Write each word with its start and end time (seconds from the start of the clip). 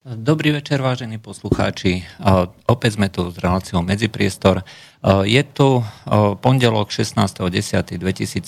Dobrý 0.00 0.56
večer, 0.56 0.80
vážení 0.80 1.20
poslucháči. 1.20 2.08
Opäť 2.64 2.96
sme 2.96 3.12
tu 3.12 3.28
s 3.28 3.36
reláciou 3.36 3.84
Medzipriestor. 3.84 4.64
Je 5.28 5.42
tu 5.44 5.84
pondelok 6.40 6.88
16.10.2017. 6.88 8.40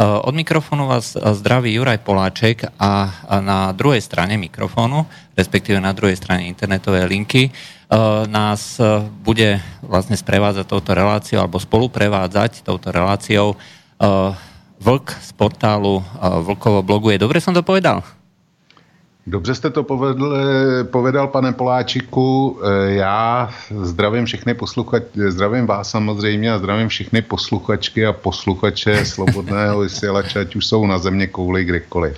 Od 0.00 0.32
mikrofónu 0.32 0.88
vás 0.88 1.12
zdraví 1.12 1.76
Juraj 1.76 2.00
Poláček 2.00 2.72
a 2.80 3.12
na 3.44 3.68
druhej 3.76 4.00
strane 4.00 4.40
mikrofónu, 4.40 5.04
respektíve 5.36 5.76
na 5.76 5.92
druhej 5.92 6.16
strane 6.16 6.48
internetovej 6.48 7.04
linky, 7.04 7.52
nás 8.24 8.80
bude 9.28 9.60
vlastne 9.84 10.16
sprevádzať 10.16 10.64
touto 10.64 10.96
reláciou 10.96 11.44
alebo 11.44 11.60
spoluprevádzať 11.60 12.64
touto 12.64 12.96
reláciou 12.96 13.60
Vlk 14.80 15.06
z 15.20 15.30
portálu 15.36 16.00
Vlkovo 16.48 16.80
blogu. 16.80 17.12
Je 17.12 17.20
dobre 17.20 17.44
som 17.44 17.52
to 17.52 17.60
povedal? 17.60 18.00
Dobře 19.26 19.54
jste 19.54 19.70
to 19.70 19.82
povedl, 19.82 20.36
povedal, 20.90 21.28
pane 21.28 21.52
Poláčiku. 21.52 22.58
Eh, 22.62 22.92
já 22.94 23.50
zdravím 23.70 24.24
všechny 24.24 24.54
posluchače, 24.54 25.30
zdravím 25.30 25.66
vás 25.66 25.90
samozřejmě 25.90 26.52
a 26.52 26.58
zdravím 26.58 26.88
všechny 26.88 27.22
posluchačky 27.22 28.06
a 28.06 28.12
posluchače 28.12 29.04
Slobodného 29.04 29.80
vysílače, 29.86 30.40
ať 30.40 30.56
už 30.56 30.66
jsou 30.66 30.86
na 30.86 30.98
země 30.98 31.26
kouli 31.26 31.64
kdekoliv. 31.64 32.16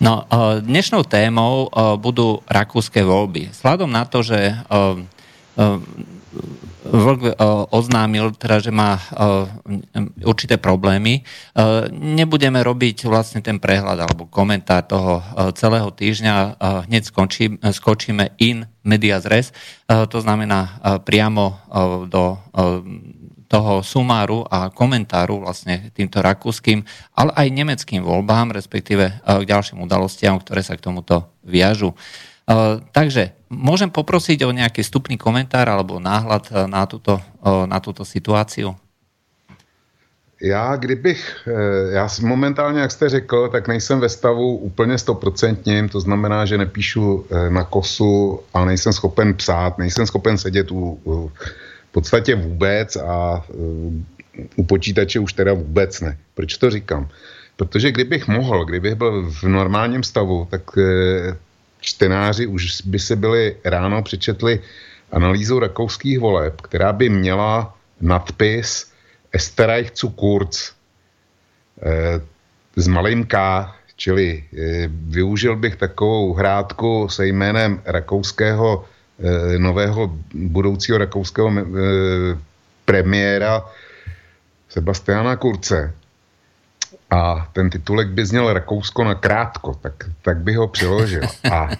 No, 0.00 0.22
eh, 0.32 0.60
dnešnou 0.60 1.02
témou 1.02 1.68
eh, 1.68 1.80
budou 1.96 2.38
rakúské 2.50 3.04
volby. 3.04 3.50
Sladom 3.52 3.90
na 3.92 4.04
to, 4.04 4.22
že 4.22 4.54
Vlk 6.84 7.22
eh, 7.24 7.34
oznámil, 7.72 8.36
teda, 8.36 8.60
že 8.60 8.68
má 8.68 9.00
eh, 9.00 9.08
určité 10.20 10.60
problémy. 10.60 11.24
Eh, 11.24 11.88
nebudeme 11.90 12.60
robiť 12.60 13.08
vlastne 13.08 13.40
ten 13.40 13.56
prehľad 13.56 14.04
alebo 14.04 14.28
komentár 14.28 14.84
toho 14.84 15.24
celého 15.56 15.88
týždňa. 15.88 16.60
Hneď 16.90 17.02
skočí, 17.08 17.56
skočíme 17.56 18.36
in 18.42 18.68
medias 18.84 19.24
res, 19.24 19.54
to 19.88 20.18
znamená 20.20 20.82
priamo 21.06 21.56
do 22.10 22.36
toho 23.48 23.80
sumáru 23.80 24.44
a 24.44 24.68
komentáru 24.68 25.40
vlastne 25.40 25.88
týmto 25.94 26.20
rakúskym, 26.20 26.84
ale 27.16 27.30
aj 27.32 27.48
nemeckým 27.54 28.02
voľbám, 28.04 28.52
respektíve 28.52 29.24
k 29.24 29.44
ďalším 29.46 29.80
udalostiam, 29.80 30.36
ktoré 30.36 30.60
sa 30.60 30.76
k 30.76 30.84
tomuto 30.84 31.32
viažu. 31.46 31.96
Takže 32.92 33.43
Môžem 33.54 33.90
poprosiť 33.90 34.42
o 34.44 34.50
nejaký 34.50 34.82
stupný 34.82 35.14
komentár 35.14 35.70
alebo 35.70 36.02
náhled 36.02 36.44
eh, 36.50 36.66
na 36.66 36.84
tuto, 36.84 37.22
eh, 37.22 37.64
na 37.66 37.78
tuto 37.80 38.04
situaci? 38.04 38.66
Já 40.42 40.76
kdybych, 40.76 41.48
eh, 41.48 41.94
já 41.94 42.08
momentálně, 42.22 42.80
jak 42.80 42.92
jste 42.92 43.08
řekl, 43.08 43.48
tak 43.48 43.68
nejsem 43.68 44.00
ve 44.00 44.08
stavu 44.08 44.56
úplně 44.56 44.98
stoprocentním, 44.98 45.88
to 45.88 46.00
znamená, 46.00 46.44
že 46.44 46.58
nepíšu 46.58 47.26
na 47.48 47.64
kosu 47.64 48.40
a 48.54 48.64
nejsem 48.64 48.92
schopen 48.92 49.34
psát, 49.34 49.78
nejsem 49.78 50.06
schopen 50.06 50.38
sedět 50.38 50.70
u, 50.70 50.98
u 51.04 51.32
v 51.88 51.92
podstatě 51.94 52.34
vůbec 52.34 52.96
a 52.96 53.44
u 54.56 54.64
počítače 54.64 55.20
už 55.20 55.32
teda 55.32 55.54
vůbec 55.54 56.00
ne. 56.00 56.18
Proč 56.34 56.56
to 56.56 56.70
říkám? 56.70 57.08
Protože 57.56 57.92
kdybych 57.92 58.28
mohl, 58.28 58.64
kdybych 58.64 58.94
byl 58.94 59.30
v 59.30 59.42
normálním 59.42 60.02
stavu, 60.02 60.48
tak 60.50 60.62
čtenáři 61.84 62.46
už 62.46 62.80
by 62.84 62.98
se 62.98 63.16
byli 63.16 63.56
ráno 63.64 64.02
přečetli 64.02 64.60
analýzu 65.12 65.58
rakouských 65.58 66.18
voleb, 66.18 66.60
která 66.60 66.92
by 66.92 67.08
měla 67.08 67.76
nadpis 68.00 68.92
Esterreich 69.32 69.92
zu 69.94 70.10
kurz. 70.10 70.72
E, 71.82 72.20
s 72.76 72.86
malým 72.86 73.26
K, 73.26 73.34
čili 73.96 74.44
e, 74.44 74.88
využil 74.88 75.56
bych 75.56 75.76
takovou 75.76 76.34
hrádku 76.34 77.08
se 77.10 77.26
jménem 77.26 77.82
rakouského 77.84 78.84
e, 78.84 79.58
nového 79.58 80.18
budoucího 80.34 80.98
rakouského 80.98 81.50
e, 81.50 81.62
premiéra 82.84 83.64
Sebastiana 84.68 85.36
Kurce, 85.36 85.94
a 87.14 87.48
ten 87.52 87.70
titulek 87.70 88.08
by 88.08 88.26
zněl 88.26 88.52
Rakousko 88.52 89.04
na 89.04 89.14
krátko, 89.14 89.74
tak, 89.74 89.94
tak 90.22 90.38
by 90.38 90.54
ho 90.54 90.68
přiložil. 90.68 91.22
A 91.52 91.70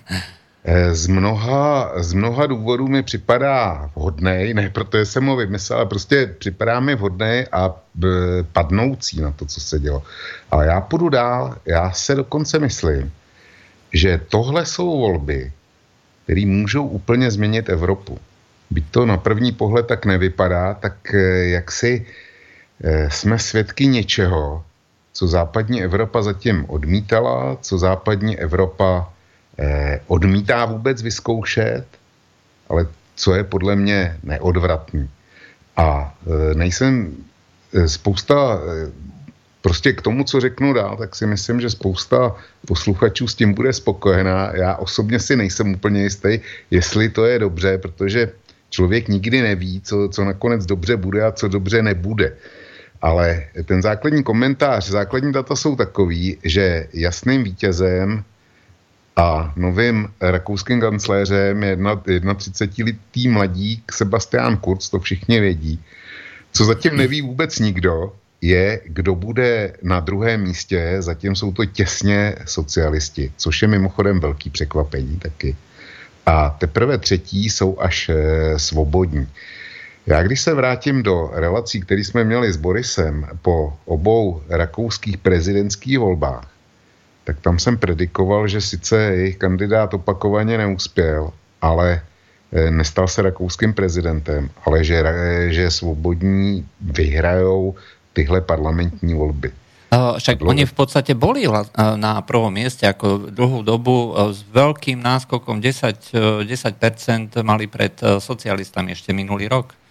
e, 0.65 0.95
z 0.95 1.06
mnoha, 1.06 1.93
z 2.03 2.12
mnoha 2.12 2.47
důvodů 2.47 2.89
mi 2.89 3.03
připadá 3.03 3.91
vhodný, 3.97 4.55
ne 4.55 4.71
protože 4.71 5.06
jsem 5.06 5.27
ho 5.27 5.37
vymyslel, 5.37 5.78
ale 5.78 5.89
prostě 5.89 6.34
připadá 6.39 6.81
mi 6.81 6.95
vhodný 6.95 7.45
a 7.53 7.75
padnoucí 8.53 9.21
na 9.21 9.31
to, 9.31 9.47
co 9.47 9.61
se 9.61 9.78
dělo. 9.78 10.03
Ale 10.50 10.67
já 10.67 10.81
půjdu 10.81 11.09
dál, 11.09 11.56
já 11.66 11.91
se 11.91 12.15
dokonce 12.15 12.59
myslím, 12.59 13.12
že 13.93 14.21
tohle 14.28 14.66
jsou 14.66 14.99
volby, 14.99 15.53
které 16.25 16.47
můžou 16.47 16.87
úplně 16.87 17.31
změnit 17.31 17.69
Evropu. 17.69 18.19
Byť 18.71 18.84
to 18.91 19.06
na 19.06 19.16
první 19.16 19.53
pohled 19.53 19.87
tak 19.87 20.06
nevypadá, 20.06 20.75
tak 20.75 21.15
e, 21.15 21.49
jak 21.59 21.72
si 21.72 22.06
e, 22.84 23.11
jsme 23.11 23.39
svědky 23.39 23.87
něčeho, 23.87 24.65
co 25.15 25.27
západní 25.27 25.83
Evropa 25.83 26.23
zatím 26.23 26.65
odmítala, 26.69 27.57
co 27.61 27.79
západní 27.79 28.39
Evropa 28.39 29.13
eh, 29.59 30.01
odmítá 30.07 30.65
vůbec 30.65 31.03
vyzkoušet, 31.03 31.87
ale 32.69 32.87
co 33.15 33.35
je 33.35 33.45
podle 33.45 33.77
mě 33.77 34.19
neodvratný. 34.23 35.11
A 35.77 36.15
eh, 36.27 36.55
nejsem 36.55 37.17
eh, 37.75 37.89
spousta, 37.89 38.59
eh, 38.59 38.91
prostě 39.63 39.93
k 39.93 40.03
tomu, 40.03 40.25
co 40.25 40.41
řeknu 40.41 40.73
dál, 40.73 40.97
tak 40.97 41.15
si 41.15 41.27
myslím, 41.27 41.61
že 41.61 41.71
spousta 41.71 42.37
posluchačů 42.67 43.29
s 43.29 43.35
tím 43.35 43.55
bude 43.55 43.73
spokojená. 43.73 44.53
Já 44.57 44.77
osobně 44.77 45.21
si 45.21 45.37
nejsem 45.37 45.75
úplně 45.75 46.03
jistý, 46.03 46.41
jestli 46.71 47.09
to 47.09 47.25
je 47.25 47.39
dobře, 47.39 47.79
protože 47.79 48.33
člověk 48.71 49.09
nikdy 49.09 49.43
neví, 49.43 49.81
co, 49.81 50.09
co 50.13 50.25
nakonec 50.25 50.67
dobře 50.67 50.97
bude 50.97 51.25
a 51.25 51.33
co 51.33 51.49
dobře 51.49 51.83
nebude. 51.83 52.37
Ale 53.04 53.44
ten 53.65 53.82
základní 53.82 54.22
komentář, 54.22 54.88
základní 54.91 55.32
data 55.32 55.56
jsou 55.56 55.76
takový, 55.76 56.38
že 56.44 56.88
jasným 56.92 57.44
vítězem 57.44 58.25
a 59.16 59.53
novým 59.56 60.09
rakouským 60.20 60.81
kancléřem 60.81 61.62
je 61.62 61.76
31-letý 61.76 63.28
mladík 63.28 63.92
Sebastian 63.92 64.56
Kurz, 64.56 64.88
to 64.88 64.98
všichni 64.98 65.41
vědí. 65.41 65.82
Co 66.53 66.65
zatím 66.65 66.97
neví 66.97 67.22
vůbec 67.22 67.59
nikdo, 67.59 68.12
je, 68.41 68.81
kdo 68.84 69.15
bude 69.15 69.72
na 69.82 70.00
druhém 70.00 70.42
místě, 70.42 70.97
zatím 70.98 71.36
jsou 71.36 71.53
to 71.53 71.65
těsně 71.65 72.34
socialisti, 72.44 73.32
což 73.36 73.62
je 73.62 73.69
mimochodem 73.69 74.21
velký 74.21 74.50
překvapení 74.50 75.16
taky. 75.19 75.56
A 76.26 76.56
teprve 76.59 76.98
třetí 76.98 77.50
jsou 77.50 77.81
až 77.81 78.09
e, 78.09 78.15
svobodní. 78.59 79.28
Já 80.06 80.22
když 80.22 80.41
se 80.41 80.54
vrátím 80.54 81.03
do 81.03 81.31
relací, 81.32 81.81
které 81.81 82.04
jsme 82.04 82.25
měli 82.25 82.53
s 82.53 82.56
Borisem 82.56 83.26
po 83.42 83.72
obou 83.84 84.42
rakouských 84.48 85.19
prezidentských 85.19 85.98
volbách, 85.98 86.48
tak 87.25 87.41
tam 87.41 87.59
jsem 87.59 87.78
predikoval, 87.78 88.48
že 88.48 88.60
sice 88.60 89.03
jejich 89.03 89.37
kandidát 89.37 89.94
opakovaně 89.94 90.59
neuspěl, 90.59 91.32
ale 91.62 92.03
eh, 92.53 92.70
nestal 92.70 93.09
se 93.09 93.22
rakouským 93.22 93.75
prezidentem, 93.75 94.50
ale 94.65 94.84
že, 94.84 95.03
eh, 95.04 95.53
že 95.53 95.70
svobodní 95.70 96.69
vyhrajou 96.81 97.75
tyhle 98.12 98.41
parlamentní 98.41 99.15
volby. 99.15 99.53
Však 99.94 100.42
oni 100.42 100.66
v 100.66 100.75
podstate 100.75 101.15
boli 101.15 101.47
na 101.78 102.19
prvom 102.26 102.50
mieste 102.50 102.82
ako 102.82 103.31
dlhú 103.31 103.62
dobu 103.62 104.10
s 104.34 104.42
veľkým 104.42 104.98
náskokom 104.98 105.62
10, 105.62 106.42
10% 106.42 107.38
mali 107.47 107.71
pred 107.71 107.94
socialistami 108.19 108.91
ešte 108.91 109.15
minulý 109.15 109.47
rok. 109.47 109.84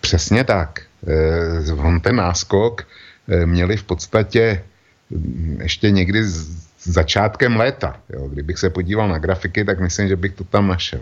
Přesně 0.00 0.44
tak. 0.44 0.82
Eh, 1.06 1.72
on 1.72 2.00
ten 2.00 2.16
náskok 2.16 2.86
eh, 3.28 3.46
měli 3.46 3.76
v 3.76 3.84
podstatě 3.84 4.64
mm, 5.10 5.58
ještě 5.62 5.90
někdy 5.90 6.24
s 6.24 6.68
začátkem 6.82 7.56
léta. 7.56 7.96
Jo. 8.08 8.28
Kdybych 8.28 8.58
se 8.58 8.70
podíval 8.70 9.08
na 9.08 9.18
grafiky, 9.18 9.64
tak 9.64 9.80
myslím, 9.80 10.08
že 10.08 10.16
bych 10.16 10.32
to 10.32 10.44
tam 10.44 10.68
našel. 10.68 11.00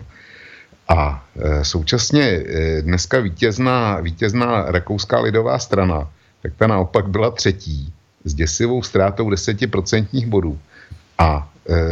A 0.87 1.25
e, 1.39 1.65
současně 1.65 2.43
dneska 2.81 3.19
vítězná, 3.19 3.99
vítězná 3.99 4.71
rakouská 4.71 5.19
lidová 5.19 5.59
strana, 5.59 6.09
tak 6.41 6.51
ta 6.57 6.67
naopak 6.67 7.07
byla 7.07 7.31
třetí 7.31 7.93
s 8.23 8.33
děsivou 8.33 8.83
ztrátou 8.83 9.29
desetiprocentních 9.29 10.27
bodů. 10.27 10.59
A 11.17 11.49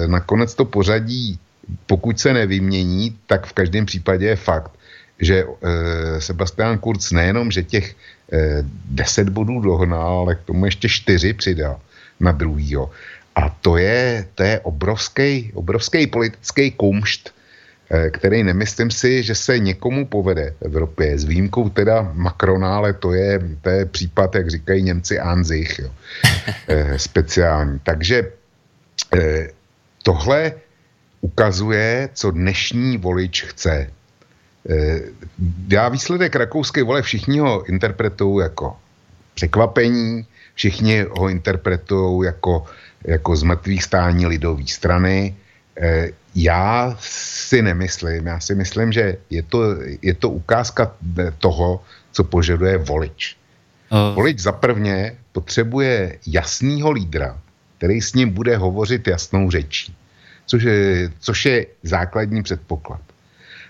nakonec 0.08 0.56
to 0.56 0.66
pořadí, 0.66 1.40
pokud 1.88 2.20
se 2.20 2.34
nevymění, 2.34 3.18
tak 3.28 3.46
v 3.46 3.54
každém 3.54 3.86
případě 3.86 4.26
je 4.26 4.36
fakt, 4.36 4.72
že 5.20 5.44
e, 5.44 6.22
Sebastian 6.22 6.78
Kurz 6.78 7.12
nejenom, 7.12 7.52
že 7.52 7.64
těch 7.64 7.96
e, 8.32 8.64
10 8.92 9.30
bodů 9.30 9.60
dohnal, 9.60 10.20
ale 10.20 10.36
k 10.36 10.42
tomu 10.42 10.66
ještě 10.66 10.90
4 10.90 11.34
přidal 11.34 11.80
na 12.20 12.32
druhýho. 12.32 12.92
A 13.36 13.50
to 13.50 13.78
je, 13.78 14.28
to 14.36 14.44
je 14.44 14.60
obrovský, 14.60 15.52
obrovský 15.54 16.08
politický 16.08 16.72
kumšt, 16.72 17.34
e, 17.90 18.10
který 18.10 18.44
nemyslím 18.44 18.92
si, 18.92 19.24
že 19.24 19.36
se 19.36 19.60
někomu 19.60 20.06
povede 20.06 20.56
v 20.60 20.66
Evropě, 20.66 21.20
s 21.20 21.24
výjimkou 21.24 21.70
teda 21.70 22.12
Macrona, 22.14 22.76
ale 22.76 22.94
to 22.94 23.14
je, 23.14 23.40
to 23.62 23.70
je 23.70 23.86
případ, 23.86 24.36
jak 24.36 24.50
říkají 24.50 24.84
Němci, 24.84 25.20
Anzich, 25.20 25.80
jo, 25.80 25.92
e, 26.68 27.00
speciální. 27.00 27.80
Takže 27.84 28.32
e, 29.16 29.48
tohle 30.04 30.54
ukazuje, 31.22 32.10
co 32.14 32.32
dnešní 32.32 32.98
volič 32.98 33.44
chce. 33.44 33.90
Já 35.68 35.90
výsledek 35.90 36.36
rakouské 36.36 36.84
vole 36.84 37.02
všichni 37.02 37.40
ho 37.40 37.64
interpretují 37.66 38.44
jako 38.44 38.78
překvapení, 39.34 40.26
všichni 40.54 41.06
ho 41.12 41.30
interpretují 41.30 42.26
jako, 42.26 42.66
jako 43.04 43.36
zmrtvých 43.36 43.84
stání 43.84 44.26
lidové 44.26 44.68
strany. 44.68 45.36
Já 46.36 46.98
si 47.00 47.62
nemyslím, 47.62 48.28
já 48.28 48.40
si 48.40 48.56
myslím, 48.56 48.92
že 48.92 49.18
je 49.30 49.44
to, 49.44 49.76
je 50.02 50.14
to 50.14 50.30
ukázka 50.30 50.96
toho, 51.38 51.84
co 52.12 52.24
požaduje 52.24 52.78
volič. 52.78 53.38
Uh. 53.92 54.16
Volič 54.16 54.40
zaprvně 54.40 55.18
potřebuje 55.32 56.20
jasného 56.28 56.92
lídra, 56.92 57.40
který 57.78 58.02
s 58.02 58.14
ním 58.14 58.30
bude 58.30 58.58
hovořit 58.58 59.08
jasnou 59.08 59.52
řečí, 59.52 59.96
což 60.46 60.64
je, 60.64 61.10
což 61.20 61.46
je 61.46 61.66
základní 61.84 62.44
předpoklad. 62.44 63.02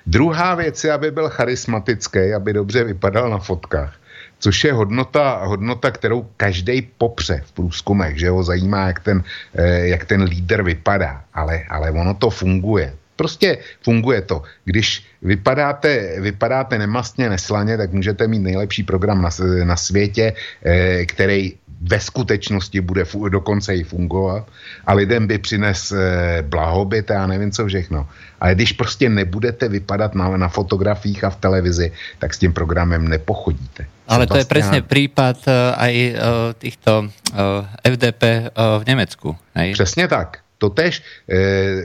Druhá 0.06 0.56
věc 0.56 0.84
je, 0.84 0.92
aby 0.92 1.12
byl 1.12 1.30
charismatický, 1.30 2.34
aby 2.34 2.54
dobře 2.54 2.84
vypadal 2.84 3.30
na 3.30 3.38
fotkách, 3.38 3.94
což 4.40 4.64
je 4.64 4.74
hodnota, 4.74 5.42
hodnota 5.46 5.92
kterou 5.92 6.28
každý 6.38 6.82
popře 6.98 7.42
v 7.46 7.52
průzkumech, 7.52 8.20
že 8.20 8.30
ho 8.30 8.44
zajímá, 8.44 8.88
jak 8.88 9.00
ten, 9.00 9.24
eh, 9.56 9.88
jak 9.88 10.06
ten 10.06 10.24
líder 10.24 10.64
vypadá, 10.64 11.24
ale, 11.34 11.64
ale 11.70 11.92
ono 11.92 12.14
to 12.14 12.30
funguje. 12.30 12.94
Prostě 13.16 13.58
funguje 13.82 14.22
to. 14.22 14.44
Když 14.66 15.06
vypadáte, 15.22 16.20
vypadáte 16.22 16.78
nemastně, 16.78 17.30
neslaně, 17.30 17.78
tak 17.78 17.92
můžete 17.92 18.28
mít 18.28 18.40
nejlepší 18.40 18.84
program 18.84 19.22
na, 19.22 19.30
na 19.64 19.76
světě, 19.76 20.34
eh, 20.66 21.06
který 21.06 21.54
ve 21.90 22.00
skutečnosti 22.00 22.82
bude 22.82 23.04
fu- 23.04 23.30
dokonce 23.30 23.76
i 23.76 23.84
fungovat 23.84 24.48
a 24.86 24.94
lidem 24.94 25.28
by 25.28 25.38
přines 25.38 25.92
eh, 25.92 26.42
blahobyt 26.42 27.12
a 27.12 27.28
nevím 27.28 27.52
co 27.52 27.68
všechno. 27.68 28.08
Ale 28.40 28.56
když 28.56 28.72
prostě 28.72 29.10
nebudete 29.10 29.70
vypadat 29.70 30.16
na, 30.16 30.38
na 30.38 30.48
fotografiích 30.48 31.24
a 31.24 31.30
v 31.30 31.36
televizi, 31.36 31.92
tak 32.20 32.34
s 32.34 32.38
tím 32.38 32.54
programem 32.54 33.08
nepochodíte. 33.08 33.86
Ale 34.08 34.28
to 34.28 34.38
je 34.38 34.46
přesně 34.46 34.82
případ 34.82 35.38
uh, 35.48 35.54
aj 35.78 36.14
uh, 36.14 36.20
týchto 36.58 37.00
uh, 37.00 37.94
FDP 37.94 38.24
v 38.80 38.84
Německu. 38.88 39.36
Hej? 39.56 39.74
Přesně 39.74 40.08
tak. 40.08 40.46
Totež, 40.58 41.04
eh, 41.30 41.84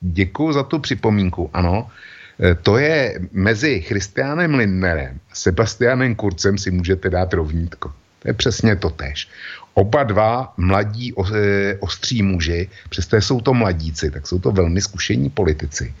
děkuji 0.00 0.52
za 0.52 0.62
tu 0.62 0.78
připomínku, 0.78 1.50
ano, 1.52 1.88
eh, 2.40 2.54
to 2.54 2.78
je 2.78 3.20
mezi 3.32 3.80
Christianem 3.80 4.54
Lindnerem 4.54 5.20
a 5.30 5.34
Sebastianem 5.34 6.14
Kurcem 6.14 6.58
si 6.58 6.70
můžete 6.70 7.10
dát 7.10 7.32
rovnítko. 7.32 7.92
To 8.20 8.28
je 8.28 8.34
přesně 8.34 8.76
to 8.76 8.90
tež. 8.90 9.28
Oba 9.74 10.02
dva 10.02 10.52
mladí 10.56 11.14
eh, 11.16 11.76
ostří 11.80 12.22
muži, 12.22 12.68
přestože 12.88 13.22
jsou 13.22 13.40
to 13.40 13.54
mladíci, 13.54 14.10
tak 14.10 14.26
jsou 14.26 14.38
to 14.38 14.50
velmi 14.52 14.80
zkušení 14.80 15.30
politici, 15.30 15.94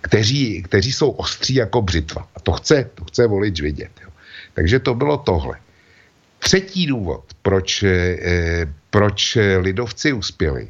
kteří, 0.00 0.62
kteří 0.62 0.92
jsou 0.92 1.10
ostří 1.10 1.54
jako 1.54 1.82
břitva. 1.82 2.28
A 2.36 2.40
to 2.40 2.52
chce, 2.52 2.90
to 2.94 3.04
chce 3.04 3.26
volič 3.26 3.60
vidět. 3.60 3.90
Jo. 4.02 4.08
Takže 4.54 4.78
to 4.78 4.94
bylo 4.94 5.16
tohle. 5.16 5.58
Třetí 6.38 6.86
důvod, 6.86 7.24
proč, 7.42 7.82
eh, 7.82 8.66
proč 8.90 9.38
lidovci 9.58 10.12
uspěli, 10.12 10.68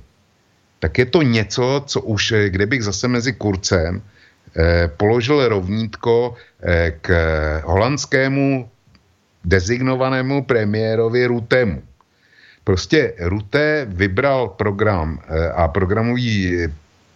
tak 0.79 0.99
je 0.99 1.07
to 1.07 1.23
něco, 1.23 1.83
co 1.87 2.00
už, 2.00 2.33
eh, 2.33 2.50
kde 2.50 2.67
bych 2.67 2.85
zase 2.85 3.09
mezi 3.09 3.33
kurcem 3.33 4.03
eh, 4.57 4.89
položil 4.89 5.49
rovnítko 5.49 6.39
k 7.00 7.09
holandskému 7.65 8.71
dezignovanému 9.44 10.44
premiérovi 10.44 11.26
Rutemu. 11.26 11.82
Prostě 12.64 13.12
Rute 13.19 13.87
vybral 13.88 14.49
program 14.49 15.20
eh, 15.20 15.49
a 15.52 15.69
programují 15.69 16.67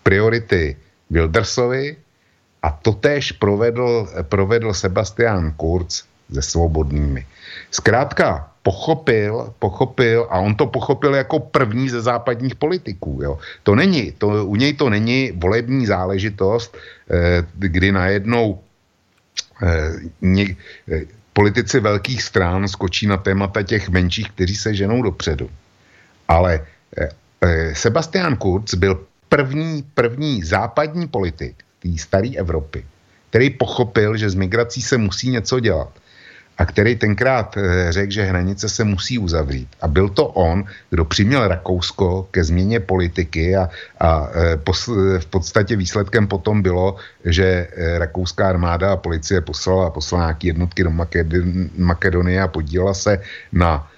priority 0.03 0.77
Wildersovi 1.11 1.97
a 2.63 2.71
totéž 2.71 3.33
provedl, 3.33 4.09
provedl 4.23 4.75
Sebastian 4.75 5.53
Kurz 5.57 6.05
se 6.33 6.43
svobodnými. 6.43 7.27
Zkrátka, 7.71 8.51
pochopil, 8.63 9.55
pochopil 9.59 10.27
a 10.31 10.39
on 10.45 10.55
to 10.55 10.67
pochopil 10.67 11.15
jako 11.15 11.41
první 11.41 11.89
ze 11.89 12.01
západních 12.01 12.55
politiků. 12.55 13.21
Jo. 13.23 13.39
To 13.63 13.75
není, 13.75 14.13
to, 14.13 14.45
u 14.45 14.57
něj 14.57 14.73
to 14.77 14.91
není 14.91 15.33
volební 15.33 15.87
záležitost, 15.87 16.77
eh, 16.77 17.47
kdy 17.57 17.93
najednou 17.93 18.61
eh, 19.63 19.93
eh, 20.93 21.18
politici 21.39 21.81
velkých 21.81 22.23
strán 22.23 22.69
skočí 22.69 23.07
na 23.07 23.17
témata 23.17 23.63
těch 23.63 23.89
menších, 23.89 24.31
kteří 24.31 24.57
se 24.57 24.75
ženou 24.75 25.03
dopředu. 25.03 25.51
Ale 26.29 26.67
eh, 26.99 27.09
eh, 27.41 27.75
Sebastian 27.75 28.37
Kurz 28.37 28.75
byl 28.75 29.07
první, 29.29 29.87
první 29.95 30.43
západní 30.43 31.07
politik 31.07 31.63
té 31.79 31.89
staré 31.95 32.35
Evropy, 32.35 32.83
který 33.31 33.51
pochopil, 33.51 34.17
že 34.17 34.31
s 34.31 34.35
migrací 34.35 34.83
se 34.83 34.99
musí 34.99 35.31
něco 35.31 35.61
dělat 35.61 35.95
a 36.59 36.67
který 36.67 36.97
tenkrát 36.97 37.57
eh, 37.57 37.93
řekl, 37.93 38.13
že 38.13 38.23
hranice 38.23 38.69
se 38.69 38.85
musí 38.85 39.19
uzavřít. 39.19 39.69
A 39.81 39.89
byl 39.89 40.09
to 40.09 40.27
on, 40.27 40.65
kdo 40.91 41.05
přiměl 41.05 41.49
Rakousko 41.49 42.29
ke 42.31 42.45
změně 42.45 42.81
politiky 42.81 43.57
a, 43.57 43.71
a 44.01 44.29
eh, 44.35 44.59
v 45.19 45.27
podstatě 45.27 45.77
výsledkem 45.77 46.27
potom 46.27 46.63
bylo, 46.63 46.97
že 47.25 47.69
eh, 47.71 47.99
rakouská 47.99 48.49
armáda 48.49 48.93
a 48.93 48.97
policie 48.97 49.41
poslala, 49.41 49.91
poslala 49.91 50.25
nějaké 50.25 50.47
jednotky 50.47 50.85
do 50.85 50.91
Makedonie 51.79 52.43
a 52.43 52.49
podílela 52.49 52.95
se 52.95 53.23
na 53.53 53.89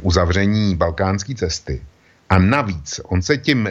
uzavření 0.00 0.76
balkánské 0.76 1.34
cesty. 1.34 1.82
A 2.30 2.38
navíc, 2.38 3.00
on 3.04 3.22
se 3.22 3.36
tím, 3.36 3.68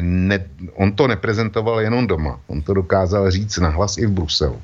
ne, 0.00 0.38
on 0.74 0.92
to 0.92 1.08
neprezentoval 1.10 1.80
jenom 1.80 2.06
doma, 2.06 2.40
on 2.46 2.62
to 2.62 2.74
dokázal 2.74 3.30
říct 3.30 3.58
nahlas 3.58 3.98
i 3.98 4.06
v 4.06 4.10
Bruselu, 4.10 4.62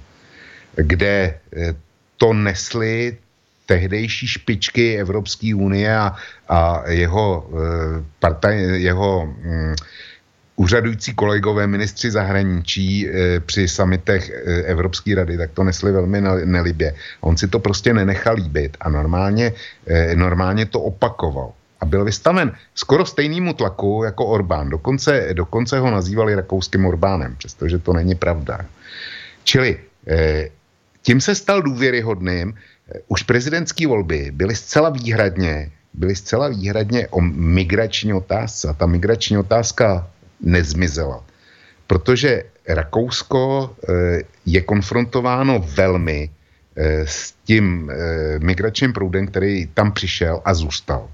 kde 0.76 1.34
to 2.24 2.32
nesly 2.32 3.16
tehdejší 3.66 4.26
špičky 4.26 4.96
Evropské 4.96 5.52
unie 5.54 5.96
a, 5.96 6.16
a 6.48 6.88
jeho, 6.88 7.44
e, 7.44 8.04
partaj, 8.20 8.80
jeho 8.80 9.26
mm, 9.26 9.74
úřadující 10.56 11.14
kolegové 11.14 11.66
ministři 11.66 12.10
zahraničí 12.10 13.08
e, 13.08 13.40
při 13.40 13.68
samitech 13.68 14.30
e, 14.30 14.32
Evropské 14.72 15.14
rady, 15.14 15.36
tak 15.36 15.50
to 15.52 15.64
nesli 15.64 15.92
velmi 15.92 16.20
nelibě. 16.44 16.94
On 17.20 17.36
si 17.36 17.48
to 17.48 17.60
prostě 17.60 17.92
nenechal 17.92 18.34
líbit 18.40 18.76
a 18.80 18.88
normálně, 18.88 19.52
e, 19.86 20.16
normálně 20.16 20.66
to 20.66 20.80
opakoval. 20.80 21.52
A 21.80 21.84
byl 21.84 22.04
vystaven 22.04 22.52
skoro 22.74 23.04
stejnému 23.04 23.52
tlaku 23.52 24.02
jako 24.04 24.26
Orbán. 24.26 24.70
Dokonce, 24.70 25.28
dokonce 25.32 25.78
ho 25.78 25.90
nazývali 25.90 26.34
rakouským 26.34 26.86
Orbánem, 26.86 27.36
přestože 27.36 27.78
to 27.78 27.92
není 27.92 28.14
pravda. 28.14 28.64
Čili 29.44 29.78
tím 31.04 31.20
se 31.20 31.34
stal 31.34 31.62
důvěryhodným. 31.62 32.54
Už 33.08 33.22
prezidentské 33.22 33.86
volby 33.86 34.30
byly 34.32 34.56
zcela 34.56 34.88
výhradně, 34.88 35.70
byly 35.94 36.16
zcela 36.16 36.48
výhradně 36.48 37.08
o 37.08 37.20
migrační 37.20 38.12
otázce. 38.12 38.68
A 38.68 38.72
ta 38.72 38.86
migrační 38.86 39.38
otázka 39.38 40.10
nezmizela. 40.40 41.24
Protože 41.86 42.42
Rakousko 42.68 43.70
eh, 43.76 44.22
je 44.46 44.60
konfrontováno 44.60 45.64
velmi 45.76 46.30
eh, 46.76 47.06
s 47.06 47.32
tím 47.44 47.90
eh, 47.90 48.38
migračním 48.38 48.92
proudem, 48.92 49.26
který 49.26 49.66
tam 49.66 49.92
přišel 49.92 50.40
a 50.44 50.54
zůstal. 50.54 51.08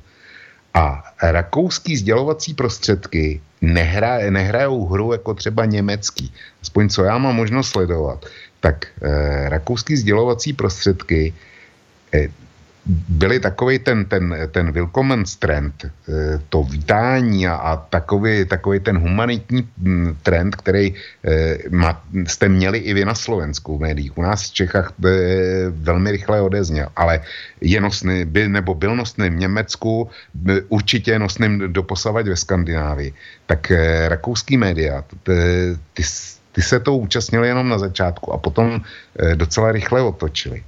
A 0.75 1.03
rakouský 1.23 1.97
sdělovací 1.97 2.55
prostředky 2.55 3.41
nehra, 3.61 4.31
nehrajou 4.31 4.87
hru 4.87 5.13
jako 5.13 5.35
třeba 5.35 5.65
německý. 5.65 6.33
Aspoň 6.63 6.89
co 6.89 7.05
já 7.05 7.19
mám 7.19 7.37
možnost 7.37 7.69
sledovat, 7.69 8.27
tak 8.61 8.87
eh, 9.03 9.49
rakouský 9.49 9.97
sdělovací 9.97 10.53
prostředky 10.53 11.35
eh, 12.15 12.29
byly 13.09 13.41
takový 13.41 13.79
ten, 13.79 14.05
ten, 14.05 14.37
ten 14.51 14.73
willkommen 14.73 15.25
trend, 15.39 15.85
eh, 15.85 16.41
to 16.49 16.63
vítání 16.63 17.47
a, 17.47 17.55
a 17.55 17.77
takový, 17.77 18.45
takový 18.45 18.81
ten 18.81 18.99
humanitní 18.99 19.69
hm, 19.79 20.17
trend, 20.23 20.57
který 20.57 20.95
eh, 21.25 21.59
ma, 21.71 22.03
jste 22.27 22.49
měli 22.49 22.79
i 22.79 22.95
vy 22.95 23.05
na 23.05 23.15
Slovensku 23.15 23.79
v 23.79 23.81
médiích. 23.81 24.19
U 24.19 24.23
nás 24.23 24.51
v 24.51 24.53
Čechách 24.53 24.93
by 24.99 25.11
velmi 25.71 26.11
rychle 26.11 26.41
odezněl, 26.41 26.89
ale 26.97 27.21
je 27.61 27.81
nosný, 27.81 28.25
by, 28.25 28.49
nebo 28.49 28.75
byl 28.75 28.97
nosný 28.97 29.31
v 29.31 29.39
Německu, 29.39 30.11
by, 30.35 30.63
určitě 30.69 31.19
nosným 31.19 31.73
doposavať 31.73 32.27
ve 32.27 32.37
Skandinávii. 32.37 33.13
Tak 33.47 33.71
eh, 33.71 34.09
rakouský 34.09 34.57
média, 34.57 35.05
ty, 35.23 35.33
ty 35.95 36.03
ty 36.53 36.63
se 36.63 36.81
to 36.81 36.97
účastnili 36.97 37.49
jenom 37.49 37.69
na 37.69 37.79
začátku 37.79 38.33
a 38.33 38.39
potom 38.39 38.81
e, 38.81 39.37
docela 39.37 39.73
rychle 39.73 40.03
otočili. 40.03 40.65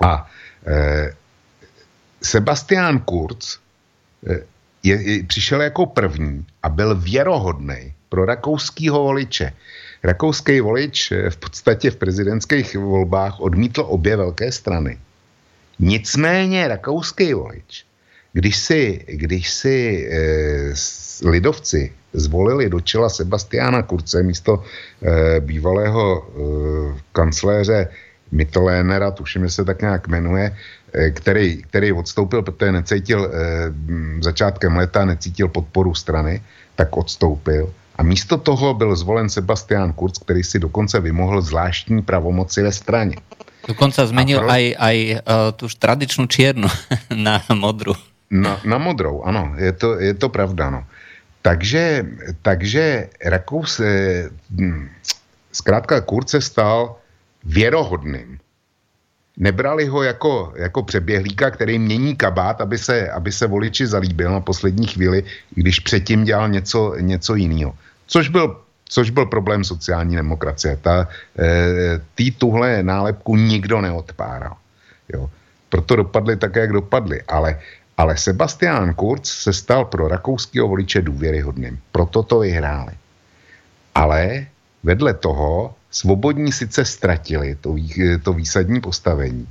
A 0.00 0.30
e, 0.66 1.12
Sebastian 2.22 2.98
Kurz 2.98 3.58
e, 4.26 4.40
je, 4.82 5.02
je, 5.02 5.24
přišel 5.24 5.62
jako 5.62 5.86
první 5.86 6.46
a 6.62 6.68
byl 6.68 6.94
věrohodný 6.94 7.94
pro 8.08 8.24
rakouského 8.24 9.02
voliče. 9.02 9.52
Rakouský 10.02 10.60
volič 10.60 11.12
v 11.30 11.36
podstatě 11.36 11.90
v 11.90 11.96
prezidentských 11.96 12.76
volbách 12.76 13.40
odmítl 13.40 13.84
obě 13.88 14.16
velké 14.16 14.52
strany. 14.52 14.98
Nicméně 15.78 16.68
rakouský 16.68 17.34
volič 17.34 17.88
když 18.32 18.56
si, 18.56 19.04
když 19.08 19.50
si 19.50 20.08
e, 20.10 20.76
lidovci 21.24 21.92
zvolili 22.12 22.70
do 22.70 22.80
čela 22.80 23.08
Sebastiana 23.08 23.82
Kurce 23.82 24.22
místo 24.22 24.62
e, 25.02 25.40
bývalého 25.40 26.04
e, 26.18 26.22
kancléře 27.12 27.88
Mittelénera, 28.32 29.10
tuším, 29.10 29.44
že 29.44 29.50
se 29.50 29.64
tak 29.64 29.80
nějak 29.80 30.08
jmenuje, 30.08 30.56
e, 30.92 31.10
který, 31.10 31.62
který 31.62 31.92
odstoupil, 31.92 32.42
protože 32.42 32.72
necítil 32.72 33.24
e, 33.24 33.30
začátkem 34.22 34.76
léta, 34.76 35.04
necítil 35.04 35.48
podporu 35.48 35.94
strany, 35.94 36.42
tak 36.74 36.96
odstoupil. 36.96 37.72
A 37.98 38.02
místo 38.02 38.36
toho 38.36 38.74
byl 38.74 38.96
zvolen 38.96 39.28
Sebastian 39.28 39.92
Kurz, 39.92 40.18
který 40.18 40.42
si 40.42 40.58
dokonce 40.58 41.00
vymohl 41.00 41.42
zvláštní 41.42 42.02
pravomoci 42.02 42.62
ve 42.62 42.72
straně. 42.72 43.16
Dokonce 43.68 44.06
zmenil 44.06 44.38
pro... 44.38 44.50
aj, 44.50 44.64
aj 44.78 44.96
uh, 45.12 45.52
tu 45.52 45.66
tradičnou 45.68 46.26
čiernu 46.26 46.68
na 47.24 47.42
modrou. 47.52 47.94
Na, 48.30 48.60
na 48.64 48.78
modrou, 48.78 49.24
ano, 49.24 49.52
je 49.56 49.72
to, 49.72 49.98
je 50.00 50.14
to 50.14 50.28
pravda, 50.28 50.70
no. 50.70 50.84
Takže, 51.42 52.06
takže 52.42 53.08
Rakous, 53.24 53.80
eh, 53.80 54.30
hm, 54.50 54.88
zkrátka 55.52 56.00
Kurz 56.00 56.30
se 56.30 56.40
stal 56.40 56.96
věrohodným. 57.44 58.38
Nebrali 59.38 59.86
ho 59.86 60.02
jako, 60.02 60.52
jako 60.56 60.82
přeběhlíka, 60.82 61.50
který 61.50 61.78
mění 61.78 62.16
kabát, 62.16 62.60
aby 62.60 62.78
se, 62.78 63.10
aby 63.10 63.32
se 63.32 63.46
voliči 63.46 63.86
zalíbil 63.86 64.32
na 64.32 64.40
poslední 64.40 64.86
chvíli, 64.86 65.24
když 65.54 65.80
předtím 65.80 66.24
dělal 66.24 66.48
něco, 66.48 66.94
něco 66.98 67.34
jiného. 67.34 67.74
Což 68.06 68.28
byl, 68.28 68.60
což 68.88 69.10
byl 69.10 69.26
problém 69.26 69.64
sociální 69.64 70.16
demokracie. 70.16 70.76
Ta, 70.82 71.08
e, 71.38 71.46
tý 72.14 72.30
tuhle 72.30 72.82
nálepku 72.82 73.36
nikdo 73.36 73.80
neodpáral. 73.80 74.56
Jo. 75.12 75.30
Proto 75.68 75.96
dopadly 75.96 76.36
tak, 76.36 76.56
jak 76.56 76.72
dopadly. 76.72 77.22
Ale, 77.28 77.60
ale 77.98 78.16
Sebastian 78.16 78.94
Kurz 78.94 79.26
se 79.26 79.52
stal 79.52 79.84
pro 79.84 80.08
rakouského 80.08 80.68
voliče 80.68 81.02
důvěryhodným. 81.02 81.78
Proto 81.92 82.22
to 82.22 82.38
vyhráli. 82.38 82.92
Ale 83.94 84.46
vedle 84.82 85.14
toho 85.14 85.74
svobodní 85.90 86.52
sice 86.52 86.84
ztratili 86.84 87.58
to, 87.60 87.74
to 88.22 88.32
výsadní 88.32 88.80
postavení, 88.80 89.48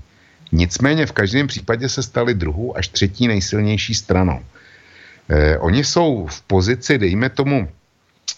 nicméně 0.52 1.06
v 1.06 1.12
každém 1.12 1.48
případě 1.48 1.90
se 1.90 2.04
stali 2.04 2.34
druhou 2.34 2.78
až 2.78 2.88
třetí 2.88 3.28
nejsilnější 3.28 3.96
stranou. 3.96 4.40
Eh, 5.30 5.58
oni 5.58 5.84
jsou 5.84 6.28
v 6.32 6.42
pozici, 6.42 6.98
dejme 6.98 7.30
tomu, 7.30 7.68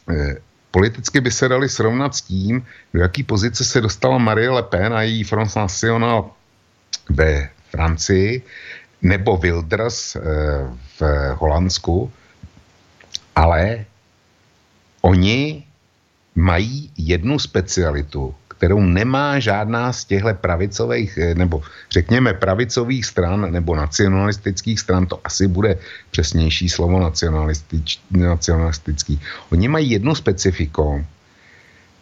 eh, 0.10 0.36
politicky 0.72 1.22
by 1.22 1.32
se 1.32 1.48
dali 1.48 1.70
srovnat 1.70 2.16
s 2.16 2.22
tím, 2.22 2.66
do 2.94 3.02
jaký 3.02 3.24
pozice 3.24 3.66
se 3.66 3.82
dostala 3.82 4.18
Marie 4.18 4.50
Le 4.50 4.64
Pen 4.64 4.94
a 4.94 5.02
její 5.02 5.24
Front 5.24 5.56
National 5.56 6.34
ve 7.10 7.50
Francii, 7.70 8.42
nebo 9.02 9.38
Wilders 9.38 10.16
eh, 10.16 10.20
v 11.00 11.02
Holandsku, 11.36 12.12
ale 13.36 13.86
oni 15.02 15.64
mají 16.36 16.92
jednu 16.98 17.40
specialitu, 17.40 18.36
kterou 18.48 18.80
nemá 18.80 19.40
žádná 19.40 19.94
z 19.94 20.06
těchto 20.06 20.34
pravicových, 20.34 21.18
eh, 21.18 21.36
nebo 21.36 21.64
řekněme 21.92 22.34
pravicových 22.34 23.06
stran, 23.06 23.52
nebo 23.52 23.76
nacionalistických 23.76 24.80
stran, 24.80 25.06
to 25.06 25.20
asi 25.24 25.48
bude 25.48 25.78
přesnější 26.12 26.70
slovo 26.70 27.00
nacionalistič, 27.00 28.02
nacionalistický. 28.12 29.22
Oni 29.52 29.68
mají 29.68 29.92
jednu 29.92 30.16
specifiku, 30.16 31.06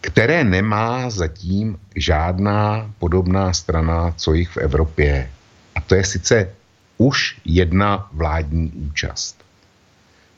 které 0.00 0.44
nemá 0.44 1.10
zatím 1.10 1.78
žádná 1.96 2.90
podobná 2.98 3.52
strana, 3.52 4.14
co 4.16 4.34
jich 4.34 4.48
v 4.48 4.56
Evropě. 4.56 5.30
A 5.74 5.80
to 5.80 5.94
je 5.94 6.04
sice 6.04 6.57
už 6.98 7.40
jedna 7.44 8.08
vládní 8.12 8.72
účast. 8.90 9.38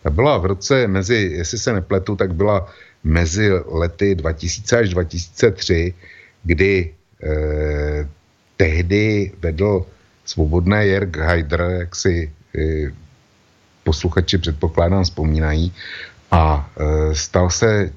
Ta 0.03 0.11
byla 0.11 0.39
v 0.39 0.45
roce 0.45 0.87
mezi, 0.87 1.17
jestli 1.33 1.59
se 1.59 1.73
nepletu, 1.73 2.17
tak 2.17 2.35
byla 2.35 2.69
mezi 3.05 3.51
lety 3.67 4.15
2000 4.15 4.79
až 4.79 4.89
2003, 4.89 5.95
kdy 6.45 6.95
eh, 7.23 8.09
tehdy 8.57 9.33
vedl 9.41 9.87
svobodné 10.25 10.87
Jörg 10.87 11.17
Haider, 11.17 11.61
jak 11.61 11.97
si 11.97 12.33
eh, 12.59 12.93
posluchači 13.85 14.39
předpokládám 14.39 15.05
vzpomínají, 15.05 15.73
a 16.31 16.71
eh, 16.77 17.15
stal 17.15 17.51
se 17.51 17.93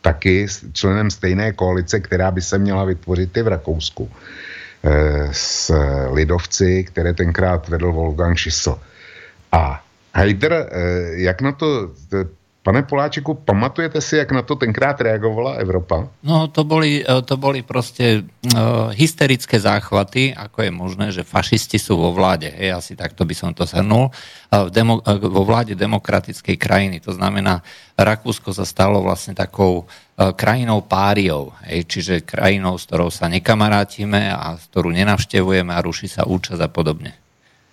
taky 0.00 0.46
členem 0.72 1.10
stejné 1.10 1.52
koalice, 1.52 2.00
která 2.00 2.30
by 2.30 2.42
se 2.42 2.58
měla 2.58 2.84
vytvořit 2.84 3.36
i 3.36 3.42
v 3.42 3.48
Rakousku 3.48 4.10
eh, 4.12 4.49
s 5.32 5.74
lidovci, 6.10 6.84
které 6.84 7.14
tenkrát 7.14 7.68
vedl 7.68 7.92
Wolfgang 7.92 8.38
Schissel. 8.38 8.80
A 9.52 9.84
Haider, 10.14 10.52
eh, 10.52 10.66
jak 11.14 11.40
na 11.40 11.52
to 11.52 11.90
Pane 12.60 12.84
Poláčeku, 12.84 13.40
pamatujete 13.40 14.04
si, 14.04 14.20
jak 14.20 14.36
na 14.36 14.44
to 14.44 14.52
tenkrát 14.52 15.00
reagovala 15.00 15.56
Evropa? 15.56 16.12
No, 16.20 16.44
to 16.52 16.60
boli, 16.60 17.00
e, 17.00 17.22
to 17.24 17.40
boli 17.40 17.64
proste 17.64 18.20
uh, 18.20 18.92
hysterické 18.92 19.56
záchvaty, 19.56 20.36
ako 20.36 20.68
je 20.68 20.70
možné, 20.70 21.06
že 21.08 21.24
fašisti 21.24 21.80
sú 21.80 21.96
vo 21.96 22.12
vláde. 22.12 22.52
Hej, 22.52 22.76
asi 22.76 22.92
takto 23.00 23.24
by 23.24 23.32
som 23.32 23.56
to 23.56 23.64
zhrnul. 23.64 24.12
Uh, 24.52 24.68
demo, 24.68 25.00
uh, 25.00 25.16
vo 25.16 25.48
vláde 25.48 25.72
demokratickej 25.72 26.60
krajiny. 26.60 27.00
To 27.00 27.16
znamená, 27.16 27.64
Rakúsko 27.96 28.52
sa 28.52 28.68
stalo 28.68 29.00
vlastne 29.00 29.32
takou 29.32 29.88
uh, 29.88 30.36
krajinou 30.36 30.84
páriou. 30.84 31.56
Hej, 31.64 31.88
čiže 31.88 32.14
krajinou, 32.28 32.76
s 32.76 32.84
ktorou 32.84 33.08
sa 33.08 33.32
nekamarátime 33.32 34.36
a 34.36 34.60
s 34.60 34.68
ktorú 34.68 34.92
nenavštevujeme 34.92 35.72
a 35.72 35.80
ruší 35.80 36.12
sa 36.12 36.28
účasť 36.28 36.60
a 36.60 36.68
podobne. 36.68 37.16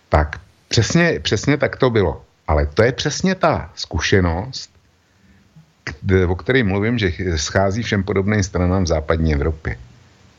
Tak, 0.10 0.40
přesně, 0.68 1.20
přesně 1.20 1.58
tak 1.58 1.76
to 1.76 1.90
bylo. 1.90 2.24
Ale 2.48 2.66
to 2.66 2.84
je 2.84 2.92
přesně 2.92 3.36
ta 3.36 3.70
zkušenost, 3.76 4.77
o 6.28 6.36
který 6.36 6.64
mluvím, 6.64 6.98
že 6.98 7.12
schází 7.36 7.84
všem 7.84 8.04
podobným 8.04 8.44
stranám 8.44 8.84
v 8.84 8.88
západní 8.88 9.34
Evropě. 9.34 9.78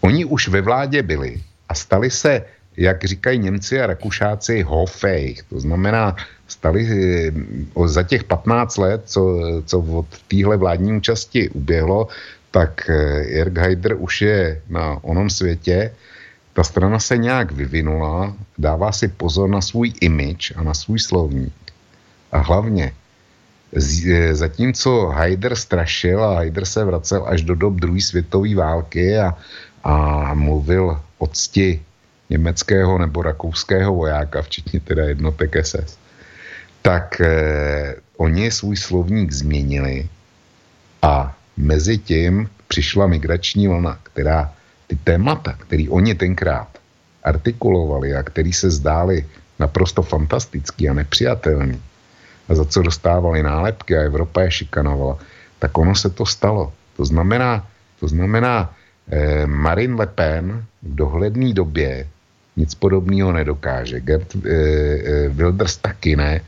Oni 0.00 0.24
už 0.24 0.48
ve 0.48 0.60
vládě 0.60 1.02
byli 1.02 1.42
a 1.68 1.74
stali 1.74 2.10
se, 2.10 2.44
jak 2.76 3.04
říkají 3.04 3.38
Němci 3.38 3.80
a 3.80 3.86
Rakušáci, 3.86 4.62
hofejch. 4.62 5.42
To 5.42 5.60
znamená, 5.60 6.16
stali 6.48 6.80
eh, 6.88 7.88
za 7.88 8.02
těch 8.02 8.24
15 8.24 8.76
let, 8.76 9.02
co, 9.04 9.22
co 9.66 9.78
od 9.78 10.06
téhle 10.28 10.56
vládní 10.56 10.92
účasti 10.92 11.48
uběhlo, 11.48 12.08
tak 12.50 12.90
eh, 12.90 12.94
Jörg 13.38 13.58
Haider 13.58 13.94
už 13.98 14.22
je 14.22 14.62
na 14.68 14.98
onom 15.04 15.30
světě. 15.30 15.92
Ta 16.52 16.64
strana 16.64 16.98
se 16.98 17.16
nějak 17.16 17.52
vyvinula, 17.52 18.34
dává 18.58 18.92
si 18.92 19.08
pozor 19.08 19.48
na 19.48 19.60
svůj 19.60 19.92
image 20.00 20.52
a 20.56 20.62
na 20.62 20.74
svůj 20.74 20.98
slovník. 20.98 21.54
A 22.32 22.38
hlavně 22.38 22.92
zatímco 24.32 25.06
Haider 25.06 25.56
strašil 25.56 26.24
a 26.24 26.34
Haider 26.34 26.64
se 26.64 26.84
vracel 26.84 27.24
až 27.28 27.42
do 27.42 27.54
dob 27.54 27.74
druhé 27.74 28.00
světové 28.00 28.54
války 28.54 29.18
a, 29.18 29.36
a 29.84 30.34
mluvil 30.34 31.00
o 31.18 31.26
cti 31.26 31.82
německého 32.30 32.98
nebo 32.98 33.22
rakouského 33.22 33.94
vojáka, 33.94 34.42
včetně 34.42 34.80
teda 34.80 35.04
jednotek 35.04 35.66
SS, 35.66 35.98
tak 36.82 37.20
eh, 37.20 37.94
oni 38.16 38.50
svůj 38.50 38.76
slovník 38.76 39.32
změnili 39.32 40.08
a 41.02 41.36
mezi 41.56 41.98
tím 41.98 42.48
přišla 42.68 43.06
migrační 43.06 43.68
vlna, 43.68 43.98
která 44.02 44.52
ty 44.86 44.96
témata, 44.96 45.52
který 45.52 45.88
oni 45.88 46.14
tenkrát 46.14 46.68
artikulovali 47.24 48.14
a 48.14 48.22
který 48.22 48.52
se 48.52 48.70
zdály 48.70 49.26
naprosto 49.58 50.02
fantastický 50.02 50.88
a 50.88 50.94
nepřijatelný, 50.94 51.80
a 52.48 52.54
za 52.54 52.64
co 52.64 52.82
dostávali 52.82 53.42
nálepky 53.42 53.96
a 53.96 54.08
Evropa 54.08 54.40
je 54.42 54.50
šikanovala, 54.50 55.18
tak 55.58 55.78
ono 55.78 55.94
se 55.94 56.10
to 56.10 56.26
stalo. 56.26 56.72
To 56.96 57.04
znamená, 57.04 57.66
to 58.00 58.08
znamená 58.08 58.72
eh, 59.10 59.46
Marine 59.46 59.94
Le 59.94 60.06
Pen 60.06 60.64
v 60.82 60.94
dohledné 60.94 61.52
době 61.52 62.06
nic 62.56 62.74
podobného 62.74 63.32
nedokáže. 63.32 64.00
Gert 64.00 64.34
eh, 64.34 64.38
eh, 64.48 65.28
Wilders 65.28 65.76
taky 65.76 66.16
ne. 66.16 66.40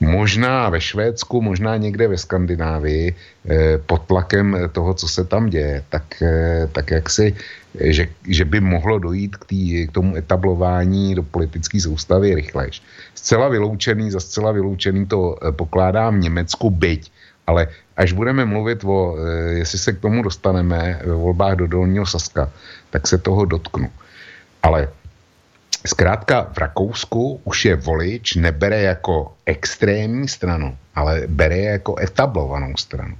Možná 0.00 0.68
ve 0.68 0.80
Švédsku, 0.80 1.42
možná 1.42 1.76
někde 1.76 2.08
ve 2.08 2.18
Skandinávii 2.18 3.14
eh, 3.14 3.78
pod 3.78 4.02
tlakem 4.08 4.56
toho, 4.72 4.94
co 4.94 5.08
se 5.08 5.24
tam 5.24 5.46
děje, 5.52 5.84
tak, 5.88 6.22
eh, 6.22 6.68
tak 6.72 6.90
jak 6.90 7.10
si, 7.10 7.36
že, 7.80 8.08
že 8.24 8.44
by 8.44 8.60
mohlo 8.60 8.98
dojít 8.98 9.36
k, 9.36 9.44
tý, 9.44 9.86
k 9.86 9.92
tomu 9.92 10.16
etablování 10.16 11.14
do 11.14 11.22
politické 11.22 11.80
soustavy 11.80 12.34
rychlejš. 12.34 12.82
Zcela 13.14 13.48
vyloučený, 13.48 14.10
za 14.10 14.20
zcela 14.20 14.52
vyloučený 14.52 15.06
to 15.06 15.36
eh, 15.36 15.52
pokládám 15.52 16.20
Německu 16.20 16.70
byť, 16.70 17.12
ale 17.46 17.68
až 17.96 18.12
budeme 18.12 18.44
mluvit 18.44 18.84
o, 18.84 19.16
jestli 19.50 19.78
se 19.78 19.92
k 19.92 20.00
tomu 20.00 20.22
dostaneme 20.22 21.00
ve 21.04 21.14
volbách 21.14 21.56
do 21.56 21.66
Dolního 21.66 22.06
Saska, 22.06 22.48
tak 22.90 23.08
se 23.08 23.18
toho 23.18 23.44
dotknu. 23.44 23.90
Ale 24.62 24.88
Zkrátka 25.86 26.52
v 26.52 26.58
Rakousku 26.58 27.40
už 27.44 27.64
je 27.64 27.76
volič 27.76 28.36
nebere 28.36 28.82
jako 28.82 29.32
extrémní 29.46 30.28
stranu, 30.28 30.76
ale 30.94 31.24
bere 31.26 31.56
je 31.56 31.70
jako 31.70 31.96
etablovanou 32.00 32.76
stranu. 32.76 33.16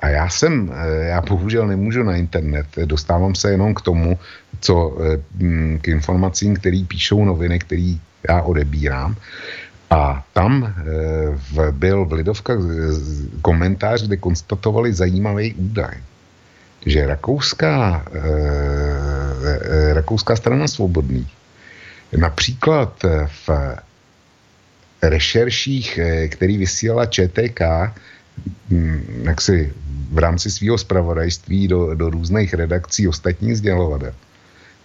A 0.00 0.08
já 0.08 0.28
jsem, 0.28 0.72
eh, 0.72 1.04
já 1.04 1.20
bohužel 1.20 1.66
nemůžu 1.66 2.02
na 2.02 2.16
internet, 2.16 2.66
dostávám 2.84 3.34
se 3.34 3.50
jenom 3.50 3.74
k 3.74 3.80
tomu, 3.80 4.18
co, 4.60 4.96
eh, 5.04 5.20
k 5.78 5.88
informacím, 5.88 6.56
které 6.56 6.84
píšou 6.88 7.24
noviny, 7.24 7.58
které 7.58 7.94
já 8.28 8.42
odebírám. 8.42 9.16
A 9.90 10.24
tam 10.32 10.64
e, 10.64 10.72
v, 11.32 11.72
byl 11.72 12.04
v 12.04 12.12
Lidovkách 12.12 12.60
komentář, 13.42 14.04
kde 14.04 14.16
konstatovali 14.20 14.92
zajímavý 14.92 15.54
údaj, 15.54 15.96
že 16.86 17.06
rakouská, 17.06 18.04
rakouská 19.96 20.36
strana 20.36 20.68
svobodných 20.68 21.32
například 22.16 23.02
v 23.46 23.50
rešerších, 25.02 26.00
který 26.28 26.56
vysílala 26.56 27.06
ČTK, 27.06 27.60
hm, 28.70 29.22
jak 29.22 29.40
si 29.40 29.72
v 30.10 30.18
rámci 30.18 30.50
svého 30.50 30.78
zpravodajství 30.78 31.68
do, 31.68 31.94
do 31.94 32.10
různých 32.10 32.54
redakcí 32.54 33.08
ostatních 33.08 33.56
sdělovatel, 33.56 34.14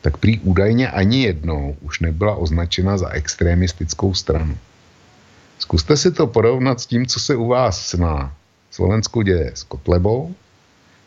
tak 0.02 0.18
prý 0.18 0.40
údajně 0.40 0.90
ani 0.90 1.24
jednou 1.24 1.78
už 1.82 2.00
nebyla 2.00 2.36
označena 2.36 2.98
za 2.98 3.10
extremistickou 3.10 4.14
stranu. 4.14 4.58
Zkuste 5.60 5.98
si 5.98 6.12
to 6.12 6.28
porovnat 6.28 6.82
s 6.82 6.86
tím, 6.86 7.06
co 7.06 7.20
se 7.20 7.36
u 7.36 7.48
vás 7.48 7.94
na 7.94 8.34
Slovensku 8.72 9.22
děje 9.22 9.52
s 9.56 9.64
Kotlebou. 9.64 10.36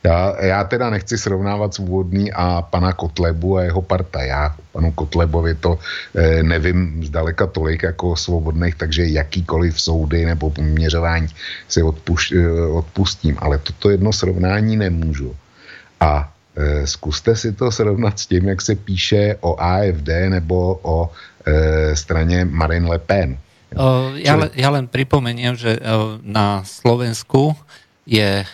Já, 0.06 0.44
já 0.44 0.64
teda 0.64 0.90
nechci 0.90 1.18
srovnávat 1.18 1.74
svobodný 1.74 2.32
a 2.32 2.62
pana 2.62 2.92
Kotlebu 2.92 3.56
a 3.56 3.62
jeho 3.62 3.82
parta. 3.82 4.22
Já 4.22 4.54
panu 4.72 4.92
Kotlebovi 4.92 5.54
to 5.54 5.78
eh, 6.14 6.42
nevím 6.42 7.02
zdaleka 7.04 7.46
tolik 7.46 7.82
jako 7.82 8.16
svobodných, 8.16 8.74
takže 8.74 9.06
jakýkoliv 9.06 9.80
soudy 9.80 10.26
nebo 10.26 10.50
poměřování 10.50 11.28
si 11.68 11.82
odpuš, 11.82 12.32
eh, 12.32 12.66
odpustím. 12.70 13.34
Ale 13.38 13.58
toto 13.58 13.90
jedno 13.90 14.12
srovnání 14.12 14.76
nemůžu. 14.76 15.34
A 16.00 16.30
eh, 16.56 16.86
zkuste 16.86 17.36
si 17.36 17.52
to 17.52 17.72
srovnat 17.72 18.18
s 18.18 18.26
tím, 18.26 18.48
jak 18.48 18.62
se 18.62 18.74
píše 18.74 19.36
o 19.40 19.58
AFD 19.58 20.30
nebo 20.30 20.78
o 20.82 21.10
eh, 21.46 21.96
straně 21.96 22.46
Marine 22.46 22.88
Le 22.88 22.98
Pen 22.98 23.38
ja, 24.22 24.34
len, 24.38 24.50
ja 24.54 24.70
len 24.70 24.86
pripomeniem, 24.86 25.58
že 25.58 25.76
na 26.22 26.62
Slovensku 26.62 27.52
je 28.06 28.46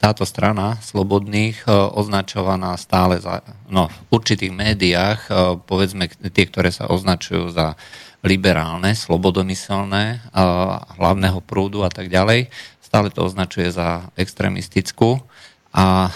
táto 0.00 0.24
strana 0.24 0.80
slobodných 0.80 1.68
označovaná 1.68 2.74
stále 2.80 3.20
za, 3.20 3.44
no, 3.68 3.92
v 3.92 4.16
určitých 4.16 4.48
médiách, 4.48 5.20
povedzme 5.68 6.08
tie, 6.08 6.44
ktoré 6.48 6.72
sa 6.72 6.88
označujú 6.88 7.52
za 7.52 7.76
liberálne, 8.24 8.96
slobodomyselné, 8.96 10.24
hlavného 10.96 11.44
prúdu 11.44 11.84
a 11.84 11.92
tak 11.92 12.08
ďalej, 12.08 12.48
stále 12.80 13.12
to 13.12 13.28
označuje 13.28 13.68
za 13.68 14.08
extremistickú 14.16 15.20
a 15.70 16.10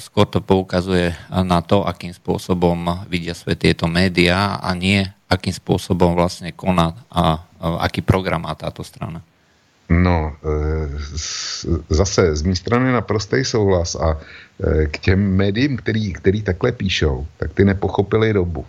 skôr 0.00 0.24
to 0.30 0.40
poukazuje 0.40 1.12
na 1.28 1.60
to, 1.60 1.82
akým 1.82 2.14
spôsobom 2.14 3.04
vidia 3.10 3.34
svet 3.34 3.60
tieto 3.66 3.90
médiá 3.90 4.56
a 4.62 4.70
nie 4.72 5.02
akým 5.26 5.52
spôsobom 5.52 6.14
vlastne 6.14 6.54
koná 6.54 6.94
a, 7.10 7.42
aký 7.82 8.00
program 8.00 8.46
má 8.46 8.54
táto 8.54 8.86
strana? 8.86 9.26
No, 9.88 10.36
e, 10.42 10.88
zase 11.94 12.36
z 12.36 12.42
mé 12.42 12.56
strany 12.56 12.92
naprostý 12.92 13.44
souhlas 13.44 13.94
a 13.94 14.18
e, 14.18 14.86
k 14.86 14.98
těm 14.98 15.36
médiím, 15.36 15.76
který, 15.76 16.12
který 16.12 16.42
takhle 16.42 16.72
píšou, 16.72 17.26
tak 17.36 17.54
ty 17.54 17.64
nepochopili 17.64 18.32
dobu. 18.32 18.66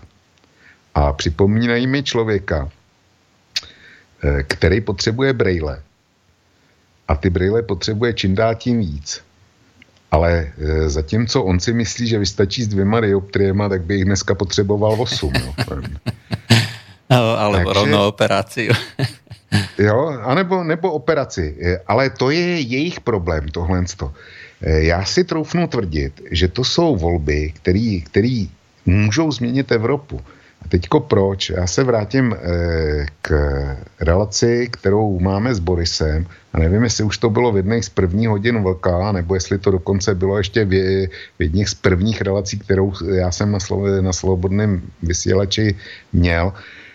A 0.95 1.13
připomínají 1.13 1.87
mi 1.87 2.03
člověka, 2.03 2.69
e, 4.23 4.43
který 4.43 4.81
potřebuje 4.81 5.33
brejle. 5.33 5.81
A 7.07 7.15
ty 7.15 7.29
brejle 7.29 7.61
potřebuje 7.61 8.13
čím 8.13 8.35
dál 8.35 8.55
tím 8.55 8.79
víc. 8.79 9.21
Ale 10.11 10.51
zatímco 10.85 11.43
on 11.43 11.59
si 11.59 11.73
myslí, 11.73 12.07
že 12.07 12.19
vystačí 12.19 12.63
s 12.63 12.67
dvěma 12.67 12.99
dioptriema, 12.99 13.69
tak 13.69 13.81
by 13.81 13.95
jich 13.95 14.05
dneska 14.05 14.35
potřeboval 14.35 15.01
osm. 15.01 15.33
No. 17.09 17.17
No, 17.17 17.39
alebo 17.39 17.71
Takže, 17.71 17.79
rovnou 17.79 18.07
operaci. 18.07 18.69
jo, 19.77 20.19
anebo, 20.23 20.63
nebo 20.63 20.91
operaci. 20.91 21.55
Ale 21.87 22.09
to 22.09 22.31
je 22.31 22.59
jejich 22.59 22.99
problém, 23.01 23.47
tohle. 23.47 23.83
E, 24.61 24.83
já 24.83 25.05
si 25.05 25.23
troufnu 25.23 25.67
tvrdit, 25.67 26.21
že 26.31 26.47
to 26.47 26.63
jsou 26.63 26.95
volby, 26.95 27.53
které 27.55 28.45
můžou 28.85 29.31
změnit 29.31 29.71
Evropu. 29.71 30.21
A 30.65 30.67
teďko 30.67 30.99
proč? 30.99 31.49
Já 31.49 31.67
se 31.67 31.83
vrátím 31.83 32.33
e, 32.33 32.37
k 33.21 33.31
relaci, 33.99 34.69
kterou 34.71 35.19
máme 35.19 35.55
s 35.55 35.59
Borisem. 35.59 36.25
A 36.53 36.59
nevím, 36.59 36.83
jestli 36.83 37.03
už 37.03 37.17
to 37.17 37.29
bylo 37.29 37.51
v 37.51 37.57
jedných 37.57 37.85
z 37.85 37.89
prvních 37.89 38.29
hodin 38.29 38.63
vlka, 38.63 39.11
nebo 39.11 39.35
jestli 39.35 39.57
to 39.57 39.71
dokonce 39.71 40.15
bylo 40.15 40.37
ještě 40.37 40.65
v, 40.65 41.07
jedných 41.39 41.69
z 41.69 41.73
prvních 41.73 42.21
relací, 42.21 42.59
kterou 42.59 42.93
já 43.13 43.31
jsem 43.31 43.51
na, 43.51 43.59
na 44.01 44.13
slobodném 44.13 44.81
vysílači 45.03 45.75
měl. 46.13 46.53
Eh, 46.55 46.86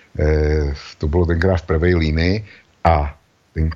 to 0.98 1.09
bylo 1.09 1.27
tenkrát 1.27 1.57
v 1.57 1.66
pravé 1.66 1.88
línii 1.88 2.44
a 2.85 3.16
ten 3.55 3.70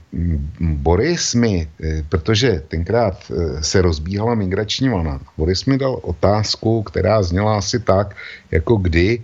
Boris 0.60 1.34
mi, 1.34 1.68
eh, 1.84 2.04
protože 2.08 2.62
tenkrát 2.68 3.30
eh, 3.30 3.62
se 3.62 3.82
rozbíhala 3.82 4.34
migrační 4.34 4.88
vlna, 4.88 5.20
Boris 5.36 5.64
mi 5.64 5.78
dal 5.78 6.00
otázku, 6.02 6.82
která 6.82 7.22
zněla 7.22 7.58
asi 7.58 7.80
tak, 7.80 8.16
jako 8.50 8.76
kdy 8.76 9.22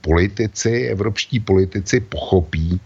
politici, 0.00 0.70
evropští 0.92 1.40
politici 1.40 2.00
pochopí, 2.00 2.80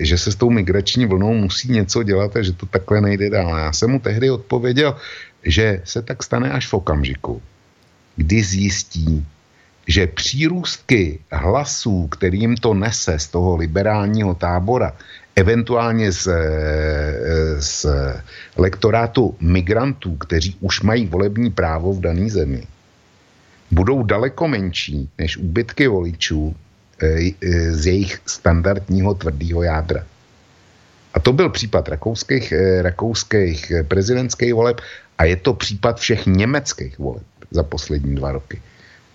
že 0.00 0.18
se 0.18 0.32
s 0.32 0.36
tou 0.36 0.50
migrační 0.50 1.06
vlnou 1.06 1.34
musí 1.34 1.72
něco 1.72 2.02
dělat 2.02 2.36
a 2.36 2.42
že 2.42 2.52
to 2.52 2.66
takhle 2.66 3.00
nejde 3.00 3.30
dál. 3.30 3.58
Já 3.58 3.72
jsem 3.72 3.90
mu 3.90 3.98
tehdy 4.00 4.30
odpověděl, 4.30 4.96
že 5.44 5.80
se 5.84 6.02
tak 6.02 6.22
stane 6.22 6.50
až 6.50 6.66
v 6.66 6.74
okamžiku, 6.74 7.42
kdy 8.16 8.42
zjistí, 8.42 9.26
že 9.88 10.06
přírůstky 10.06 11.18
hlasů, 11.32 12.06
kterým 12.06 12.56
to 12.56 12.74
nese 12.74 13.18
z 13.18 13.26
toho 13.28 13.56
liberálního 13.56 14.34
tábora, 14.34 14.92
eventuálně 15.36 16.12
z, 16.12 16.26
eh, 16.26 17.62
z 17.62 17.86
lektorátu 18.56 19.36
migrantů, 19.40 20.16
kteří 20.16 20.56
už 20.60 20.80
mají 20.82 21.06
volební 21.06 21.50
právo 21.50 21.92
v 21.92 22.00
dané 22.00 22.28
zemi, 22.30 22.62
budou 23.70 24.02
daleko 24.02 24.48
menší 24.48 25.08
než 25.18 25.36
úbytky 25.36 25.88
voličů 25.88 26.54
eh, 27.02 27.30
eh, 27.40 27.72
z 27.72 27.86
jejich 27.86 28.20
standardního 28.26 29.14
tvrdého 29.14 29.62
jádra. 29.62 30.04
A 31.14 31.20
to 31.20 31.32
byl 31.32 31.48
případ 31.48 31.88
rakouských, 31.88 32.52
rakouských 32.82 33.72
prezidentských 33.88 34.54
voleb 34.54 34.80
a 35.18 35.24
je 35.24 35.36
to 35.36 35.54
případ 35.54 35.98
všech 35.98 36.26
německých 36.26 36.98
voleb 36.98 37.26
za 37.50 37.62
poslední 37.62 38.14
dva 38.14 38.32
roky. 38.32 38.60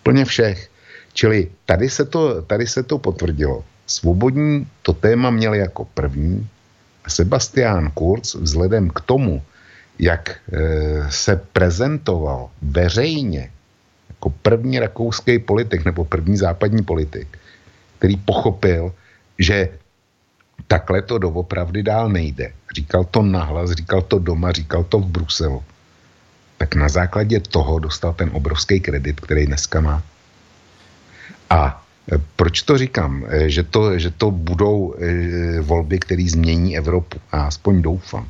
Plně 0.03 0.25
všech. 0.25 0.69
Čili 1.13 1.47
tady 1.65 1.89
se 1.89 2.05
to, 2.05 2.41
tady 2.41 2.67
se 2.67 2.83
to 2.83 2.97
potvrdilo. 2.97 3.63
Svobodní 3.87 4.67
to 4.81 4.93
téma 4.93 5.29
měli 5.29 5.57
jako 5.57 5.85
první. 5.85 6.47
Sebastian 7.07 7.91
Kurz 7.91 8.35
vzhledem 8.35 8.89
k 8.89 9.01
tomu, 9.01 9.41
jak 9.99 10.29
e, 10.29 10.37
se 11.11 11.35
prezentoval 11.53 12.49
veřejně 12.61 13.51
jako 14.09 14.29
první 14.29 14.79
rakouský 14.79 15.39
politik 15.39 15.85
nebo 15.85 16.05
první 16.05 16.37
západní 16.37 16.83
politik, 16.83 17.27
který 17.99 18.17
pochopil, 18.17 18.93
že 19.39 19.69
takhle 20.67 21.01
to 21.01 21.17
doopravdy 21.17 21.83
dál 21.83 22.09
nejde. 22.09 22.53
Říkal 22.75 23.03
to 23.03 23.21
nahlas, 23.21 23.71
říkal 23.71 24.01
to 24.01 24.19
doma, 24.19 24.51
říkal 24.51 24.83
to 24.83 24.99
v 24.99 25.05
Bruselu 25.05 25.63
tak 26.57 26.75
na 26.75 26.89
základě 26.89 27.39
toho 27.39 27.79
dostal 27.79 28.13
ten 28.13 28.29
obrovský 28.33 28.79
kredit, 28.79 29.19
který 29.19 29.45
dneska 29.45 29.81
má. 29.81 30.03
A 31.49 31.83
e, 32.11 32.17
proč 32.35 32.61
to 32.61 32.77
říkám? 32.77 33.25
E, 33.29 33.49
že 33.49 33.63
to, 33.63 33.99
že 33.99 34.11
to 34.11 34.31
budou 34.31 34.95
e, 34.95 35.61
volby, 35.61 35.99
které 35.99 36.25
změní 36.29 36.77
Evropu. 36.77 37.19
A 37.31 37.41
aspoň 37.41 37.81
doufám. 37.81 38.27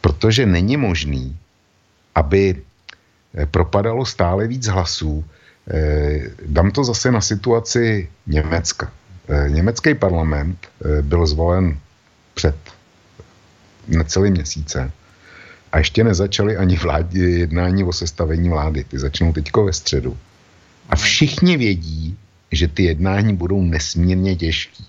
Protože 0.00 0.46
není 0.46 0.76
možný, 0.76 1.36
aby 2.14 2.62
propadalo 3.50 4.06
stále 4.06 4.46
víc 4.46 4.66
hlasů. 4.66 5.24
Dám 6.46 6.70
to 6.70 6.84
zase 6.84 7.12
na 7.12 7.20
situaci 7.20 8.08
Německa. 8.26 8.90
Německý 9.48 9.94
parlament 9.94 10.68
byl 11.02 11.26
zvolen 11.26 11.78
před 12.34 12.56
necelým 13.88 14.32
měsíce 14.32 14.90
a 15.72 15.78
ještě 15.78 16.04
nezačaly 16.04 16.56
ani 16.56 16.76
vládě, 16.76 17.18
jednání 17.18 17.84
o 17.84 17.92
sestavení 17.92 18.48
vlády. 18.48 18.84
Ty 18.84 18.98
začnou 18.98 19.32
teďko 19.32 19.64
ve 19.64 19.72
středu. 19.72 20.16
A 20.88 20.96
všichni 20.96 21.56
vědí, 21.56 22.16
že 22.52 22.68
ty 22.68 22.82
jednání 22.82 23.36
budou 23.36 23.62
nesmírně 23.62 24.36
těžký. 24.36 24.84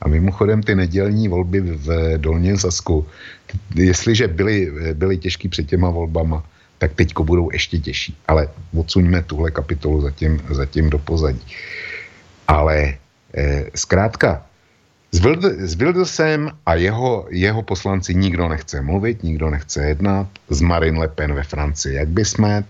A 0.00 0.08
mimochodem 0.08 0.62
ty 0.62 0.74
nedělní 0.74 1.28
volby 1.28 1.60
v 1.60 2.18
Dolním 2.18 2.58
Sasku, 2.58 3.06
jestliže 3.74 4.28
byly, 4.28 4.72
byly 4.94 5.18
těžký 5.18 5.48
před 5.48 5.66
těma 5.66 5.90
volbama, 5.90 6.44
tak 6.78 6.94
teďko 6.94 7.24
budou 7.24 7.52
ještě 7.52 7.78
těžší. 7.78 8.16
Ale 8.28 8.48
odsuňme 8.72 9.22
tuhle 9.22 9.50
kapitolu 9.50 10.00
zatím, 10.00 10.40
zatím 10.50 10.90
do 10.90 10.98
pozadí. 10.98 11.44
Ale 12.48 12.94
eh, 13.34 13.64
zkrátka, 13.74 14.46
s 15.10 15.74
Wildesem 15.74 16.50
a 16.66 16.74
jeho, 16.74 17.26
jeho 17.30 17.62
poslanci 17.62 18.14
nikdo 18.14 18.48
nechce 18.48 18.80
mluvit, 18.80 19.22
nikdo 19.22 19.50
nechce 19.50 19.82
jednat. 19.82 20.26
S 20.50 20.60
Marine 20.60 20.98
Le 20.98 21.08
Pen 21.08 21.34
ve 21.34 21.42
Francii, 21.42 21.94
jak 21.94 22.08
by 22.08 22.24
jsme, 22.24 22.64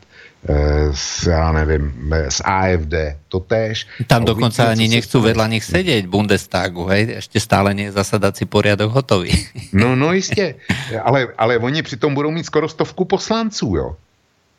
s, 0.95 1.27
já 1.27 1.53
nevím, 1.53 2.13
s 2.13 2.41
AFD, 2.45 2.95
to 3.29 3.41
též. 3.41 3.87
Tam 4.07 4.25
dokonce 4.25 4.65
ani 4.65 4.89
nechcú 4.89 5.21
vedľa 5.21 5.47
nich 5.53 5.65
sedieť 5.69 6.09
Bundestagu, 6.09 6.89
hej? 6.89 7.21
Ešte 7.21 7.37
stále 7.37 7.77
nie 7.77 7.93
je 7.93 7.97
zasadací 8.01 8.49
poriadok 8.49 8.89
hotový. 8.89 9.37
No, 9.77 9.93
no 9.93 10.13
jistě, 10.17 10.57
ale, 11.05 11.29
ale 11.37 11.59
oni 11.61 11.83
přitom 11.83 12.15
budou 12.15 12.31
mít 12.31 12.49
skoro 12.49 12.69
stovku 12.69 13.05
poslanců, 13.05 13.77
jo. 13.77 13.97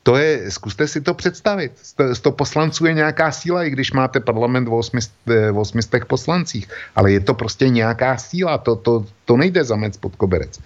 To 0.04 0.18
je, 0.18 0.52
zkuste 0.52 0.88
si 0.88 1.02
to 1.02 1.14
představit. 1.14 1.72
100 2.14 2.32
poslanců 2.32 2.86
je 2.86 2.94
nějaká 2.94 3.32
síla, 3.32 3.64
i 3.64 3.70
když 3.70 3.92
máte 3.92 4.20
parlament 4.20 4.68
v 4.68 4.74
800 4.74 5.94
eh, 5.94 6.06
poslancích. 6.06 6.68
Ale 6.96 7.12
je 7.12 7.20
to 7.20 7.34
prostě 7.34 7.70
nějaká 7.70 8.18
síla, 8.18 8.58
to, 8.58 8.76
to, 8.76 9.06
to 9.26 9.38
nejde 9.38 9.64
zamec 9.64 9.98
pod 9.98 10.16
koberec. 10.16 10.60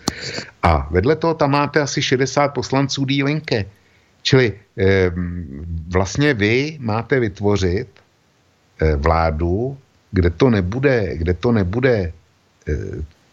A 0.63 0.88
vedle 0.91 1.15
toho 1.15 1.34
tam 1.34 1.52
máte 1.52 1.82
asi 1.82 2.02
60 2.02 2.48
poslanců 2.48 3.06
dílinke. 3.06 3.65
Čili 4.21 4.54
eh, 4.78 5.12
vlastně 5.88 6.34
vy 6.34 6.78
máte 6.80 7.19
vytvořit 7.19 7.88
eh, 8.80 8.95
vládu, 8.95 9.78
kde 10.12 10.30
to 10.30 10.50
nebude, 10.50 11.17
kde 11.17 11.34
to 11.34 11.52
nebude 11.52 12.13
eh, 12.67 12.74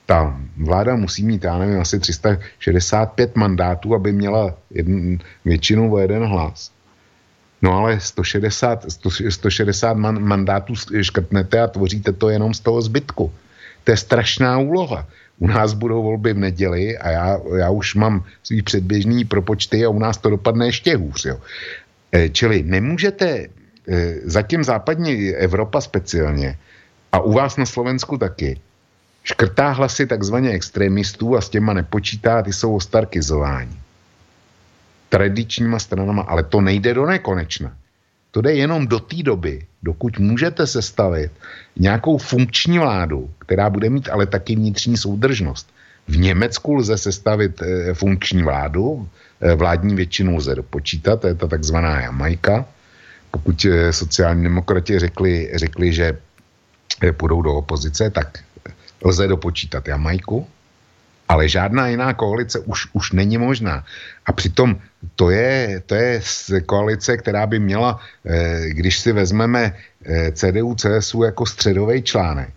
ta 0.07 0.41
vláda 0.57 0.97
musí 0.97 1.25
mít, 1.25 1.45
já 1.45 1.59
nevím, 1.59 1.81
asi 1.81 1.99
365 1.99 3.37
mandátů, 3.37 3.95
aby 3.95 4.13
měla 4.13 4.55
jedn, 4.71 5.15
většinu 5.45 5.93
o 5.93 5.99
jeden 5.99 6.25
hlas. 6.25 6.71
No 7.63 7.73
ale 7.73 8.01
160, 8.01 8.87
160 9.29 9.97
man, 9.97 10.23
mandátů 10.23 10.75
škrtnete 11.03 11.61
a 11.61 11.67
tvoříte 11.67 12.13
to 12.13 12.29
jenom 12.29 12.55
z 12.55 12.61
toho 12.61 12.83
zbytku. 12.83 13.33
To 13.85 13.91
je 13.91 13.97
strašná 13.97 14.59
úloha. 14.59 15.07
U 15.39 15.47
nás 15.47 15.73
budou 15.73 16.03
volby 16.03 16.33
v 16.33 16.39
neděli 16.39 16.99
a 16.99 17.11
já, 17.11 17.39
já 17.59 17.71
už 17.71 17.95
mám 17.95 18.25
svý 18.43 18.63
předběžný 18.63 19.25
propočty 19.25 19.85
a 19.85 19.89
u 19.89 19.99
nás 19.99 20.19
to 20.19 20.31
dopadne 20.31 20.67
ještě 20.67 20.97
hůř. 20.97 21.25
Jo. 21.25 21.37
E, 22.13 22.29
čili 22.29 22.63
nemůžete, 22.63 23.27
e, 23.27 23.49
zatím 24.25 24.65
západní 24.65 25.35
Evropa 25.35 25.81
speciálně 25.81 26.59
a 27.13 27.21
u 27.21 27.33
vás 27.33 27.57
na 27.57 27.67
Slovensku 27.67 28.19
taky, 28.19 28.61
škrtá 29.25 29.71
hlasy 29.71 30.07
takzvaně 30.07 30.51
extremistů 30.51 31.37
a 31.37 31.41
s 31.41 31.49
těma 31.49 31.73
nepočítá, 31.73 32.43
ty 32.43 32.53
jsou 32.53 32.77
ostarkizováni. 32.77 33.77
Tradičníma 35.09 35.79
stranama, 35.79 36.23
ale 36.23 36.43
to 36.43 36.61
nejde 36.61 36.95
do 36.95 37.07
nekonečna. 37.07 37.73
To 38.31 38.41
jde 38.41 38.53
jenom 38.53 38.87
do 38.87 39.01
té 39.01 39.23
doby, 39.23 39.67
dokud 39.83 40.19
můžete 40.19 40.67
sestavit 40.67 41.33
nějakou 41.77 42.19
funkční 42.19 42.79
vládu, 42.79 43.31
která 43.39 43.71
bude 43.71 43.91
mít 43.91 44.09
ale 44.09 44.27
taky 44.27 44.57
vnitřní 44.57 44.97
soudržnost. 44.97 45.69
V 46.09 46.17
Německu 46.17 46.75
lze 46.75 46.99
sestavit 46.99 47.63
e, 47.63 47.95
funkční 47.95 48.43
vládu, 48.43 49.09
e, 49.41 49.55
vládní 49.55 49.95
většinu 49.95 50.37
lze 50.37 50.55
dopočítat, 50.55 51.21
to 51.21 51.27
je 51.27 51.35
ta 51.35 51.47
takzvaná 51.47 52.01
Jamajka. 52.01 52.65
Pokud 53.31 53.65
e, 53.65 53.93
sociální 53.93 54.43
demokrati 54.43 54.99
řekli, 54.99 55.51
řekli, 55.55 55.93
že 55.93 56.19
půjdou 57.13 57.43
do 57.43 57.55
opozice, 57.55 58.11
tak 58.11 58.39
lze 59.05 59.29
dopočítat 59.29 59.89
Jamajku, 59.89 60.47
ale 61.29 61.49
žádná 61.49 61.89
jiná 61.89 62.15
koalice 62.15 62.59
už, 62.59 62.89
už 62.93 63.13
není 63.13 63.39
možná. 63.39 63.85
A 64.27 64.33
přitom 64.33 64.77
to 65.17 65.31
je, 65.31 65.83
to 65.87 65.95
je 65.95 66.21
koalice, 66.67 67.17
která 67.17 67.47
by 67.47 67.59
měla, 67.59 68.01
eh, 68.27 68.69
když 68.69 68.99
si 68.99 69.13
vezmeme 69.13 69.77
eh, 70.05 70.33
CDU, 70.33 70.75
CSU 70.75 71.23
jako 71.23 71.47
středový 71.47 72.03
článek, 72.03 72.51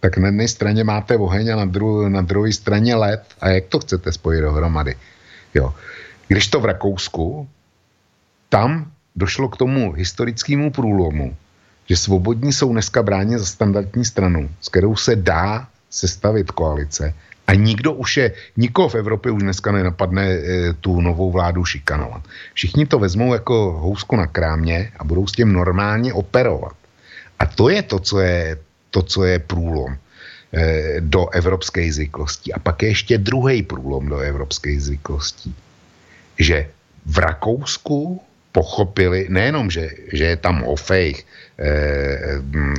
tak 0.00 0.16
na 0.16 0.28
jedné 0.28 0.48
straně 0.48 0.84
máte 0.84 1.16
oheň 1.16 1.52
a 1.52 1.56
na, 1.56 1.64
dru, 1.64 2.08
na 2.08 2.20
druhé 2.20 2.52
straně 2.52 2.94
led. 2.94 3.24
A 3.40 3.48
jak 3.48 3.64
to 3.68 3.80
chcete 3.80 4.12
spojit 4.12 4.40
dohromady? 4.40 4.96
Jo. 5.54 5.74
Když 6.28 6.48
to 6.48 6.60
v 6.60 6.64
Rakousku, 6.64 7.48
tam 8.48 8.92
došlo 9.16 9.48
k 9.48 9.56
tomu 9.56 9.92
historickému 9.92 10.70
průlomu, 10.70 11.36
že 11.88 11.96
svobodní 11.96 12.52
jsou 12.52 12.72
dneska 12.72 13.02
bráně 13.02 13.38
za 13.38 13.46
standardní 13.46 14.04
stranu, 14.04 14.50
s 14.60 14.68
kterou 14.68 14.96
se 14.96 15.16
dá 15.16 15.68
sestavit 15.94 16.50
koalice 16.50 17.14
a 17.46 17.54
nikdo 17.54 17.92
už 17.92 18.16
je, 18.16 18.26
nikoho 18.56 18.88
v 18.88 18.94
Evropě 18.94 19.32
už 19.32 19.42
dneska 19.42 19.72
nenapadne 19.72 20.24
e, 20.26 20.38
tu 20.80 21.00
novou 21.00 21.30
vládu 21.30 21.64
šikanovat. 21.64 22.22
Všichni 22.54 22.86
to 22.86 22.98
vezmou 22.98 23.32
jako 23.32 23.78
housku 23.78 24.16
na 24.16 24.26
krámě 24.26 24.92
a 24.98 25.04
budou 25.04 25.26
s 25.26 25.32
tím 25.32 25.52
normálně 25.52 26.12
operovat. 26.12 26.76
A 27.38 27.46
to 27.46 27.68
je 27.68 27.82
to, 27.82 27.98
co 27.98 28.20
je, 28.20 28.58
to, 28.90 29.02
co 29.02 29.24
je 29.24 29.38
průlom 29.38 29.92
e, 29.92 31.00
do 31.00 31.28
evropské 31.30 31.92
zvyklostí. 31.92 32.52
A 32.52 32.58
pak 32.58 32.82
je 32.82 32.88
ještě 32.88 33.18
druhý 33.18 33.62
průlom 33.62 34.08
do 34.08 34.18
evropské 34.18 34.80
zvyklostí. 34.80 35.54
Že 36.38 36.66
v 37.06 37.18
Rakousku 37.18 38.22
pochopili, 38.52 39.26
nejenom, 39.28 39.70
že, 39.70 39.90
že 40.12 40.24
je 40.24 40.36
tam 40.36 40.64
Ofejch, 40.64 41.26
e, 41.58 41.68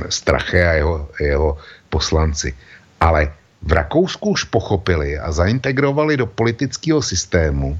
Strache 0.08 0.68
a 0.68 0.72
jeho, 0.72 1.08
jeho 1.20 1.58
poslanci, 1.88 2.54
ale 3.00 3.32
v 3.62 3.72
Rakousku 3.72 4.30
už 4.30 4.44
pochopili 4.44 5.18
a 5.18 5.32
zaintegrovali 5.32 6.16
do 6.16 6.26
politického 6.26 7.02
systému 7.02 7.78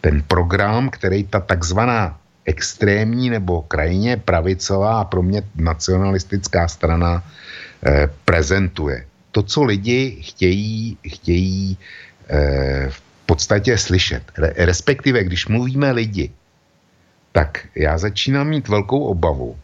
ten 0.00 0.22
program, 0.22 0.90
který 0.90 1.24
ta 1.24 1.40
takzvaná 1.40 2.18
extrémní 2.44 3.30
nebo 3.30 3.62
krajně 3.62 4.16
pravicová 4.16 5.00
a 5.00 5.04
pro 5.04 5.22
mě 5.22 5.42
nacionalistická 5.56 6.68
strana 6.68 7.22
eh, 7.22 8.08
prezentuje. 8.24 9.06
To, 9.32 9.42
co 9.42 9.62
lidi 9.62 10.18
chtějí, 10.22 10.98
chtějí 11.06 11.78
eh, 12.28 12.86
v 12.90 13.00
podstatě 13.26 13.78
slyšet. 13.78 14.22
Re, 14.38 14.52
respektive, 14.56 15.24
když 15.24 15.46
mluvíme 15.46 15.92
lidi, 15.92 16.30
tak 17.32 17.66
já 17.74 17.98
začínám 17.98 18.48
mít 18.48 18.68
velkou 18.68 19.04
obavu, 19.04 19.58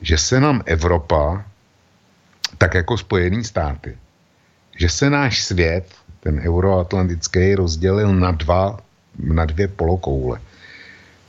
že 0.00 0.18
se 0.18 0.40
nám 0.40 0.62
Evropa 0.66 1.44
tak 2.58 2.74
jako 2.74 2.98
Spojený 2.98 3.44
státy. 3.44 3.98
Že 4.76 4.88
se 4.88 5.10
náš 5.10 5.44
svět, 5.44 5.94
ten 6.20 6.40
euroatlantický, 6.40 7.54
rozdělil 7.54 8.14
na 8.14 8.30
dva, 8.30 8.78
na 9.18 9.44
dvě 9.44 9.68
polokoule, 9.68 10.40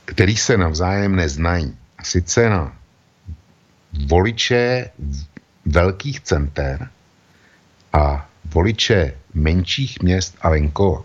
který 0.04 0.36
se 0.36 0.56
navzájem 0.56 1.16
neznají. 1.16 1.76
A 1.98 2.04
sice 2.04 2.50
na 2.50 2.76
voliče 4.06 4.90
velkých 5.64 6.20
center 6.20 6.88
a 7.92 8.28
voliče 8.44 9.14
menších 9.34 10.02
měst 10.02 10.36
a 10.40 10.50
venkova. 10.50 11.02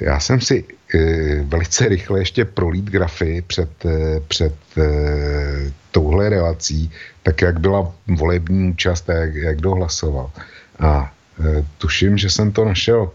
Já 0.00 0.20
jsem 0.20 0.40
si 0.40 0.64
velice 1.44 1.88
rychle 1.88 2.18
ještě 2.18 2.44
prolít 2.44 2.84
grafy 2.84 3.44
před, 3.46 3.84
e, 3.84 4.20
před 4.20 4.54
e, 4.78 4.82
touhle 5.90 6.28
relací, 6.28 6.90
tak 7.22 7.42
jak 7.42 7.60
byla 7.60 7.92
volební 8.06 8.70
účast 8.70 9.10
a 9.10 9.12
jak, 9.12 9.34
jak 9.34 9.56
kdo 9.56 9.70
hlasoval. 9.70 10.30
A 10.78 11.12
tuším, 11.78 12.18
že 12.18 12.30
jsem 12.30 12.52
to 12.52 12.64
našel 12.64 13.10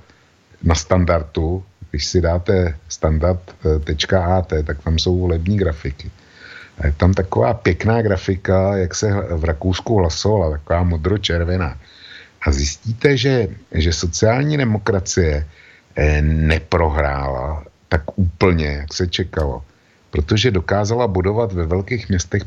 na 0.64 0.76
standardu, 0.76 1.64
když 1.92 2.06
si 2.06 2.22
dáte 2.22 2.78
standard.at, 2.88 4.54
tak 4.64 4.84
tam 4.84 5.00
jsou 5.00 5.20
volební 5.20 5.58
grafiky. 5.58 6.12
A 6.78 6.86
je 6.86 6.92
tam 6.92 7.14
taková 7.14 7.54
pěkná 7.54 8.02
grafika, 8.02 8.78
jak 8.78 8.96
se 8.96 9.12
v 9.12 9.44
Rakousku 9.44 9.98
hlasovala, 9.98 10.52
taková 10.52 10.84
modro-červená. 10.84 11.78
A 12.42 12.52
zjistíte, 12.52 13.18
že, 13.18 13.48
že 13.72 13.94
sociální 13.94 14.58
demokracie 14.58 15.36
eh, 15.36 15.65
neprohrála 16.22 17.64
tak 17.90 18.02
úplně, 18.16 18.68
jak 18.68 18.94
se 18.94 19.08
čekalo 19.08 19.64
protože 20.16 20.52
dokázala 20.52 21.08
budovat 21.08 21.52
ve 21.52 21.68
velkých 21.68 22.10
městech, 22.10 22.42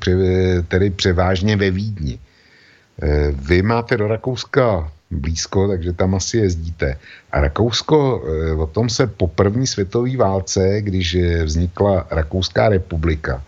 tedy 0.68 0.90
převážně 0.90 1.56
ve 1.56 1.70
Vídni. 1.70 2.16
Eh, 2.16 3.32
vy 3.36 3.62
máte 3.62 3.96
do 3.96 4.08
Rakouska 4.08 4.92
blízko, 5.10 5.68
takže 5.68 5.92
tam 5.92 6.14
asi 6.14 6.48
jezdíte. 6.48 6.96
A 7.32 7.40
Rakousko, 7.40 8.24
eh, 8.24 8.52
o 8.56 8.66
tom 8.66 8.88
se 8.88 9.06
po 9.06 9.28
první 9.28 9.66
světové 9.68 10.16
válce, 10.16 10.80
když 10.80 11.16
vznikla 11.44 12.08
Rakouská 12.10 12.68
republika, 12.68 13.44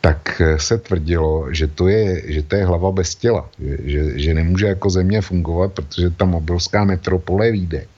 tak 0.00 0.40
eh, 0.40 0.56
se 0.56 0.80
tvrdilo, 0.80 1.52
že 1.52 1.68
to 1.68 1.88
je, 1.88 2.32
že 2.32 2.42
to 2.48 2.56
je 2.56 2.64
hlava 2.64 2.96
bez 2.96 3.14
těla, 3.14 3.44
že, 3.60 3.76
že, 3.84 4.00
že 4.18 4.34
nemůže 4.34 4.66
jako 4.66 4.90
země 4.90 5.20
fungovat, 5.20 5.72
protože 5.72 6.16
tam 6.16 6.34
obrovská 6.34 6.84
metropole 6.84 7.52
výjde. 7.52 7.92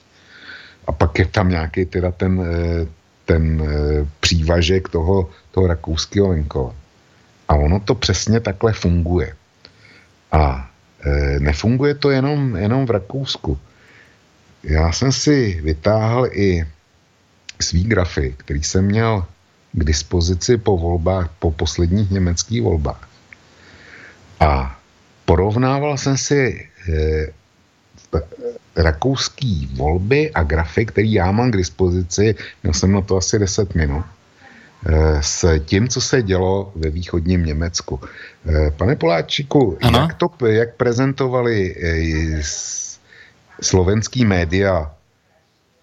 A 0.87 0.93
pak 0.93 1.19
je 1.19 1.27
tam 1.27 1.49
nějaký 1.49 1.85
teda 1.85 2.11
ten, 2.11 2.41
ten 3.25 3.63
e, 3.63 3.67
přívažek 4.21 4.89
toho, 4.89 5.31
toho 5.51 5.67
rakouského 5.67 6.29
venkova. 6.29 6.75
A 7.49 7.55
ono 7.55 7.81
to 7.81 7.95
přesně 7.95 8.41
takhle 8.41 8.73
funguje. 8.73 9.35
A 10.33 10.71
e, 11.05 11.41
nefunguje 11.41 11.95
to 11.95 12.11
jenom, 12.11 12.57
jenom 12.57 12.87
v 12.87 12.91
Rakousku. 12.91 13.59
Já 14.63 14.93
jsem 14.93 15.13
si 15.13 15.61
vytáhl 15.63 16.27
i 16.33 16.67
svý 17.61 17.85
grafy, 17.85 18.35
který 18.37 18.63
jsem 18.63 18.85
měl 18.85 19.25
k 19.73 19.85
dispozici 19.85 20.57
po 20.57 20.79
volbách, 20.79 21.31
po 21.39 21.51
posledních 21.51 22.11
německých 22.11 22.63
volbách. 22.63 23.09
A 24.41 24.79
porovnával 25.25 25.99
jsem 25.99 26.17
si 26.17 26.69
rakouský 28.77 29.71
volby 29.75 30.31
a 30.33 30.43
grafy, 30.43 30.87
který 30.87 31.13
já 31.13 31.33
mám 31.33 31.51
k 31.51 31.57
dispozici, 31.57 32.35
měl 32.63 32.73
jsem 32.73 32.93
na 32.93 33.01
to 33.01 33.17
asi 33.17 33.39
10 33.39 33.75
minut, 33.75 34.05
s 35.21 35.59
tím, 35.65 35.89
co 35.89 36.01
se 36.01 36.23
dělo 36.23 36.73
ve 36.77 36.91
východním 36.91 37.45
Německu. 37.45 38.01
Pane 38.77 38.97
Poláčiku, 38.97 39.79
jak, 39.83 40.15
to, 40.15 40.47
jak 40.47 40.75
prezentovali 40.75 41.77
slovenský 43.63 44.25
média 44.25 44.93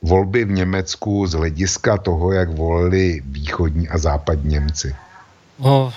volby 0.01 0.45
v 0.45 0.51
Německu 0.51 1.27
z 1.27 1.33
hlediska 1.33 1.97
toho, 1.97 2.31
jak 2.31 2.49
volili 2.49 3.21
východní 3.25 3.89
a 3.89 3.97
západní 3.97 4.49
Němci? 4.49 4.95
No, 5.59 5.93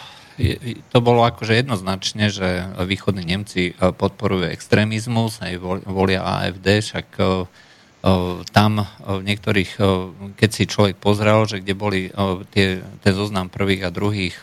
to 0.92 0.98
bolo 1.00 1.24
akože 1.24 1.56
jednoznačne, 1.56 2.28
že 2.28 2.68
východní 2.84 3.24
Nemci 3.24 3.72
podporujú 3.76 4.52
extrémizmus, 4.52 5.40
aj 5.40 5.56
volia 5.88 6.20
AFD, 6.20 6.84
však 6.84 7.08
tam 8.54 8.72
v 9.02 9.22
niektorých, 9.24 9.82
keď 10.38 10.50
si 10.52 10.70
človek 10.70 11.00
pozrel, 11.00 11.48
že 11.48 11.64
kde 11.64 11.74
boli 11.74 12.00
tie, 12.54 12.84
tie 12.84 13.12
zoznam 13.16 13.50
prvých 13.50 13.88
a 13.88 13.94
druhých 13.94 14.36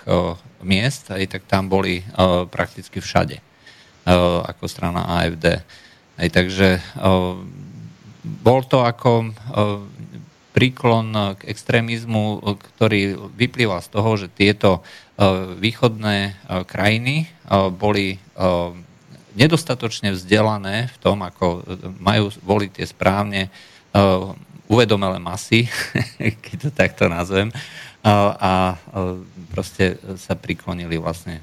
miest, 0.66 1.14
aj 1.14 1.38
tak 1.38 1.44
tam 1.48 1.70
boli 1.72 2.04
prakticky 2.50 3.00
všade 3.00 3.40
ako 4.50 4.68
strana 4.68 5.08
AFD. 5.22 5.64
Aj 6.20 6.28
takže 6.28 6.84
bol 8.24 8.66
to 8.68 8.84
ako 8.84 9.32
príklon 10.54 11.36
k 11.36 11.50
extrémizmu, 11.50 12.40
ktorý 12.78 13.18
vyplýva 13.34 13.82
z 13.82 13.88
toho, 13.90 14.10
že 14.16 14.30
tieto 14.30 14.86
východné 15.58 16.38
krajiny 16.70 17.28
boli 17.74 18.22
nedostatočne 19.34 20.14
vzdelané 20.14 20.94
v 20.94 20.98
tom, 21.02 21.26
ako 21.26 21.66
majú 21.98 22.30
voliť 22.46 22.72
tie 22.78 22.86
správne 22.86 23.50
uvedomelé 24.70 25.18
masy, 25.18 25.66
keď 26.46 26.58
to 26.62 26.70
takto 26.70 27.06
nazvem, 27.10 27.50
a 28.06 28.76
proste 29.54 29.98
sa 30.20 30.36
priklonili 30.36 31.00
vlastne 31.00 31.42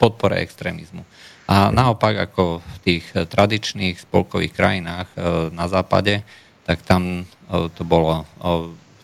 podpore 0.00 0.40
extrémizmu. 0.42 1.06
A 1.48 1.72
naopak, 1.72 2.28
ako 2.28 2.60
v 2.60 2.76
tých 2.84 3.04
tradičných 3.12 4.00
spolkových 4.00 4.52
krajinách 4.52 5.08
na 5.52 5.66
západe, 5.68 6.24
tak 6.68 6.84
tam 6.84 7.24
to 7.48 7.82
bolo 7.88 8.28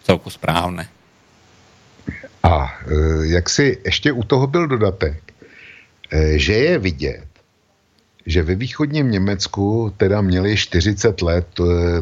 celku 0.05 0.29
správne. 0.29 0.85
A 2.45 2.69
jak 3.25 3.49
si 3.49 3.81
ještě 3.85 4.13
u 4.13 4.23
toho 4.23 4.47
byl 4.47 4.69
dodatek, 4.69 5.17
že 6.37 6.53
je 6.53 6.79
vidět, 6.79 7.29
že 8.27 8.43
ve 8.43 8.55
východním 8.55 9.11
Německu 9.11 9.93
teda 9.97 10.21
měli 10.21 10.57
40 10.57 11.23
let 11.23 11.49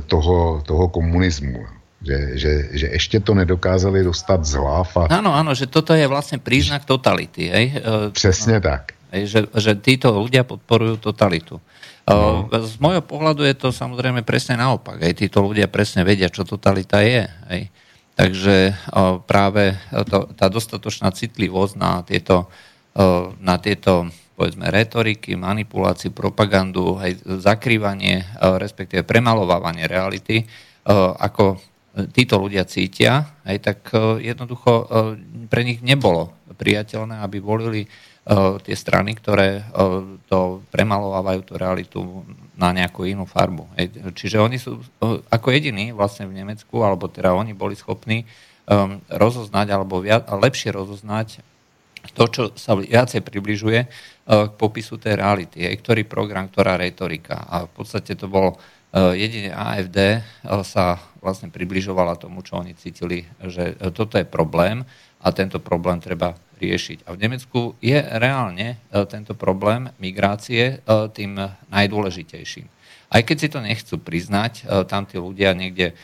toho, 0.07 0.63
toho 0.67 0.89
komunismu. 0.89 1.67
Že, 2.03 2.19
že, 2.35 2.53
že 2.73 2.87
ještě 2.87 3.21
to 3.21 3.35
nedokázali 3.35 4.03
dostat 4.03 4.43
z 4.45 4.59
hlav. 4.59 4.91
A... 4.97 5.07
Áno, 5.07 5.31
áno, 5.39 5.55
že 5.55 5.71
toto 5.71 5.95
je 5.95 6.03
vlastne 6.11 6.43
príznak 6.43 6.83
totality. 6.83 7.47
Hej? 7.47 7.79
Přesně 8.11 8.59
tak. 8.59 8.99
Hej, 9.15 9.23
že, 9.31 9.41
že 9.55 9.79
títo 9.79 10.11
ľudia 10.11 10.43
podporujú 10.43 10.99
totalitu. 10.99 11.63
No. 12.07 12.51
Z 12.51 12.77
môjho 12.83 13.01
pohľadu 13.05 13.47
je 13.47 13.55
to 13.55 13.71
samozrejme 13.71 14.27
presne 14.27 14.59
naopak. 14.59 14.99
Hej. 15.03 15.27
Títo 15.27 15.43
ľudia 15.47 15.71
presne 15.71 16.03
vedia, 16.03 16.33
čo 16.33 16.43
totalita 16.43 17.01
je. 17.01 17.31
Hej. 17.53 17.63
Takže 18.13 18.77
práve 19.25 19.79
to, 20.11 20.29
tá 20.37 20.53
dostatočná 20.53 21.15
citlivosť 21.15 21.75
na 21.81 22.05
tieto, 22.05 22.53
na 23.41 23.57
tieto 23.57 24.13
povedzme, 24.37 24.69
retoriky, 24.69 25.37
manipuláciu, 25.39 26.11
propagandu, 26.11 26.99
aj 26.99 27.21
zakrývanie, 27.41 28.27
respektíve 28.41 29.07
premalovávanie 29.07 29.87
reality, 29.87 30.45
ako 31.21 31.61
títo 32.17 32.41
ľudia 32.41 32.65
cítia, 32.65 33.39
aj 33.45 33.57
tak 33.61 33.79
jednoducho 34.19 34.89
pre 35.47 35.63
nich 35.63 35.85
nebolo 35.85 36.33
priateľné, 36.53 37.21
aby 37.21 37.39
volili 37.39 37.85
tie 38.63 38.77
strany, 38.79 39.19
ktoré 39.19 39.67
to 40.31 40.63
premalovávajú 40.71 41.41
tú 41.43 41.53
realitu 41.59 41.99
na 42.55 42.71
nejakú 42.71 43.03
inú 43.03 43.27
farbu. 43.27 43.67
Čiže 44.15 44.39
oni 44.39 44.63
sú 44.63 44.79
ako 45.27 45.51
jediní 45.51 45.91
vlastne 45.91 46.31
v 46.31 46.39
Nemecku, 46.39 46.87
alebo 46.87 47.11
teda 47.11 47.35
oni 47.35 47.51
boli 47.51 47.75
schopní 47.75 48.23
um, 48.71 49.03
rozoznať 49.11 49.67
alebo 49.75 49.99
viac, 49.99 50.31
lepšie 50.31 50.71
rozoznať 50.71 51.43
to, 52.15 52.25
čo 52.31 52.43
sa 52.59 52.75
viacej 52.79 53.23
približuje 53.23 53.81
k 54.27 54.53
popisu 54.55 54.99
tej 55.03 55.19
reality. 55.19 55.63
Ktorý 55.63 56.07
program, 56.07 56.51
ktorá 56.51 56.79
retorika. 56.79 57.43
A 57.47 57.67
v 57.67 57.71
podstate 57.75 58.15
to 58.19 58.27
bolo 58.31 58.55
uh, 58.55 59.15
jedine 59.15 59.55
AFD 59.55 60.23
sa 60.67 60.99
vlastne 61.23 61.51
približovala 61.51 62.19
tomu, 62.19 62.43
čo 62.43 62.59
oni 62.59 62.75
cítili, 62.75 63.27
že 63.47 63.79
toto 63.95 64.19
je 64.19 64.27
problém 64.27 64.83
a 65.23 65.29
tento 65.31 65.63
problém 65.63 66.03
treba 66.03 66.35
riešiť. 66.63 67.07
A 67.07 67.15
v 67.15 67.21
Nemecku 67.27 67.61
je 67.83 67.99
reálne 67.99 68.79
e, 68.79 69.03
tento 69.11 69.35
problém 69.35 69.91
migrácie 69.99 70.79
e, 70.79 71.07
tým 71.11 71.39
najdôležitejším. 71.71 72.67
Aj 73.13 73.23
keď 73.27 73.37
si 73.39 73.49
to 73.51 73.59
nechcú 73.59 73.99
priznať, 73.99 74.63
e, 74.63 74.87
tam 74.87 75.07
tí 75.07 75.19
ľudia 75.19 75.55
niekde, 75.59 75.95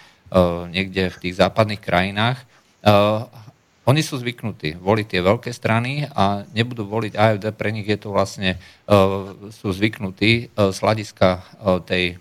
niekde 0.68 1.08
v 1.08 1.20
tých 1.24 1.40
západných 1.40 1.80
krajinách, 1.80 2.44
oni 3.88 4.00
sú 4.04 4.20
zvyknutí 4.20 4.76
voliť 4.76 5.06
tie 5.08 5.24
veľké 5.24 5.48
strany 5.56 6.04
a 6.04 6.44
nebudú 6.52 6.84
voliť 6.84 7.16
AFD, 7.16 7.48
pre 7.56 7.72
nich 7.72 7.88
je 7.88 7.96
to 7.96 8.12
vlastne, 8.12 8.60
sú 9.48 9.72
zvyknutí 9.72 10.52
z 10.52 10.76
hľadiska 10.84 11.28
tej 11.88 12.20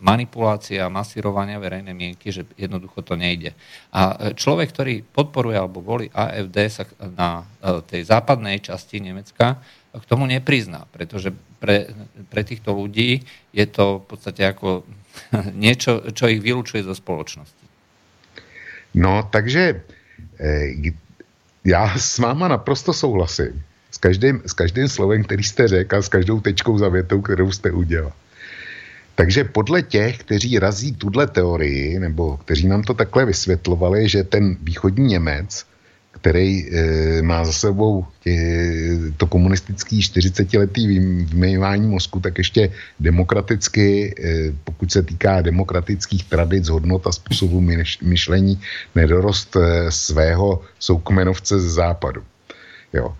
manipulácia, 0.00 0.88
masírovania 0.88 1.60
verejnej 1.60 1.92
mienky, 1.92 2.32
že 2.32 2.48
jednoducho 2.56 3.04
to 3.04 3.12
nejde. 3.12 3.52
A 3.92 4.32
človek, 4.32 4.72
ktorý 4.72 4.94
podporuje 5.04 5.56
alebo 5.60 5.84
volí 5.84 6.08
AFD 6.16 6.56
sa 6.72 6.84
na 7.12 7.44
e, 7.60 7.84
tej 7.84 8.08
západnej 8.08 8.64
časti 8.64 9.04
Nemecka, 9.04 9.60
k 9.90 10.04
tomu 10.08 10.24
neprizná, 10.24 10.86
pretože 10.94 11.34
pre, 11.60 11.92
pre 12.30 12.42
týchto 12.46 12.72
ľudí 12.72 13.26
je 13.52 13.66
to 13.68 14.00
v 14.00 14.04
podstate 14.06 14.42
ako 14.48 14.86
niečo, 15.64 16.08
čo 16.14 16.30
ich 16.30 16.40
vylúčuje 16.40 16.86
zo 16.86 16.96
spoločnosti. 16.96 17.60
No, 18.94 19.22
takže 19.30 19.82
já 21.64 21.98
s 21.98 22.18
váma 22.18 22.48
naprosto 22.48 22.92
souhlasím. 22.92 23.62
S 23.90 23.98
každým, 23.98 24.42
s 24.46 24.52
každým 24.52 24.88
slovem, 24.88 25.24
který 25.24 25.44
jste 25.44 25.68
řekl, 25.68 26.02
s 26.02 26.08
každou 26.08 26.40
tečkou 26.40 26.78
za 26.78 26.88
větou, 26.88 27.20
kterou 27.20 27.52
jste 27.52 27.70
udělal. 27.70 28.12
Takže 29.20 29.44
podle 29.44 29.82
těch, 29.82 30.18
kteří 30.18 30.58
razí 30.58 30.92
tuhle 30.96 31.26
teorii, 31.26 31.98
nebo 31.98 32.36
kteří 32.36 32.68
nám 32.68 32.82
to 32.82 32.94
takhle 32.94 33.24
vysvětlovali, 33.24 34.08
že 34.08 34.24
ten 34.24 34.56
východní 34.62 35.06
Němec, 35.06 35.66
který 36.10 36.64
e, 36.64 37.22
má 37.22 37.44
za 37.44 37.52
sebou 37.52 38.06
tě, 38.24 38.32
to 39.16 39.26
komunistický 39.26 40.00
40-letý 40.00 40.86
vymývání 40.86 41.88
mozku, 41.88 42.20
tak 42.20 42.38
ještě 42.38 42.72
demokraticky, 43.00 44.14
e, 44.16 44.52
pokud 44.64 44.92
se 44.92 45.02
týká 45.02 45.44
demokratických 45.44 46.24
tradic, 46.24 46.68
hodnot 46.68 47.06
a 47.06 47.12
způsobu 47.12 47.60
myšlení, 48.02 48.60
nedorost 48.94 49.56
e, 49.56 49.92
svého 49.92 50.62
soukmenovce 50.78 51.60
ze 51.60 51.70
západu. 51.70 52.24
Jo. 52.92 53.16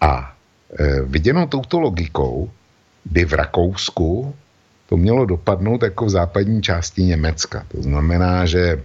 A 0.00 0.34
e, 0.78 1.02
viděnou 1.02 1.46
touto 1.46 1.78
logikou 1.78 2.50
by 3.04 3.24
v 3.24 3.32
Rakousku 3.32 4.34
to 4.88 4.96
mělo 4.96 5.26
dopadnout 5.26 5.82
jako 5.82 6.04
v 6.04 6.10
západní 6.10 6.62
části 6.62 7.02
Německa. 7.02 7.64
To 7.68 7.82
znamená, 7.82 8.46
že 8.46 8.82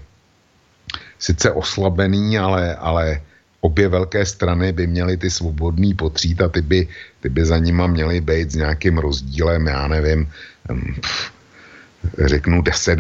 sice 1.20 1.52
oslabený, 1.52 2.38
ale, 2.38 2.76
ale 2.76 3.22
obě 3.62 3.88
velké 3.88 4.26
strany 4.26 4.72
by 4.72 4.88
měly 4.88 5.18
ty 5.18 5.30
svobodný 5.30 5.94
potřít 5.94 6.42
a 6.42 6.50
ty 6.50 6.62
by, 6.62 6.88
ty 7.22 7.30
by 7.30 7.46
za 7.46 7.58
nima 7.58 7.88
měly 7.88 8.22
být 8.22 8.52
s 8.52 8.56
nějakým 8.56 8.98
rozdílem, 8.98 9.68
já 9.68 9.88
nevím, 9.88 10.32
pff, 11.02 11.32
řeknu 12.26 12.62
10, 12.62 13.00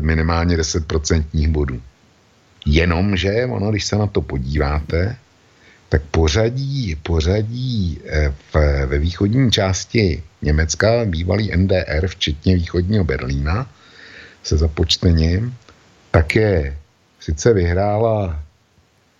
minimálně 0.00 0.56
10% 0.56 1.50
bodů. 1.50 1.80
Jenomže, 2.66 3.46
ono, 3.46 3.70
když 3.70 3.84
se 3.84 3.96
na 3.96 4.06
to 4.06 4.20
podíváte, 4.22 5.16
tak 5.90 6.02
pořadí, 6.10 6.96
pořadí 7.02 8.00
eh, 8.06 8.34
v, 8.52 8.86
ve 8.86 8.98
východní 8.98 9.50
části 9.50 10.22
Německa, 10.42 11.04
bývalý 11.04 11.50
NDR, 11.56 12.06
včetně 12.06 12.54
východního 12.54 13.04
Berlína, 13.04 13.66
se 14.42 14.56
započtením, 14.56 15.54
také 16.10 16.78
sice 17.20 17.52
vyhrála 17.52 18.42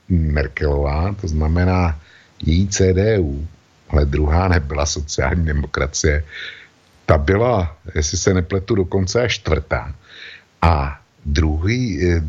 Merkelová, 0.08 1.14
to 1.20 1.28
znamená 1.28 2.00
její 2.46 2.68
CDU, 2.68 3.46
ale 3.88 4.06
druhá 4.06 4.48
nebyla 4.48 4.86
sociální 4.86 5.44
demokracie. 5.44 6.24
Ta 7.06 7.18
byla, 7.18 7.76
jestli 7.94 8.18
se 8.18 8.34
nepletu, 8.34 8.74
dokonce 8.74 9.22
až 9.22 9.34
čtvrtá. 9.42 9.94
A 10.62 11.00
druhý, 11.26 11.98
eh, 11.98 12.22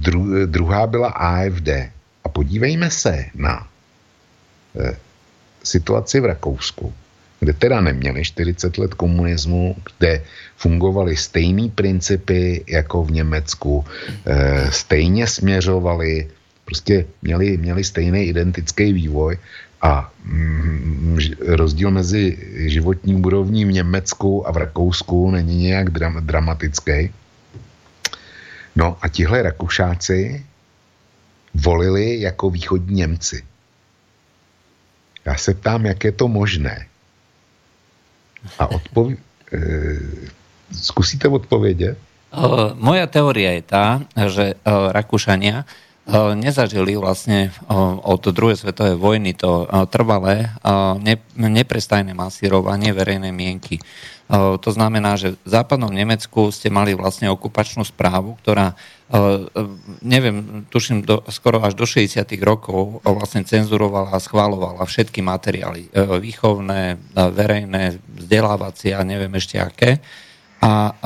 dru, 0.00 0.46
druhá 0.46 0.86
byla 0.86 1.08
AFD. 1.08 1.68
A 2.24 2.28
podívejme 2.28 2.90
se 2.90 3.24
na 3.34 3.73
situaci 5.62 6.20
v 6.20 6.24
Rakousku, 6.24 6.92
kde 7.40 7.52
teda 7.52 7.80
neměli 7.80 8.24
40 8.24 8.78
let 8.78 8.94
komunismu, 8.94 9.76
kde 9.84 10.22
fungovaly 10.56 11.16
stejné 11.16 11.68
principy 11.68 12.64
jako 12.68 13.04
v 13.04 13.10
Německu, 13.10 13.84
eh, 14.26 14.72
stejně 14.72 15.26
směřovali 15.26 16.28
prostě 16.64 17.06
měli, 17.22 17.56
měli 17.56 17.84
stejný 17.84 18.24
identický 18.24 18.92
vývoj 18.92 19.38
a 19.82 20.12
mm, 20.24 21.18
rozdíl 21.46 21.90
mezi 21.90 22.38
životním 22.72 23.24
úrovní 23.24 23.64
v 23.64 23.72
Německu 23.72 24.48
a 24.48 24.52
v 24.52 24.56
Rakousku 24.56 25.30
není 25.30 25.56
nějak 25.56 25.90
dram, 25.90 26.16
dramatický. 26.26 27.12
No 28.76 28.96
a 29.00 29.08
tihle 29.08 29.42
Rakušáci 29.42 30.44
volili 31.54 32.20
jako 32.20 32.50
východní 32.50 32.94
Němci. 32.96 33.53
Já 35.24 35.34
se 35.36 35.54
ptám, 35.54 35.86
jak 35.86 36.04
je 36.04 36.12
to 36.12 36.28
možné. 36.28 36.86
A 38.58 38.66
odpoví... 38.70 39.16
E, 39.52 39.58
zkusíte 40.72 41.28
odpovědět? 41.28 41.98
Moja 42.74 43.06
teória 43.06 43.54
je 43.54 43.62
tá, 43.62 44.02
že 44.26 44.58
Rakúšania 44.66 45.62
nezažili 46.34 46.98
vlastne 46.98 47.54
od 48.02 48.26
druhej 48.26 48.58
svetovej 48.58 48.98
vojny 48.98 49.38
to 49.38 49.70
trvalé 49.86 50.50
neprestajné 51.38 52.10
masírovanie 52.10 52.90
verejnej 52.90 53.30
mienky. 53.30 53.78
To 54.34 54.70
znamená, 54.74 55.14
že 55.14 55.38
v 55.46 55.48
západnom 55.48 55.94
Nemecku 55.94 56.50
ste 56.50 56.74
mali 56.74 56.98
vlastne 56.98 57.30
okupačnú 57.30 57.86
správu, 57.86 58.34
ktorá, 58.42 58.74
neviem, 60.02 60.66
tuším, 60.68 61.06
do, 61.06 61.22
skoro 61.30 61.62
až 61.62 61.78
do 61.78 61.86
60. 61.86 62.26
rokov 62.42 62.98
vlastne 63.06 63.46
cenzurovala 63.46 64.10
a 64.10 64.18
schválovala 64.18 64.82
všetky 64.82 65.22
materiály 65.22 65.86
výchovné, 66.18 66.98
verejné, 67.14 68.02
vzdelávacie 68.10 68.90
a 68.90 69.06
neviem 69.06 69.30
ešte 69.38 69.62
aké. 69.62 70.02
A 70.64 70.96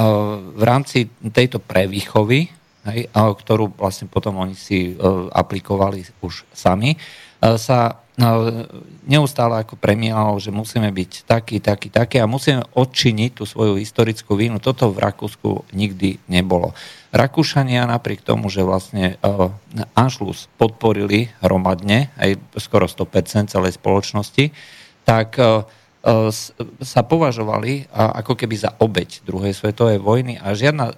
v 0.55 0.63
rámci 0.63 1.11
tejto 1.35 1.61
prevýchovy, 1.61 2.49
hej, 2.89 3.01
ktorú 3.13 3.77
vlastne 3.77 4.09
potom 4.09 4.41
oni 4.41 4.57
si 4.57 4.97
aplikovali 5.35 6.07
už 6.25 6.49
sami, 6.55 6.97
sa 7.39 8.03
neustále 9.07 9.63
ako 9.63 9.79
premialo, 9.79 10.43
že 10.43 10.51
musíme 10.51 10.91
byť 10.91 11.23
taký, 11.23 11.63
taký, 11.63 11.87
taký 11.87 12.19
a 12.19 12.27
musíme 12.27 12.67
odčiniť 12.75 13.31
tú 13.31 13.47
svoju 13.47 13.79
historickú 13.79 14.35
vínu. 14.35 14.59
Toto 14.59 14.91
v 14.91 14.99
Rakúsku 14.99 15.71
nikdy 15.71 16.19
nebolo. 16.27 16.75
Rakúšania 17.09 17.89
napriek 17.89 18.21
tomu, 18.21 18.53
že 18.53 18.61
vlastne 18.61 19.17
Anšlus 19.97 20.51
podporili 20.61 21.33
hromadne, 21.41 22.13
aj 22.21 22.37
skoro 22.61 22.85
100% 22.85 23.49
celej 23.49 23.81
spoločnosti, 23.81 24.53
tak 25.09 25.41
E, 25.99 26.31
sa 26.87 27.03
považovali 27.03 27.91
ako 27.91 28.39
keby 28.39 28.55
za 28.55 28.71
obeď 28.79 29.19
druhej 29.27 29.51
svetovej 29.51 29.99
vojny 29.99 30.39
a 30.39 30.55
žiadna 30.55 30.95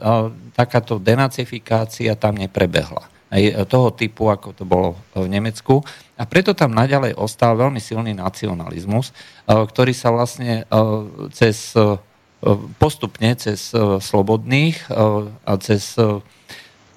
takáto 0.52 1.00
denacifikácia 1.00 2.12
tam 2.20 2.36
neprebehla. 2.36 3.08
Aj 3.32 3.42
toho 3.64 3.96
typu, 3.96 4.28
ako 4.28 4.52
to 4.52 4.68
bolo 4.68 5.00
v 5.16 5.24
Nemecku. 5.24 5.80
A 6.20 6.28
preto 6.28 6.52
tam 6.52 6.76
naďalej 6.76 7.16
ostal 7.16 7.56
veľmi 7.56 7.80
silný 7.80 8.12
nacionalizmus, 8.12 9.16
ktorý 9.48 9.96
sa 9.96 10.12
vlastne 10.12 10.68
cez 11.32 11.72
postupne 12.80 13.36
cez 13.36 13.72
slobodných 14.00 14.88
a 15.44 15.52
cez 15.60 15.96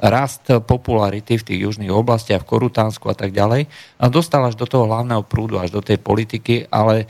rast 0.04 0.48
popularity 0.68 1.40
v 1.40 1.48
tých 1.48 1.60
južných 1.64 1.92
oblastiach, 1.92 2.44
v 2.44 2.50
Korutánsku 2.52 3.08
a 3.08 3.16
tak 3.16 3.32
ďalej, 3.32 3.72
a 4.00 4.06
dostal 4.12 4.44
až 4.44 4.60
do 4.60 4.68
toho 4.68 4.84
hlavného 4.84 5.24
prúdu, 5.24 5.60
až 5.60 5.72
do 5.72 5.80
tej 5.80 5.96
politiky, 5.96 6.68
ale 6.68 7.08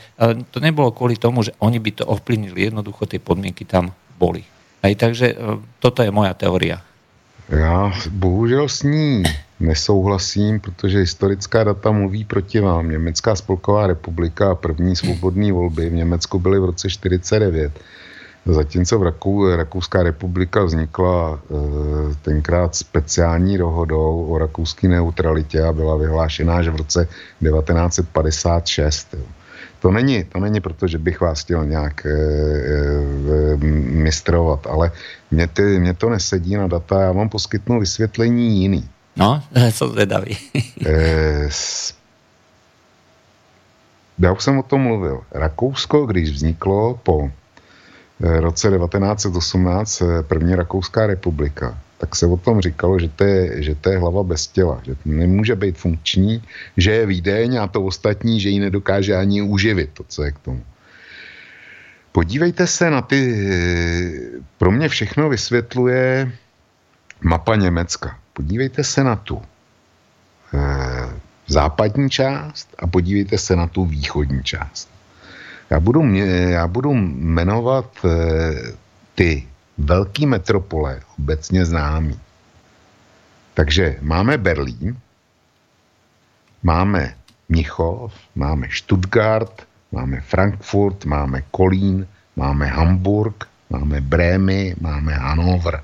to 0.54 0.62
nebolo 0.62 0.94
kvôli 0.94 1.18
tomu, 1.18 1.42
že 1.42 1.54
oni 1.58 1.82
by 1.82 1.90
to 1.90 2.04
ovplyvnili, 2.06 2.70
jednoducho 2.70 3.10
tie 3.10 3.18
podmienky 3.18 3.66
tam 3.66 3.90
boli. 4.14 4.46
Aj, 4.78 4.94
takže 4.94 5.34
toto 5.82 6.06
je 6.06 6.10
moja 6.14 6.34
teória. 6.38 6.82
Já 7.48 7.92
bohužel 8.10 8.68
s 8.68 8.82
ní 8.82 9.22
nesouhlasím, 9.60 10.60
protože 10.60 10.98
historická 10.98 11.64
data 11.64 11.90
mluví 11.90 12.24
proti 12.24 12.60
vám. 12.60 12.90
Německá 12.90 13.36
spolková 13.36 13.86
republika 13.86 14.50
a 14.50 14.54
první 14.54 14.96
svobodné 14.96 15.52
volby 15.52 15.90
v 15.90 15.92
Německu 15.92 16.38
byly 16.38 16.60
v 16.60 16.64
roce 16.64 16.90
49 16.90 17.72
Zatímco 18.46 18.98
v 18.98 19.02
Rakou, 19.02 19.56
Rakouská 19.56 20.02
republika 20.02 20.64
vznikla 20.64 21.40
e, 21.40 21.54
tenkrát 22.22 22.74
speciální 22.74 23.58
dohodou 23.58 24.26
o 24.26 24.38
rakouské 24.38 24.88
neutralitě 24.88 25.62
a 25.62 25.72
byla 25.72 25.96
vyhlášená 25.96 26.56
až 26.56 26.68
v 26.68 26.76
roce 26.76 27.08
1956. 27.40 29.14
Jo. 29.14 29.24
To 29.80 29.90
není, 29.90 30.24
to 30.24 30.40
není 30.40 30.60
proto, 30.60 30.88
že 30.88 30.98
bych 30.98 31.20
vás 31.20 31.40
chtěl 31.40 31.64
nějak 31.64 32.06
e, 32.06 32.10
e, 32.10 33.56
mistrovat, 34.00 34.66
ale 34.66 34.92
mě, 35.30 35.46
ty, 35.46 35.62
mě 35.80 35.94
to 35.94 36.10
nesedí 36.10 36.56
na 36.56 36.66
data, 36.66 37.00
já 37.00 37.12
vám 37.12 37.28
poskytnu 37.28 37.80
vysvětlení 37.80 38.60
jiný. 38.60 38.88
No, 39.16 39.42
co 39.72 39.88
zvedavý. 39.88 40.36
e, 40.86 41.48
já 44.18 44.32
už 44.32 44.44
jsem 44.44 44.58
o 44.58 44.62
tom 44.62 44.80
mluvil. 44.80 45.20
Rakousko, 45.30 46.06
když 46.06 46.30
vzniklo 46.30 47.00
po 47.02 47.30
roce 48.20 48.70
1918 48.70 50.02
eh, 50.02 50.22
první 50.22 50.54
Rakouská 50.54 51.06
republika, 51.06 51.78
tak 51.98 52.16
se 52.16 52.26
o 52.26 52.36
tom 52.36 52.60
říkalo, 52.60 52.98
že 52.98 53.08
to 53.08 53.24
je, 53.24 53.62
že 53.62 53.74
to 53.74 53.90
je 53.90 53.98
hlava 53.98 54.22
bez 54.22 54.46
těla, 54.46 54.80
že 54.84 54.96
nemůže 55.04 55.56
být 55.56 55.78
funkční, 55.78 56.42
že 56.76 56.90
je 56.90 57.06
výdeň 57.06 57.56
a 57.56 57.66
to 57.66 57.82
ostatní, 57.82 58.40
že 58.40 58.48
ji 58.48 58.60
nedokáže 58.60 59.16
ani 59.16 59.42
uživit, 59.42 59.90
to, 59.94 60.04
co 60.08 60.22
je 60.22 60.32
k 60.32 60.38
tomu. 60.38 60.62
Podívejte 62.12 62.66
se 62.66 62.90
na 62.90 63.02
ty, 63.02 63.48
eh, 63.50 64.40
pro 64.58 64.70
mě 64.70 64.88
všechno 64.88 65.28
vysvětluje 65.28 66.32
mapa 67.20 67.56
Německa. 67.56 68.18
Podívejte 68.32 68.84
se 68.84 69.04
na 69.04 69.16
tu 69.16 69.42
západní 71.46 72.10
část 72.10 72.74
a 72.78 72.86
podívejte 72.86 73.38
se 73.38 73.56
na 73.56 73.66
tu 73.66 73.84
východní 73.84 74.42
část. 74.42 74.93
Já 75.70 75.80
budu, 75.80 76.14
já 76.48 76.66
budu 76.66 76.94
jmenovat 76.94 77.90
eh, 78.04 78.72
ty 79.14 79.48
velké 79.78 80.26
metropole 80.26 81.00
obecně 81.18 81.64
známý. 81.64 82.20
Takže 83.54 83.96
máme 84.00 84.38
Berlín, 84.38 84.98
máme 86.62 87.14
Mnichov, 87.48 88.12
máme 88.34 88.68
Stuttgart, 88.70 89.66
máme 89.92 90.20
Frankfurt, 90.20 91.04
máme 91.04 91.42
Kolín, 91.50 92.06
máme 92.36 92.66
Hamburg, 92.66 93.48
máme 93.70 94.00
Brémy, 94.00 94.74
máme 94.80 95.14
Hanover. 95.14 95.82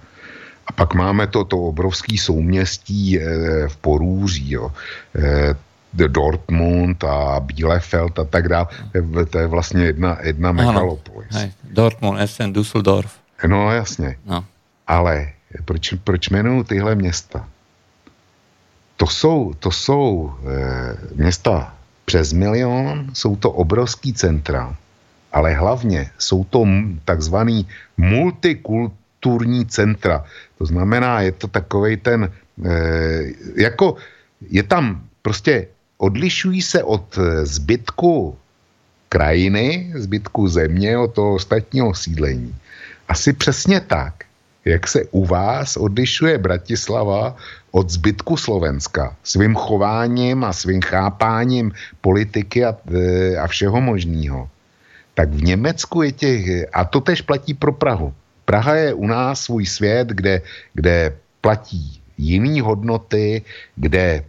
A 0.67 0.73
pak 0.73 0.95
máme 0.95 1.27
to, 1.27 1.45
to 1.45 1.59
obrovské 1.59 2.19
souměstí 2.19 3.19
e, 3.19 3.23
v 3.69 3.77
Porůří. 3.77 4.51
Jo. 4.51 4.73
E, 5.15 5.55
Dortmund 5.93 7.05
a 7.05 7.41
Bielefeld 7.41 8.19
a 8.19 8.25
tak 8.25 8.49
dále. 8.49 8.67
To 9.31 9.39
je 9.39 9.47
vlastně 9.47 9.85
jedna, 9.85 10.19
jedna 10.23 10.53
megalopolis. 10.53 11.31
Hej, 11.31 11.53
Dortmund, 11.65 12.21
Essen, 12.21 12.53
Düsseldorf. 12.53 13.11
No 13.47 13.73
jasně. 13.73 14.17
No. 14.27 14.45
Ale 14.87 15.29
proč, 15.65 15.95
proč 16.05 16.29
jmenuju 16.31 16.65
tyhle 16.65 16.95
města? 16.95 17.49
To 18.97 19.07
jsou, 19.07 19.55
to 19.59 19.71
jsou 19.71 20.35
e, 20.45 20.97
města 21.15 21.75
přes 22.05 22.33
milion, 22.33 23.11
jsou 23.13 23.37
to 23.37 23.51
obrovský 23.51 24.13
centra, 24.13 24.77
ale 25.33 25.55
hlavně 25.55 26.11
jsou 26.19 26.45
to 26.45 26.67
takzvaný 27.05 27.69
multikulturní 27.97 29.67
centra. 29.67 30.25
To 30.59 30.67
znamená, 30.67 31.21
je 31.21 31.33
to 31.33 31.47
takovej 31.49 31.97
ten, 31.97 32.33
e, 32.65 32.71
jako 33.57 33.97
je 34.51 34.63
tam 34.63 35.03
prostě 35.23 35.67
odlišují 36.01 36.63
se 36.63 36.83
od 36.83 37.19
eh, 37.19 37.47
zbytku 37.47 38.37
krajiny, 39.09 39.93
zbytku 39.95 40.49
země, 40.49 40.99
od 40.99 41.13
toho 41.15 41.35
ostatního 41.35 41.95
sídlení. 41.95 42.57
Asi 43.09 43.33
přesně 43.33 43.81
tak, 43.81 44.25
jak 44.65 44.89
se 44.89 45.05
u 45.11 45.25
vás 45.25 45.77
odlišuje 45.77 46.39
Bratislava 46.39 47.37
od 47.71 47.91
zbytku 47.91 48.37
Slovenska 48.37 49.17
svým 49.25 49.55
chováním 49.55 50.45
a 50.45 50.53
svým 50.53 50.81
chápáním 50.81 51.73
politiky 52.01 52.65
a, 52.65 52.73
eh, 52.73 53.37
a 53.37 53.45
všeho 53.47 53.77
možného. 53.81 54.49
Tak 55.15 55.29
v 55.37 55.43
Německu 55.53 56.03
je 56.03 56.13
těch, 56.13 56.43
a 56.73 56.85
to 56.85 57.01
tež 57.01 57.21
platí 57.21 57.53
pro 57.53 57.77
Prahu. 57.77 58.15
Praha 58.49 58.75
je 58.75 58.91
u 58.95 59.07
nás 59.07 59.45
svůj 59.45 59.67
svět, 59.67 60.09
kde, 60.09 60.43
kde 60.75 61.13
platí 61.45 62.01
jiné 62.17 62.63
hodnoty, 62.63 63.43
kde 63.77 64.25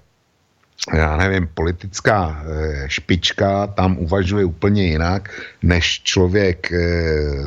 já 0.94 1.18
nevím, 1.18 1.50
politická 1.54 2.44
eh, 2.46 2.84
špička 2.90 3.68
tam 3.68 3.98
uvažuje 3.98 4.46
úplně 4.46 4.84
jinak 4.84 5.30
než 5.64 6.02
člověk 6.04 6.72
eh, 6.72 6.80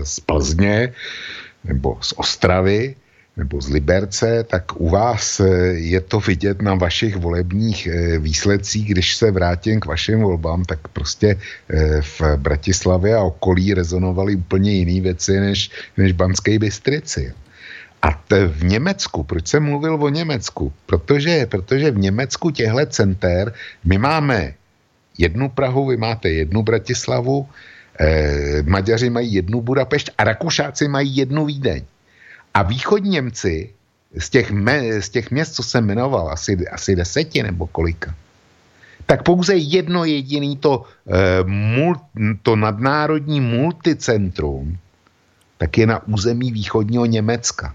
z 0.02 0.20
Plzně 0.20 0.92
nebo 1.64 1.98
z 2.00 2.14
Ostravy 2.16 2.94
nebo 3.36 3.60
z 3.60 3.68
Liberce, 3.68 4.44
tak 4.44 4.80
u 4.80 4.88
vás 4.88 5.40
eh, 5.40 5.46
je 5.74 6.00
to 6.00 6.20
vidět 6.20 6.62
na 6.62 6.74
vašich 6.74 7.16
volebních 7.16 7.88
výsledcích, 8.18 8.88
když 8.88 9.16
se 9.16 9.30
vrátím 9.30 9.80
k 9.80 9.86
vašim 9.86 10.20
volbám, 10.20 10.64
tak 10.64 10.88
prostě 10.88 11.36
v 12.00 12.22
Bratislavě 12.36 13.16
a 13.16 13.22
okolí 13.22 13.74
rezonovaly 13.74 14.36
úplně 14.36 14.72
jiné 14.72 15.00
věci 15.00 15.40
než, 15.40 15.70
než 15.96 16.12
Banské 16.12 16.58
Bystrici. 16.58 17.34
A 18.04 18.12
t- 18.12 18.46
v 18.46 18.64
Německu, 18.64 19.22
proč 19.22 19.48
jsem 19.48 19.64
mluvil 19.64 19.96
o 19.96 20.08
Německu? 20.08 20.72
Protože, 20.86 21.46
protože 21.46 21.90
v 21.90 21.98
Německu 21.98 22.50
těchto 22.50 22.86
center 22.86 23.52
my 23.84 23.98
máme 23.98 24.54
jednu 25.18 25.48
Prahu, 25.48 25.86
vy 25.86 25.96
máte 25.96 26.28
jednu 26.28 26.62
Bratislavu, 26.62 27.48
eh, 28.00 28.62
Maďaři 28.62 29.10
mají 29.10 29.34
jednu 29.34 29.60
Budapešť 29.60 30.10
a 30.18 30.24
Rakušáci 30.24 30.88
mají 30.88 31.16
jednu 31.16 31.46
Vídeň. 31.46 31.84
A 32.54 32.62
východní 32.62 33.10
Němci 33.10 33.72
z 34.18 34.30
těch, 34.30 34.50
me, 34.52 35.00
z 35.00 35.08
těch 35.08 35.30
měst, 35.30 35.54
co 35.54 35.62
jsem 35.62 35.86
jmenoval, 35.86 36.28
asi, 36.28 36.68
asi 36.68 36.96
deseti 36.96 37.42
nebo 37.42 37.66
kolika, 37.66 38.14
tak 39.06 39.22
pouze 39.22 39.56
jedno 39.56 40.04
jediný 40.04 40.56
to, 40.60 40.84
eh, 41.08 41.40
to 42.42 42.56
nadnárodní 42.56 43.40
multicentrum, 43.40 44.76
tak 45.56 45.78
je 45.78 45.86
na 45.86 46.04
území 46.04 46.52
východního 46.52 47.06
Německa. 47.06 47.74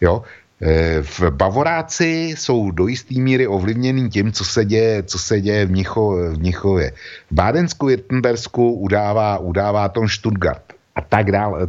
Jo? 0.00 0.22
Eh, 0.60 1.02
v 1.02 1.20
Bavoráci 1.30 2.34
jsou 2.36 2.70
do 2.70 2.86
jisté 2.86 3.14
míry 3.20 3.46
ovlivněný 3.46 4.10
tím, 4.10 4.32
co 4.32 4.44
se 4.44 4.64
děje, 4.64 5.02
co 5.02 5.18
se 5.18 5.40
děje 5.40 5.66
v, 5.66 5.70
Mnicho, 5.70 6.16
v 6.32 6.38
Mnichově. 6.38 6.92
V 7.30 7.34
Bádensku, 7.34 7.86
Württembersku 7.86 8.72
udává, 8.72 9.38
udává 9.38 9.88
to 9.88 10.08
Stuttgart 10.08 10.72
a 10.94 11.00
tak 11.00 11.32
dále, 11.32 11.68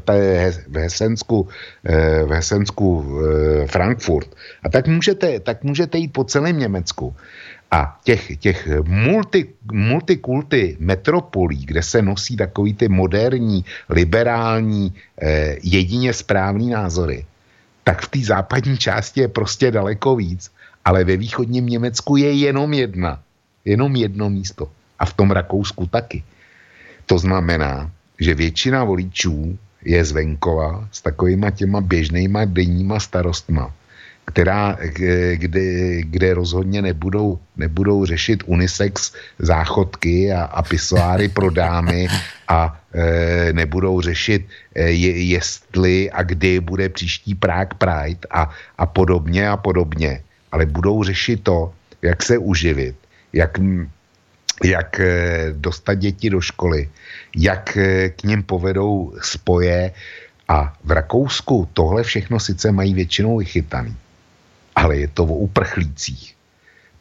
v 0.68 0.78
Hesensku, 0.78 1.48
eh, 1.84 2.24
v 2.24 2.32
Hesensku 2.32 2.88
eh, 3.04 3.68
Frankfurt. 3.68 4.36
A 4.64 4.70
tak 4.70 4.88
můžete, 4.88 5.40
tak 5.40 5.64
můžete 5.64 5.98
jít 5.98 6.14
po 6.14 6.24
celém 6.24 6.60
Německu. 6.60 7.16
A 7.72 8.00
těch, 8.04 8.38
těch 8.38 8.68
multi, 8.88 9.52
multikulty 9.72 10.78
metropolí, 10.80 11.66
kde 11.66 11.84
se 11.84 12.02
nosí 12.02 12.38
takový 12.38 12.74
ty 12.74 12.88
moderní, 12.88 13.66
liberální, 13.90 14.96
jedině 15.64 16.14
správný 16.14 16.70
názory, 16.70 17.26
tak 17.88 18.04
v 18.04 18.08
té 18.08 18.20
západní 18.20 18.78
části 18.78 19.20
je 19.20 19.28
prostě 19.28 19.72
daleko 19.72 20.16
víc, 20.16 20.52
ale 20.86 21.04
ve 21.04 21.18
východním 21.18 21.66
Německu 21.66 22.20
je 22.20 22.32
jenom 22.34 22.74
jedna. 22.74 23.24
Jenom 23.66 23.96
jedno 23.96 24.30
místo. 24.30 24.68
A 25.00 25.06
v 25.06 25.14
tom 25.14 25.32
Rakousku 25.32 25.88
taky. 25.88 26.24
To 27.06 27.16
znamená, 27.20 27.92
že 28.20 28.36
většina 28.36 28.84
voličů 28.84 29.58
je 29.86 30.06
z 30.06 30.12
venkova 30.12 30.88
s 30.92 31.02
takovýma 31.02 31.52
těma 31.52 31.82
běžnýma 31.82 32.46
denníma 32.46 33.00
starostma, 33.00 33.72
která, 34.28 34.78
kde, 35.34 36.02
kde 36.02 36.34
rozhodně 36.34 36.82
nebudou, 36.82 37.40
nebudou 37.58 38.06
řešit 38.06 38.44
unisex 38.46 39.14
záchodky 39.40 40.32
a, 40.32 40.44
a 40.44 40.62
pisoáry 40.62 41.30
pro 41.30 41.50
dámy 41.50 42.08
a 42.48 42.80
e, 42.94 43.54
nebudou 43.54 44.02
řešit, 44.02 44.46
e, 44.76 44.92
je, 44.92 45.24
jestli 45.24 46.12
a 46.12 46.24
kdy 46.24 46.60
bude 46.60 46.90
příští 46.90 47.36
Prague 47.36 47.78
Pride 47.78 48.28
a, 48.32 48.52
a 48.78 48.86
podobně 48.86 49.50
a 49.50 49.58
podobně. 49.58 50.22
Ale 50.52 50.66
budou 50.66 51.04
řešit 51.04 51.44
to, 51.44 51.74
jak 52.02 52.24
se 52.24 52.38
uživit, 52.38 52.96
jak, 53.34 53.60
jak 54.64 55.02
dostat 55.54 55.94
děti 55.96 56.30
do 56.30 56.42
školy, 56.42 56.90
jak 57.36 57.78
k 58.16 58.24
ním 58.24 58.44
povedou 58.44 59.14
spoje 59.22 59.92
a 60.48 60.74
v 60.84 60.92
Rakousku 60.92 61.68
tohle 61.74 62.04
všechno 62.04 62.40
sice 62.40 62.72
mají 62.72 62.94
většinou 62.94 63.38
vychytaný, 63.38 63.96
ale 64.78 64.98
je 64.98 65.10
to 65.10 65.26
o 65.26 65.50
uprchlících. 65.50 66.38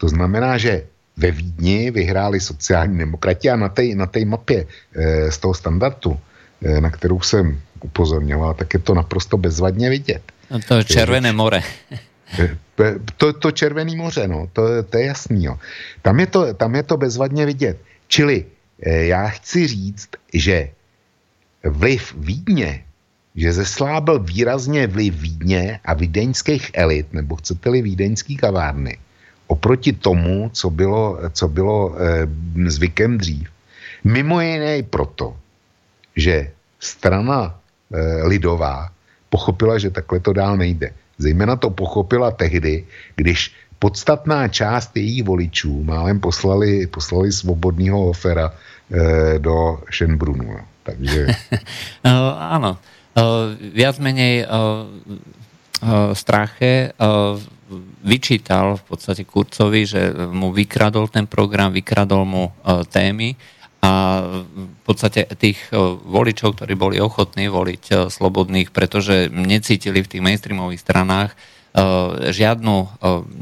To 0.00 0.08
znamená, 0.08 0.56
že 0.56 0.88
ve 1.16 1.30
Vídni 1.30 1.90
vyhráli 1.90 2.40
sociální 2.40 2.98
demokrati 2.98 3.50
a 3.50 3.56
na 3.56 3.68
té 3.68 3.84
na 3.94 4.08
mapě 4.24 4.64
e, 4.64 5.32
z 5.32 5.38
toho 5.38 5.54
standardu, 5.54 6.16
e, 6.64 6.80
na 6.80 6.90
kterou 6.90 7.20
jsem 7.20 7.60
upozorňoval, 7.80 8.54
tak 8.54 8.74
je 8.74 8.80
to 8.80 8.94
naprosto 8.94 9.36
bezvadně 9.36 9.90
vidět. 9.90 10.22
No 10.50 10.60
to 10.60 10.74
je 10.74 10.84
Červené 10.84 11.32
more. 11.32 11.60
Eh, 12.38 12.56
to, 13.16 13.32
to 13.32 13.50
Červené 13.52 13.96
moře, 13.96 14.28
no, 14.28 14.48
to, 14.52 14.82
to 14.82 14.98
je 14.98 15.06
jasný. 15.06 15.44
Jo. 15.44 15.58
Tam, 16.02 16.20
je 16.20 16.26
to, 16.26 16.54
tam 16.54 16.74
je 16.74 16.82
to 16.82 16.96
bezvadně 16.96 17.46
vidět. 17.46 17.76
Čili 18.08 18.44
e, 18.82 19.06
já 19.06 19.28
chci 19.28 19.66
říct, 19.66 20.08
že 20.32 20.68
vliv 21.64 22.14
Vídně, 22.18 22.84
že 23.36 23.52
zeslábil 23.52 24.18
výrazně 24.18 24.86
vliv 24.86 25.14
Vídně 25.20 25.80
a 25.84 25.94
vídeňských 25.94 26.70
elit, 26.74 27.12
nebo 27.12 27.36
chcete-li 27.36 27.82
vídeňský 27.82 28.36
kavárny, 28.36 28.98
oproti 29.46 29.92
tomu, 29.92 30.50
co 30.52 30.70
bylo, 30.70 31.18
co 31.32 31.48
bylo 31.48 31.94
e, 31.94 32.26
zvykem 32.70 33.18
dřív. 33.18 33.48
Mimo 34.04 34.40
jiné 34.40 34.82
proto, 34.82 35.36
že 36.16 36.50
strana 36.80 37.52
e, 37.52 38.22
lidová 38.26 38.88
pochopila, 39.28 39.78
že 39.78 39.90
takhle 39.90 40.20
to 40.20 40.32
dál 40.32 40.56
nejde. 40.56 40.90
Zejména 41.18 41.56
to 41.56 41.70
pochopila 41.70 42.30
tehdy, 42.30 42.84
když 43.16 43.52
podstatná 43.78 44.48
část 44.48 44.96
jejich 44.96 45.24
voličů 45.24 45.84
málem 45.84 46.20
poslali, 46.20 46.86
poslali 46.86 47.32
svobodného 47.32 48.08
ofera 48.08 48.48
e, 48.48 49.38
do 49.38 49.84
Schönbrunu. 49.92 50.48
No. 50.56 50.64
Takže... 50.82 51.26
Uh, 52.06 52.76
viac 53.72 53.96
menej 53.96 54.44
uh, 54.44 54.84
uh, 54.84 56.12
Strache 56.12 56.92
vyčítal 58.06 58.78
v 58.78 58.84
podstate 58.86 59.26
Kurcovi, 59.26 59.82
že 59.82 60.14
mu 60.30 60.54
vykradol 60.54 61.10
ten 61.10 61.26
program, 61.26 61.74
vykradol 61.74 62.22
mu 62.22 62.54
témy 62.94 63.34
a 63.82 64.22
v 64.46 64.80
podstate 64.86 65.26
tých 65.34 65.58
voličov, 66.06 66.54
ktorí 66.54 66.78
boli 66.78 67.02
ochotní 67.02 67.50
voliť 67.50 68.06
slobodných, 68.06 68.70
pretože 68.70 69.26
necítili 69.34 69.98
v 69.98 70.10
tých 70.14 70.22
mainstreamových 70.22 70.78
stranách 70.78 71.34
žiadnu 72.30 72.76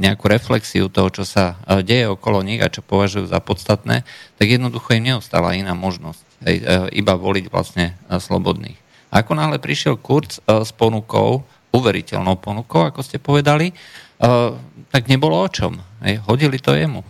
nejakú 0.01 0.25
reflexiu 0.25 0.89
toho, 0.89 1.13
čo 1.13 1.29
sa 1.29 1.61
deje 1.85 2.09
okolo 2.09 2.41
nich 2.41 2.65
a 2.65 2.73
čo 2.73 2.81
považujú 2.81 3.29
za 3.29 3.45
podstatné, 3.45 4.09
tak 4.41 4.47
jednoducho 4.49 4.97
im 4.97 5.13
neostala 5.13 5.53
iná 5.53 5.77
možnosť. 5.77 6.49
Iba 6.97 7.15
voliť 7.21 7.45
vlastne 7.53 7.93
slobodných. 8.09 8.84
Ako 9.15 9.39
náhle 9.39 9.63
prišiel 9.63 9.95
Kurz 10.03 10.43
s 10.43 10.71
ponukou, 10.75 11.47
uveriteľnou 11.71 12.35
ponukou, 12.43 12.83
ako 12.83 13.03
ste 13.07 13.23
povedali, 13.23 13.71
uh, 13.71 14.59
tak 14.91 15.07
nebylo 15.07 15.47
o 15.47 15.49
čom. 15.49 15.79
Hodili 16.27 16.59
to 16.59 16.75
jemu. 16.75 17.05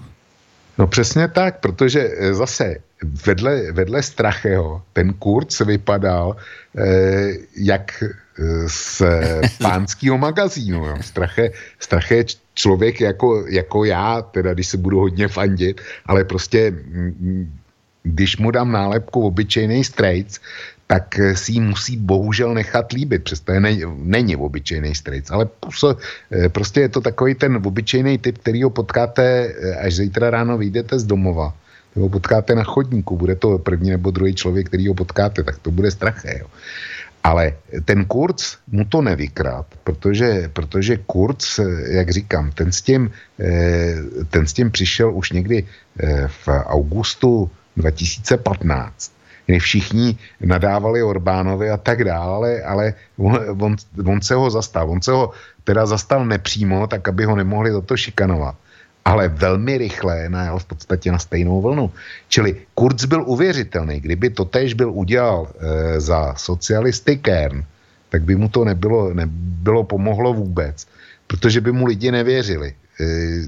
No 0.79 0.87
přesně 0.87 1.29
tak, 1.29 1.61
protože 1.61 2.01
e, 2.01 2.35
zase 2.35 2.77
vedle, 3.27 3.73
vedle 3.73 4.03
Stracheho 4.03 4.83
ten 4.93 5.13
Kurz 5.13 5.61
vypadal 5.61 6.37
eh, 6.79 7.33
jak 7.57 8.03
z 8.67 9.03
pánského 9.63 10.19
magazínu. 10.19 10.87
Jo. 10.87 10.97
Strache, 11.01 11.51
Strache 11.79 12.15
je 12.15 12.25
člověk 12.55 13.01
jako, 13.01 13.45
jako 13.49 13.85
já, 13.85 14.23
teda 14.23 14.55
když 14.55 14.67
se 14.67 14.77
budu 14.77 14.99
hodně 15.01 15.29
fandit, 15.29 15.81
ale 16.07 16.25
prostě 16.25 16.73
když 18.03 18.37
mu 18.37 18.51
dám 18.51 18.73
nálepku 18.73 19.27
obyčejný 19.27 19.85
strejc, 19.85 20.41
tak 20.95 21.19
eh, 21.19 21.35
si 21.35 21.59
ji 21.59 21.61
musí 21.61 21.97
bohužel 21.99 22.55
nechat 22.55 22.93
líbit, 22.95 23.25
přesto 23.27 23.51
ne, 23.51 23.75
není 23.99 24.37
obyčejný 24.37 24.95
strejc, 24.95 25.31
ale 25.31 25.51
eh, 25.51 26.49
prostě 26.49 26.87
je 26.87 26.89
to 26.89 27.01
takový 27.01 27.35
ten 27.35 27.59
obyčejný 27.59 28.19
typ, 28.19 28.39
který 28.39 28.63
ho 28.63 28.71
potkáte, 28.71 29.23
eh, 29.51 29.75
až 29.83 30.07
zítra 30.07 30.31
ráno 30.31 30.55
vyjdete 30.59 30.99
z 30.99 31.05
domova, 31.05 31.51
ho 31.99 32.09
potkáte 32.09 32.55
na 32.55 32.63
chodníku, 32.63 33.17
bude 33.19 33.35
to 33.35 33.59
první 33.59 33.91
nebo 33.91 34.11
druhý 34.11 34.35
člověk, 34.35 34.67
který 34.71 34.87
ho 34.87 34.95
potkáte, 34.95 35.43
tak 35.43 35.59
to 35.59 35.71
bude 35.75 35.91
straché. 35.91 36.47
Jo. 36.47 36.47
Ale 37.25 37.57
ten 37.85 38.05
Kurz 38.05 38.59
mu 38.71 38.85
to 38.85 39.03
nevykrát, 39.03 39.67
protože, 39.85 40.51
protože 40.53 41.03
Kurz, 41.07 41.59
jak 41.89 42.11
říkám, 42.11 42.53
ten 42.53 42.69
s, 42.69 42.83
tím, 42.83 43.11
ten 44.31 44.45
s 44.45 44.53
tím 44.53 44.71
přišel 44.71 45.09
už 45.09 45.33
někdy 45.33 45.65
v 46.29 46.45
augustu 46.69 47.51
2015 47.81 49.15
kdy 49.47 49.59
všichni 49.59 50.19
nadávali 50.41 51.03
Orbánovi 51.03 51.71
a 51.71 51.77
tak 51.77 52.05
dále, 52.05 52.63
ale 52.63 52.95
on, 53.17 53.77
on, 54.07 54.21
se 54.23 54.35
ho 54.35 54.51
zastal. 54.51 54.91
On 54.91 55.03
se 55.03 55.13
ho 55.13 55.31
teda 55.65 55.87
zastal 55.87 56.27
nepřímo, 56.27 56.87
tak 56.87 57.09
aby 57.09 57.25
ho 57.25 57.37
nemohli 57.37 57.73
za 57.73 57.81
to 57.81 57.97
šikanovat. 57.97 58.57
Ale 59.05 59.29
velmi 59.29 59.79
rychle 59.79 60.29
najel 60.29 60.59
v 60.59 60.65
podstatě 60.65 61.13
na 61.13 61.19
stejnou 61.19 61.61
vlnu. 61.61 61.93
Čili 62.29 62.57
Kurz 62.75 63.05
byl 63.05 63.25
uvěřitelný. 63.27 64.01
Kdyby 64.01 64.31
to 64.31 64.45
tež 64.45 64.75
byl 64.75 64.91
udělal 64.93 65.49
e, 65.49 66.01
za 66.01 66.35
socialisty 66.35 67.17
Kern, 67.17 67.65
tak 68.09 68.23
by 68.23 68.37
mu 68.37 68.49
to 68.49 68.65
nebylo, 68.65 69.15
nebylo 69.15 69.85
pomohlo 69.85 70.33
vůbec. 70.33 70.87
Protože 71.27 71.61
by 71.61 71.73
mu 71.73 71.85
lidi 71.87 72.11
nevěřili. 72.11 72.75
Eh, 73.01 73.43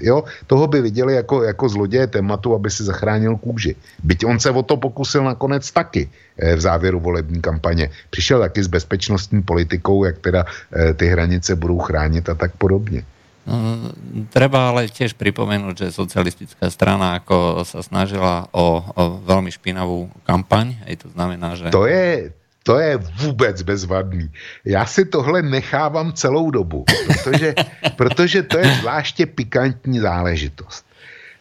jo, 0.00 0.24
toho 0.46 0.66
by 0.66 0.80
viděli 0.80 1.14
jako, 1.14 1.42
jako 1.42 1.68
zloděje 1.68 2.06
tématu, 2.06 2.54
aby 2.54 2.70
si 2.70 2.84
zachránil 2.84 3.36
kůži. 3.36 3.76
Byť 4.02 4.24
on 4.24 4.40
se 4.40 4.50
o 4.50 4.62
to 4.62 4.76
pokusil 4.76 5.24
nakonec 5.24 5.70
taky 5.70 6.08
eh, 6.08 6.56
v 6.56 6.60
závěru 6.60 7.00
volební 7.00 7.40
kampaně. 7.40 7.90
Přišel 8.10 8.40
taky 8.40 8.64
s 8.64 8.66
bezpečnostní 8.66 9.42
politikou, 9.42 10.04
jak 10.04 10.18
teda 10.18 10.44
eh, 10.72 10.94
ty 10.94 11.06
hranice 11.06 11.56
budou 11.56 11.78
chránit 11.78 12.28
a 12.28 12.34
tak 12.34 12.56
podobně. 12.56 13.04
No, 13.46 13.94
treba 14.34 14.74
ale 14.74 14.90
tiež 14.90 15.14
pripomenúť, 15.14 15.86
že 15.86 15.94
socialistická 15.94 16.66
strana 16.66 17.22
ako 17.22 17.62
sa 17.62 17.78
snažila 17.78 18.50
o, 18.50 18.82
o 18.82 19.22
veľmi 19.22 19.54
špinavú 19.54 20.10
kampaň, 20.26 20.74
aj 20.82 21.06
to 21.06 21.08
znamená, 21.14 21.54
že... 21.54 21.70
To 21.70 21.86
je, 21.86 22.34
to 22.66 22.78
je 22.78 22.96
vůbec 22.96 23.62
bezvadný. 23.62 24.30
Já 24.64 24.86
si 24.86 25.04
tohle 25.04 25.42
nechávám 25.42 26.12
celou 26.12 26.50
dobu, 26.50 26.84
protože, 27.06 27.54
protože 27.96 28.42
to 28.42 28.58
je 28.58 28.74
zvláště 28.80 29.26
pikantní 29.26 30.00
záležitost. 30.00 30.86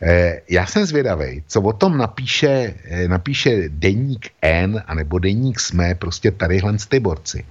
Eh, 0.01 0.41
já 0.49 0.65
jsem 0.65 0.85
zvědavý, 0.85 1.43
co 1.47 1.61
o 1.61 1.73
tom 1.73 1.97
napíše, 1.97 2.73
eh, 2.85 3.07
napíše 3.07 3.63
deník 3.67 4.29
N, 4.41 4.83
anebo 4.87 5.19
deník 5.19 5.59
SME, 5.59 5.95
prostě 5.95 6.31
tadyhle 6.31 6.77
ty 6.89 6.99
borci, 6.99 7.45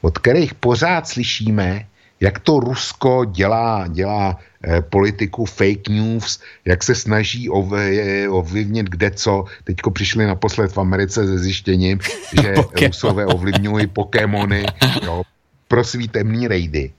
od 0.00 0.18
kterých 0.18 0.54
pořád 0.54 1.08
slyšíme, 1.08 1.86
jak 2.20 2.38
to 2.38 2.60
Rusko 2.60 3.24
dělá, 3.24 3.86
dělá 3.88 4.38
eh, 4.64 4.82
politiku 4.82 5.44
fake 5.44 5.88
news, 5.88 6.40
jak 6.64 6.82
se 6.82 6.94
snaží 6.94 7.50
ov, 7.50 7.72
eh, 7.72 8.28
ovlivnit 8.28 8.86
kde 8.86 9.10
co. 9.10 9.44
Teďko 9.64 9.90
přišli 9.90 10.26
naposled 10.26 10.72
v 10.72 10.78
Americe 10.78 11.26
se 11.26 11.38
zjištěním, 11.38 11.98
že 12.42 12.54
Rusové 12.86 13.26
ovlivňují 13.26 13.86
Pokémony 13.86 14.66
jo, 15.02 15.22
pro 15.68 15.84
svý 15.84 16.08
temný 16.08 16.48
rejdy. 16.48 16.92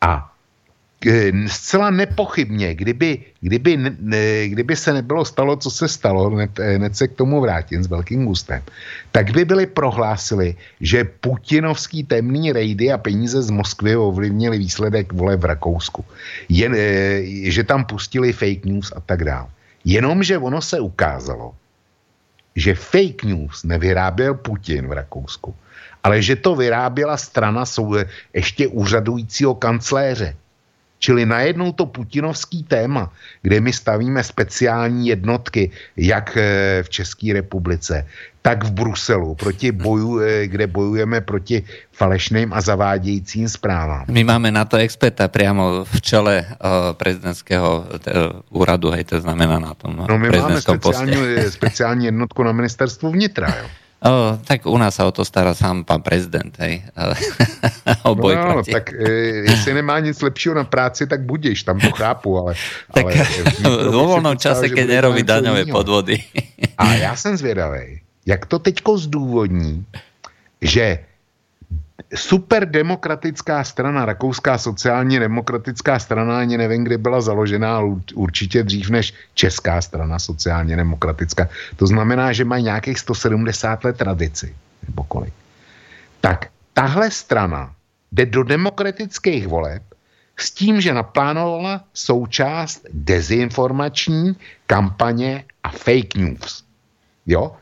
A 0.00 0.29
zcela 1.46 1.90
nepochybně, 1.90 2.74
kdyby, 2.74 3.18
kdyby, 3.40 3.76
kdyby 4.46 4.76
se 4.76 4.92
nebylo 4.92 5.24
stalo, 5.24 5.56
co 5.56 5.70
se 5.70 5.88
stalo, 5.88 6.30
hned, 6.30 6.58
eh, 6.60 6.76
hned 6.76 6.96
se 6.96 7.08
k 7.08 7.16
tomu 7.16 7.40
vrátím 7.40 7.84
s 7.84 7.88
velkým 7.88 8.28
gustem, 8.28 8.62
tak 9.12 9.32
by 9.32 9.44
byli 9.44 9.66
prohlásili, 9.66 10.54
že 10.80 11.04
putinovský 11.04 12.04
temný 12.04 12.52
rejdy 12.52 12.92
a 12.92 12.98
peníze 12.98 13.42
z 13.42 13.50
Moskvy 13.50 13.96
ovlivnili 13.96 14.58
výsledek 14.58 15.12
vole 15.12 15.36
v 15.36 15.44
Rakousku. 15.44 16.04
Jen, 16.48 16.76
eh, 16.76 17.24
že 17.48 17.64
tam 17.64 17.88
pustili 17.88 18.32
fake 18.32 18.68
news 18.68 18.92
a 18.92 19.00
tak 19.00 19.24
dále. 19.24 19.48
Jenomže 19.84 20.36
ono 20.36 20.60
se 20.60 20.80
ukázalo, 20.80 21.56
že 22.52 22.76
fake 22.76 23.24
news 23.24 23.64
nevyráběl 23.64 24.34
Putin 24.36 24.84
v 24.84 24.92
Rakousku, 24.92 25.54
ale 26.04 26.20
že 26.20 26.36
to 26.36 26.52
vyráběla 26.52 27.16
strana 27.16 27.64
ještě 28.36 28.68
úřadujícího 28.68 29.54
kancléře 29.54 30.36
Čili 31.00 31.26
najednou 31.26 31.72
to 31.72 31.88
putinovský 31.88 32.62
téma, 32.62 33.08
kde 33.42 33.60
my 33.60 33.72
stavíme 33.72 34.20
speciální 34.24 35.08
jednotky, 35.08 35.70
jak 35.96 36.36
eh, 36.36 36.82
v 36.84 36.88
České 36.88 37.32
republice, 37.32 38.06
tak 38.42 38.64
v 38.64 38.70
Bruselu, 38.72 39.34
proti 39.34 39.72
boju, 39.72 40.20
eh, 40.20 40.46
kde 40.46 40.66
bojujeme 40.66 41.20
proti 41.20 41.64
falešným 41.92 42.52
a 42.52 42.60
zavádějícím 42.60 43.48
zprávám. 43.48 44.04
My 44.12 44.24
máme 44.24 44.52
na 44.52 44.64
to 44.64 44.76
experta 44.76 45.28
priamo 45.28 45.84
v 45.84 45.96
čele 46.00 46.44
uh, 46.44 46.96
prezidentského 46.96 47.84
úradu, 48.52 48.90
hej, 48.96 49.04
to 49.04 49.20
znamená 49.20 49.60
na 49.60 49.74
tom 49.76 50.04
No 50.08 50.18
my 50.18 50.28
máme 50.30 50.60
speciální, 50.60 51.16
speciální 51.48 52.04
jednotku 52.04 52.42
na 52.42 52.52
ministerstvu 52.52 53.10
vnitra, 53.10 53.48
jo. 53.48 53.68
O, 54.00 54.40
tak 54.44 54.64
u 54.64 54.78
nás 54.80 54.96
sa 54.96 55.04
o 55.04 55.12
to 55.12 55.28
stará 55.28 55.52
sám 55.52 55.84
pán 55.84 56.00
prezident, 56.00 56.48
hej. 56.56 56.80
o 58.08 58.16
boj 58.16 58.32
no, 58.32 58.64
proti. 58.64 58.72
tak 58.72 58.96
e, 58.96 59.12
jestli 59.52 59.76
nemá 59.76 60.00
nic 60.00 60.16
lepšího 60.16 60.56
na 60.56 60.64
práci, 60.64 61.04
tak 61.04 61.28
budeš, 61.28 61.68
tam 61.68 61.76
to 61.76 61.92
chápu, 61.92 62.32
ale... 62.38 62.56
tak 62.96 63.04
ale 63.12 63.92
vo 63.92 64.08
voľnom 64.08 64.40
čase, 64.40 64.72
keď 64.72 64.88
nerobí 64.88 65.20
daňové 65.20 65.68
podvody. 65.68 66.16
A 66.80 66.96
já 66.96 67.12
jsem 67.16 67.36
zvědavý, 67.36 68.00
jak 68.26 68.46
to 68.46 68.58
teďko 68.58 68.98
zdůvodní, 68.98 69.84
že 70.62 70.98
super 72.14 72.70
demokratická 72.70 73.64
strana, 73.64 74.04
rakouská 74.04 74.58
sociálně 74.58 75.20
demokratická 75.20 75.98
strana, 75.98 76.38
ani 76.38 76.58
nevím, 76.58 76.84
kde 76.84 76.98
byla 76.98 77.20
založená, 77.20 77.80
určitě 78.14 78.62
dřív 78.62 78.90
než 78.90 79.14
česká 79.34 79.80
strana 79.80 80.18
sociálně 80.18 80.76
demokratická. 80.76 81.48
To 81.76 81.86
znamená, 81.86 82.32
že 82.32 82.44
mají 82.44 82.64
nějakých 82.64 82.98
170 82.98 83.84
let 83.84 83.96
tradici, 83.96 84.54
nebo 84.88 85.04
kolik. 85.04 85.34
Tak 86.20 86.50
tahle 86.74 87.10
strana 87.10 87.74
jde 88.12 88.26
do 88.26 88.42
demokratických 88.42 89.48
voleb 89.48 89.82
s 90.36 90.50
tím, 90.50 90.80
že 90.80 90.94
naplánovala 90.94 91.84
součást 91.94 92.86
dezinformační 92.92 94.36
kampaně 94.66 95.44
a 95.62 95.68
fake 95.70 96.14
news. 96.14 96.64
Jo? 97.26 97.56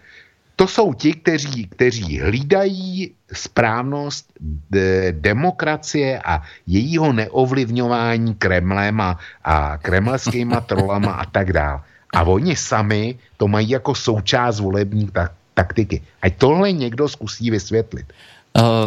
To 0.56 0.66
jsou 0.66 0.94
ti, 0.94 1.12
kteří, 1.12 1.66
kteří 1.66 2.20
hlídají 2.20 3.14
správnost 3.32 4.32
de, 4.70 5.12
demokracie 5.12 6.18
a 6.18 6.42
jejího 6.66 7.12
neovlivňování 7.12 8.34
Kremlem 8.34 9.00
a, 9.00 9.18
a 9.44 9.76
kremlskýma 9.76 10.60
trolama 10.68 11.12
a 11.12 11.24
tak 11.24 11.52
dále. 11.52 11.80
A 12.14 12.22
oni 12.22 12.56
sami 12.56 13.18
to 13.36 13.48
mají 13.48 13.70
jako 13.70 13.94
součást 13.94 14.60
volební 14.60 15.08
tak, 15.12 15.32
taktiky. 15.54 16.02
Ať 16.22 16.32
tohle 16.36 16.72
někdo 16.72 17.08
zkusí 17.08 17.50
vysvětlit. 17.50 18.12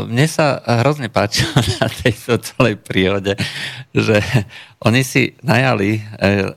Mne 0.10 0.28
sa 0.28 0.60
hrozne 0.84 1.08
páčilo 1.08 1.54
na 1.80 1.88
tejto 1.88 2.42
celej 2.42 2.82
prírode, 2.82 3.38
že 3.94 4.20
oni 4.84 5.06
si 5.06 5.38
najali 5.46 5.96
e, 5.96 6.02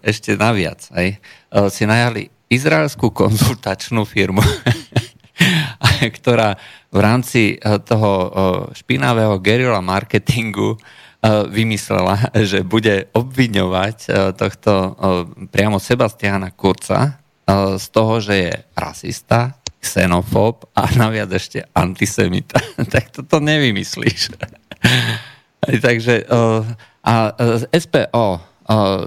ešte 0.03 0.35
naviac, 0.35 0.89
aj, 0.91 1.21
si 1.71 1.85
najali 1.87 2.33
izraelskú 2.51 3.15
konzultačnú 3.15 4.03
firmu, 4.09 4.43
ktorá 6.19 6.59
v 6.95 6.99
rámci 7.03 7.59
eh, 7.59 7.79
toho 7.83 8.11
eh, 8.15 8.31
špinavého 8.79 9.43
gerila 9.43 9.83
marketingu 9.83 10.79
eh, 10.79 11.43
vymyslela, 11.51 12.31
že 12.51 12.63
bude 12.63 13.11
obviňovať 13.11 13.97
tohto 14.39 14.73
priamo 15.51 15.83
Sebastiana 15.83 16.55
Kurca 16.55 17.19
z 17.77 17.87
toho, 17.93 18.25
že 18.25 18.35
je 18.49 18.53
rasista, 18.73 19.53
xenofób 19.77 20.73
a 20.73 20.89
naviac 21.01 21.29
ešte 21.35 21.67
antisemita. 21.75 22.63
tak 22.95 23.11
toto 23.11 23.43
nevymyslíš. 23.43 24.33
Takže 25.65 26.29
a 27.05 27.15
SPO 27.69 28.54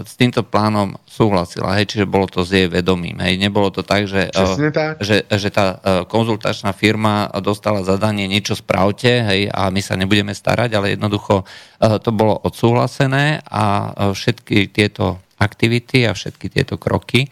s 0.05 0.13
týmto 0.13 0.45
plánom 0.45 1.01
súhlasila, 1.09 1.73
hej, 1.81 1.89
čiže 1.89 2.05
bolo 2.05 2.29
to 2.29 2.45
s 2.45 2.53
jej 2.53 2.69
vedomím. 2.69 3.17
Hej. 3.17 3.41
Nebolo 3.41 3.73
to 3.73 3.81
tak, 3.81 4.05
že, 4.05 4.29
tak. 4.69 5.01
že, 5.01 5.25
že 5.25 5.49
tá 5.49 5.65
e, 5.73 5.75
konzultačná 6.05 6.77
firma 6.77 7.25
dostala 7.41 7.81
zadanie 7.81 8.29
niečo 8.29 8.53
spravte 8.53 9.09
hej, 9.25 9.49
a 9.49 9.73
my 9.73 9.81
sa 9.81 9.97
nebudeme 9.97 10.37
starať, 10.37 10.77
ale 10.77 10.93
jednoducho 10.93 11.41
to 11.77 12.09
bolo 12.13 12.37
odsúhlasené 12.37 13.41
a 13.49 13.93
všetky 14.13 14.69
tieto 14.69 15.17
aktivity 15.37 16.05
a 16.09 16.17
všetky 16.17 16.49
tieto 16.49 16.81
kroky, 16.81 17.29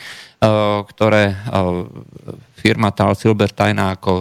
ktoré 0.86 1.34
firma 2.53 2.93
Tal 2.93 3.17
Silbertajna 3.17 3.97
ako 3.97 4.13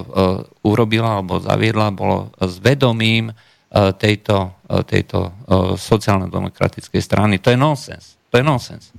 urobila 0.64 1.20
alebo 1.20 1.44
zaviedla, 1.44 1.92
bolo 1.92 2.32
s 2.40 2.56
vedomím 2.64 3.36
tejto, 3.74 4.56
tejto 4.82 5.32
sociálno-demokratickej 5.76 7.02
strany. 7.02 7.38
To 7.38 7.50
je 7.50 7.56
nonsens. 7.56 8.18
To 8.30 8.38
je 8.38 8.44
nonsens. 8.44 8.90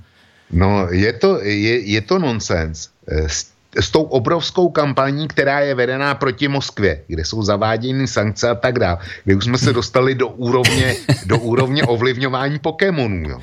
No, 0.50 0.88
je 0.90 1.12
to, 1.12 1.42
je, 1.42 1.90
je 1.90 2.00
to 2.00 2.18
nonsens. 2.18 2.88
Eh, 3.08 3.28
s, 3.28 3.50
s 3.76 3.90
tou 3.90 4.02
obrovskou 4.02 4.68
kampaní, 4.68 5.28
která 5.28 5.60
je 5.60 5.74
vedená 5.74 6.14
proti 6.14 6.48
Moskvě, 6.48 7.02
kde 7.06 7.24
jsou 7.24 7.42
zaváděny 7.42 8.06
sankce 8.06 8.48
a 8.48 8.54
tak 8.54 8.78
dále, 8.78 8.98
kde 9.24 9.36
už 9.36 9.44
jsme 9.44 9.58
se 9.58 9.72
dostali 9.72 10.14
do 10.14 10.28
úrovně, 10.28 10.96
do 11.26 11.38
úrovně 11.38 11.84
ovlivňování 11.84 12.58
Pokémonů. 12.58 13.28
Jo. 13.28 13.40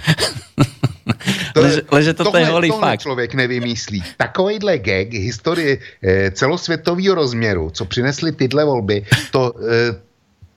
To 1.54 1.62
leže, 1.62 1.82
leže 1.92 2.14
to 2.14 2.24
tohle, 2.24 2.40
je 2.42 2.46
holý 2.46 2.72
fakt. 2.72 3.00
člověk 3.00 3.34
nevymyslí. 3.34 4.04
Takovýhle 4.18 4.78
gag 4.78 5.14
historie 5.14 5.78
eh, 6.04 6.32
celosvětového 6.32 7.16
rozměru, 7.16 7.70
co 7.70 7.86
přinesly 7.86 8.32
tyhle 8.32 8.66
volby, 8.66 9.06
to, 9.32 9.54
eh, 9.60 9.96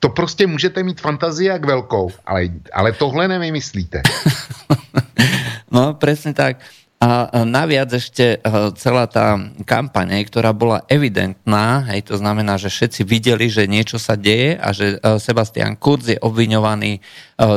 to 0.00 0.08
prostě 0.08 0.46
můžete 0.46 0.82
mít 0.82 1.00
fantazii 1.00 1.48
jak 1.48 1.64
velkou, 1.64 2.10
ale, 2.26 2.48
ale 2.72 2.92
tohle 2.92 3.28
nevymyslíte. 3.28 4.02
No, 5.66 5.98
presne 5.98 6.30
tak. 6.30 6.62
A 6.96 7.28
naviac 7.44 7.92
ešte 7.92 8.40
e, 8.40 8.48
celá 8.80 9.04
tá 9.04 9.36
kampaň, 9.68 10.24
ktorá 10.24 10.56
bola 10.56 10.80
evidentná, 10.88 11.84
hej, 11.92 12.08
to 12.08 12.16
znamená, 12.16 12.56
že 12.56 12.72
všetci 12.72 13.04
videli, 13.04 13.52
že 13.52 13.68
niečo 13.68 14.00
sa 14.00 14.16
deje 14.16 14.56
a 14.56 14.72
že 14.72 14.96
e, 14.96 15.20
Sebastian 15.20 15.76
Kurz 15.76 16.08
je 16.08 16.16
obviňovaný 16.16 16.96
e, 16.96 17.00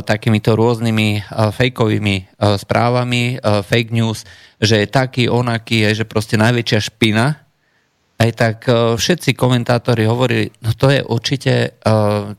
takýmito 0.04 0.60
rôznymi 0.60 1.32
fejkovými 1.56 2.36
správami, 2.60 3.40
fake 3.40 3.96
news, 3.96 4.28
že 4.60 4.84
je 4.84 4.88
taký, 4.92 5.32
onaký, 5.32 5.88
že 5.96 6.04
proste 6.04 6.36
najväčšia 6.36 6.80
špina, 6.92 7.49
aj 8.20 8.32
tak 8.36 8.57
všetci 8.99 9.32
komentátori 9.32 10.03
hovorili, 10.03 10.51
no 10.59 10.76
to 10.76 10.91
je 10.91 10.99
určite, 11.07 11.80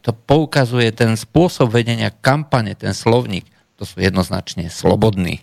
to 0.05 0.11
poukazuje 0.29 0.93
ten 0.93 1.17
spôsob 1.17 1.73
vedenia 1.73 2.13
kampane, 2.13 2.77
ten 2.77 2.93
slovník, 2.93 3.49
to 3.81 3.89
sú 3.89 4.05
jednoznačne 4.05 4.69
slobodní. 4.69 5.41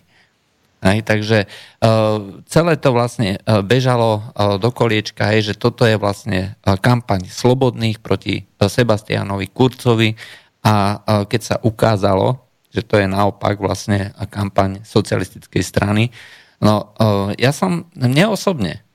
Hej, 0.78 1.10
takže 1.10 1.50
uh, 1.82 2.38
celé 2.46 2.78
to 2.78 2.94
vlastne 2.94 3.42
uh, 3.42 3.66
bežalo 3.66 4.22
uh, 4.22 4.62
do 4.62 4.70
koliečka, 4.70 5.26
hej, 5.34 5.50
že 5.50 5.58
toto 5.58 5.82
je 5.82 5.98
vlastne 5.98 6.54
uh, 6.54 6.78
kampaň 6.78 7.26
slobodných 7.26 7.98
proti 7.98 8.46
uh, 8.46 8.70
Sebastianovi 8.70 9.50
Kurcovi. 9.50 10.14
A 10.62 11.02
uh, 11.02 11.26
keď 11.26 11.40
sa 11.42 11.56
ukázalo, 11.66 12.46
že 12.70 12.86
to 12.86 12.94
je 12.94 13.10
naopak 13.10 13.58
vlastne 13.58 14.14
kampaň 14.30 14.86
socialistickej 14.86 15.66
strany, 15.66 16.14
no 16.62 16.94
uh, 16.94 17.34
ja 17.34 17.50
som, 17.50 17.90
mne 17.98 18.30
osobne 18.30 18.86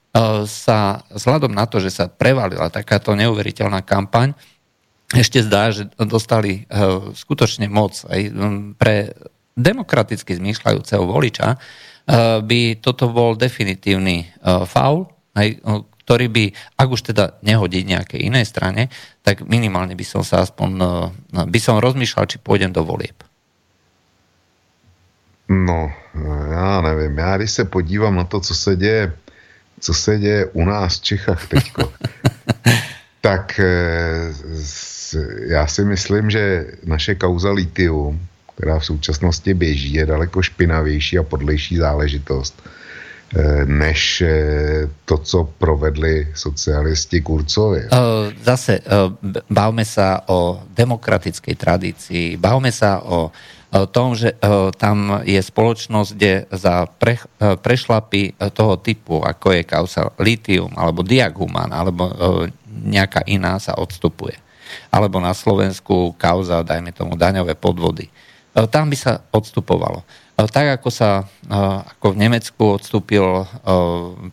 sa 0.45 1.01
vzhľadom 1.09 1.49
na 1.49 1.65
to, 1.65 1.81
že 1.81 1.89
sa 1.89 2.05
prevalila 2.05 2.69
takáto 2.69 3.17
neuveriteľná 3.17 3.81
kampaň, 3.81 4.37
ešte 5.13 5.41
zdá, 5.41 5.69
že 5.73 5.89
dostali 5.97 6.65
skutočne 7.13 7.69
moc 7.69 8.01
aj 8.09 8.21
pre 8.77 9.13
demokraticky 9.53 10.37
zmýšľajúceho 10.37 11.05
voliča, 11.05 11.57
by 12.41 12.61
toto 12.81 13.09
bol 13.09 13.37
definitívny 13.37 14.29
faul, 14.65 15.09
ktorý 16.03 16.27
by, 16.27 16.45
ak 16.77 16.87
už 16.89 17.01
teda 17.13 17.39
nehodí 17.41 17.85
nejakej 17.87 18.27
inej 18.27 18.49
strane, 18.49 18.91
tak 19.23 19.45
minimálne 19.47 19.95
by 19.95 20.05
som 20.05 20.21
sa 20.25 20.43
aspoň, 20.43 20.69
by 21.31 21.59
som 21.61 21.79
rozmýšľal, 21.79 22.27
či 22.27 22.37
pôjdem 22.37 22.73
do 22.73 22.85
volieb. 22.85 23.23
No, 25.49 25.91
já 26.51 26.81
nevím. 26.81 27.17
Já 27.17 27.37
když 27.37 27.51
se 27.51 27.65
podívám 27.65 28.15
na 28.15 28.23
to, 28.23 28.39
co 28.39 28.55
se 28.55 28.75
děje, 28.75 29.13
co 29.83 29.93
se 29.93 30.19
děje 30.19 30.45
u 30.45 30.65
nás 30.65 30.99
v 30.99 31.03
Čechách 31.03 31.47
teďko, 31.47 31.93
tak 33.21 33.59
eh, 33.59 34.33
já 35.47 35.67
si 35.67 35.85
myslím, 35.85 36.29
že 36.31 36.65
naše 36.83 37.15
kauza 37.15 37.51
litium, 37.51 38.19
která 38.55 38.79
v 38.79 38.85
současnosti 38.85 39.53
běží, 39.53 39.93
je 39.93 40.05
daleko 40.05 40.41
špinavější 40.41 41.17
a 41.17 41.23
podlejší 41.23 41.77
záležitost 41.77 42.63
eh, 42.63 43.65
než 43.65 44.21
eh, 44.21 44.87
to, 45.05 45.17
co 45.17 45.43
provedli 45.57 46.27
socialisti 46.33 47.21
Kurcovi. 47.21 47.91
Zase 48.43 48.79
bavme 49.51 49.83
sa 49.83 50.23
o 50.31 50.63
demokratickej 50.71 51.55
tradícii, 51.59 52.37
bavme 52.39 52.71
sa 52.71 53.03
o 53.03 53.35
tom, 53.89 54.13
že 54.13 54.37
e, 54.37 54.69
tam 54.77 55.25
je 55.25 55.41
spoločnosť, 55.41 56.09
kde 56.13 56.33
za 56.53 56.85
pre, 56.85 57.17
e, 57.17 57.57
prešlapy 57.57 58.37
toho 58.53 58.77
typu, 58.77 59.25
ako 59.25 59.49
je 59.49 59.63
kausa 59.65 60.13
litium, 60.21 60.69
alebo 60.77 61.01
diaguman, 61.01 61.73
alebo 61.73 62.03
e, 62.05 62.13
nejaká 62.69 63.25
iná 63.25 63.57
sa 63.57 63.73
odstupuje. 63.73 64.37
Alebo 64.93 65.17
na 65.17 65.33
Slovensku 65.33 66.13
kauza, 66.21 66.61
dajme 66.61 66.93
tomu, 66.93 67.17
daňové 67.17 67.57
podvody. 67.57 68.09
Tam 68.53 68.89
by 68.89 68.97
sa 68.97 69.13
odstupovalo. 69.33 70.05
Tak 70.33 70.81
ako 70.81 70.89
sa 70.89 71.25
ako 71.93 72.17
v 72.17 72.21
Nemecku 72.25 72.77
odstúpil 72.77 73.45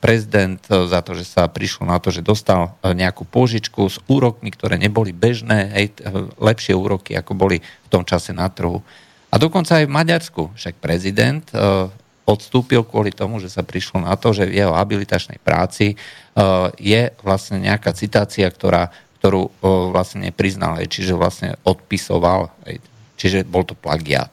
prezident 0.01 0.61
za 0.65 1.01
to, 1.05 1.13
že 1.13 1.29
sa 1.29 1.45
prišlo 1.49 1.85
na 1.85 2.01
to, 2.01 2.09
že 2.09 2.25
dostal 2.25 2.77
nejakú 2.81 3.29
požičku 3.29 3.85
s 3.85 4.01
úrokmi, 4.09 4.49
ktoré 4.53 4.81
neboli 4.81 5.13
bežné, 5.13 5.73
hej, 5.77 5.87
lepšie 6.41 6.73
úroky, 6.73 7.17
ako 7.17 7.33
boli 7.37 7.61
v 7.61 7.89
tom 7.93 8.05
čase 8.05 8.33
na 8.33 8.49
trhu 8.49 8.81
a 9.31 9.35
dokonca 9.39 9.79
aj 9.79 9.87
v 9.87 9.95
Maďarsku. 9.95 10.43
Však 10.59 10.83
prezident 10.83 11.47
uh, 11.55 11.87
odstúpil 12.27 12.83
kvôli 12.83 13.15
tomu, 13.15 13.39
že 13.39 13.51
sa 13.51 13.63
prišlo 13.63 14.03
na 14.03 14.19
to, 14.19 14.35
že 14.35 14.51
v 14.51 14.59
jeho 14.61 14.75
habilitačnej 14.75 15.39
práci 15.39 15.95
uh, 15.95 16.69
je 16.79 17.15
vlastne 17.23 17.63
nejaká 17.63 17.95
citácia, 17.95 18.51
ktorá, 18.51 18.91
ktorú 19.23 19.47
uh, 19.47 19.51
vlastne 19.95 20.27
nepriznal, 20.29 20.83
čiže 20.83 21.15
vlastne 21.15 21.55
odpisoval, 21.63 22.51
čiže 23.15 23.47
bol 23.47 23.63
to 23.63 23.79
plagiát. 23.79 24.31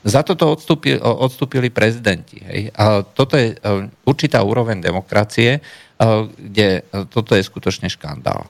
Za 0.00 0.24
toto 0.24 0.56
odstúpili, 0.56 0.96
odstúpili 0.96 1.68
prezidenti. 1.68 2.40
Hej. 2.40 2.72
A 2.72 3.04
toto 3.04 3.36
je 3.36 3.52
určitá 4.08 4.40
úroveň 4.40 4.80
demokracie, 4.80 5.60
kde 6.40 6.80
toto 7.12 7.36
je 7.36 7.44
skutočne 7.44 7.92
škandál. 7.92 8.48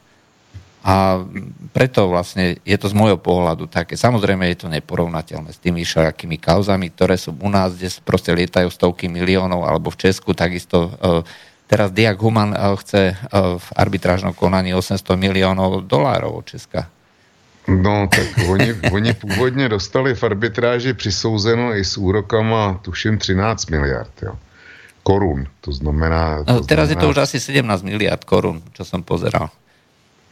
A 0.80 1.20
preto 1.76 2.08
vlastne 2.08 2.56
je 2.64 2.76
to 2.80 2.88
z 2.88 2.96
môjho 2.96 3.20
pohľadu 3.20 3.68
také. 3.68 4.00
Samozrejme 4.00 4.48
je 4.48 4.64
to 4.64 4.68
neporovnateľné 4.72 5.52
s 5.52 5.60
tými 5.60 5.84
všakými 5.84 6.40
kauzami, 6.40 6.88
ktoré 6.88 7.20
sú 7.20 7.36
u 7.36 7.50
nás, 7.52 7.76
kde 7.76 7.92
proste 8.00 8.32
lietajú 8.32 8.72
stovky 8.72 9.04
miliónov, 9.04 9.68
alebo 9.68 9.92
v 9.92 10.08
Česku 10.08 10.32
takisto. 10.32 10.88
E, 10.96 11.20
teraz 11.68 11.92
Diak 11.92 12.16
Human 12.16 12.56
e, 12.56 12.58
chce 12.80 13.12
e, 13.12 13.14
v 13.60 13.68
arbitrážnom 13.76 14.32
konaní 14.32 14.72
800 14.72 15.04
miliónov 15.20 15.84
dolárov 15.84 16.40
od 16.40 16.48
Česka. 16.48 16.88
No, 17.68 18.08
tak 18.08 18.48
oni, 18.48 18.74
oni 18.92 19.12
původně 19.12 19.68
dostali 19.68 20.14
v 20.14 20.24
arbitráži 20.24 20.94
přisouzeno 20.94 21.76
i 21.76 21.84
s 21.84 21.98
úrokama, 21.98 22.80
tuším, 22.82 23.18
13 23.18 23.70
miliard, 23.70 24.12
jo. 24.22 24.32
Korun, 25.02 25.46
to 25.60 25.72
znamená... 25.72 26.44
To 26.44 26.60
Teraz 26.60 26.88
znamená... 26.88 26.90
je 26.90 26.96
to 26.96 27.08
už 27.08 27.16
asi 27.16 27.40
17 27.40 27.82
miliard 27.82 28.24
korun, 28.24 28.62
čo 28.72 28.84
som 28.84 29.02
pozeral. 29.02 29.48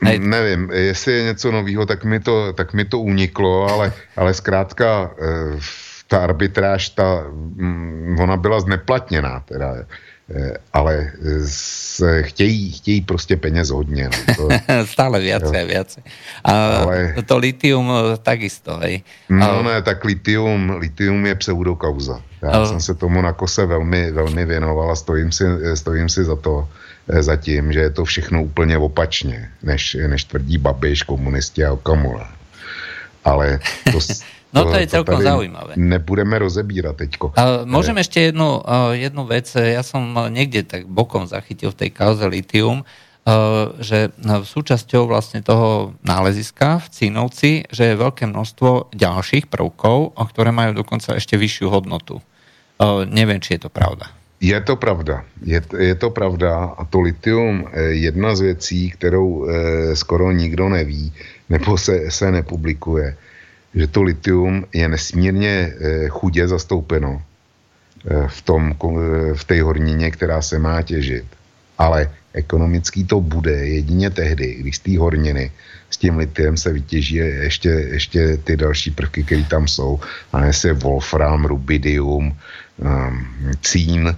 Ne, 0.00 0.18
nevím, 0.18 0.70
jestli 0.72 1.12
je 1.12 1.22
něco 1.22 1.52
nového, 1.52 1.86
tak 1.86 2.04
mi 2.04 2.20
to, 2.20 2.52
tak 2.52 2.72
mi 2.74 2.84
to 2.84 2.98
uniklo, 2.98 3.68
ale, 3.70 3.92
ale 4.16 4.34
zkrátka 4.34 5.10
eh, 5.10 5.58
ta 6.08 6.18
arbitráž, 6.18 6.88
ta, 6.88 7.24
mm, 7.30 8.16
ona 8.20 8.36
byla 8.36 8.60
zneplatněná 8.60 9.40
teda, 9.40 9.74
eh, 10.30 10.52
ale 10.72 11.12
se 11.46 12.22
chtějí, 12.22 12.72
chtějí 12.72 13.00
prostě 13.00 13.36
peněz 13.36 13.70
hodně. 13.70 14.10
No, 14.28 14.34
to, 14.34 14.48
Stále 14.86 15.20
viacej, 15.20 15.66
viacej. 15.66 16.02
A 16.44 16.76
ale, 16.76 17.14
to 17.26 17.38
litium 17.38 17.90
eh, 17.90 18.16
takisto, 18.22 18.78
hej? 18.78 19.02
No 19.28 19.62
ne, 19.62 19.82
tak 19.82 20.04
litium, 20.04 20.70
litium 20.78 21.26
je 21.26 21.34
pseudokauza. 21.34 22.22
Já 22.42 22.66
jsem 22.66 22.80
se 22.80 22.94
tomu 22.94 23.22
na 23.22 23.32
kose 23.32 23.66
velmi, 23.66 24.10
velmi 24.10 24.44
věnoval 24.44 24.90
a 24.90 24.96
stojím 24.96 25.32
si, 25.32 25.44
stojím 25.74 26.08
si 26.08 26.24
za 26.24 26.36
to. 26.36 26.68
Eh, 27.08 27.22
zatím, 27.22 27.72
že 27.72 27.80
je 27.80 27.90
to 27.90 28.04
všechno 28.04 28.42
úplně 28.44 28.78
opačně, 28.78 29.50
než, 29.62 29.96
než 30.06 30.24
tvrdí 30.24 30.58
Babiš, 30.58 31.02
komunisti 31.02 31.64
a 31.64 31.72
Okamura. 31.72 32.28
Ale 33.24 33.60
to, 33.92 33.98
No 34.52 34.64
to, 34.64 34.70
to 34.72 34.76
je 34.80 34.86
celkom 34.88 35.20
zaujímavé. 35.20 35.76
Nebudeme 35.76 36.40
rozebírat 36.40 36.96
teďko. 36.96 37.36
A 37.36 37.68
môžem 37.68 38.00
ešte 38.00 38.32
jednu, 38.32 38.64
jednu 38.96 39.28
vec. 39.28 39.44
Ja 39.52 39.84
som 39.84 40.08
niekde 40.32 40.64
tak 40.64 40.88
bokom 40.88 41.28
zachytil 41.28 41.68
v 41.68 41.84
tej 41.84 41.90
kauze 41.92 42.24
litium, 42.24 42.88
že 43.76 44.08
v 44.16 44.46
súčasťou 44.48 45.04
vlastne 45.04 45.44
toho 45.44 45.92
náleziska 46.00 46.80
v 46.80 46.86
Cínovci, 46.88 47.50
že 47.68 47.92
je 47.92 48.00
veľké 48.00 48.24
množstvo 48.24 48.96
ďalších 48.96 49.52
prvkov, 49.52 50.16
ktoré 50.16 50.48
majú 50.48 50.80
dokonca 50.80 51.20
ešte 51.20 51.36
vyššiu 51.36 51.68
hodnotu. 51.68 52.24
Neviem, 53.04 53.44
či 53.44 53.60
je 53.60 53.68
to 53.68 53.70
pravda. 53.70 54.08
Je 54.40 54.60
to 54.60 54.76
pravda. 54.76 55.24
Je, 55.42 55.62
je 55.78 55.94
to 55.94 56.10
pravda 56.10 56.78
a 56.78 56.84
to 56.84 57.00
litium 57.00 57.64
je 57.74 57.96
jedna 57.96 58.34
z 58.34 58.40
věcí, 58.40 58.90
kterou 58.90 59.46
eh, 59.46 59.96
skoro 59.96 60.32
nikdo 60.32 60.68
neví 60.68 61.12
nebo 61.48 61.78
se, 61.78 62.10
se 62.10 62.30
nepublikuje, 62.30 63.16
že 63.74 63.86
to 63.86 64.02
litium 64.02 64.64
je 64.72 64.88
nesmírně 64.88 65.72
eh, 65.72 66.08
chudě 66.08 66.48
zastoupeno 66.48 67.22
eh, 68.10 68.28
v, 68.28 68.42
tom, 68.42 68.64
eh, 68.72 69.34
v 69.34 69.44
té 69.44 69.62
hornině, 69.62 70.10
která 70.10 70.42
se 70.42 70.58
má 70.58 70.82
těžit. 70.82 71.24
Ale 71.78 72.10
ekonomický 72.32 73.04
to 73.04 73.20
bude 73.20 73.66
jedině 73.66 74.10
tehdy, 74.10 74.54
když 74.54 74.76
z 74.76 74.80
té 74.80 74.98
horniny 74.98 75.50
s 75.90 75.96
tím 75.96 76.16
litiem 76.16 76.56
se 76.56 76.72
vytěží 76.72 77.16
ještě, 77.16 77.68
ještě 77.68 78.36
ty 78.36 78.56
další 78.56 78.90
prvky, 78.90 79.24
které 79.24 79.44
tam 79.44 79.68
jsou. 79.68 80.00
A 80.32 80.52
se 80.52 80.72
wolfram, 80.72 81.44
rubidium, 81.44 82.26
um, 82.26 82.36
cín, 83.62 84.16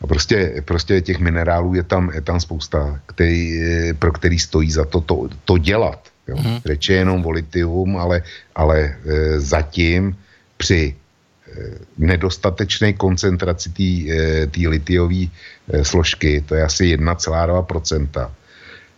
a 0.00 0.06
prostě, 0.06 0.62
prostě 0.64 1.00
těch 1.00 1.18
minerálů 1.18 1.74
je 1.74 1.82
tam, 1.82 2.10
je 2.14 2.20
tam 2.20 2.40
spousta, 2.40 3.00
který, 3.06 3.60
pro 3.98 4.12
který 4.12 4.38
stojí 4.38 4.70
za 4.70 4.84
to 4.84 5.00
to, 5.00 5.28
to 5.44 5.58
dělat. 5.58 6.08
Jo. 6.28 6.36
Řeč 6.66 6.88
je 6.88 6.96
jenom 6.96 7.26
o 7.26 7.30
litium, 7.30 7.96
ale, 7.96 8.22
ale 8.54 8.78
e, 8.80 8.94
zatím 9.40 10.16
při 10.56 10.94
e, 10.94 11.52
nedostatečné 11.98 12.92
koncentraci 12.92 13.70
té 13.70 14.62
e, 14.62 14.68
litiové 14.68 15.24
e, 15.24 15.84
složky, 15.84 16.44
to 16.46 16.54
je 16.54 16.62
asi 16.62 16.96
1,2%. 16.96 18.30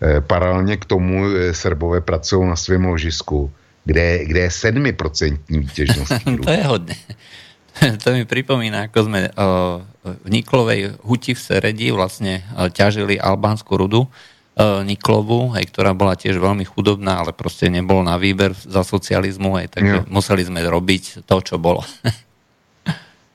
E, 0.02 0.20
paralelně 0.20 0.76
k 0.76 0.84
tomu 0.84 1.26
e, 1.26 1.54
Srbové 1.54 2.00
pracují 2.00 2.48
na 2.48 2.56
svém 2.56 2.84
ložisku, 2.84 3.52
kde, 3.84 4.24
kde 4.24 4.40
je 4.40 4.48
7% 4.48 5.38
výtěžnost. 5.48 6.12
to 6.44 6.50
je 6.50 6.64
hodně. 6.64 6.94
to 8.02 8.08
mi 8.12 8.24
pripomína, 8.28 8.88
ako 8.88 8.98
sme 9.08 9.20
v 10.04 10.28
Niklovej 10.28 11.00
huti 11.04 11.32
v 11.32 11.40
Seredi 11.40 11.88
vlastne 11.92 12.44
ťažili 12.54 13.16
albánsku 13.16 13.72
rudu, 13.76 14.08
Niklovu, 14.60 15.56
hej, 15.56 15.72
ktorá 15.72 15.96
bola 15.96 16.18
tiež 16.18 16.36
veľmi 16.36 16.68
chudobná, 16.68 17.24
ale 17.24 17.32
proste 17.32 17.72
nebol 17.72 18.04
na 18.04 18.20
výber 18.20 18.52
za 18.52 18.84
socializmu, 18.84 19.56
hej, 19.56 19.72
takže 19.72 19.96
jo. 20.04 20.06
museli 20.12 20.44
sme 20.44 20.60
robiť 20.60 21.24
to, 21.24 21.36
čo 21.40 21.56
bolo. 21.56 21.80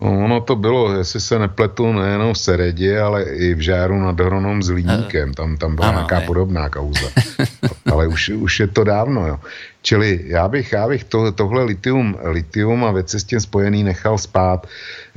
No, 0.01 0.25
ono 0.25 0.41
to 0.41 0.55
bylo, 0.55 0.93
jestli 0.93 1.21
se 1.21 1.39
nepletu, 1.39 1.93
nejenom 1.93 2.33
v 2.33 2.37
Seredě, 2.37 2.99
ale 2.99 3.23
i 3.23 3.53
v 3.53 3.59
Žáru 3.59 3.99
nad 3.99 4.19
Hronom 4.19 4.63
s 4.63 4.69
Líníkem. 4.69 5.33
Tam, 5.33 5.57
tam 5.57 5.75
byla 5.75 5.87
ano, 5.87 5.97
nějaká 5.97 6.19
je. 6.19 6.27
podobná 6.27 6.69
kauza. 6.69 7.07
ale 7.91 8.07
už, 8.07 8.29
už 8.29 8.59
je 8.59 8.67
to 8.67 8.83
dávno. 8.83 9.27
Jo. 9.27 9.39
Čili 9.81 10.19
já 10.25 10.47
bych, 10.47 10.71
já 10.71 10.87
bych 10.87 11.03
to, 11.03 11.31
tohle 11.31 11.63
litium, 11.63 12.17
litium 12.23 12.83
a 12.83 12.91
věci 12.91 13.19
s 13.19 13.23
tím 13.23 13.39
spojený 13.39 13.83
nechal 13.83 14.17
spát. 14.17 14.67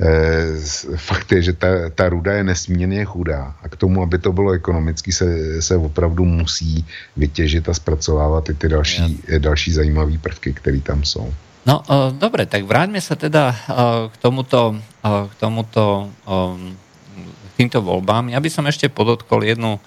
E, 0.01 0.95
fakt 0.95 1.31
je, 1.31 1.41
že 1.41 1.53
ta, 1.53 1.67
ta 1.95 2.09
ruda 2.09 2.33
je 2.33 2.43
nesmírně 2.43 3.05
chudá 3.05 3.55
a 3.61 3.69
k 3.69 3.75
tomu, 3.75 4.03
aby 4.03 4.17
to 4.17 4.31
bylo 4.31 4.51
ekonomicky, 4.51 5.11
se, 5.11 5.61
se 5.61 5.75
opravdu 5.75 6.25
musí 6.25 6.85
vytěžit 7.17 7.69
a 7.69 7.73
zpracovávat 7.73 8.49
i 8.49 8.53
ty 8.53 8.69
další, 8.69 9.23
další 9.37 9.71
zajímavé 9.71 10.17
prvky, 10.17 10.53
které 10.53 10.79
tam 10.79 11.03
jsou. 11.03 11.33
No, 11.69 11.85
uh, 11.85 12.09
dobre, 12.09 12.49
tak 12.49 12.65
vráťme 12.65 12.97
sa 12.97 13.13
teda 13.13 13.53
uh, 13.53 14.09
k 14.09 14.15
tomuto, 14.17 14.81
uh, 15.05 15.29
k 15.29 15.33
tomuto 15.37 16.09
um, 16.25 16.73
týmto 17.53 17.85
voľbám. 17.85 18.33
Ja 18.33 18.41
by 18.41 18.49
som 18.49 18.65
ešte 18.65 18.89
podotkol 18.89 19.45
jednu 19.45 19.77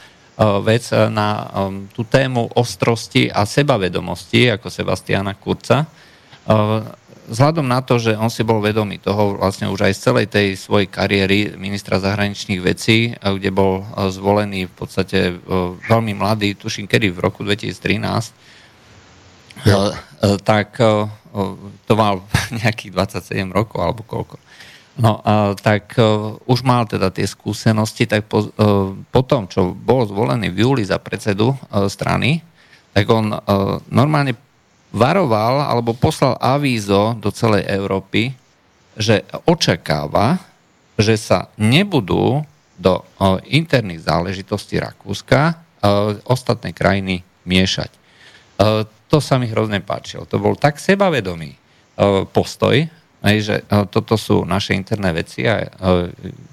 vec 0.64 0.88
na 0.92 1.44
tú 1.92 2.08
tému 2.08 2.48
ostrosti 2.56 3.28
a 3.28 3.44
sebavedomosti, 3.44 4.48
ako 4.48 4.72
Sebastiana 4.72 5.36
Kurca. 5.36 5.84
Vzhľadom 7.28 7.68
na 7.68 7.84
to, 7.84 8.00
že 8.00 8.16
on 8.16 8.32
si 8.32 8.40
bol 8.40 8.64
vedomý 8.64 8.96
toho 8.96 9.36
vlastne 9.36 9.68
už 9.68 9.88
aj 9.88 9.92
z 9.92 10.00
celej 10.00 10.26
tej 10.32 10.48
svojej 10.56 10.88
kariéry 10.88 11.52
ministra 11.60 12.00
zahraničných 12.00 12.64
vecí, 12.64 13.12
kde 13.12 13.52
bol 13.52 13.84
zvolený 14.08 14.72
v 14.72 14.74
podstate 14.74 15.36
veľmi 15.84 16.16
mladý, 16.16 16.56
tuším 16.56 16.88
kedy? 16.88 17.12
V 17.12 17.22
roku 17.22 17.44
2013, 17.44 18.51
ja. 19.64 19.92
E, 20.22 20.38
tak 20.40 20.76
to 21.86 21.92
mal 21.96 22.20
nejakých 22.61 22.92
27 22.92 23.48
rokov 23.53 23.78
alebo 23.80 24.03
koľko. 24.05 24.36
No, 24.92 25.24
tak 25.57 25.96
už 26.44 26.61
mal 26.68 26.84
teda 26.84 27.09
tie 27.09 27.24
skúsenosti, 27.24 28.05
tak 28.05 28.28
po, 28.28 28.53
po 29.09 29.20
tom, 29.24 29.48
čo 29.48 29.72
bol 29.72 30.05
zvolený 30.05 30.53
v 30.53 30.68
júli 30.68 30.84
za 30.84 31.00
predsedu 31.00 31.57
strany, 31.88 32.44
tak 32.92 33.09
on 33.09 33.32
normálne 33.88 34.36
varoval 34.92 35.64
alebo 35.64 35.96
poslal 35.96 36.36
avízo 36.36 37.16
do 37.16 37.32
celej 37.32 37.64
Európy, 37.72 38.36
že 38.92 39.24
očakáva, 39.48 40.36
že 41.00 41.16
sa 41.16 41.48
nebudú 41.57 42.44
do 42.76 43.00
interných 43.48 44.05
záležitostí 44.05 44.76
Rakúska 44.76 45.57
ostatné 46.28 46.76
krajiny 46.76 47.24
miešať. 47.48 47.90
To 49.12 49.20
sa 49.20 49.36
mi 49.36 49.44
hrozne 49.52 49.84
páčilo. 49.84 50.24
To 50.24 50.40
bol 50.40 50.56
tak 50.56 50.80
sebavedomý 50.80 51.52
postoj, 52.32 52.88
že 53.20 53.60
toto 53.92 54.16
sú 54.16 54.48
naše 54.48 54.72
interné 54.72 55.12
veci 55.12 55.44
a 55.44 55.68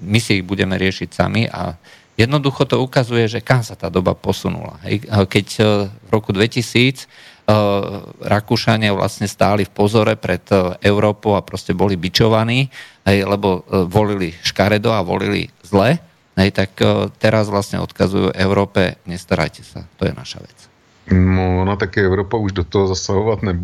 my 0.04 0.20
si 0.20 0.38
ich 0.38 0.44
budeme 0.44 0.76
riešiť 0.76 1.08
sami 1.08 1.48
a 1.48 1.72
jednoducho 2.20 2.68
to 2.68 2.84
ukazuje, 2.84 3.24
že 3.32 3.40
kam 3.40 3.64
sa 3.64 3.72
tá 3.72 3.88
doba 3.88 4.12
posunula. 4.12 4.76
Keď 5.24 5.46
v 5.88 6.08
roku 6.12 6.36
2000 6.36 7.08
Eh, 7.50 7.82
Rakúšania 8.20 8.94
vlastne 8.94 9.26
stáli 9.26 9.66
v 9.66 9.72
pozore 9.72 10.14
pred 10.14 10.44
Európou 10.84 11.34
a 11.34 11.42
proste 11.42 11.74
boli 11.74 11.98
bičovaní, 11.98 12.68
lebo 13.02 13.64
volili 13.88 14.30
škaredo 14.44 14.92
a 14.92 15.02
volili 15.02 15.48
zle, 15.64 15.98
tak 16.36 16.78
teraz 17.18 17.50
vlastne 17.50 17.82
odkazujú 17.82 18.36
Európe, 18.36 19.00
nestarajte 19.08 19.66
sa, 19.66 19.82
to 19.98 20.06
je 20.06 20.12
naša 20.14 20.44
vec. 20.44 20.69
No, 21.12 21.60
ona 21.62 21.76
taky 21.76 22.00
Evropa 22.00 22.36
už 22.36 22.52
do 22.52 22.64
toho 22.64 22.88
zasahovat 22.88 23.42
ne, 23.42 23.60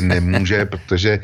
nemůže, 0.00 0.64
protože 0.70 1.20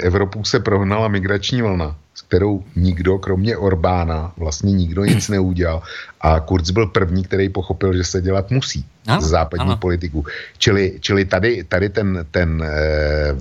Evropou 0.00 0.44
se 0.44 0.60
prohnala 0.60 1.08
migrační 1.08 1.62
vlna 1.62 1.96
kterou 2.28 2.64
nikdo, 2.76 3.18
kromě 3.18 3.56
Orbána, 3.56 4.32
vlastně 4.36 4.72
nikdo 4.72 5.04
nic 5.04 5.28
neudělal. 5.36 5.82
A 6.20 6.40
Kurz 6.40 6.70
byl 6.70 6.86
první, 6.86 7.24
který 7.24 7.48
pochopil, 7.48 7.96
že 7.96 8.04
se 8.04 8.22
dělat 8.22 8.50
musí 8.50 8.84
z 9.20 9.24
západní 9.24 9.66
ano. 9.66 9.76
politiku. 9.76 10.24
Čili, 10.58 10.98
čili 11.00 11.24
tady, 11.24 11.64
tady 11.64 11.88
ten, 11.88 12.26
ten 12.30 12.62
eh, 12.62 13.36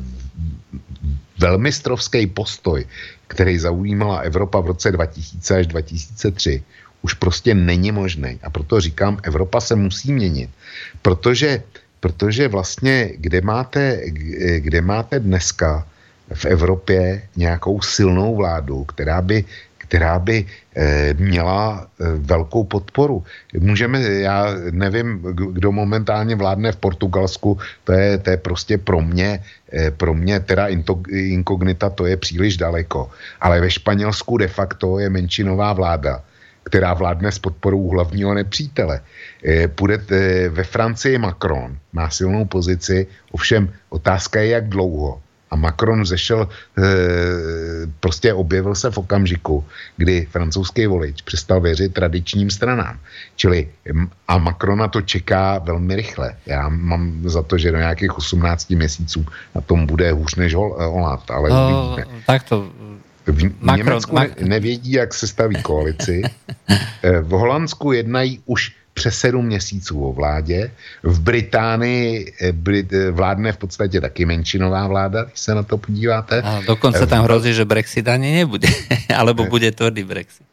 velmistrovský 1.39 2.27
postoj, 2.27 2.85
který 3.27 3.59
zaujímala 3.59 4.17
Evropa 4.17 4.59
v 4.59 4.65
roce 4.65 4.91
2000 4.91 5.57
až 5.57 5.67
2003, 5.67 6.63
už 7.05 7.21
prostě 7.21 7.53
není 7.53 7.93
možný. 7.93 8.41
A 8.41 8.49
proto 8.49 8.81
říkám, 8.81 9.21
Evropa 9.21 9.61
se 9.61 9.77
musí 9.77 10.09
měnit. 10.09 10.49
Protože, 11.05 11.61
protože 12.01 12.49
vlastně, 12.49 13.13
kde 13.21 13.45
máte, 13.45 14.01
kde 14.57 14.81
máte 14.81 15.21
dneska 15.21 15.85
v 16.33 16.45
Evropě 16.49 17.21
nějakou 17.37 17.77
silnou 17.85 18.33
vládu, 18.41 18.89
která 18.89 19.21
by, 19.21 19.45
která 19.77 20.17
by 20.17 20.41
e, 20.41 21.13
měla 21.13 21.85
e, 21.85 21.85
velkou 22.25 22.65
podporu. 22.65 23.21
Můžeme, 23.53 24.01
já 24.01 24.49
nevím, 24.73 25.21
kdo 25.53 25.69
momentálně 25.69 26.33
vládne 26.33 26.73
v 26.73 26.81
Portugalsku, 26.81 27.61
to 27.85 27.93
je, 27.93 28.17
to 28.17 28.29
je 28.33 28.37
prostě 28.41 28.81
pro 28.81 28.97
mě, 29.05 29.45
e, 29.69 29.93
pro 29.93 30.17
mě 30.17 30.41
teda 30.41 30.73
inkognita, 31.13 31.93
to 31.93 32.09
je 32.09 32.17
příliš 32.17 32.57
daleko. 32.57 33.13
Ale 33.37 33.61
ve 33.61 33.69
Španělsku 33.69 34.41
de 34.41 34.49
facto 34.49 34.97
je 34.97 35.05
menšinová 35.05 35.69
vláda, 35.77 36.25
která 36.65 36.93
vládne 36.93 37.31
s 37.31 37.39
podporou 37.39 37.89
hlavního 37.89 38.33
nepřítele. 38.33 39.01
E, 39.45 39.67
půjde, 39.67 40.01
e, 40.09 40.49
ve 40.49 40.63
Francii 40.63 41.17
Macron 41.17 41.77
má 41.93 42.09
silnou 42.09 42.45
pozici, 42.45 43.07
ovšem 43.31 43.69
otázka 43.89 44.41
je, 44.41 44.49
jak 44.49 44.69
dlouho 44.69 45.21
a 45.51 45.55
Macron 45.55 46.05
zešel, 46.05 46.49
e, 46.49 46.81
prostě 47.99 48.33
objevil 48.33 48.75
se 48.75 48.91
v 48.91 48.97
okamžiku, 48.97 49.65
kdy 49.97 50.27
francouzský 50.31 50.87
volič 50.87 51.21
přestal 51.21 51.61
věřit 51.61 51.93
tradičním 51.93 52.49
stranám. 52.49 52.99
Čili 53.35 53.69
a 54.27 54.37
Macrona 54.37 54.87
to 54.87 55.01
čeká 55.01 55.57
velmi 55.59 55.95
rychle. 55.95 56.35
Já 56.45 56.69
mám 56.69 57.21
za 57.29 57.41
to, 57.41 57.57
že 57.57 57.71
do 57.71 57.77
nějakých 57.77 58.17
18 58.17 58.69
měsíců 58.69 59.25
na 59.55 59.61
tom 59.61 59.85
bude 59.85 60.11
hůř 60.11 60.35
než 60.35 60.55
Hollande, 60.55 61.29
ale 61.29 61.49
no, 61.49 61.93
uvidíme. 61.93 62.19
Tak 62.27 62.43
to 62.43 62.71
v 63.25 63.43
Macron, 63.61 63.77
Německu 63.77 64.15
Mac... 64.15 64.29
nevědí, 64.39 64.91
jak 64.91 65.13
se 65.13 65.27
staví 65.27 65.61
koalici. 65.61 66.21
E, 67.03 67.21
v 67.21 67.29
Holandsku 67.29 67.91
jednají 67.91 68.41
už 68.45 68.73
přes 68.95 69.17
sedm 69.17 69.45
měsíců 69.45 70.03
o 70.03 70.13
vládě. 70.13 70.71
V 71.03 71.19
Británii 71.19 72.33
eh, 72.41 72.51
Brit, 72.51 72.93
eh, 72.93 73.11
vládne 73.11 73.51
v 73.51 73.57
podstatě 73.57 74.01
taky 74.01 74.25
menšinová 74.25 74.87
vláda, 74.87 75.23
když 75.23 75.39
se 75.39 75.55
na 75.55 75.63
to 75.63 75.77
podíváte. 75.77 76.41
A 76.41 76.61
dokonce 76.67 77.07
tam 77.07 77.23
hrozí, 77.23 77.53
že 77.53 77.65
Brexit 77.65 78.07
ani 78.07 78.35
nebude, 78.35 78.67
alebo 79.15 79.43
eh, 79.43 79.49
bude 79.49 79.71
tvrdý 79.71 80.03
Brexit. 80.03 80.47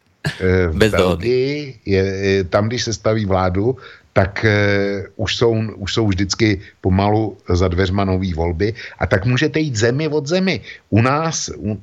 Bez 0.75 0.93
dohody. 0.93 1.75
Je, 1.87 2.05
tam, 2.45 2.69
když 2.69 2.83
se 2.83 2.93
staví 2.93 3.27
vládu, 3.27 3.77
tak 4.13 4.47
uh, 4.47 5.07
už, 5.17 5.37
jsou, 5.37 5.51
už 5.77 5.95
jsou 5.95 6.07
vždycky 6.07 6.61
pomalu 6.81 7.37
za 7.49 7.69
dveřma 7.69 8.05
nový 8.05 8.35
volby 8.35 8.75
a 8.99 9.07
tak 9.07 9.27
můžete 9.27 9.59
jít 9.61 9.77
zemi 9.77 10.09
od 10.09 10.27
zemi. 10.27 10.61
U 10.91 11.03
nás, 11.03 11.51
u, 11.59 11.75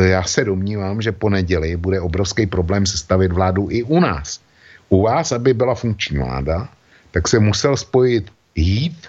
já 0.00 0.22
se 0.22 0.44
domnívám, 0.44 1.02
že 1.02 1.12
po 1.12 1.30
neděli 1.30 1.76
bude 1.76 2.00
obrovský 2.00 2.46
problém 2.46 2.86
sestavit 2.86 3.32
vládu 3.32 3.68
i 3.70 3.82
u 3.82 4.00
nás 4.00 4.40
u 4.88 5.02
vás, 5.02 5.32
aby 5.32 5.54
byla 5.54 5.74
funkční 5.74 6.18
vláda, 6.18 6.68
tak 7.10 7.28
se 7.28 7.38
musel 7.38 7.76
spojit 7.76 8.32
jít 8.54 9.08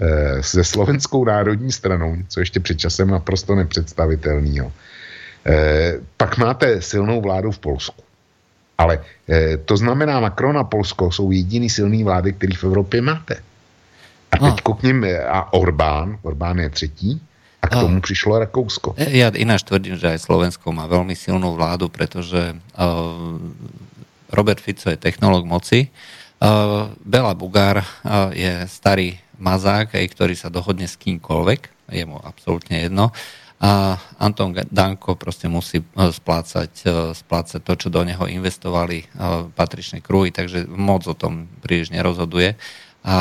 e, 0.00 0.42
se 0.42 0.64
slovenskou 0.64 1.24
národní 1.24 1.72
stranou, 1.72 2.16
co 2.28 2.40
ještě 2.40 2.60
před 2.60 2.78
časem 2.78 3.08
naprosto 3.10 3.54
nepředstavitelného. 3.54 4.72
E, 5.46 5.94
pak 6.16 6.38
máte 6.38 6.82
silnou 6.82 7.20
vládu 7.20 7.50
v 7.50 7.58
Polsku. 7.58 8.02
Ale 8.78 9.00
e, 9.28 9.56
to 9.56 9.76
znamená, 9.76 10.20
Macron 10.20 10.58
a 10.58 10.64
Polsko 10.64 11.12
jsou 11.12 11.30
jediný 11.30 11.70
silný 11.70 12.04
vlády, 12.04 12.32
který 12.32 12.54
v 12.54 12.64
Evropě 12.64 13.02
máte. 13.02 13.36
A 14.32 14.36
teď 14.38 14.54
no. 14.68 14.74
k 14.74 14.82
ním, 14.82 15.06
a 15.28 15.52
Orbán, 15.52 16.18
Orbán 16.22 16.58
je 16.58 16.70
třetí, 16.70 17.22
a 17.64 17.66
k 17.66 17.80
tomu 17.80 18.04
přišlo 18.04 18.44
Rakousko. 18.44 19.00
Ja 19.00 19.32
ináč 19.32 19.64
tvrdím, 19.64 19.96
že 19.96 20.12
aj 20.12 20.20
Slovensko 20.20 20.68
má 20.76 20.84
veľmi 20.84 21.16
silnú 21.16 21.56
vládu, 21.56 21.88
pretože 21.88 22.52
uh, 22.52 23.40
Robert 24.28 24.60
Fico 24.60 24.92
je 24.92 25.00
technológ 25.00 25.48
moci. 25.48 25.88
Uh, 26.44 26.92
Bela 27.00 27.32
Bugár 27.32 27.80
je 28.36 28.68
starý 28.68 29.16
mazák, 29.40 29.96
aj, 29.96 30.06
ktorý 30.12 30.34
sa 30.36 30.52
dohodne 30.52 30.84
s 30.84 31.00
kýmkoľvek, 31.00 31.88
je 31.88 32.04
mu 32.04 32.20
absolútne 32.20 32.84
jedno. 32.84 33.16
A 33.64 33.96
Anton 34.20 34.52
Danko 34.52 35.16
proste 35.16 35.48
musí 35.48 35.80
splácať, 35.96 36.84
splácať 37.16 37.64
to, 37.64 37.72
čo 37.80 37.88
do 37.88 38.04
neho 38.04 38.28
investovali 38.28 39.08
patričné 39.56 40.04
kruhy, 40.04 40.28
takže 40.28 40.68
moc 40.68 41.08
o 41.08 41.16
tom 41.16 41.48
príliš 41.64 41.88
nerozhoduje. 41.88 42.60
A 43.08 43.16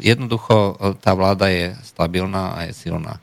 jednoducho 0.00 0.80
tá 1.04 1.12
vláda 1.12 1.52
je 1.52 1.76
stabilná 1.84 2.56
a 2.56 2.64
je 2.64 2.72
silná. 2.72 3.20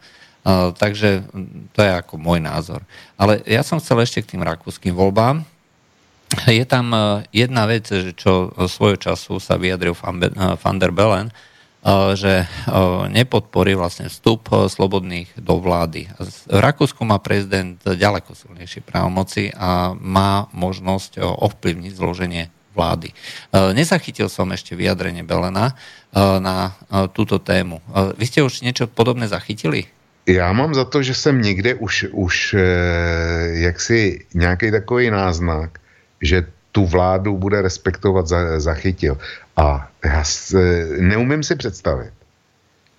Takže 0.47 1.29
to 1.73 1.79
je 1.85 1.91
ako 1.93 2.17
môj 2.17 2.41
názor. 2.41 2.81
Ale 3.13 3.45
ja 3.45 3.61
som 3.61 3.77
chcel 3.77 4.01
ešte 4.01 4.25
k 4.25 4.35
tým 4.35 4.41
rakúskym 4.41 4.93
voľbám 4.93 5.45
je 6.47 6.63
tam 6.63 6.95
e, 6.95 7.27
jedna 7.35 7.67
vec, 7.67 7.91
čo 8.15 8.55
svojho 8.55 8.95
času 8.95 9.43
sa 9.43 9.59
vyjadril 9.59 9.91
Van 10.55 10.77
der 10.79 10.93
Bellen, 10.95 11.27
že 12.13 12.45
nepodporí 13.09 13.73
vlastne 13.73 14.05
vstup 14.05 14.53
slobodných 14.69 15.33
do 15.41 15.57
vlády. 15.57 16.13
V 16.45 16.61
Rakúsku 16.61 17.01
má 17.01 17.17
prezident 17.17 17.81
ďaleko 17.81 18.37
silnejšie 18.37 18.85
právomoci 18.85 19.49
a 19.57 19.97
má 19.97 20.45
možnosť 20.53 21.17
ovplyvniť 21.25 21.93
zloženie 21.97 22.53
vlády. 22.77 23.17
Nezachytil 23.73 24.29
som 24.29 24.53
ešte 24.53 24.77
vyjadrenie 24.77 25.25
Belena 25.25 25.73
na 26.13 26.77
túto 27.17 27.41
tému. 27.41 27.81
Vy 28.13 28.29
ste 28.29 28.45
už 28.45 28.61
niečo 28.61 28.85
podobné 28.85 29.25
zachytili? 29.25 29.89
Já 30.31 30.53
mám 30.53 30.73
za 30.73 30.85
to, 30.85 31.03
že 31.03 31.13
jsem 31.13 31.41
někde 31.41 31.75
už, 31.75 32.05
už 32.11 32.55
jaksi 33.51 34.25
nějaký 34.33 34.71
takový 34.71 35.09
náznak, 35.09 35.79
že 36.21 36.47
tu 36.71 36.85
vládu 36.85 37.37
bude 37.37 37.61
respektovat, 37.61 38.27
za, 38.27 38.59
zachytil. 38.59 39.17
A 39.57 39.91
já 40.05 40.23
se, 40.23 40.87
neumím 40.99 41.43
si 41.43 41.55
představit, 41.55 42.13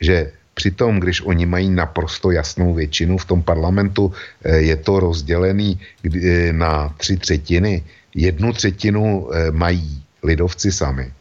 že 0.00 0.32
Přitom, 0.54 1.00
když 1.00 1.20
oni 1.20 1.46
mají 1.46 1.70
naprosto 1.70 2.30
jasnou 2.30 2.74
většinu 2.74 3.18
v 3.18 3.24
tom 3.24 3.42
parlamentu, 3.42 4.12
eh, 4.44 4.56
je 4.56 4.76
to 4.76 5.00
rozdělený 5.00 5.80
eh, 6.04 6.52
na 6.52 6.88
tři 6.96 7.16
třetiny, 7.16 7.84
jednu 8.14 8.52
třetinu 8.52 9.28
mají 9.50 10.02
lidovci 10.22 10.72
sami, 10.72 11.12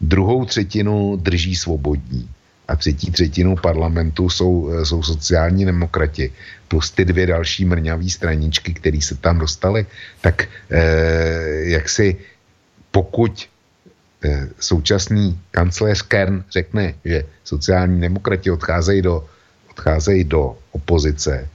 druhou 0.00 0.44
třetinu 0.44 1.16
drží 1.16 1.56
svobodní 1.56 2.28
a 2.70 2.76
třetí 2.76 3.10
třetinu 3.10 3.56
parlamentu 3.56 4.30
jsou, 4.30 4.70
jsou 4.86 5.02
sociální 5.02 5.64
demokrati 5.64 6.32
plus 6.68 6.90
ty 6.90 7.04
dvě 7.04 7.26
další 7.26 7.64
mrňavé 7.64 8.08
straničky, 8.08 8.74
které 8.74 9.02
se 9.02 9.18
tam 9.18 9.38
dostaly, 9.38 9.86
tak 10.20 10.46
eh, 10.70 11.74
jak 11.74 11.88
si 11.88 12.16
pokud 12.90 13.48
eh, 14.24 14.48
současný 14.60 15.38
kancléř 15.50 16.02
Kern 16.02 16.44
řekne, 16.50 16.94
že 17.04 17.24
sociální 17.44 18.00
demokrati 18.00 18.50
odcházejí 18.50 19.02
do, 19.02 19.26
odcházejí 19.70 20.24
do 20.24 20.58
opozice, 20.70 21.48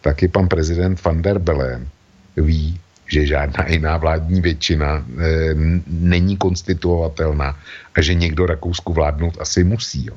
tak 0.00 0.22
i 0.22 0.28
pan 0.28 0.48
prezident 0.48 1.04
van 1.04 1.22
der 1.22 1.38
Bellen 1.38 1.88
ví, 2.36 2.80
že 3.06 3.26
žádná 3.26 3.66
jiná 3.68 3.96
vládní 3.96 4.40
většina 4.40 4.96
e, 4.96 5.04
není 5.86 6.36
konstituovatelná 6.36 7.58
a 7.94 7.98
že 8.00 8.14
někdo 8.14 8.46
Rakousku 8.46 8.92
vládnout 8.92 9.36
asi 9.40 9.64
musí. 9.64 10.06
Jo. 10.06 10.14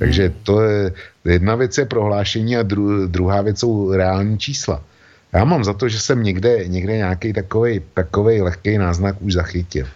Takže 0.00 0.32
to 0.42 0.62
je, 0.62 0.92
jedna 1.24 1.54
věc 1.54 1.78
je 1.78 1.84
prohlášení 1.84 2.56
a 2.56 2.62
dru, 2.62 3.06
druhá 3.06 3.42
věc 3.42 3.58
jsou 3.58 3.92
reální 3.92 4.38
čísla. 4.38 4.82
Já 5.32 5.44
mám 5.44 5.64
za 5.64 5.72
to, 5.72 5.88
že 5.88 6.00
jsem 6.00 6.22
někde, 6.22 6.68
někde 6.68 6.96
nějaký 6.96 7.32
takový 7.32 7.80
takovej 7.94 8.42
lehký 8.42 8.78
náznak 8.78 9.16
už 9.20 9.32
zachytil. 9.32 9.86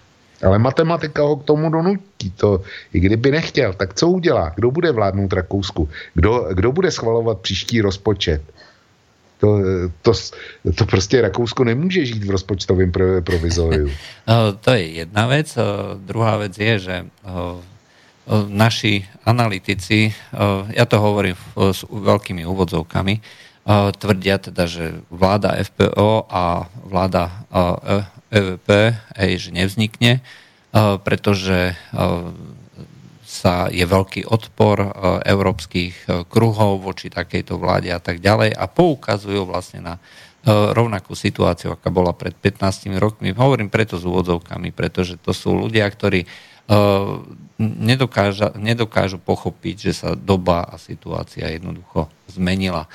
Ale 0.44 0.58
matematika 0.58 1.22
ho 1.22 1.36
k 1.36 1.44
tomu 1.44 1.70
donutí. 1.70 2.30
To, 2.36 2.60
I 2.92 3.00
kdyby 3.00 3.30
nechtěl, 3.30 3.72
tak 3.72 3.94
co 3.94 4.08
udělá? 4.08 4.52
Kdo 4.54 4.70
bude 4.70 4.92
vládnout 4.92 5.32
Rakousku? 5.32 5.88
Kdo, 6.14 6.48
kdo 6.52 6.72
bude 6.72 6.90
schvalovat 6.90 7.40
příští 7.40 7.80
rozpočet? 7.80 8.42
To, 9.40 9.58
to, 10.02 10.12
to 10.74 10.86
prostě 10.86 11.20
Rakousko 11.20 11.64
nemůže 11.64 12.06
žít 12.06 12.24
v 12.24 12.30
rozpočtovém 12.30 12.92
provizoriu. 13.24 13.90
to 14.60 14.70
je 14.70 14.86
jedna 14.86 15.26
věc. 15.26 15.58
Druhá 15.96 16.36
věc 16.36 16.58
je, 16.58 16.78
že 16.78 17.04
naši 18.30 19.04
analytici, 19.28 20.12
ja 20.72 20.84
to 20.88 20.96
hovorím 20.96 21.36
s 21.56 21.84
veľkými 21.84 22.44
úvodzovkami, 22.44 23.14
tvrdia 23.96 24.36
teda, 24.40 24.64
že 24.68 25.00
vláda 25.08 25.56
FPO 25.60 26.28
a 26.28 26.68
vláda 26.84 27.44
EVP 28.28 28.68
hej, 29.16 29.32
že 29.48 29.50
nevznikne, 29.52 30.20
pretože 31.04 31.72
sa 33.24 33.66
je 33.72 33.84
veľký 33.84 34.28
odpor 34.28 34.84
európskych 35.24 36.28
kruhov 36.28 36.84
voči 36.84 37.08
takejto 37.08 37.56
vláde 37.56 37.88
a 37.88 38.00
tak 38.00 38.20
ďalej 38.20 38.52
a 38.52 38.64
poukazujú 38.68 39.48
vlastne 39.48 39.80
na 39.80 39.94
rovnakú 40.44 41.16
situáciu, 41.16 41.72
aká 41.72 41.88
bola 41.88 42.12
pred 42.12 42.36
15 42.36 42.92
rokmi. 43.00 43.32
Hovorím 43.32 43.72
preto 43.72 43.96
s 43.96 44.04
úvodzovkami, 44.04 44.76
pretože 44.76 45.16
to 45.16 45.32
sú 45.32 45.56
ľudia, 45.56 45.88
ktorí 45.88 46.28
nedokáža, 47.60 48.56
nedokážu 48.56 49.20
pochopiť, 49.20 49.76
že 49.90 49.92
sa 49.92 50.10
doba 50.16 50.64
a 50.64 50.80
situácia 50.80 51.48
jednoducho 51.52 52.08
zmenila. 52.30 52.88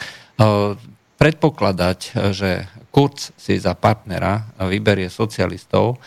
Predpokladať, 1.20 2.00
že 2.32 2.66
Kurz 2.90 3.36
si 3.38 3.60
za 3.62 3.76
partnera 3.78 4.50
vyberie 4.58 5.12
socialistov, 5.14 6.02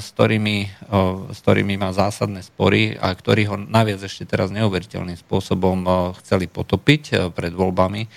s 0.00 0.06
ktorými, 0.16 0.88
s 1.28 1.38
ktorými 1.44 1.76
má 1.76 1.92
zásadné 1.92 2.40
spory 2.40 2.96
a 2.96 3.12
ktorí 3.12 3.44
ho 3.52 3.60
naviac 3.60 4.00
ešte 4.00 4.24
teraz 4.24 4.48
neuveriteľným 4.48 5.20
spôsobom 5.20 5.84
chceli 6.24 6.48
potopiť 6.48 7.30
pred 7.36 7.52
voľbami, 7.52 8.08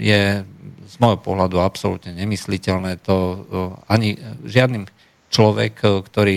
je 0.00 0.22
z 0.88 0.94
môjho 1.04 1.20
pohľadu 1.20 1.60
absolútne 1.60 2.16
nemysliteľné. 2.16 2.96
To 3.04 3.44
ani 3.86 4.16
žiadnym 4.48 4.88
človek, 5.28 5.74
e, 5.84 5.86
ktorý 6.02 6.36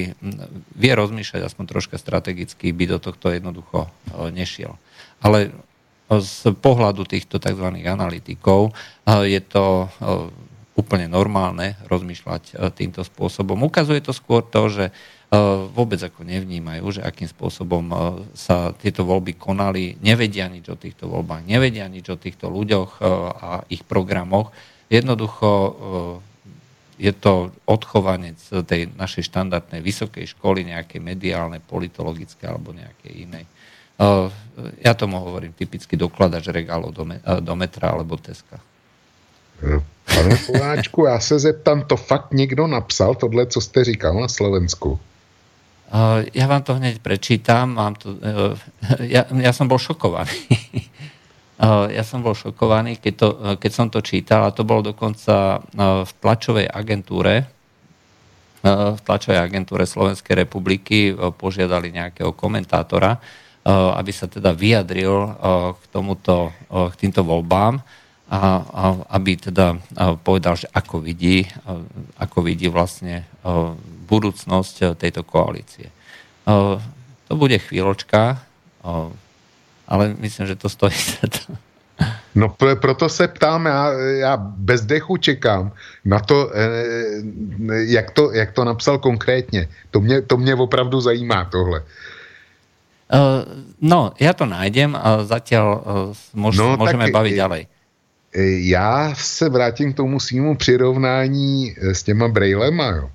vie 0.75 0.91
rozmýšľať 0.93 1.41
aspoň 1.47 1.65
troška 1.67 1.95
strategicky, 1.95 2.75
by 2.75 2.85
do 2.95 2.97
tohto 2.99 3.31
jednoducho 3.31 3.87
e, 3.87 3.89
nešiel. 4.35 4.75
Ale 5.23 5.49
e, 5.49 5.51
z 6.19 6.51
pohľadu 6.59 7.07
týchto 7.07 7.39
tzv. 7.39 7.67
analytikov 7.87 8.75
je 9.07 9.41
to 9.41 9.87
úplne 10.75 11.07
normálne 11.07 11.79
rozmýšľať 11.87 12.75
týmto 12.75 13.03
spôsobom. 13.07 13.63
Ukazuje 13.63 14.03
to 14.03 14.11
skôr 14.11 14.43
to, 14.43 14.67
že 14.67 14.85
vôbec 15.71 15.99
ako 16.03 16.27
nevnímajú, 16.27 16.99
že 16.99 17.01
akým 17.01 17.27
spôsobom 17.31 17.87
sa 18.35 18.75
tieto 18.75 19.07
voľby 19.07 19.39
konali, 19.39 19.95
nevedia 20.03 20.51
nič 20.51 20.67
o 20.67 20.75
týchto 20.75 21.07
voľbách, 21.07 21.47
nevedia 21.47 21.87
nič 21.87 22.11
o 22.11 22.19
týchto 22.19 22.51
ľuďoch 22.51 22.99
a 23.39 23.63
ich 23.71 23.87
programoch. 23.87 24.51
Jednoducho 24.91 25.49
je 27.02 27.14
to 27.18 27.49
odchovanec 27.66 28.38
tej 28.70 28.93
našej 28.93 29.26
štandardnej 29.26 29.82
vysokej 29.82 30.38
školy, 30.38 30.70
nejakej 30.70 31.02
mediálnej, 31.02 31.58
politologické 31.66 32.45
alebo 32.45 32.78
nejakej 32.78 33.26
inej. 33.26 33.45
Ja 34.86 34.93
tomu 34.93 35.18
hovorím 35.18 35.58
typicky 35.58 35.97
dokladač 35.97 36.54
regálov 36.54 36.93
do, 36.93 37.10
do 37.41 37.54
metra 37.58 37.89
alebo 37.89 38.22
Teska. 38.22 38.62
Pane 40.06 40.36
Poláčku, 40.45 41.06
já 41.06 41.20
se 41.20 41.39
zeptám, 41.39 41.84
to 41.84 41.97
fakt 41.97 42.34
někdo 42.34 42.68
napsal, 42.68 43.16
tohle, 43.16 43.45
co 43.45 43.62
jste 43.62 43.84
říkal 43.84 44.14
na 44.22 44.28
Slovensku? 44.28 44.99
Ja 46.32 46.47
vám 46.47 46.64
to 46.64 46.80
hneď 46.80 47.04
prečítam. 47.04 47.76
Mám 47.76 47.99
to, 47.99 48.16
ja, 49.04 49.28
ja 49.28 49.52
som 49.52 49.68
bol 49.68 49.76
šokovaný. 49.76 50.32
Eh, 51.62 51.93
ja 51.93 52.01
som 52.01 52.26
bol 52.26 52.34
šokovaný, 52.34 52.97
keď, 52.97 53.14
to, 53.14 53.30
eh, 53.38 53.55
keď 53.62 53.72
som 53.72 53.88
to 53.93 54.01
čítal 54.01 54.49
a 54.49 54.55
to 54.55 54.66
bolo 54.66 54.82
dokonca 54.82 55.62
eh, 55.62 56.01
v 56.01 56.12
tlačovej 56.18 56.66
agentúre, 56.66 57.45
v 58.62 59.01
tlačovej 59.09 59.41
agentúre 59.41 59.89
Slovenskej 59.89 60.45
republiky 60.45 61.18
požiadali 61.18 61.89
nejakého 61.97 62.30
komentátora, 62.30 63.18
aby 63.97 64.14
sa 64.14 64.30
teda 64.30 64.53
vyjadril 64.53 65.34
k, 65.74 65.84
tomuto, 65.89 66.53
k 66.70 66.93
týmto 66.93 67.26
voľbám 67.26 67.82
a, 68.30 68.38
aby 69.18 69.49
teda 69.49 69.82
povedal, 70.22 70.62
že 70.62 70.70
ako 70.78 71.01
vidí, 71.01 71.41
ako 72.22 72.45
vidí 72.45 72.70
vlastne 72.70 73.26
budúcnosť 74.05 74.93
tejto 74.93 75.26
koalície. 75.26 75.89
To 77.26 77.34
bude 77.34 77.57
chvíľočka, 77.57 78.45
ale 79.91 80.15
myslím, 80.19 80.47
že 80.47 80.55
to 80.55 80.69
stojí 80.69 80.95
za 81.21 81.27
to. 81.27 81.53
No 82.35 82.55
proto 82.81 83.09
se 83.09 83.27
ptám, 83.27 83.65
já, 83.65 83.91
já 83.93 84.37
bez 84.37 84.81
dechu 84.81 85.17
čekám 85.17 85.71
na 86.05 86.19
to, 86.19 86.51
eh, 86.55 86.71
jak 87.91 88.11
to, 88.11 88.31
jak 88.31 88.51
to 88.51 88.63
napsal 88.63 88.97
konkrétně. 88.97 89.67
To 89.91 89.99
mě, 89.99 90.21
to 90.21 90.37
mě 90.37 90.55
opravdu 90.55 91.01
zajímá 91.01 91.45
tohle. 91.45 91.83
Uh, 93.11 93.43
no, 93.81 94.13
já 94.19 94.33
to 94.33 94.45
najdem 94.45 94.95
a 94.95 95.23
zatím 95.23 95.59
uh, 95.59 96.15
môž, 96.31 96.55
no, 96.55 96.79
můžeme 96.79 97.11
bavit 97.11 97.35
ďalej. 97.35 97.67
Já 98.71 99.11
se 99.15 99.49
vrátím 99.49 99.93
k 99.93 99.99
tomu 99.99 100.19
svýmu 100.19 100.55
přirovnání 100.55 101.75
s 101.75 102.03
těma 102.03 102.27
brailema, 102.31 102.87
jo. 102.87 103.11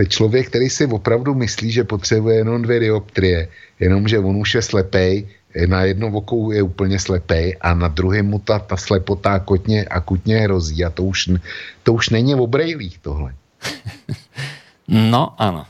To 0.00 0.08
je 0.08 0.16
člověk, 0.16 0.48
který 0.48 0.70
si 0.72 0.88
opravdu 0.88 1.36
myslí, 1.36 1.72
že 1.72 1.84
potřebuje 1.84 2.36
jenom 2.40 2.62
dvě 2.64 2.80
dioptrie, 2.80 3.48
jenomže 3.80 4.18
on 4.18 4.36
už 4.40 4.54
je 4.54 4.62
slepej, 4.62 5.28
na 5.68 5.84
jedno 5.84 6.08
oko 6.08 6.56
je 6.56 6.62
úplně 6.64 6.96
slepý 6.96 7.52
a 7.60 7.74
na 7.74 7.88
druhém 7.92 8.24
mu 8.24 8.38
ta, 8.40 8.58
ta 8.58 8.80
slepota 8.80 9.36
akutně, 9.36 9.84
akutně 9.84 10.48
hrozí 10.48 10.84
a 10.84 10.90
to 10.90 11.04
už, 11.04 11.36
to 11.82 11.92
už 11.92 12.16
není 12.16 12.32
o 12.34 12.46
brejlích 12.46 12.98
tohle. 12.98 13.36
No, 14.88 15.36
ano. 15.38 15.66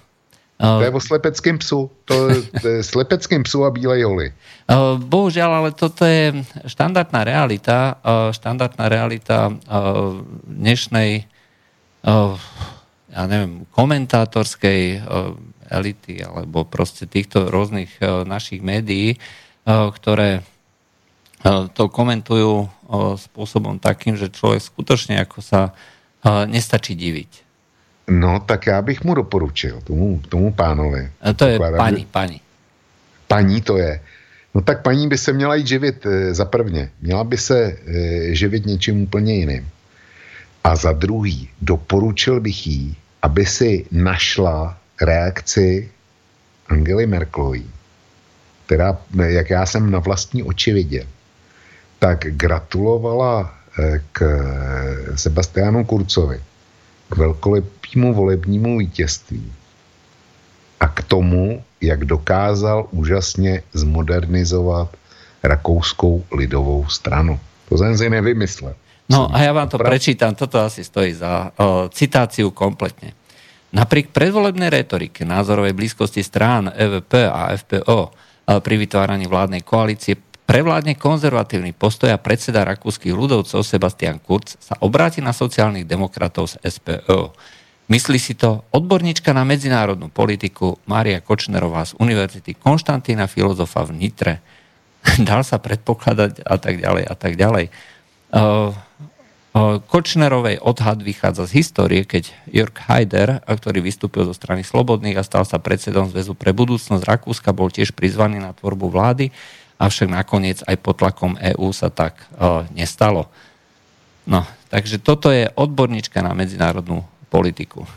To 0.61 0.81
je 0.81 0.91
o 0.91 1.01
slepeckém 1.01 1.59
psu. 1.59 1.91
To, 2.05 2.29
to 2.63 2.69
je 2.69 2.81
slepeckým 2.81 3.43
psu 3.43 3.65
a 3.65 3.71
bílej 3.71 4.01
holi. 4.09 4.33
Bohužiaľ, 4.97 5.51
ale 5.61 5.71
toto 5.77 6.09
je 6.09 6.41
štandardná 6.65 7.21
realita, 7.21 8.01
štandardná 8.33 8.89
realita 8.89 9.53
dnešnej 10.49 11.29
ja 13.11 13.27
neviem, 13.27 13.67
komentátorskej 13.75 15.03
elity 15.71 16.23
alebo 16.23 16.67
proste 16.67 17.07
týchto 17.07 17.51
rôznych 17.51 17.99
našich 18.27 18.63
médií, 18.63 19.19
ktoré 19.69 20.43
to 21.75 21.89
komentujú 21.89 22.69
spôsobom 23.17 23.79
takým, 23.79 24.17
že 24.17 24.29
člověk 24.29 24.63
skutečně 24.63 25.17
jako 25.17 25.43
sa 25.43 25.73
nestačí 26.47 26.95
diviť. 26.95 27.43
No, 28.11 28.41
tak 28.41 28.67
já 28.67 28.83
bych 28.83 29.05
mu 29.05 29.15
doporučil, 29.15 29.81
tomu, 29.81 30.21
tomu 30.29 30.53
pánovi. 30.53 31.11
To 31.37 31.45
je 31.47 31.59
Pokládám, 31.59 31.79
paní, 31.79 32.07
paní. 32.11 32.41
Paní 33.29 33.61
to 33.63 33.77
je. 33.77 34.01
No 34.55 34.61
tak 34.61 34.83
paní 34.83 35.09
by 35.09 35.19
se 35.19 35.33
měla 35.33 35.55
jít 35.55 35.67
živit 35.67 36.07
e, 36.07 36.35
za 36.35 36.45
prvně. 36.45 36.91
Měla 37.01 37.25
by 37.25 37.39
se 37.39 37.59
e, 37.61 37.77
živit 38.35 38.67
něčím 38.67 39.03
úplně 39.03 39.35
jiným. 39.35 39.69
A 40.65 40.77
za 40.77 40.93
druhý, 40.93 41.49
doporučil 41.63 42.41
bych 42.41 42.67
jí, 42.67 42.97
aby 43.23 43.47
si 43.47 43.87
našla 43.91 44.79
reakci 45.01 45.91
Angely 46.69 47.07
Merkelové 47.07 47.81
která, 48.71 48.99
jak 49.27 49.51
já 49.51 49.67
jsem 49.67 49.91
na 49.91 49.99
vlastní 49.99 50.43
oči 50.43 50.73
viděl, 50.73 51.05
tak 51.99 52.19
gratulovala 52.39 53.55
eh, 53.79 54.01
k 54.13 54.23
Sebastianu 55.15 55.85
Kurcovi 55.85 56.41
k 57.11 57.17
velkolepému 57.17 58.15
volebnímu 58.15 58.79
vítězství 58.79 59.53
a 60.81 60.89
k 60.89 61.03
tomu, 61.03 61.65
jak 61.81 62.05
dokázal 62.05 62.87
úžasně 62.91 63.63
zmodernizovat 63.73 64.97
rakouskou 65.43 66.25
lidovou 66.31 66.87
stranu. 66.89 67.41
To 67.69 67.79
jsem 67.79 67.99
si 67.99 68.11
nevymyslel. 68.11 68.75
No 69.11 69.27
a 69.27 69.43
ja 69.43 69.51
vám 69.51 69.67
to 69.67 69.83
prečítam, 69.83 70.39
toto 70.39 70.63
asi 70.63 70.87
stojí 70.87 71.11
za 71.19 71.51
o, 71.59 71.91
citáciu 71.91 72.55
kompletne. 72.55 73.19
Napriek 73.75 74.15
predvolebnej 74.15 74.71
retorike 74.71 75.27
názorovej 75.27 75.75
blízkosti 75.75 76.23
strán 76.23 76.71
EVP 76.71 77.27
a 77.27 77.55
FPO 77.55 78.11
pri 78.59 78.75
vytváraní 78.83 79.31
vládnej 79.31 79.63
koalície 79.63 80.19
prevládne 80.51 80.99
konzervatívny 80.99 81.71
postoj 81.71 82.11
a 82.11 82.19
predseda 82.19 82.67
rakúskych 82.67 83.15
ľudovcov 83.15 83.63
Sebastian 83.63 84.19
Kurz 84.19 84.59
sa 84.59 84.75
obráti 84.83 85.23
na 85.23 85.31
sociálnych 85.31 85.87
demokratov 85.87 86.51
z 86.51 86.59
SPO. 86.67 87.31
Myslí 87.87 88.19
si 88.19 88.35
to 88.35 88.67
odborníčka 88.75 89.31
na 89.31 89.47
medzinárodnú 89.47 90.11
politiku 90.11 90.79
Mária 90.91 91.23
Kočnerová 91.23 91.87
z 91.87 91.95
Univerzity 92.03 92.59
Konštantína 92.59 93.31
filozofa 93.31 93.87
v 93.87 93.95
Nitre. 93.95 94.35
Dal 95.31 95.47
sa 95.47 95.63
predpokladať 95.63 96.43
a 96.43 96.59
tak 96.59 96.83
ďalej 96.83 97.05
a 97.07 97.15
tak 97.15 97.39
ďalej. 97.39 97.71
Uh, 98.35 98.75
Kočnerovej 99.91 100.63
odhad 100.63 101.03
vychádza 101.03 101.51
z 101.51 101.59
histórie, 101.59 102.07
keď 102.07 102.31
Jörg 102.47 102.77
Haider, 102.87 103.43
ktorý 103.43 103.83
vystúpil 103.83 104.23
zo 104.23 104.31
strany 104.31 104.63
Slobodných 104.63 105.19
a 105.19 105.27
stal 105.27 105.43
sa 105.43 105.59
predsedom 105.59 106.07
Zväzu 106.07 106.39
pre 106.39 106.55
budúcnosť 106.55 107.03
Rakúska, 107.03 107.51
bol 107.51 107.67
tiež 107.67 107.91
prizvaný 107.91 108.39
na 108.39 108.55
tvorbu 108.55 108.87
vlády, 108.87 109.35
avšak 109.83 110.07
nakoniec 110.07 110.63
aj 110.63 110.77
pod 110.79 111.03
tlakom 111.03 111.35
EÚ 111.35 111.75
sa 111.75 111.91
tak 111.91 112.23
uh, 112.39 112.63
nestalo. 112.71 113.27
No, 114.23 114.47
takže 114.71 115.03
toto 115.03 115.35
je 115.35 115.51
odborníčka 115.51 116.23
na 116.23 116.31
medzinárodnú 116.31 117.03
politiku. 117.27 117.91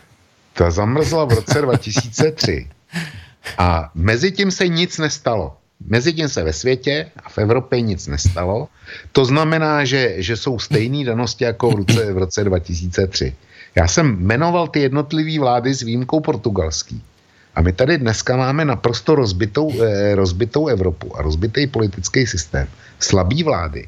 Ta 0.58 0.74
zamrzla 0.74 1.30
v 1.30 1.32
roce 1.38 1.58
2003 1.70 3.62
a 3.62 3.94
mezi 3.94 4.32
tím 4.32 4.50
se 4.50 4.68
nic 4.68 4.98
nestalo. 4.98 5.58
Mezitím 5.88 6.30
se 6.30 6.44
ve 6.44 6.54
světě 6.54 7.12
a 7.24 7.30
v 7.30 7.38
Evropě 7.38 7.82
nic 7.82 8.08
nestalo. 8.08 8.68
To 9.12 9.26
znamená, 9.26 9.86
že, 9.86 10.16
že 10.18 10.38
jsou 10.38 10.60
stejné 10.60 11.06
danosti 11.06 11.44
jako 11.44 11.72
v 11.72 11.76
roce, 11.76 12.14
v 12.14 12.18
roce 12.18 12.44
2003. 12.44 13.36
Já 13.76 13.88
jsem 13.88 14.18
jmenoval 14.20 14.68
ty 14.68 14.80
jednotlivé 14.80 15.40
vlády 15.40 15.74
s 15.74 15.82
výjimkou 15.82 16.20
portugalský. 16.20 17.02
A 17.56 17.62
my 17.62 17.74
tady 17.74 17.98
dneska 17.98 18.38
máme 18.38 18.66
naprosto 18.66 19.16
rozbitou, 19.16 19.72
eh, 19.82 20.16
rozbitou 20.16 20.68
Evropu 20.68 21.18
a 21.18 21.22
rozbitý 21.22 21.68
politický 21.68 22.28
systém. 22.28 22.68
Slabý 23.00 23.44
vlády. 23.44 23.88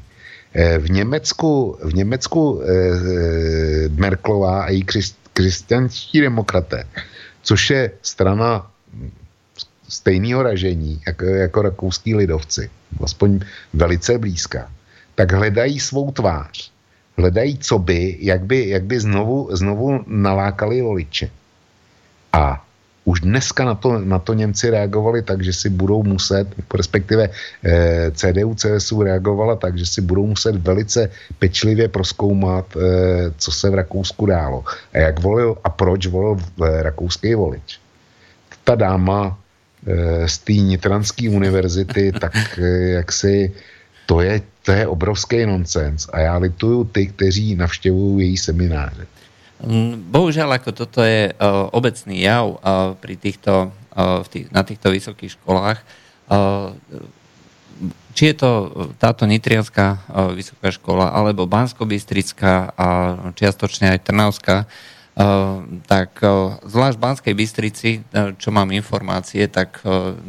Eh, 0.54 0.78
v 0.78 0.90
Německu, 0.90 1.78
v 1.82 1.94
Německu 1.94 2.62
eh, 2.62 3.88
Merklová 3.88 4.62
a 4.62 4.70
její 4.70 4.84
křesťanští 5.32 6.20
demokraté, 6.20 6.84
což 7.42 7.70
je 7.70 7.90
strana 8.02 8.70
stejného 9.88 10.42
ražení 10.42 11.00
jako, 11.06 11.24
jako 11.24 11.62
rakouský 11.62 12.14
lidovci, 12.14 12.70
aspoň 13.04 13.40
velice 13.72 14.18
blízká, 14.18 14.70
tak 15.14 15.32
hledají 15.32 15.80
svou 15.80 16.12
tvář. 16.12 16.70
Hledají, 17.18 17.58
co 17.58 17.78
by, 17.78 18.16
jak 18.20 18.44
by, 18.44 18.68
jak 18.68 18.84
by 18.84 19.00
znovu, 19.00 19.48
znovu 19.52 20.04
nalákali 20.06 20.82
voliče. 20.82 21.30
A 22.32 22.66
už 23.06 23.20
dneska 23.20 23.64
na 23.64 23.74
to, 23.74 23.98
na 23.98 24.18
to 24.18 24.34
Němci 24.34 24.70
reagovali 24.70 25.22
tak, 25.22 25.42
že 25.42 25.52
si 25.52 25.68
budou 25.70 26.02
muset, 26.02 26.48
respektive 26.74 27.30
eh, 27.30 28.10
CDU, 28.10 28.54
CSU 28.54 29.02
reagovala 29.02 29.56
tak, 29.56 29.78
že 29.78 29.86
si 29.86 30.00
budou 30.02 30.26
muset 30.26 30.56
velice 30.56 31.10
pečlivě 31.38 31.88
proskoumat, 31.88 32.66
eh, 32.76 32.80
co 33.38 33.50
se 33.52 33.70
v 33.70 33.74
Rakousku 33.74 34.26
dálo 34.26 34.64
a 34.92 34.98
jak 34.98 35.22
volil 35.22 35.56
a 35.64 35.70
proč 35.70 36.06
volil 36.06 36.36
eh, 36.36 36.82
rakouský 36.82 37.34
volič. 37.34 37.80
Ta 38.64 38.74
dáma 38.74 39.38
z 40.26 40.38
té 40.38 40.52
Nitranské 40.52 41.30
univerzity, 41.30 42.12
tak 42.22 42.34
eh, 42.58 42.98
jak 43.00 43.12
si 43.12 43.52
to 44.06 44.20
je, 44.20 44.42
to 44.62 44.72
je 44.72 44.86
obrovský 44.86 45.46
nonsens 45.46 46.06
a 46.12 46.18
já 46.20 46.36
lituju 46.36 46.84
ty, 46.84 47.06
kteří 47.06 47.54
navštěvují 47.54 48.26
její 48.26 48.36
semináře. 48.36 49.06
Mm, 49.66 50.12
bohužiaľ, 50.12 50.60
ako 50.60 50.70
toto 50.76 51.00
je 51.00 51.32
uh, 51.32 51.72
obecný 51.72 52.20
jav 52.28 52.60
pri 53.00 53.16
týchto, 53.16 53.72
v 53.96 54.28
tých, 54.28 54.46
na 54.52 54.60
týchto 54.60 54.92
vysokých 54.92 55.32
školách. 55.40 55.80
Či 58.12 58.22
je 58.30 58.34
to 58.36 58.50
táto 59.00 59.24
Nitrianská 59.24 60.04
vysoká 60.36 60.68
škola, 60.68 61.08
alebo 61.08 61.48
Bansko-Bystrická 61.48 62.76
a 62.76 62.86
čiastočne 63.32 63.96
aj 63.96 64.04
Trnavská, 64.04 64.56
Eh, 64.68 64.95
tak 65.88 66.20
eh, 66.20 66.30
zvlášť 66.60 66.96
v 67.00 67.04
Banskej 67.08 67.34
Bystrici, 67.34 67.90
eh, 68.04 68.36
čo 68.36 68.52
mám 68.52 68.68
informácie, 68.68 69.48
tak 69.48 69.80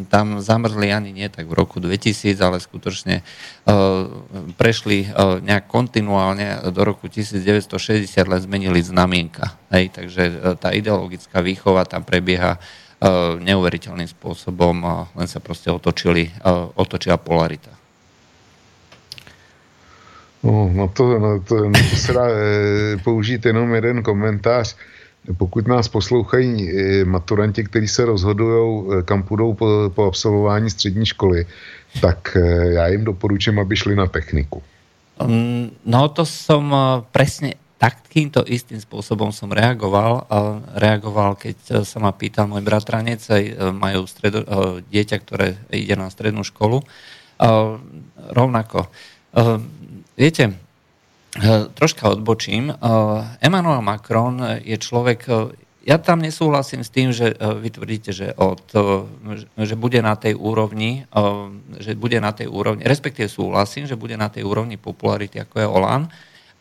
tam 0.07 0.39
zamrzli 0.39 0.95
ani 0.95 1.11
nie 1.11 1.27
tak 1.27 1.51
v 1.51 1.57
roku 1.57 1.83
2000, 1.83 2.39
ale 2.39 2.57
skutočne 2.63 3.21
prešli 4.55 5.11
nejak 5.43 5.67
kontinuálne 5.67 6.71
do 6.71 6.81
roku 6.87 7.11
1960, 7.11 8.07
len 8.27 8.41
zmenili 8.41 8.79
znamienka. 8.79 9.59
Hej, 9.71 9.91
takže 9.91 10.55
tá 10.61 10.71
ideologická 10.71 11.43
výchova 11.43 11.83
tam 11.83 12.07
prebieha 12.07 12.59
neuveriteľným 13.43 14.07
spôsobom, 14.07 14.75
len 15.13 15.27
sa 15.27 15.43
proste 15.43 15.69
otočili, 15.69 16.31
otočila 16.75 17.19
polarita. 17.19 17.76
No, 20.47 20.71
na 20.71 20.87
to, 20.87 21.19
na 21.19 21.39
to, 21.43 21.55
na 21.69 21.79
to 21.89 21.95
se 21.95 22.13
dá 22.13 22.25
použít 23.03 23.45
jenom 23.45 23.75
jeden 23.75 24.03
komentář. 24.03 24.75
Pokud 25.37 25.67
nás 25.67 25.87
poslouchají 25.87 26.71
e, 26.71 27.05
maturanti, 27.05 27.63
kteří 27.63 27.87
se 27.87 28.05
rozhodují, 28.05 28.63
e, 28.63 29.03
kam 29.03 29.23
půjdou 29.23 29.53
po, 29.53 29.91
po 29.95 30.07
absolvování 30.07 30.69
střední 30.69 31.05
školy, 31.05 31.45
tak 32.01 32.37
e, 32.39 32.73
já 32.73 32.87
jim 32.87 33.03
doporučím, 33.03 33.59
aby 33.59 33.75
šli 33.75 33.95
na 33.95 34.07
techniku. 34.07 34.63
Um, 35.19 35.73
no 35.85 36.07
to 36.13 36.29
som 36.29 36.69
presne 37.09 37.57
takýmto 37.81 38.45
istým 38.45 38.77
spôsobom 38.77 39.33
som 39.33 39.49
reagoval. 39.49 40.29
Reagoval, 40.77 41.33
keď 41.41 41.81
sa 41.81 41.97
ma 41.97 42.13
pýtal 42.13 42.45
môj 42.45 42.61
bratranec, 42.61 43.25
majú 43.73 44.05
stredo, 44.05 44.45
dieťa, 44.93 45.17
ktoré 45.25 45.57
ide 45.73 45.97
na 45.97 46.13
strednú 46.13 46.45
školu. 46.45 46.85
Rovnako 48.29 48.93
Viete, 50.17 50.49
eh, 50.49 51.69
troška 51.77 52.09
odbočím. 52.09 52.73
Eh, 52.73 52.77
Emmanuel 53.37 53.85
Macron 53.85 54.41
je 54.65 54.73
človek, 54.81 55.29
eh, 55.29 55.53
ja 55.85 56.01
tam 56.01 56.25
nesúhlasím 56.25 56.81
s 56.81 56.91
tým, 56.91 57.15
že 57.15 57.31
vy 57.39 57.71
tvrdíte, 57.71 58.11
že, 58.11 58.35
od, 58.35 58.59
že 59.55 59.75
bude 59.79 60.03
na 60.03 60.19
tej 60.19 60.35
úrovni, 60.35 61.07
že 61.79 61.95
bude 61.95 62.19
na 62.19 62.35
tej 62.35 62.51
úrovni, 62.51 62.83
respektíve 62.83 63.31
súhlasím, 63.31 63.87
že 63.87 63.95
bude 63.95 64.19
na 64.19 64.27
tej 64.27 64.43
úrovni 64.43 64.75
popularity, 64.75 65.39
ako 65.39 65.55
je 65.55 65.63
Olan, 65.63 66.11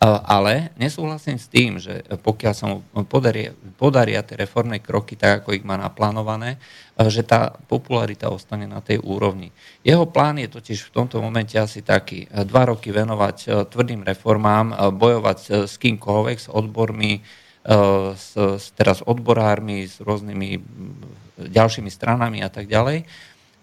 ale 0.05 0.77
nesúhlasím 0.77 1.41
s 1.41 1.49
tým, 1.49 1.81
že 1.81 2.05
pokiaľ 2.21 2.53
sa 2.53 2.69
mu 2.69 2.85
podaria, 3.09 3.57
podaria 3.81 4.21
tie 4.21 4.37
reformné 4.37 4.85
kroky 4.85 5.17
tak, 5.17 5.41
ako 5.41 5.57
ich 5.57 5.65
má 5.65 5.81
naplánované, 5.81 6.61
že 7.09 7.25
tá 7.25 7.57
popularita 7.65 8.29
ostane 8.29 8.69
na 8.69 8.85
tej 8.85 9.01
úrovni. 9.01 9.57
Jeho 9.81 10.05
plán 10.05 10.37
je 10.37 10.53
totiž 10.53 10.93
v 10.93 10.95
tomto 11.01 11.25
momente 11.25 11.57
asi 11.57 11.81
taký. 11.81 12.29
Dva 12.29 12.69
roky 12.69 12.93
venovať 12.93 13.69
tvrdým 13.73 14.05
reformám, 14.05 14.93
bojovať 14.93 15.65
s 15.65 15.75
kýmkoľvek, 15.81 16.37
s 16.45 16.49
odbormi, 16.53 17.25
s, 18.13 18.37
teraz 18.77 19.01
odborármi, 19.01 19.89
s 19.89 20.05
rôznymi 20.05 20.49
ďalšími 21.37 21.89
stranami 21.89 22.45
a 22.45 22.53
tak 22.53 22.69
ďalej 22.69 23.09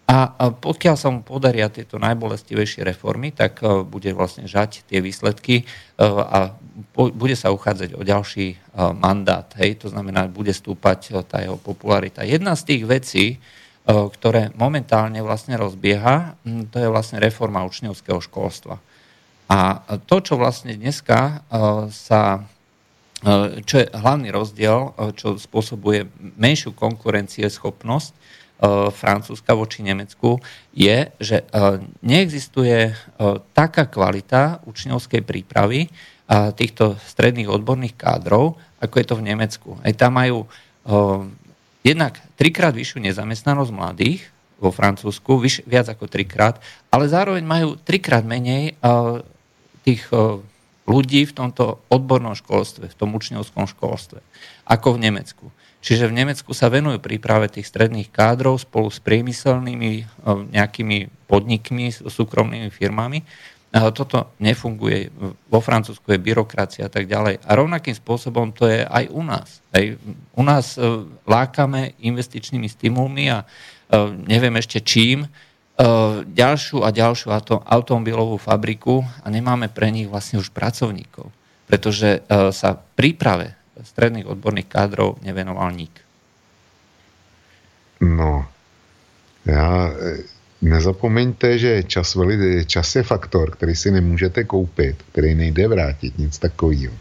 a 0.04 0.52
pokiaľ 0.52 0.96
sa 1.00 1.08
mu 1.16 1.24
podaria 1.24 1.72
tieto 1.72 1.96
najbolestivejšie 1.96 2.84
reformy, 2.84 3.32
tak 3.32 3.64
e, 3.64 3.88
bude 3.88 4.12
vlastne 4.12 4.52
žať 4.52 4.84
tie 4.84 5.00
výsledky 5.00 5.64
e, 5.64 5.66
a 6.04 6.60
bude 6.94 7.40
sa 7.40 7.56
uchádzať 7.56 7.96
o 7.96 8.04
ďalší 8.04 8.48
e, 8.52 8.56
mandát. 9.00 9.48
Hej? 9.56 9.88
To 9.88 9.88
znamená, 9.88 10.28
bude 10.28 10.52
stúpať 10.52 11.24
tá 11.24 11.40
jeho 11.40 11.56
popularita. 11.56 12.28
Jedna 12.28 12.60
z 12.60 12.64
tých 12.68 12.84
vecí, 12.84 13.26
ktoré 13.84 14.56
momentálne 14.56 15.20
vlastne 15.20 15.60
rozbieha, 15.60 16.40
to 16.72 16.80
je 16.80 16.88
vlastne 16.88 17.20
reforma 17.20 17.68
učňovského 17.68 18.24
školstva. 18.24 18.80
A 19.52 19.84
to, 20.08 20.24
čo 20.24 20.40
vlastne 20.40 20.72
dneska 20.72 21.44
sa 21.92 22.48
čo 23.64 23.76
je 23.80 23.88
hlavný 23.92 24.32
rozdiel, 24.32 24.96
čo 25.20 25.40
spôsobuje 25.40 26.08
menšiu 26.36 26.76
konkurencieschopnosť, 26.76 28.12
Francúzska 28.96 29.52
voči 29.52 29.84
Nemecku, 29.84 30.40
je, 30.72 31.12
že 31.20 31.44
e, 31.44 31.46
neexistuje 32.00 32.80
e, 32.90 32.94
taká 33.52 33.92
kvalita 33.92 34.64
učňovskej 34.64 35.22
prípravy 35.24 35.92
týchto 36.34 36.96
stredných 37.04 37.52
odborných 37.52 38.00
kádrov, 38.00 38.56
ako 38.80 38.96
je 38.96 39.06
to 39.06 39.16
v 39.20 39.28
Nemecku. 39.28 39.70
Aj 39.84 39.92
tam 39.92 40.18
majú 40.18 40.48
jednak 41.84 42.16
trikrát 42.40 42.72
vyššiu 42.74 43.04
nezamestnanosť 43.04 43.70
mladých 43.76 44.32
vo 44.58 44.72
Francúzsku, 44.72 45.44
viac 45.68 45.92
ako 45.92 46.08
trikrát, 46.08 46.64
ale 46.90 47.12
zároveň 47.12 47.44
majú 47.44 47.76
trikrát 47.76 48.24
menej 48.24 48.80
tých 49.84 50.08
ľudí 50.88 51.28
v 51.28 51.36
tomto 51.36 51.84
odbornom 51.92 52.36
školstve, 52.36 52.92
v 52.92 52.98
tom 52.98 53.16
učňovskom 53.16 53.68
školstve, 53.76 54.20
ako 54.68 54.96
v 54.96 55.02
Nemecku. 55.12 55.46
Čiže 55.84 56.08
v 56.08 56.16
Nemecku 56.16 56.56
sa 56.56 56.72
venujú 56.72 57.04
príprave 57.04 57.52
tých 57.52 57.68
stredných 57.68 58.08
kádrov 58.08 58.64
spolu 58.64 58.88
s 58.88 59.04
priemyselnými 59.04 59.92
e, 60.00 60.04
nejakými 60.56 61.28
podnikmi, 61.28 61.92
súkromnými 61.92 62.72
firmami. 62.72 63.52
Toto 63.74 64.38
nefunguje. 64.38 65.10
Vo 65.50 65.58
Francúzsku 65.58 66.06
je 66.14 66.22
byrokracia 66.22 66.86
a 66.86 66.94
tak 66.94 67.10
ďalej. 67.10 67.42
A 67.42 67.52
rovnakým 67.58 67.98
spôsobom 67.98 68.54
to 68.54 68.70
je 68.70 68.86
aj 68.86 69.10
u 69.10 69.26
nás. 69.26 69.66
Aj 69.74 69.84
u 70.38 70.44
nás 70.46 70.80
e, 70.80 71.04
lákame 71.28 72.00
investičnými 72.00 72.70
stimulmi 72.72 73.28
a 73.34 73.44
e, 73.44 73.46
neviem 74.24 74.56
ešte 74.56 74.80
čím, 74.80 75.28
ďalšiu 76.38 76.86
a 76.86 76.94
ďalšiu 76.94 77.34
automobilovú 77.66 78.38
fabriku 78.38 79.02
a 79.26 79.28
nemáme 79.34 79.74
pre 79.74 79.90
nich 79.90 80.06
vlastne 80.06 80.38
už 80.38 80.54
pracovníkov. 80.54 81.34
Pretože 81.66 82.22
sa 82.54 82.78
príprave 82.78 83.58
stredných 83.84 84.28
odborných 84.28 84.66
kádrov 84.66 85.20
nevenoval 85.22 85.72
nik. 85.72 85.92
No, 88.02 88.46
já 89.46 89.92
eh, 89.92 90.18
nezapomeňte, 90.62 91.58
že 91.58 91.84
čas, 91.84 92.18
čas 92.66 92.96
je 92.96 93.04
faktor, 93.04 93.52
který 93.52 93.76
si 93.76 93.92
nemůžete 93.92 94.44
koupit, 94.44 95.04
který 95.12 95.36
nejde 95.36 95.68
vrátit, 95.68 96.18
nic 96.20 96.40
takového. 96.40 96.94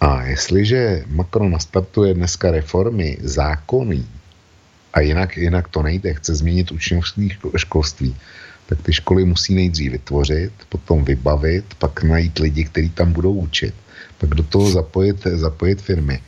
A 0.00 0.22
jestliže 0.22 1.04
Macron 1.06 1.50
nastartuje 1.50 2.14
dneska 2.14 2.50
reformy 2.50 3.18
zákony 3.20 4.04
a 4.94 5.00
jinak, 5.00 5.36
jinak 5.36 5.68
to 5.68 5.82
nejde, 5.82 6.14
chce 6.14 6.34
změnit 6.34 6.72
učňovské 6.72 7.28
školství, 7.56 8.16
tak 8.66 8.82
ty 8.82 8.92
školy 8.92 9.24
musí 9.24 9.54
nejdřív 9.54 9.92
vytvořit, 9.92 10.52
potom 10.68 11.04
vybavit, 11.04 11.64
pak 11.78 12.02
najít 12.02 12.38
lidi, 12.38 12.64
kteří 12.64 12.90
tam 12.90 13.12
budou 13.12 13.32
učit 13.32 13.74
pak 14.18 14.30
do 14.34 14.42
toho 14.42 14.70
zapojit, 14.70 15.16
zapojit 15.24 15.82
firmy. 15.82 16.20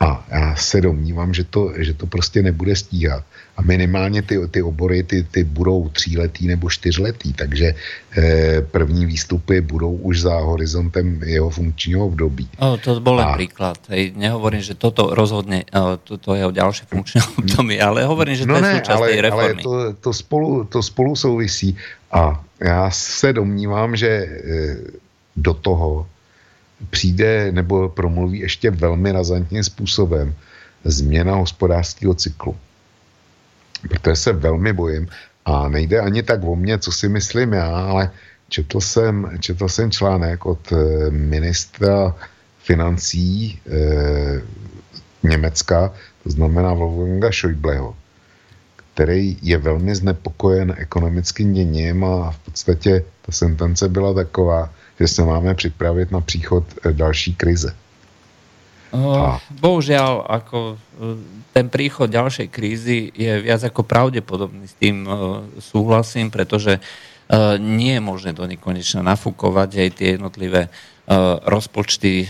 A 0.00 0.24
já 0.28 0.56
se 0.56 0.80
domnívám, 0.80 1.34
že 1.34 1.44
to, 1.44 1.72
že 1.76 1.94
to 1.94 2.06
prostě 2.06 2.42
nebude 2.42 2.76
stíhat. 2.76 3.24
A 3.56 3.62
minimálně 3.62 4.22
ty, 4.22 4.48
ty 4.48 4.62
obory 4.62 5.02
ty, 5.02 5.22
ty 5.22 5.44
budou 5.44 5.88
tříletý 5.88 6.46
nebo 6.46 6.70
čtyřletý, 6.70 7.32
takže 7.32 7.72
eh, 7.72 8.60
první 8.60 9.06
výstupy 9.06 9.60
budou 9.60 9.92
už 9.96 10.20
za 10.20 10.36
horizontem 10.36 11.22
jeho 11.24 11.50
funkčního 11.50 12.06
období. 12.06 12.48
O, 12.58 12.76
to 12.76 13.00
bol 13.00 13.16
len 13.16 13.28
a... 13.28 13.34
príklad. 13.40 13.80
Hej, 13.88 14.12
nehovorím, 14.20 14.60
že 14.60 14.76
toto 14.76 15.16
rozhodne 15.16 15.64
toto 16.04 16.36
jeho 16.36 16.52
ďalšie 16.52 16.84
funkčné 16.92 17.20
období, 17.40 17.80
ale 17.80 18.04
hovorím, 18.04 18.36
že 18.36 18.44
to 18.44 18.52
no 18.52 18.60
je 18.60 18.62
ne, 18.68 18.74
súčasť 18.76 19.00
ale, 19.00 19.08
tej 19.08 19.20
reformy. 19.24 19.62
Ale 19.64 19.64
to, 19.64 19.72
to, 20.00 20.10
spolu, 20.12 20.64
to 20.68 20.78
spolu 20.84 21.16
souvisí. 21.16 21.72
A 22.12 22.44
já 22.60 22.90
se 22.92 23.32
domnívám, 23.32 23.96
že 23.96 24.08
eh, 24.12 24.76
do 25.36 25.54
toho 25.56 26.06
přijde 26.90 27.52
nebo 27.52 27.88
promluví 27.88 28.38
ještě 28.38 28.70
velmi 28.70 29.12
razantním 29.12 29.64
způsobem 29.64 30.34
změna 30.84 31.34
hospodářského 31.34 32.14
cyklu. 32.14 32.56
Protože 33.88 34.16
se 34.16 34.32
velmi 34.32 34.72
bojím 34.72 35.08
a 35.44 35.68
nejde 35.68 36.00
ani 36.00 36.22
tak 36.22 36.44
o 36.44 36.56
mě, 36.56 36.78
co 36.78 36.92
si 36.92 37.08
myslím 37.08 37.52
já, 37.52 37.76
ale 37.76 38.10
četl 38.48 38.80
jsem, 38.80 39.30
četl 39.40 39.68
jsem 39.68 39.90
článek 39.90 40.46
od 40.46 40.72
eh, 40.72 41.10
ministra 41.10 42.14
financí 42.66 43.60
e, 43.70 44.42
Německa, 45.22 45.94
to 46.22 46.30
znamená 46.30 46.74
Wolfganga 46.74 47.30
Schäubleho, 47.30 47.94
který 48.94 49.38
je 49.42 49.58
velmi 49.58 49.94
znepokojen 49.94 50.74
ekonomickým 50.76 51.52
děním 51.52 52.04
a 52.04 52.30
v 52.30 52.38
podstatě 52.38 53.04
ta 53.22 53.32
sentence 53.32 53.88
byla 53.88 54.14
taková, 54.14 54.70
že 55.00 55.08
se 55.08 55.22
máme 55.24 55.54
připravit 55.54 56.10
na 56.10 56.20
příchod 56.20 56.64
eh, 56.84 56.92
další 56.92 57.34
krize. 57.34 57.74
Uh, 58.94 59.36
bohužiaľ, 59.50 60.24
ako 60.24 60.78
eh, 60.78 61.18
ten 61.52 61.66
príchod 61.68 62.06
ďalšej 62.06 62.48
krízy 62.48 63.10
je 63.12 63.42
viac 63.42 63.60
ako 63.66 63.82
pravdepodobný. 63.82 64.64
S 64.64 64.78
tým 64.78 65.04
uh, 65.04 65.42
súhlasím, 65.58 66.30
pretože 66.30 66.78
uh, 66.78 67.58
nie 67.58 67.98
je 67.98 68.02
možné 68.02 68.30
do 68.32 68.46
nekonečna 68.46 69.02
nafúkovať 69.04 69.70
aj 69.84 69.90
tie 69.96 70.08
jednotlivé 70.16 70.72
rozpočty, 71.46 72.26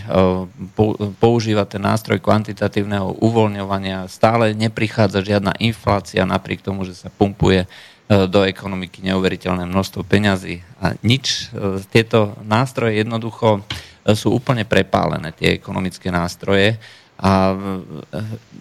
používať 1.17 1.65
ten 1.65 1.81
nástroj 1.81 2.21
kvantitatívneho 2.21 3.09
uvoľňovania. 3.25 4.05
Stále 4.05 4.53
neprichádza 4.53 5.25
žiadna 5.25 5.57
inflácia 5.57 6.21
napriek 6.29 6.61
tomu, 6.61 6.85
že 6.85 6.93
sa 6.93 7.09
pumpuje 7.09 7.65
do 8.07 8.47
ekonomiky 8.47 9.03
neuveriteľné 9.03 9.67
množstvo 9.67 10.07
peňazí. 10.07 10.63
A 10.79 10.95
nič, 11.03 11.51
e, 11.51 11.83
tieto 11.91 12.39
nástroje 12.47 13.03
jednoducho 13.03 13.59
e, 13.59 14.15
sú 14.15 14.31
úplne 14.31 14.63
prepálené, 14.63 15.35
tie 15.35 15.51
ekonomické 15.59 16.07
nástroje. 16.07 16.79
A 17.17 17.57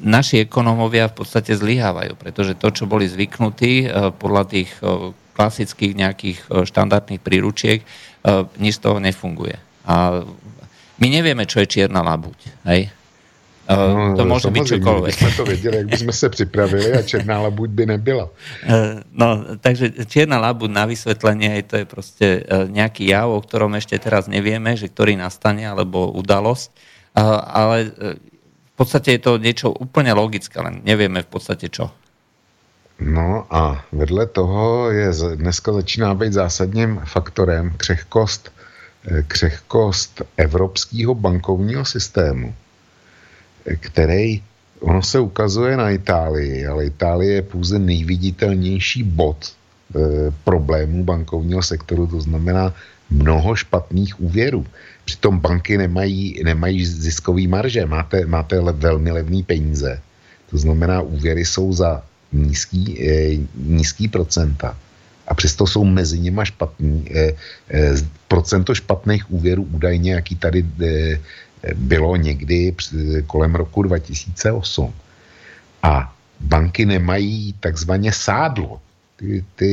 naši 0.00 0.48
ekonómovia 0.48 1.12
v 1.12 1.20
podstate 1.20 1.52
zlyhávajú, 1.52 2.16
pretože 2.16 2.56
to, 2.56 2.72
čo 2.72 2.88
boli 2.88 3.04
zvyknutí 3.04 3.84
podľa 4.16 4.48
tých 4.48 4.72
klasických 5.36 5.92
nejakých 5.92 6.38
štandardných 6.64 7.20
príručiek, 7.20 7.84
nič 8.56 8.80
z 8.80 8.82
toho 8.82 8.96
nefunguje. 8.96 9.60
A 9.84 10.24
my 10.96 11.06
nevieme, 11.12 11.44
čo 11.44 11.60
je 11.60 11.68
čierna 11.68 12.00
labuť. 12.00 12.64
Hej? 12.64 12.95
Uh, 13.66 14.14
to 14.14 14.24
může 14.24 14.50
být 14.50 14.66
čokoľvek. 14.66 15.12
jsme 15.14 15.30
to 15.30 15.44
věděli, 15.44 15.76
jak 15.76 15.86
bychom 15.86 16.12
se 16.12 16.28
připravili 16.28 16.92
a 16.92 17.02
černá 17.02 17.40
labuť 17.40 17.70
by 17.70 17.86
nebyla. 17.86 18.24
Uh, 18.24 19.02
no, 19.10 19.58
takže 19.58 20.06
čierna 20.06 20.38
labuť 20.38 20.70
na 20.70 20.84
vysvetlenie, 20.86 21.62
to 21.62 21.76
je 21.76 21.84
prostě 21.84 22.46
uh, 22.46 22.70
nějaký 22.70 23.10
jav, 23.10 23.26
o 23.26 23.40
ktorom 23.42 23.74
ešte 23.74 23.98
teraz 23.98 24.30
nevieme, 24.30 24.78
že 24.78 24.86
ktorý 24.86 25.18
nastane, 25.18 25.66
alebo 25.66 26.14
udalosť, 26.14 26.70
uh, 26.70 27.42
ale 27.42 27.90
v 28.70 28.74
podstate 28.78 29.18
je 29.18 29.20
to 29.26 29.32
niečo 29.42 29.74
úplne 29.74 30.14
logické, 30.14 30.62
len 30.62 30.86
nevieme 30.86 31.26
v 31.26 31.30
podstate 31.34 31.66
čo. 31.66 31.90
No 33.02 33.50
a 33.50 33.82
vedle 33.92 34.30
toho 34.30 34.94
je 34.94 35.10
dneska 35.36 35.72
začíná 35.72 36.14
být 36.14 36.32
zásadním 36.32 37.00
faktorem 37.04 37.74
křehkost, 37.76 38.52
křehkost 39.26 40.22
evropského 40.36 41.14
bankovního 41.14 41.84
systému 41.84 42.54
který, 43.74 44.42
ono 44.80 45.02
se 45.02 45.18
ukazuje 45.20 45.76
na 45.76 45.90
Itálii, 45.90 46.66
ale 46.66 46.86
Itálie 46.86 47.32
je 47.32 47.42
pouze 47.42 47.78
nejviditelnější 47.78 49.02
bod 49.02 49.36
e, 49.46 49.52
problémů 50.44 51.04
bankovního 51.04 51.62
sektoru, 51.62 52.06
to 52.06 52.20
znamená 52.20 52.74
mnoho 53.10 53.56
špatných 53.56 54.20
úvěrů. 54.20 54.66
Přitom 55.04 55.38
banky 55.38 55.78
nemají, 55.78 56.42
nemají 56.44 56.86
ziskový 56.86 57.46
marže, 57.46 57.86
máte, 57.86 58.26
máte 58.26 58.60
le, 58.60 58.72
velmi 58.72 59.10
levné 59.10 59.42
peníze. 59.42 60.00
To 60.50 60.58
znamená, 60.58 61.00
úvěry 61.00 61.44
jsou 61.44 61.72
za 61.72 62.02
nízký, 62.32 63.08
e, 63.08 63.38
nízký 63.56 64.08
procenta. 64.08 64.76
A 65.28 65.34
přesto 65.34 65.66
jsou 65.66 65.84
mezi 65.84 66.18
nimi 66.18 66.40
špatný. 66.44 67.06
E, 67.10 67.20
e, 67.70 67.94
procento 68.28 68.74
špatných 68.74 69.30
úvěrů 69.30 69.62
údajně, 69.62 70.12
jaký 70.12 70.36
tady 70.36 70.66
e, 70.82 71.20
bylo 71.74 72.16
někdy 72.16 72.74
kolem 73.26 73.54
roku 73.54 73.82
2008. 73.82 74.94
A 75.82 76.14
banky 76.40 76.86
nemají 76.86 77.52
takzvaně 77.60 78.12
sádlo. 78.12 78.80
Ty, 79.16 79.44
ty 79.56 79.72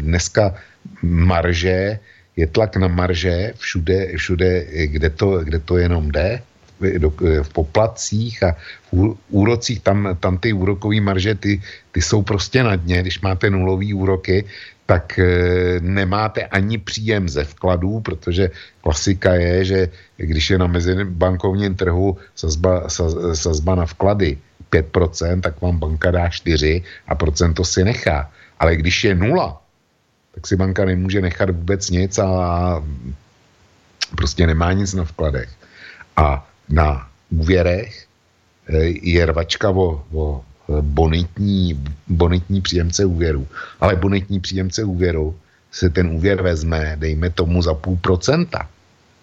dneska 0.00 0.54
marže, 1.02 1.98
je 2.36 2.46
tlak 2.46 2.76
na 2.76 2.88
marže 2.88 3.52
všude, 3.58 4.16
všude 4.16 4.66
kde, 4.86 5.10
to, 5.10 5.44
kde 5.44 5.58
to 5.58 5.76
jenom 5.76 6.10
jde, 6.10 6.42
v 7.42 7.48
poplatcích 7.52 8.42
a 8.42 8.56
v 8.92 9.16
úrocích, 9.30 9.80
tam, 9.80 10.16
tam 10.20 10.38
ty 10.38 10.52
úrokové 10.52 11.00
marže, 11.00 11.34
ty, 11.34 11.62
ty 11.92 12.02
jsou 12.02 12.22
prostě 12.22 12.62
na 12.62 12.76
dně, 12.76 13.00
když 13.00 13.20
máte 13.20 13.50
nulový 13.50 13.94
úroky, 13.94 14.44
tak 14.86 15.18
e, 15.18 15.26
nemáte 15.80 16.46
ani 16.46 16.78
příjem 16.78 17.28
ze 17.28 17.44
vkladů, 17.44 18.00
protože 18.00 18.50
klasika 18.80 19.34
je, 19.34 19.64
že 19.64 19.88
když 20.16 20.50
je 20.50 20.58
na 20.58 20.66
mezibankovním 20.66 21.74
trhu 21.74 22.16
sazba, 22.34 22.88
sazba 23.34 23.74
na 23.74 23.86
vklady 23.86 24.38
5%, 24.70 25.40
tak 25.40 25.60
vám 25.60 25.78
banka 25.78 26.10
dá 26.10 26.28
4 26.28 26.82
a 27.08 27.14
procento 27.14 27.64
si 27.64 27.84
nechá. 27.84 28.30
Ale 28.58 28.76
když 28.76 29.04
je 29.04 29.14
nula, 29.14 29.62
tak 30.34 30.46
si 30.46 30.56
banka 30.56 30.84
nemůže 30.84 31.20
nechat 31.20 31.50
vůbec 31.50 31.90
nic 31.90 32.18
a 32.18 32.28
prostě 34.16 34.46
nemá 34.46 34.72
nic 34.72 34.94
na 34.94 35.04
vkladech. 35.04 35.50
A 36.16 36.48
na 36.68 37.08
úvěrech 37.30 38.06
e, 38.68 38.76
je 39.02 39.26
rvačka 39.26 39.70
o, 39.70 40.04
o 40.12 40.44
bonitní, 40.68 41.84
bonitní 42.08 42.60
příjemce 42.60 43.04
úvěru. 43.04 43.46
Ale 43.80 43.96
bonitní 43.96 44.40
příjemce 44.40 44.84
úvěru 44.84 45.34
se 45.72 45.90
ten 45.90 46.08
úvěr 46.08 46.42
vezme, 46.42 46.96
dejme 46.98 47.30
tomu 47.30 47.62
za 47.62 47.74
půl 47.74 47.96
procenta. 47.96 48.68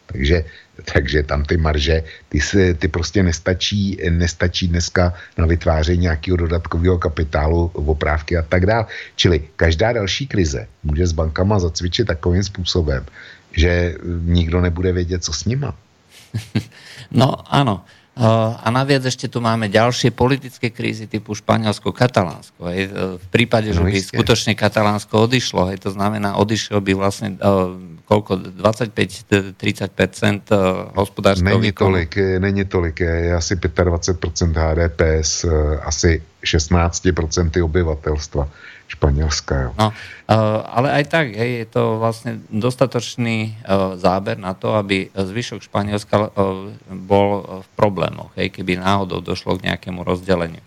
Takže, 0.05 0.45
takže 0.93 1.23
tam 1.23 1.43
ty 1.45 1.57
marže, 1.57 2.03
ty, 2.29 2.41
se, 2.41 2.73
ty 2.73 2.87
prostě 2.87 3.23
nestačí, 3.23 3.97
nestačí 4.09 4.67
dneska 4.67 5.13
na 5.37 5.45
vytváření 5.45 6.01
nějakého 6.01 6.37
dodatkového 6.37 6.97
kapitálu, 6.97 7.71
oprávky 7.73 8.37
a 8.37 8.41
tak 8.41 8.65
dále. 8.65 8.85
Čili 9.15 9.39
každá 9.55 9.93
další 9.93 10.27
krize 10.27 10.67
může 10.83 11.07
s 11.07 11.11
bankama 11.11 11.59
zacvičit 11.59 12.07
takovým 12.07 12.43
způsobem, 12.43 13.05
že 13.51 13.95
nikdo 14.21 14.61
nebude 14.61 14.91
vědět, 14.91 15.23
co 15.23 15.33
s 15.33 15.45
nima. 15.45 15.75
No 17.13 17.37
áno. 17.45 17.85
A 18.13 18.69
naviac 18.69 19.01
ešte 19.09 19.25
tu 19.25 19.41
máme 19.41 19.73
ďalšie 19.73 20.13
politické 20.13 20.69
krízy 20.69 21.09
typu 21.09 21.33
Španielsko-Katalánsko. 21.33 22.61
V 23.17 23.27
prípade, 23.33 23.73
že 23.73 23.81
no 23.81 23.89
by 23.89 23.97
skutočne 23.97 24.53
Katalánsko 24.53 25.25
odišlo, 25.25 25.73
hej, 25.73 25.81
to 25.81 25.89
znamená, 25.89 26.37
odišlo 26.37 26.77
by 26.77 26.93
vlastne 26.93 27.41
koľko, 28.05 28.53
25-30% 28.53 29.57
hospodářského 30.93 31.57
Není 31.57 31.73
tolik, 31.73 32.13
není 32.37 32.69
tolik, 32.69 33.01
je 33.01 33.33
asi 33.33 33.57
25% 33.57 34.21
HDP 34.53 35.25
s 35.25 35.49
asi 35.81 36.21
16% 36.45 37.65
obyvatelstva. 37.65 38.45
Španielska. 38.93 39.53
Jo. 39.55 39.71
No, 39.77 39.87
ale 40.69 40.93
aj 41.01 41.03
tak 41.09 41.27
hej, 41.33 41.65
je 41.65 41.67
to 41.67 41.97
vlastne 41.97 42.45
dostatočný 42.53 43.57
záber 43.97 44.37
na 44.37 44.53
to, 44.53 44.77
aby 44.77 45.09
zvyšok 45.11 45.65
Španielska 45.65 46.31
bol 46.89 47.61
v 47.65 47.67
problémoch, 47.75 48.31
hej, 48.37 48.53
keby 48.53 48.77
náhodou 48.77 49.19
došlo 49.19 49.57
k 49.57 49.73
nejakému 49.73 50.05
rozdeleniu. 50.05 50.61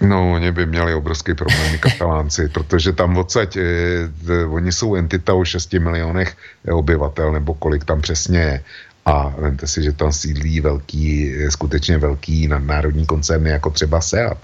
No, 0.00 0.32
oni 0.32 0.52
by 0.52 0.66
měli 0.66 0.94
obrovský 0.94 1.34
problémy 1.34 1.78
katalánci, 1.78 2.48
protože 2.52 2.92
tam 2.92 3.16
odsaď, 3.16 3.56
eh, 3.56 4.44
oni 4.48 4.72
jsou 4.72 4.94
entita 4.94 5.34
o 5.34 5.44
6 5.44 5.72
milionech 5.72 6.36
obyvatel, 6.72 7.32
nebo 7.32 7.54
kolik 7.54 7.84
tam 7.84 8.00
přesně 8.00 8.38
je. 8.38 8.64
A 9.06 9.28
vemte 9.38 9.66
si, 9.66 9.82
že 9.82 9.92
tam 9.92 10.12
sídlí 10.12 10.60
velký, 10.60 11.34
skutečně 11.48 11.98
velký 11.98 12.48
nadnárodní 12.48 13.06
koncerny, 13.06 13.50
jako 13.50 13.70
třeba 13.70 14.00
SEAT 14.00 14.38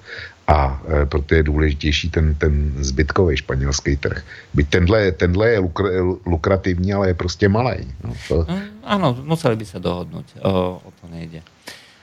a 0.47 0.82
e, 0.89 1.06
proto 1.06 1.35
je 1.35 1.43
důležitější 1.43 2.10
ten, 2.10 2.35
ten 2.35 2.73
zbytkový 2.78 3.36
španělský 3.36 3.97
trh. 3.97 4.24
Byť 4.55 4.69
tenhle, 4.69 5.12
tenhle 5.12 5.51
je 5.51 5.59
lukr, 5.59 5.85
lukrativní, 6.27 6.93
ale 6.94 7.09
je 7.09 7.14
prostě 7.14 7.48
malý. 7.48 7.86
No, 8.05 8.14
to... 8.28 8.47
Ano, 8.85 9.14
mm, 9.14 9.27
museli 9.27 9.56
by 9.56 9.64
se 9.64 9.78
dohodnout, 9.81 10.27
o, 10.43 10.51
o 10.85 10.90
to 11.01 11.09
nejde. 11.10 11.43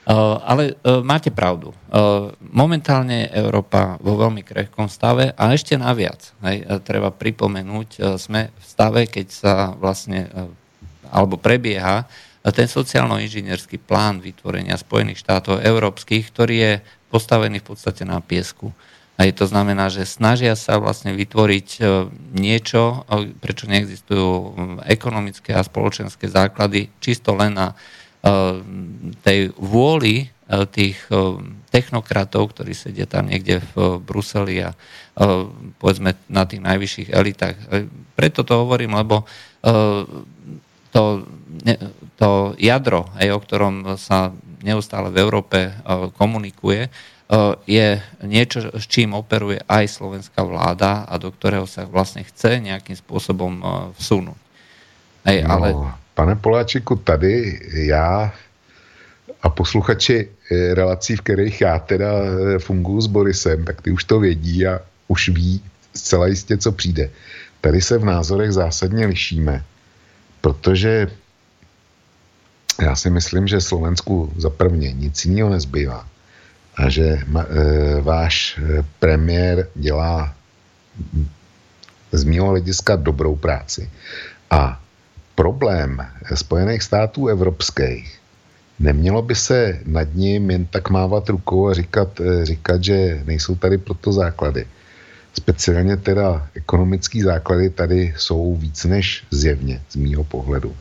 Uh, 0.09 0.41
ale 0.41 0.73
máte 1.05 1.29
pravdu. 1.29 1.69
Uh, 1.69 2.33
momentálne 2.41 3.29
je 3.29 3.45
Európa 3.45 3.93
vo 4.01 4.17
veľmi 4.17 4.41
krehkom 4.41 4.89
stave 4.89 5.37
a 5.37 5.53
ešte 5.53 5.77
naviac. 5.77 6.33
Hej, 6.41 6.65
treba 6.81 7.13
pripomenúť, 7.13 7.89
uh, 8.01 8.17
sme 8.17 8.49
v 8.49 8.63
stave, 8.65 9.05
keď 9.05 9.27
sa 9.29 9.53
vlastne, 9.77 10.25
uh, 10.33 10.49
alebo 11.13 11.37
prebieha 11.37 12.09
ten 12.39 12.67
sociálno-inžinierský 12.71 13.83
plán 13.83 14.23
vytvorenia 14.23 14.79
Spojených 14.79 15.19
štátov 15.21 15.59
európskych, 15.59 16.23
ktorý 16.31 16.55
je 16.55 16.73
postavený 17.11 17.59
v 17.59 17.67
podstate 17.75 18.07
na 18.07 18.23
piesku. 18.23 18.71
A 19.19 19.27
to 19.35 19.43
znamená, 19.43 19.91
že 19.91 20.07
snažia 20.07 20.55
sa 20.55 20.79
vlastne 20.79 21.11
vytvoriť 21.11 21.67
e, 21.75 22.07
niečo, 22.39 23.03
e, 23.11 23.35
prečo 23.35 23.67
neexistujú 23.67 24.55
ekonomické 24.87 25.51
a 25.51 25.67
spoločenské 25.67 26.31
základy, 26.31 26.87
čisto 27.03 27.35
len 27.35 27.59
na 27.59 27.75
e, 27.75 28.63
tej 29.19 29.51
vôli 29.59 30.31
tých 30.49 30.97
technokratov, 31.69 32.57
ktorí 32.57 32.73
sedia 32.73 33.05
tam 33.05 33.29
niekde 33.29 33.61
v 33.69 34.01
Bruseli 34.01 34.65
a 34.65 34.73
povedzme 35.77 36.17
na 36.25 36.49
tých 36.49 36.65
najvyšších 36.65 37.13
elitách. 37.13 37.53
Preto 38.17 38.41
to 38.41 38.65
hovorím, 38.65 38.97
lebo 38.97 39.29
to, 40.89 41.03
to 42.19 42.53
jadro, 42.59 43.07
aj 43.15 43.31
o 43.31 43.39
ktorom 43.39 43.75
sa 43.95 44.35
neustále 44.59 45.07
v 45.07 45.17
Európe 45.23 45.59
e, 45.63 45.71
komunikuje, 46.19 46.81
e, 46.83 46.89
je 47.63 47.87
niečo, 48.27 48.75
s 48.75 48.83
čím 48.91 49.15
operuje 49.15 49.63
aj 49.63 49.87
slovenská 49.87 50.43
vláda 50.43 51.07
a 51.07 51.15
do 51.15 51.31
ktorého 51.31 51.63
sa 51.63 51.87
vlastne 51.87 52.27
chce 52.27 52.59
nejakým 52.59 52.99
spôsobom 52.99 53.53
e, 53.55 53.63
vsunúť. 53.95 54.39
Hej, 55.31 55.47
no, 55.47 55.49
ale... 55.49 55.67
Pane 56.19 56.35
Poláčiku, 56.35 56.95
tady 56.99 57.59
já 57.87 58.33
a 59.41 59.49
posluchači 59.49 60.27
relací, 60.51 61.15
v 61.15 61.21
kterých 61.21 61.61
já 61.61 61.79
teda 61.79 62.11
funguji 62.59 63.01
s 63.01 63.07
Borisem, 63.07 63.63
tak 63.63 63.81
ty 63.81 63.91
už 63.91 64.03
to 64.03 64.19
vědí 64.19 64.67
a 64.67 64.79
už 65.07 65.29
ví 65.29 65.63
zcela 65.95 66.27
jistě, 66.27 66.57
co 66.57 66.71
přijde. 66.71 67.09
Tady 67.61 67.81
se 67.81 67.97
v 67.97 68.05
názorech 68.05 68.51
zásadně 68.51 69.05
lišíme, 69.05 69.63
protože 70.41 71.07
já 72.81 72.95
si 72.95 73.09
myslím, 73.09 73.47
že 73.47 73.61
Slovensku 73.61 74.33
za 74.37 74.49
prvně 74.49 74.93
nic 74.93 75.25
jiného 75.25 75.49
nezbývá 75.49 76.05
a 76.75 76.89
že 76.89 77.03
e, 77.03 77.21
váš 78.01 78.57
e, 78.57 78.83
premiér 78.99 79.67
dělá 79.75 80.33
z 82.11 82.23
mého 82.23 82.47
hlediska 82.49 82.95
dobrou 82.95 83.35
práci. 83.35 83.89
A 84.49 84.81
problém 85.35 86.07
Spojených 86.35 86.83
států 86.83 87.27
evropských 87.27 88.19
nemělo 88.79 89.21
by 89.21 89.35
se 89.35 89.79
nad 89.85 90.07
ním 90.13 90.51
jen 90.51 90.65
tak 90.65 90.89
mávat 90.89 91.29
rukou 91.29 91.67
a 91.67 91.73
říkat, 91.73 92.19
e, 92.19 92.45
říkat 92.45 92.83
že 92.83 93.23
nejsou 93.25 93.55
tady 93.55 93.77
proto 93.77 94.11
základy. 94.11 94.67
Speciálně 95.33 95.97
teda 95.97 96.47
ekonomické 96.53 97.23
základy 97.23 97.69
tady 97.69 98.13
jsou 98.17 98.55
víc 98.55 98.85
než 98.85 99.23
zjevně 99.31 99.81
z 99.89 99.95
mýho 99.95 100.23
pohledu. 100.23 100.75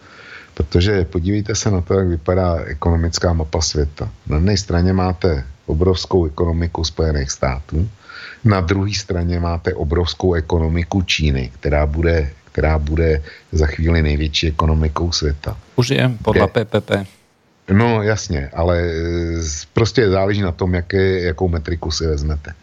Protože 0.59 1.05
podívejte 1.05 1.55
se 1.55 1.70
na 1.70 1.80
to, 1.80 1.94
jak 1.94 2.09
vypadá 2.09 2.56
ekonomická 2.66 3.32
mapa 3.32 3.62
světa. 3.62 4.10
Na 4.26 4.36
jedné 4.36 4.56
straně 4.56 4.93
máte 4.93 5.44
obrovskou 5.66 6.26
ekonomiku 6.26 6.85
Spojených 6.85 7.30
států, 7.30 7.89
na 8.44 8.60
druhé 8.60 8.94
straně 8.94 9.40
máte 9.40 9.74
obrovskou 9.74 10.35
ekonomiku 10.35 11.02
Číny, 11.02 11.51
která 11.55 11.86
bude, 11.86 12.30
která 12.52 12.78
bude 12.78 13.22
za 13.52 13.66
chvíli 13.66 14.02
největší 14.02 14.48
ekonomikou 14.48 15.12
světa. 15.12 15.56
Už 15.76 15.90
je 15.90 16.10
podle 16.22 16.47
PPP. 16.47 16.90
No 17.70 18.02
jasně, 18.02 18.51
ale 18.52 18.78
e, 18.80 18.93
prostě 19.72 20.10
záleží 20.10 20.43
na 20.43 20.52
tom, 20.52 20.74
jaké, 20.74 21.20
jakou 21.20 21.48
metriku 21.48 21.90
si 21.90 22.06
vezmete. 22.06 22.55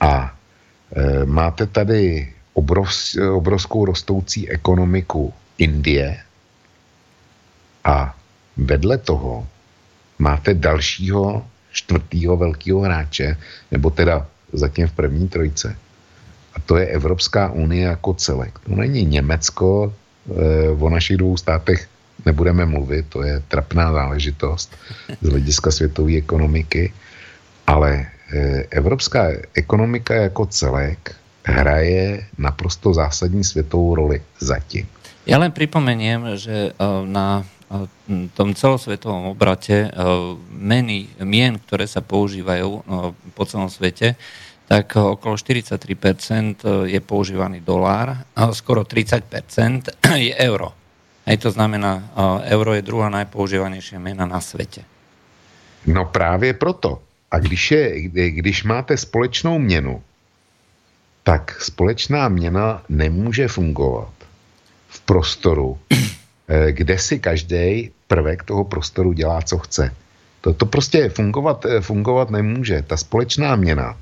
A 0.00 0.34
e, 0.96 1.24
máte 1.24 1.66
tady 1.66 2.28
obrov, 2.52 2.90
obrovskou 3.32 3.84
rostoucí 3.84 4.50
ekonomiku 4.50 5.32
Indie, 5.58 6.16
a 7.88 8.12
vedle 8.56 9.00
toho 9.00 9.48
máte 10.20 10.52
dalšího 10.54 11.40
čtvrtého 11.72 12.36
velkého 12.36 12.80
hráče, 12.84 13.36
nebo 13.72 13.90
teda 13.90 14.26
zatím 14.52 14.86
v 14.86 14.92
první 14.92 15.28
trojce. 15.28 15.76
A 16.54 16.60
to 16.60 16.76
je 16.76 16.86
Evropská 16.86 17.52
unie 17.52 17.86
jako 17.86 18.14
celek. 18.14 18.58
To 18.58 18.76
není 18.76 19.04
Německo, 19.04 19.88
e, 19.88 20.68
o 20.70 20.88
našich 20.90 21.16
dvou 21.16 21.36
státech 21.36 21.88
nebudeme 22.26 22.66
mluvit, 22.66 23.06
to 23.08 23.22
je 23.22 23.40
trapná 23.48 23.92
záležitost 23.92 24.76
z 25.22 25.28
hlediska 25.28 25.70
světové 25.70 26.16
ekonomiky, 26.16 26.92
ale 27.66 27.90
e, 28.32 28.62
evropská 28.70 29.28
ekonomika 29.54 30.14
jako 30.14 30.46
celek 30.46 31.14
hraje 31.44 32.26
naprosto 32.38 32.94
zásadní 32.94 33.44
světovou 33.44 33.94
roli 33.94 34.20
zatím. 34.40 34.86
Ja 35.28 35.36
len 35.36 35.52
pripomeniem, 35.52 36.40
že 36.40 36.72
na 37.04 37.44
tom 38.34 38.56
celosvetovom 38.56 39.36
obrate 39.36 39.92
meny 40.50 41.12
mien, 41.20 41.60
ktoré 41.60 41.84
sa 41.84 42.00
používajú 42.00 42.68
po 43.36 43.44
celom 43.44 43.68
svete, 43.68 44.16
tak 44.68 44.96
okolo 44.96 45.36
43% 45.36 46.88
je 46.88 47.00
používaný 47.00 47.64
dolár 47.64 48.24
a 48.36 48.52
skoro 48.52 48.84
30% 48.84 49.96
je 50.28 50.32
euro. 50.44 50.72
Hej, 51.28 51.44
to 51.44 51.50
znamená, 51.52 52.08
euro 52.48 52.72
je 52.72 52.84
druhá 52.84 53.12
najpoužívanejšia 53.12 54.00
mena 54.00 54.24
na 54.24 54.40
svete. 54.40 54.84
No 55.86 56.04
právě 56.04 56.52
proto. 56.52 57.02
A 57.30 57.38
když, 57.38 57.70
je, 57.70 58.00
když 58.08 58.64
máte 58.64 58.96
společnou 58.96 59.58
měnu, 59.58 60.02
tak 61.22 61.60
společná 61.60 62.28
měna 62.28 62.82
nemůže 62.88 63.48
fungovat 63.48 64.12
v 64.88 65.00
prostoru, 65.00 65.78
kde 66.48 66.98
si 66.98 67.18
každý 67.18 67.90
prvek 68.06 68.42
toho 68.42 68.64
prostoru 68.64 69.12
dělá, 69.12 69.42
co 69.42 69.58
chce. 69.58 69.92
To, 70.40 70.54
to 70.54 70.66
prostě 70.66 71.08
fungovat, 71.08 71.64
eh, 71.64 71.80
fungovat 71.80 72.30
nemůže. 72.30 72.82
Ta 72.86 72.96
společná 72.96 73.56
měna 73.56 73.96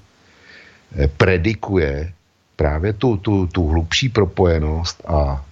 eh, 0.98 1.08
predikuje 1.08 2.12
právě 2.56 2.92
tu, 2.92 3.16
tu, 3.16 3.46
tu 3.46 3.68
hlubší 3.68 4.08
propojenost 4.08 5.02
a 5.06 5.44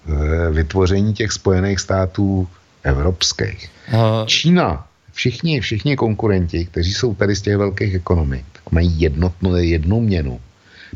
vytvoření 0.51 1.13
těch 1.13 1.31
spojených 1.31 1.79
států 1.79 2.47
evropských. 2.83 3.69
Uh... 3.93 4.25
Čína, 4.25 4.87
všichni, 5.13 5.61
všichni 5.61 5.95
konkurenti, 5.95 6.65
kteří 6.65 6.93
jsou 6.93 7.15
tady 7.15 7.35
z 7.35 7.41
těch 7.41 7.57
velkých 7.57 7.95
ekonomik, 7.95 8.45
mají 8.71 9.01
jednotnou, 9.01 9.55
jednu 9.55 10.01
měnu. 10.01 10.39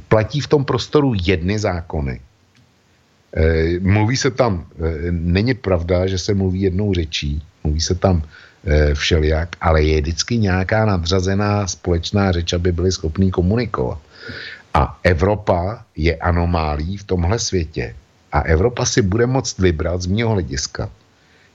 Platí 0.07 0.41
v 0.41 0.47
tom 0.47 0.65
prostoru 0.65 1.13
jedny 1.13 1.59
zákony 1.59 2.19
mluví 3.79 4.17
se 4.17 4.31
tam, 4.31 4.65
e, 4.79 5.11
není 5.11 5.53
pravda, 5.53 6.07
že 6.07 6.17
se 6.17 6.33
mluví 6.33 6.61
jednou 6.61 6.93
řečí, 6.93 7.43
mluví 7.63 7.81
se 7.81 7.95
tam 7.95 8.23
e, 8.65 8.95
všelijak, 8.95 9.55
ale 9.61 9.83
je 9.83 10.01
vždycky 10.01 10.37
nějaká 10.37 10.85
nadřazená 10.85 11.67
společná 11.67 12.31
řeč, 12.31 12.53
aby 12.53 12.71
byli 12.71 12.91
schopní 12.91 13.31
komunikovat. 13.31 13.99
A 14.73 14.99
Evropa 15.03 15.85
je 15.95 16.15
anomálí 16.15 16.97
v 16.97 17.03
tomhle 17.03 17.39
světě. 17.39 17.95
A 18.31 18.41
Evropa 18.41 18.85
si 18.85 19.01
bude 19.01 19.25
moct 19.25 19.59
vybrat 19.59 20.01
z 20.01 20.05
mého 20.05 20.29
hlediska 20.29 20.89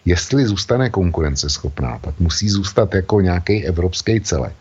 jestli 0.04 0.46
zůstane 0.46 0.90
konkurenceschopná, 0.90 1.98
tak 1.98 2.20
musí 2.20 2.48
zůstat 2.48 2.94
jako 2.94 3.20
nějaký 3.20 3.64
evropský 3.66 4.20
celek. 4.20 4.54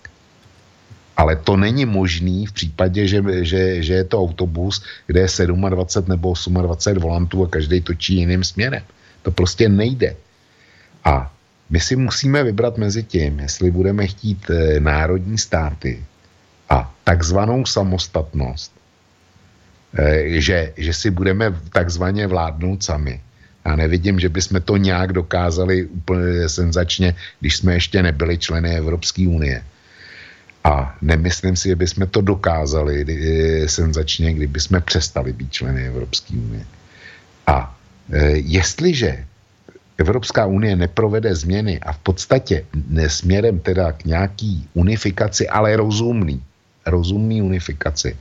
Ale 1.17 1.35
to 1.35 1.57
není 1.57 1.85
možný 1.85 2.45
v 2.45 2.51
případě, 2.51 3.07
že, 3.07 3.21
že, 3.45 3.83
že 3.83 3.93
je 3.93 4.03
to 4.03 4.19
autobus, 4.19 4.83
kde 5.07 5.19
je 5.19 5.47
27 5.47 6.09
nebo 6.09 6.33
28 6.61 7.01
volantů 7.01 7.43
a 7.43 7.47
každý 7.47 7.81
točí 7.81 8.15
jiným 8.15 8.43
směrem. 8.43 8.83
To 9.21 9.31
prostě 9.31 9.69
nejde. 9.69 10.15
A 11.03 11.31
my 11.69 11.79
si 11.79 11.95
musíme 11.95 12.43
vybrat 12.43 12.77
mezi 12.77 13.03
tím, 13.03 13.39
jestli 13.39 13.71
budeme 13.71 14.07
chtít 14.07 14.49
e, 14.49 14.79
národní 14.79 15.37
státy 15.37 16.05
a 16.69 16.93
takzvanou 17.03 17.65
samostatnost, 17.65 18.71
e, 19.97 20.41
že, 20.41 20.73
že 20.77 20.93
si 20.93 21.09
budeme 21.11 21.53
takzvaně 21.69 22.27
vládnout 22.27 22.83
sami. 22.83 23.21
Já 23.65 23.75
nevidím, 23.75 24.19
že 24.19 24.29
bychom 24.29 24.61
to 24.61 24.77
nějak 24.77 25.13
dokázali 25.13 25.85
úplně 25.85 26.49
senzačně, 26.49 27.15
když 27.39 27.57
jsme 27.57 27.73
ještě 27.73 28.03
nebyli 28.03 28.37
členy 28.37 28.77
Evropské 28.77 29.27
unie. 29.27 29.63
A 30.63 30.95
nemyslím 31.01 31.55
si, 31.55 31.69
že 31.69 31.75
bychom 31.75 32.07
to 32.07 32.21
dokázali 32.21 33.03
e, 33.03 33.67
senzačně, 33.67 34.33
kdyby 34.33 34.59
jsme 34.59 34.79
přestali 34.81 35.33
být 35.33 35.51
členy 35.51 35.87
Evropské 35.87 36.33
unie. 36.33 36.65
A 37.47 37.75
e, 38.11 38.27
jestliže 38.47 39.25
Evropská 39.97 40.45
unie 40.45 40.75
neprovede 40.75 41.35
změny 41.35 41.79
a 41.79 41.93
v 41.93 41.97
podstatě 41.97 42.65
směrem 43.07 43.59
teda 43.59 43.91
k 43.91 44.05
nějaký 44.05 44.67
unifikaci, 44.73 45.49
ale 45.49 45.75
rozumný, 45.75 46.43
rozumný 46.85 47.41
unifikaci, 47.41 48.17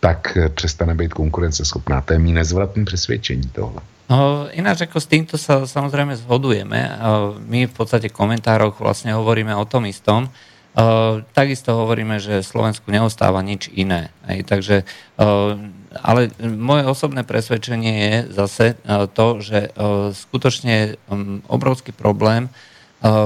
tak 0.00 0.36
e, 0.36 0.48
přestane 0.48 0.94
být 0.94 1.14
konkurenceschopná. 1.14 2.00
To 2.00 2.12
je 2.12 2.18
mý 2.18 2.32
nezvratné 2.32 2.84
přesvědčení 2.84 3.50
tohle. 3.54 3.80
No, 4.10 4.50
ináč 4.50 4.90
ako 4.90 4.98
s 4.98 5.06
týmto 5.06 5.38
sa 5.38 5.62
samozrejme 5.70 6.18
zhodujeme. 6.18 6.98
My 7.46 7.70
v 7.70 7.74
podstate 7.78 8.10
v 8.10 8.18
komentároch 8.18 8.82
vlastne 8.82 9.14
hovoríme 9.14 9.54
o 9.54 9.62
tom 9.62 9.86
istom. 9.86 10.26
Uh, 10.70 11.26
takisto 11.34 11.74
hovoríme, 11.74 12.22
že 12.22 12.46
Slovensku 12.46 12.94
neostáva 12.94 13.42
nič 13.42 13.66
iné. 13.74 14.14
Hej, 14.30 14.46
takže, 14.46 14.76
uh, 15.18 15.58
ale 15.98 16.30
moje 16.40 16.86
osobné 16.86 17.26
presvedčenie 17.26 17.94
je 17.98 18.14
zase 18.30 18.78
uh, 18.78 19.10
to, 19.10 19.42
že 19.42 19.74
skutočne 20.14 20.94
um, 21.10 21.42
obrovský 21.50 21.90
problém 21.90 22.46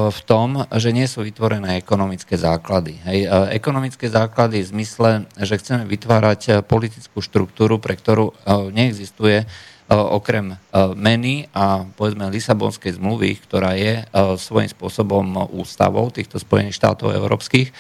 v 0.09 0.21
tom, 0.31 0.71
že 0.71 0.95
nie 0.95 1.03
sú 1.11 1.27
vytvorené 1.27 1.83
ekonomické 1.83 2.39
základy. 2.39 2.95
Hej, 3.03 3.27
ekonomické 3.51 4.07
základy 4.07 4.63
v 4.63 4.71
zmysle, 4.71 5.11
že 5.35 5.59
chceme 5.59 5.83
vytvárať 5.91 6.63
politickú 6.63 7.19
štruktúru, 7.19 7.83
pre 7.83 7.99
ktorú 7.99 8.39
neexistuje 8.71 9.51
okrem 9.93 10.55
e, 10.55 10.57
meny 10.97 11.49
a 11.53 11.85
povedzme 11.85 12.33
Lisabonskej 12.33 12.97
zmluvy, 12.97 13.37
ktorá 13.45 13.77
je 13.77 14.01
e, 14.01 14.05
svojím 14.41 14.71
spôsobom 14.73 15.53
ústavou 15.53 16.09
týchto 16.09 16.41
Spojených 16.41 16.79
štátov 16.81 17.13
európskych, 17.13 17.73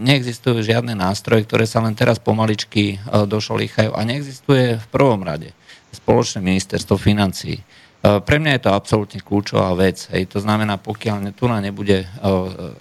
neexistujú 0.00 0.64
žiadne 0.64 0.96
nástroje, 0.98 1.46
ktoré 1.46 1.68
sa 1.68 1.78
len 1.84 1.94
teraz 1.94 2.18
pomaličky 2.18 2.98
došolíchajú 3.06 3.94
a 3.94 4.00
neexistuje 4.02 4.80
v 4.80 4.86
prvom 4.90 5.22
rade 5.22 5.54
spoločné 5.94 6.42
ministerstvo 6.42 6.98
financií. 6.98 7.60
Pre 8.02 8.36
mňa 8.42 8.50
je 8.58 8.62
to 8.66 8.70
absolútne 8.74 9.20
kľúčová 9.22 9.70
vec. 9.78 10.08
Hej. 10.10 10.34
To 10.34 10.38
znamená, 10.42 10.80
pokiaľ 10.80 11.36
tu 11.36 11.46
nebude 11.46 12.08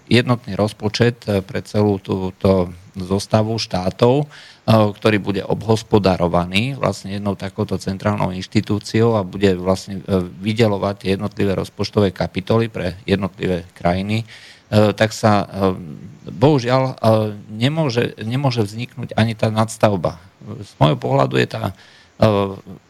jednotný 0.10 0.54
rozpočet 0.58 1.28
pre 1.46 1.60
celú 1.62 2.02
túto 2.02 2.72
zostavu 2.96 3.60
štátov, 3.60 4.28
Eh, 4.66 4.74
ktorý 4.74 5.22
bude 5.22 5.46
obhospodarovaný 5.46 6.74
vlastne 6.74 7.22
jednou 7.22 7.38
takouto 7.38 7.78
centrálnou 7.78 8.34
inštitúciou 8.34 9.14
a 9.14 9.22
bude 9.22 9.54
vlastne 9.62 10.02
eh, 10.02 10.26
vydelovať 10.42 11.06
jednotlivé 11.06 11.54
rozpočtové 11.54 12.10
kapitoly 12.10 12.74
pre 12.74 12.98
jednotlivé 13.06 13.70
krajiny, 13.78 14.26
eh, 14.26 14.90
tak 14.98 15.14
sa 15.14 15.46
bohužiaľ 16.26 16.98
nemôže, 17.54 18.18
nemôže 18.26 18.66
vzniknúť 18.66 19.14
ani 19.14 19.38
tá 19.38 19.54
nadstavba. 19.54 20.18
Z 20.42 20.74
môjho 20.82 20.98
pohľadu 20.98 21.38
je 21.38 21.46
tá 21.46 21.78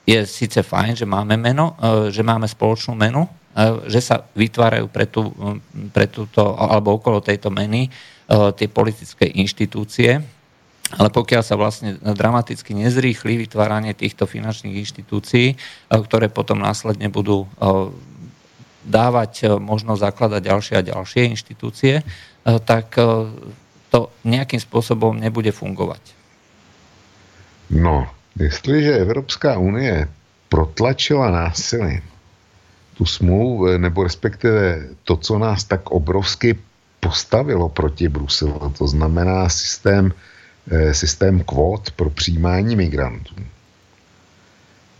je 0.07 0.19
síce 0.23 0.61
fajn, 0.61 0.95
že 0.95 1.09
máme 1.09 1.33
meno, 1.33 1.73
že 2.13 2.21
máme 2.21 2.45
spoločnú 2.45 2.93
menu, 2.93 3.25
že 3.89 3.97
sa 3.97 4.21
vytvárajú 4.21 4.85
pre, 4.85 5.09
tú, 5.09 5.33
pre 5.89 6.05
túto, 6.05 6.53
alebo 6.53 6.93
okolo 7.01 7.25
tejto 7.25 7.49
meny 7.49 7.89
tie 8.29 8.67
politické 8.69 9.29
inštitúcie, 9.29 10.21
ale 10.97 11.09
pokiaľ 11.09 11.41
sa 11.41 11.57
vlastne 11.57 11.97
dramaticky 12.01 12.77
nezrýchli 12.77 13.41
vytváranie 13.45 13.97
týchto 13.97 14.29
finančných 14.29 14.85
inštitúcií, 14.85 15.47
e, 15.53 15.55
ktoré 15.89 16.29
potom 16.29 16.61
následne 16.61 17.09
budú 17.09 17.45
e, 17.45 17.47
dávať 18.85 19.57
možnosť 19.57 20.01
zakladať 20.01 20.41
ďalšie 20.45 20.75
a 20.77 20.87
ďalšie 20.93 21.21
inštitúcie, 21.33 22.05
tak 22.45 22.93
to 23.89 23.99
nejakým 24.21 24.61
spôsobom 24.61 25.17
nebude 25.17 25.49
fungovať. 25.49 26.13
No, 27.73 28.05
jestliže 28.37 29.01
Evropská 29.01 29.57
unie 29.57 30.05
protlačila 30.53 31.33
násilím 31.33 32.05
tu 32.95 33.03
smlouvu, 33.03 33.75
nebo 33.81 34.07
respektive 34.07 34.93
to, 35.03 35.17
co 35.17 35.33
nás 35.39 35.67
tak 35.67 35.91
obrovsky 35.91 36.55
postavilo 37.05 37.69
proti 37.69 38.09
Bruselu, 38.09 38.73
to 38.77 38.87
znamená 38.87 39.49
systém 39.49 40.13
Eh, 40.71 40.93
systém 40.93 41.43
kvót 41.43 41.91
pro 41.91 42.09
přijímání 42.09 42.75
migrantů. 42.75 43.35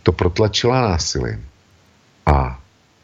To 0.02 0.12
protlačila 0.12 0.80
násilím. 0.80 1.46
A 2.26 2.60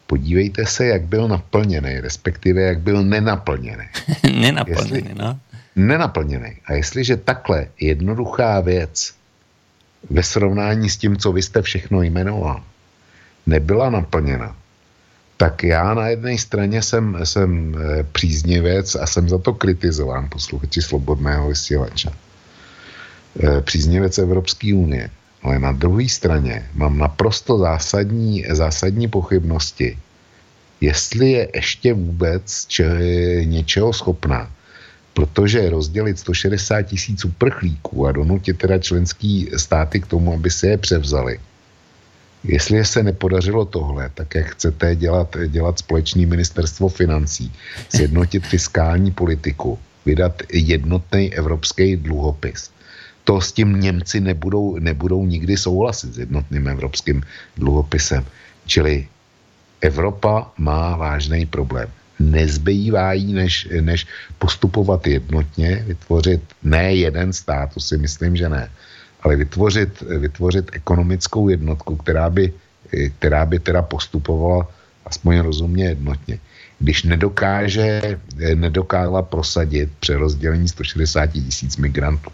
podívejte 0.06 0.66
se, 0.66 0.86
jak 0.86 1.02
byl 1.02 1.28
naplněný, 1.28 2.00
respektive 2.00 2.62
jak 2.62 2.80
byl 2.80 3.04
nenaplněný. 3.04 3.84
nenaplněný, 4.40 4.90
Jestli, 4.94 5.14
no. 5.14 5.38
Nenaplněný. 5.76 6.56
A 6.66 6.72
jestliže 6.72 7.16
takhle 7.16 7.66
jednoduchá 7.80 8.60
věc 8.60 9.14
ve 10.10 10.22
srovnání 10.22 10.90
s 10.90 10.96
tím, 10.96 11.16
co 11.16 11.32
vy 11.32 11.42
jste 11.42 11.62
všechno 11.62 12.02
jmenoval, 12.02 12.62
nebyla 13.46 13.90
naplněna, 13.90 14.56
tak 15.42 15.62
já 15.62 15.94
na 15.94 16.08
jedné 16.08 16.38
straně 16.38 16.82
jsem, 16.82 17.18
jsem 17.24 17.74
eh, 17.74 18.06
příznivec 18.12 18.94
a 18.94 19.06
jsem 19.06 19.28
za 19.28 19.38
to 19.38 19.54
kritizován 19.54 20.30
posluchači 20.30 20.82
Slobodného 20.82 21.48
vysílača. 21.48 22.14
Eh, 23.42 23.60
příznivec 23.60 24.18
Evropské 24.18 24.74
unie. 24.74 25.10
Ale 25.42 25.58
na 25.58 25.72
druhé 25.72 26.06
straně 26.08 26.70
mám 26.78 26.98
naprosto 26.98 27.58
zásadní, 27.58 28.46
zásadní 28.54 29.08
pochybnosti, 29.08 29.98
jestli 30.80 31.30
je 31.30 31.48
ještě 31.54 31.90
vůbec 31.92 32.66
če, 32.66 32.86
něčeho 33.42 33.92
schopná. 33.92 34.46
Protože 35.14 35.70
rozdělit 35.70 36.18
160 36.18 36.82
tisíc 36.82 37.24
uprchlíků 37.24 38.06
a 38.06 38.12
donutit 38.12 38.58
teda 38.58 38.78
členský 38.78 39.50
státy 39.58 40.00
k 40.00 40.06
tomu, 40.06 40.38
aby 40.38 40.50
se 40.50 40.66
je 40.66 40.78
převzali. 40.78 41.40
Jestli 42.44 42.84
se 42.84 43.02
nepodařilo 43.02 43.64
tohle, 43.64 44.10
tak 44.14 44.34
jak 44.34 44.46
chcete 44.46 44.96
dělat, 44.96 45.36
dělat 45.48 45.78
společný 45.78 46.26
ministerstvo 46.26 46.88
financí, 46.88 47.52
sjednotit 47.88 48.46
fiskální 48.46 49.10
politiku, 49.10 49.78
vydat 50.06 50.42
jednotný 50.52 51.34
evropský 51.34 51.96
dluhopis 51.96 52.70
to 53.24 53.40
s 53.40 53.52
tím 53.52 53.80
Němci 53.80 54.20
nebudou, 54.20 54.78
nebudou 54.78 55.26
nikdy 55.26 55.56
souhlasit 55.56 56.14
s 56.14 56.18
jednotným 56.18 56.68
evropským 56.68 57.22
dluhopisem. 57.56 58.24
Čili 58.66 59.08
Evropa 59.80 60.52
má 60.58 60.96
vážný 60.96 61.46
problém. 61.46 61.88
Nezbývá 62.20 63.12
jí, 63.12 63.32
než, 63.32 63.68
než 63.80 64.06
postupovat 64.38 65.06
jednotně, 65.06 65.84
vytvořit 65.86 66.42
ne 66.62 66.94
jeden 66.94 67.32
stát, 67.32 67.74
to 67.74 67.80
si 67.80 67.98
myslím, 67.98 68.36
že 68.36 68.48
ne, 68.48 68.70
ale 69.22 69.36
vytvořit, 69.36 70.00
vytvořit 70.00 70.70
ekonomickou 70.72 71.48
jednotku, 71.48 71.96
která 71.96 72.30
by, 72.30 72.52
která 73.18 73.46
by 73.46 73.58
teda 73.58 73.82
postupovala 73.82 74.68
aspoň 75.06 75.38
rozumně 75.38 75.84
jednotně. 75.84 76.38
Když 76.78 77.02
nedokáže, 77.02 78.18
nedokázala 78.54 79.22
prosadit 79.22 79.90
přerozdělení 80.00 80.68
160 80.68 81.26
tisíc 81.26 81.76
migrantů, 81.76 82.30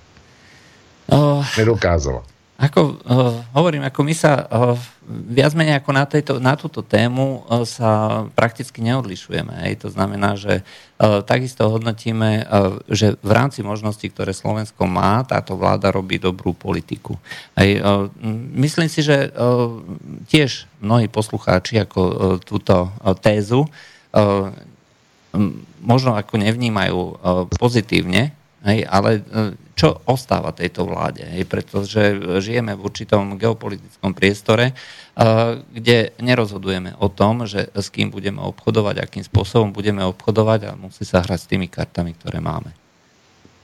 Uh, 1.13 1.45
Nedokázala. 1.59 2.23
Ako 2.59 2.99
uh, 3.07 3.39
hovorím, 3.55 3.87
ako 3.87 4.03
my 4.03 4.15
sa 4.19 4.43
uh, 4.43 4.75
viac 5.07 5.55
menej 5.55 5.79
ako 5.79 5.91
na, 5.95 6.05
tejto, 6.11 6.33
na 6.43 6.59
túto 6.59 6.83
tému 6.83 7.47
uh, 7.47 7.63
sa 7.63 8.27
prakticky 8.35 8.83
neodlišujeme. 8.83 9.63
Hej. 9.63 9.87
To 9.87 9.95
znamená, 9.95 10.35
že 10.35 10.67
uh, 10.99 11.23
takisto 11.23 11.71
hodnotíme, 11.71 12.43
uh, 12.43 12.83
že 12.91 13.15
v 13.23 13.31
rámci 13.31 13.63
možností, 13.63 14.11
ktoré 14.11 14.35
Slovensko 14.35 14.91
má, 14.91 15.23
táto 15.23 15.55
vláda 15.55 15.95
robí 15.95 16.19
dobrú 16.19 16.51
politiku. 16.51 17.15
Hej. 17.55 17.79
Uh, 17.79 18.11
myslím 18.59 18.91
si, 18.91 19.07
že 19.07 19.31
uh, 19.31 19.79
tiež 20.27 20.67
mnohí 20.83 21.07
poslucháči 21.07 21.79
ako 21.79 22.01
uh, 22.03 22.15
túto 22.43 22.91
uh, 22.91 23.15
tézu 23.15 23.71
uh, 24.11 24.51
možno 25.79 26.17
ako 26.17 26.41
nevnímajú 26.41 27.21
pozitívne, 27.61 28.33
hej, 28.67 28.87
ale 28.89 29.21
uh, 29.21 29.53
čo 29.79 30.03
ostáva 30.11 30.51
tejto 30.51 30.91
vláde. 30.91 31.23
Pretože 31.47 32.19
žijeme 32.43 32.75
v 32.75 32.83
určitom 32.83 33.39
geopolitickom 33.39 34.11
priestore, 34.11 34.75
kde 35.71 36.19
nerozhodujeme 36.19 36.99
o 36.99 37.07
tom, 37.07 37.47
že 37.47 37.71
s 37.71 37.87
kým 37.87 38.11
budeme 38.11 38.43
obchodovať, 38.43 38.99
akým 38.99 39.23
spôsobom 39.23 39.71
budeme 39.71 40.03
obchodovať 40.03 40.61
a 40.67 40.71
musí 40.75 41.07
sa 41.07 41.23
hrať 41.23 41.39
s 41.39 41.51
tými 41.55 41.71
kartami, 41.71 42.11
ktoré 42.19 42.43
máme. 42.43 42.75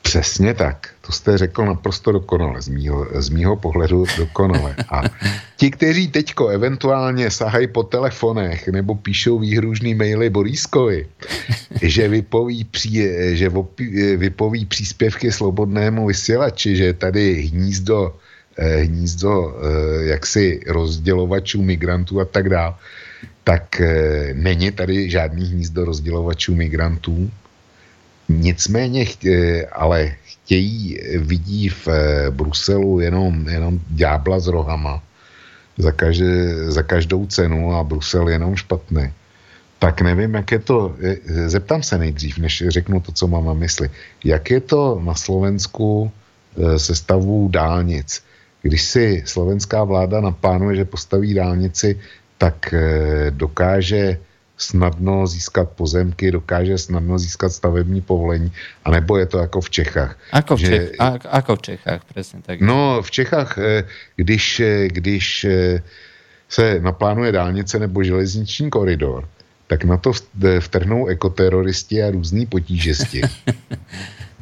Přesně 0.05 0.55
tak. 0.55 0.89
To 1.01 1.13
jste 1.13 1.39
řekl 1.39 1.65
naprosto 1.65 2.13
dokonale, 2.13 2.63
z 2.63 2.69
mýho, 2.69 3.07
z 3.13 3.29
mýho 3.29 3.57
pohledu 3.57 4.05
dokonale. 4.19 4.77
A 4.89 5.03
ti, 5.57 5.71
kteří 5.71 6.09
teďko 6.09 6.49
eventuálně 6.49 7.31
sahají 7.31 7.67
po 7.67 7.83
telefonech 7.83 8.69
nebo 8.69 8.95
píšou 8.95 9.39
výhružný 9.39 9.95
maily 9.95 10.31
Borískovi, 10.31 11.09
že 11.83 12.09
vypoví, 12.09 12.65
pří, 12.65 13.09
že 13.33 13.49
vypoví 14.17 14.65
příspěvky 14.65 15.33
slobodnému 15.33 16.07
vysílači, 16.07 16.77
že 16.77 16.93
tady 16.93 17.49
hnízdo, 17.49 18.15
eh, 18.57 18.77
hnízdo 18.77 19.33
eh, 19.33 20.05
jaksi 20.05 20.61
rozdělovačů 20.69 21.63
migrantů 21.63 22.21
a 22.21 22.25
tak 22.25 22.49
dále, 22.49 22.75
tak 23.45 23.81
eh, 23.81 24.37
není 24.37 24.71
tady 24.71 25.11
žádný 25.11 25.47
hnízdo 25.49 25.85
rozdělovačů 25.85 26.55
migrantů, 26.55 27.31
Nicméně, 28.29 29.07
ale 29.73 30.15
chtějí, 30.25 30.99
vidí 31.19 31.69
v 31.69 31.89
eh, 31.89 32.31
Bruselu 32.31 33.01
jenom, 33.01 33.49
jenom 33.49 33.81
ďábla 33.91 34.41
s 34.41 34.47
rohama 34.47 35.03
za, 35.79 35.93
každé, 35.93 36.71
za 36.71 36.83
každou 36.83 37.27
cenu 37.27 37.75
a 37.75 37.85
Brusel 37.85 38.29
jenom 38.29 38.57
špatný. 38.57 39.13
Tak 39.79 40.01
nevím, 40.01 40.35
jak 40.35 40.53
je 40.53 40.59
to, 40.59 40.97
zeptám 41.47 41.83
se 41.83 41.99
nejdřív, 41.99 42.39
než 42.39 42.65
řeknu 42.69 43.01
to, 43.01 43.13
co 43.13 43.27
mám 43.29 43.45
na 43.45 43.53
mysli. 43.53 43.91
Jak 44.25 44.51
je 44.51 44.61
to 44.61 45.01
na 45.05 45.15
Slovensku 45.15 46.09
eh, 46.09 46.79
se 46.79 46.95
stavu 46.95 47.49
dálnic? 47.53 48.25
Když 48.63 48.83
si 48.83 49.23
slovenská 49.27 49.85
vláda 49.85 50.21
naplánuje, 50.21 50.77
že 50.77 50.85
postaví 50.85 51.35
dálnici, 51.35 52.01
tak 52.39 52.73
eh, 52.75 53.31
dokáže 53.31 54.19
snadno 54.65 55.27
získat 55.27 55.69
pozemky, 55.77 56.31
dokáže 56.31 56.79
snadno 56.79 57.19
získat 57.19 57.53
stavební 57.53 58.01
povolení, 58.01 58.53
anebo 58.85 59.17
je 59.19 59.27
to 59.27 59.39
jako 59.39 59.61
v 59.61 59.71
Čechách. 59.71 60.13
Ako 60.33 60.57
v, 60.57 60.61
že, 60.61 60.67
Čech, 60.67 60.91
ako 61.29 61.57
v 61.57 61.63
Čechách, 61.63 62.01
přesně 62.05 62.39
tak. 62.43 62.61
No, 62.61 63.03
v 63.03 63.11
Čechách, 63.11 63.59
eh, 63.59 63.85
když, 64.17 64.61
eh, 64.61 64.89
když 64.89 65.45
eh, 65.45 65.83
se 66.49 66.81
naplánuje 66.81 67.33
dálnice 67.33 67.79
nebo 67.79 68.03
železniční 68.03 68.71
koridor, 68.71 69.29
tak 69.67 69.85
na 69.85 69.97
to 69.97 70.13
vtrhnou 70.61 71.07
ekoteroristi 71.07 72.03
a 72.03 72.11
různý 72.11 72.47
potížesti. 72.47 73.23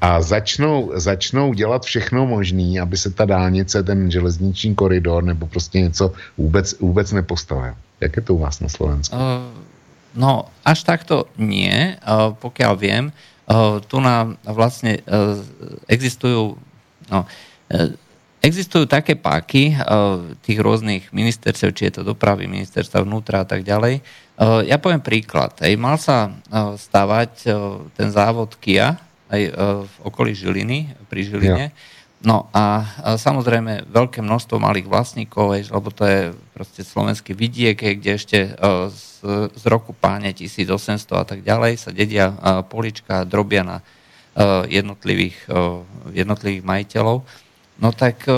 A 0.03 0.19
začnou, 0.19 0.91
začnou 0.99 1.55
dělat 1.55 1.87
všechno 1.87 2.27
možné, 2.27 2.81
aby 2.83 2.97
se 2.99 3.11
ta 3.11 3.25
dálnice, 3.25 3.83
ten 3.83 4.11
železniční 4.11 4.75
koridor 4.75 5.23
nebo 5.23 5.47
prostě 5.47 5.81
něco 5.81 6.13
vůbec, 6.39 6.75
vůbec 6.83 7.13
nepostavil. 7.13 7.75
Jak 8.01 8.17
je 8.17 8.23
to 8.23 8.35
u 8.35 8.39
vás 8.39 8.61
na 8.61 8.69
Slovensku? 8.69 9.15
Uh 9.15 9.72
No, 10.13 10.53
až 10.61 10.85
takto 10.85 11.29
nie, 11.41 11.97
pokiaľ 12.39 12.73
viem. 12.77 13.05
Tu 13.89 13.97
nám 13.99 14.39
vlastne 14.45 15.01
e, 15.01 15.03
existujú, 15.89 16.57
no, 17.09 17.21
existujú 18.45 18.85
také 18.85 19.17
páky 19.17 19.77
tých 20.45 20.59
rôznych 20.61 21.11
ministerstv, 21.11 21.73
či 21.73 21.83
je 21.89 22.01
to 22.01 22.03
dopravy, 22.05 22.45
ministerstva 22.45 23.05
vnútra 23.05 23.43
a 23.43 23.49
tak 23.49 23.65
ďalej. 23.65 24.05
Ja 24.67 24.77
poviem 24.81 25.05
príklad. 25.05 25.57
Hej, 25.63 25.79
mal 25.79 25.97
sa 25.97 26.33
stavať 26.77 27.47
ten 27.95 28.09
závod 28.11 28.57
Kia 28.59 28.99
aj 29.33 29.43
v 29.89 29.95
okolí 30.05 30.37
Žiliny, 30.37 31.09
pri 31.09 31.21
Žiline. 31.25 31.67
Ja 31.71 31.92
No 32.23 32.47
a, 32.55 32.87
samozrejme 33.19 33.91
veľké 33.91 34.23
množstvo 34.23 34.63
malých 34.63 34.87
vlastníkov, 34.87 35.59
lebo 35.59 35.91
to 35.91 36.07
je 36.07 36.21
proste 36.55 36.87
slovenský 36.87 37.35
vidiek, 37.35 37.75
kde 37.75 38.11
ešte 38.15 38.39
e, 38.47 38.51
z, 38.95 39.65
roku 39.67 39.91
páne 39.91 40.31
1800 40.31 41.03
a 41.19 41.27
tak 41.27 41.43
ďalej 41.43 41.83
sa 41.83 41.91
dedia 41.91 42.31
e, 42.31 42.37
polička, 42.63 43.27
drobia 43.27 43.67
na 43.67 43.77
e, 43.83 43.85
jednotlivých, 44.71 45.51
jednotlivých 46.15 46.63
majiteľov. 46.63 47.27
No 47.83 47.91
tak 47.91 48.31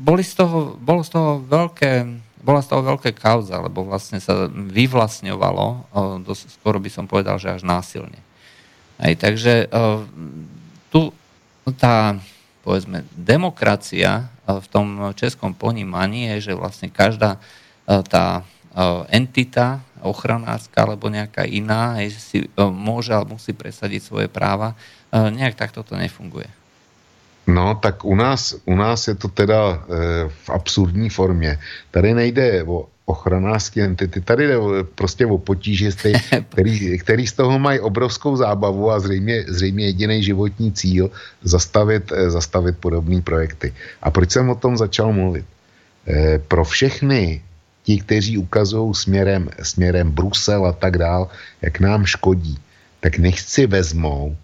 boli 0.00 0.24
z 0.24 0.32
toho, 0.32 0.80
bolo 0.80 1.04
z 1.04 1.12
toho 1.12 1.44
veľké, 1.44 2.08
bola 2.40 2.64
z 2.64 2.72
toho 2.72 2.80
veľké 2.80 3.12
kauza, 3.12 3.60
lebo 3.60 3.84
vlastne 3.84 4.16
sa 4.24 4.48
vyvlastňovalo, 4.48 5.92
skoro 6.32 6.80
by 6.80 6.88
som 6.88 7.04
povedal, 7.04 7.36
že 7.36 7.60
až 7.60 7.68
násilne. 7.68 8.16
Aj, 8.96 9.12
takže 9.12 9.68
tu 10.88 11.12
tá 11.76 12.16
povedzme, 12.62 13.04
demokracia 13.14 14.30
v 14.46 14.66
tom 14.70 15.12
českom 15.14 15.54
ponímaní 15.54 16.30
je, 16.34 16.50
že 16.50 16.58
vlastne 16.58 16.88
každá 16.90 17.36
eh, 17.36 18.02
tá 18.06 18.42
eh, 18.42 19.18
entita 19.18 19.82
ochranárska 20.02 20.82
alebo 20.82 21.06
nejaká 21.06 21.46
iná 21.46 21.94
si 22.10 22.50
môže 22.58 23.14
alebo 23.14 23.38
musí 23.38 23.54
presadiť 23.54 24.02
svoje 24.02 24.26
práva. 24.26 24.74
Nejak 25.14 25.54
takto 25.54 25.86
to 25.86 25.94
nefunguje. 25.94 26.50
No, 27.46 27.74
tak 27.74 28.04
u 28.04 28.14
nás, 28.14 28.54
u 28.66 28.74
nás 28.74 29.08
je 29.08 29.14
to 29.14 29.28
teda 29.28 29.60
e, 29.62 29.76
v 30.28 30.50
absurdní 30.50 31.10
formě. 31.10 31.58
Tady 31.90 32.14
nejde 32.14 32.64
o 32.66 32.86
ochranářské 33.04 33.84
entity. 33.84 34.20
Tady 34.20 34.46
jde 34.46 34.56
prostě 34.94 35.26
o 35.26 35.38
potížisty, 35.38 36.12
který, 36.48 36.98
který 36.98 37.26
z 37.26 37.32
toho 37.32 37.58
mají 37.58 37.80
obrovskou 37.80 38.36
zábavu 38.36 38.90
a 38.90 39.00
zřejmě, 39.00 39.44
zřejmě 39.48 39.84
jediný 39.86 40.22
životní 40.22 40.72
cíl 40.72 41.10
zastavit, 41.42 42.12
eh, 42.12 42.30
zastavit 42.30 42.78
podobné 42.78 43.20
projekty. 43.22 43.74
A 44.02 44.10
proč 44.10 44.30
jsem 44.30 44.50
o 44.50 44.54
tom 44.54 44.76
začal 44.76 45.12
mluvit? 45.12 45.46
E, 46.02 46.38
pro 46.38 46.64
všechny 46.64 47.42
ti, 47.82 47.98
kteří 47.98 48.38
ukazují 48.38 48.94
směrem, 48.94 49.50
směrem 49.62 50.10
Brusel 50.10 50.66
a 50.66 50.72
tak 50.72 50.98
dál, 50.98 51.30
jak 51.62 51.80
nám 51.80 52.06
škodí, 52.06 52.58
tak 53.00 53.18
nechci 53.18 53.66
vezmou 53.66 54.36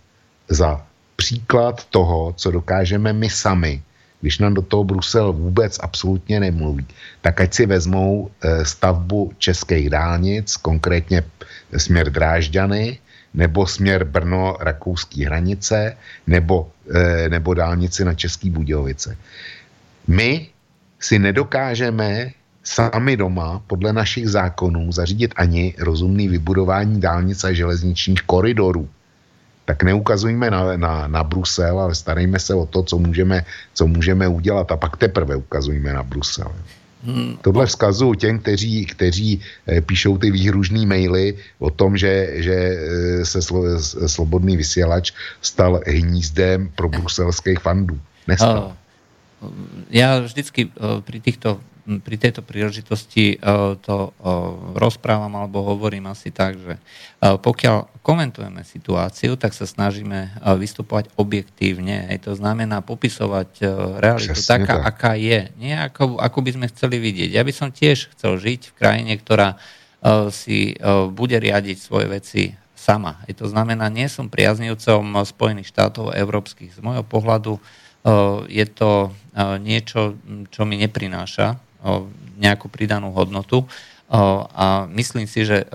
za 0.48 0.82
příklad 1.16 1.84
toho, 1.90 2.34
co 2.36 2.50
dokážeme 2.50 3.12
my 3.12 3.30
sami 3.30 3.82
když 4.20 4.38
nám 4.38 4.54
do 4.54 4.62
toho 4.62 4.84
Brusel 4.84 5.32
vůbec 5.32 5.78
absolutně 5.80 6.40
nemluví, 6.40 6.86
tak 7.20 7.40
ať 7.40 7.54
si 7.54 7.66
vezmou 7.66 8.30
eh, 8.30 8.64
stavbu 8.64 9.32
českých 9.38 9.90
dálnic, 9.90 10.56
konkrétně 10.56 11.22
směr 11.76 12.10
Drážďany, 12.10 12.98
nebo 13.34 13.66
směr 13.66 14.04
Brno-Rakouský 14.04 15.26
hranice, 15.26 15.96
nebo, 16.26 16.70
eh, 16.94 17.28
nebo 17.28 17.54
dálnici 17.54 18.04
na 18.04 18.14
Český 18.14 18.50
Budějovice. 18.50 19.16
My 20.06 20.48
si 21.00 21.18
nedokážeme 21.18 22.30
sami 22.64 23.16
doma 23.16 23.62
podle 23.66 23.92
našich 23.92 24.28
zákonů 24.28 24.92
zařídit 24.92 25.34
ani 25.36 25.74
rozumný 25.78 26.28
vybudování 26.28 27.00
dálnic 27.00 27.44
a 27.44 27.52
železničních 27.52 28.22
koridorů 28.22 28.88
tak 29.68 29.84
neukazujme 29.84 30.48
na, 30.48 30.80
na, 30.80 30.94
na 31.12 31.20
Brusel, 31.20 31.76
ale 31.76 31.92
starejme 31.92 32.40
se 32.40 32.56
o 32.56 32.64
to, 32.64 32.82
co 32.82 32.96
můžeme, 32.96 33.44
co 33.76 33.84
můžeme 33.84 34.24
udělat 34.28 34.72
a 34.72 34.80
pak 34.80 34.96
teprve 34.96 35.36
ukazujme 35.36 35.92
na 35.92 36.02
Brusel. 36.02 36.48
Hmm. 37.04 37.36
Tohle 37.44 37.66
vzkazu 37.66 38.14
těm, 38.14 38.38
kteří, 38.38 38.86
kteří 38.86 39.40
eh, 39.68 39.80
píšou 39.80 40.18
ty 40.18 40.30
výhružné 40.30 40.86
maily 40.86 41.36
o 41.60 41.70
tom, 41.70 42.00
že, 42.00 42.42
že 42.42 42.56
eh, 42.56 43.24
se 43.24 43.42
slo, 43.44 43.62
slobodný 44.08 44.56
vysílač 44.56 45.12
stal 45.44 45.84
hnízdem 45.86 46.72
pro 46.74 46.88
bruselských 46.88 47.60
fandů. 47.60 48.00
Nestal. 48.26 48.72
Já 49.90 50.18
vždycky 50.18 50.72
eh, 50.72 51.00
pri 51.04 51.20
týchto 51.20 51.60
pri 52.04 52.16
tejto 52.20 52.44
príležitosti 52.44 53.40
to 53.80 54.12
rozprávam 54.76 55.32
alebo 55.40 55.64
hovorím 55.64 56.12
asi 56.12 56.28
tak, 56.28 56.60
že 56.60 56.76
pokiaľ 57.18 58.04
komentujeme 58.04 58.60
situáciu, 58.60 59.40
tak 59.40 59.56
sa 59.56 59.64
snažíme 59.64 60.44
vystupovať 60.60 61.08
objektívne. 61.16 62.12
To 62.20 62.36
znamená 62.36 62.84
popisovať 62.84 63.64
realitu 64.04 64.36
Přesně 64.36 64.60
taká, 64.60 64.74
tak. 64.76 64.86
aká 64.86 65.12
je. 65.16 65.48
Nie 65.56 65.88
ako, 65.88 66.20
ako 66.20 66.38
by 66.44 66.50
sme 66.60 66.66
chceli 66.68 67.00
vidieť. 67.00 67.32
Ja 67.32 67.40
by 67.40 67.52
som 67.56 67.72
tiež 67.72 68.12
chcel 68.12 68.36
žiť 68.36 68.68
v 68.68 68.76
krajine, 68.76 69.12
ktorá 69.16 69.56
si 70.28 70.76
bude 71.10 71.40
riadiť 71.40 71.76
svoje 71.80 72.06
veci 72.06 72.42
sama. 72.78 73.18
To 73.26 73.50
znamená, 73.50 73.90
nie 73.90 74.06
som 74.06 74.30
priaznivcom 74.30 75.24
Spojených 75.26 75.72
štátov 75.72 76.14
európskych. 76.14 76.76
Z 76.76 76.80
môjho 76.84 77.02
pohľadu 77.02 77.58
je 78.46 78.66
to 78.70 79.10
niečo, 79.58 80.14
čo 80.54 80.62
mi 80.62 80.78
neprináša 80.78 81.58
nejakú 82.38 82.66
pridanú 82.70 83.14
hodnotu. 83.14 83.66
A 84.54 84.88
myslím 84.90 85.28
si, 85.28 85.44
že 85.44 85.68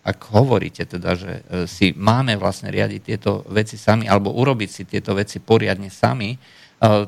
ak 0.00 0.32
hovoríte 0.32 0.88
teda, 0.88 1.12
že 1.12 1.32
e, 1.44 1.68
si 1.68 1.92
máme 1.92 2.32
vlastne 2.40 2.72
riadiť 2.72 3.00
tieto 3.04 3.44
veci 3.52 3.76
sami 3.76 4.08
alebo 4.08 4.32
urobiť 4.32 4.70
si 4.72 4.82
tieto 4.88 5.12
veci 5.12 5.44
poriadne 5.44 5.92
sami, 5.92 6.40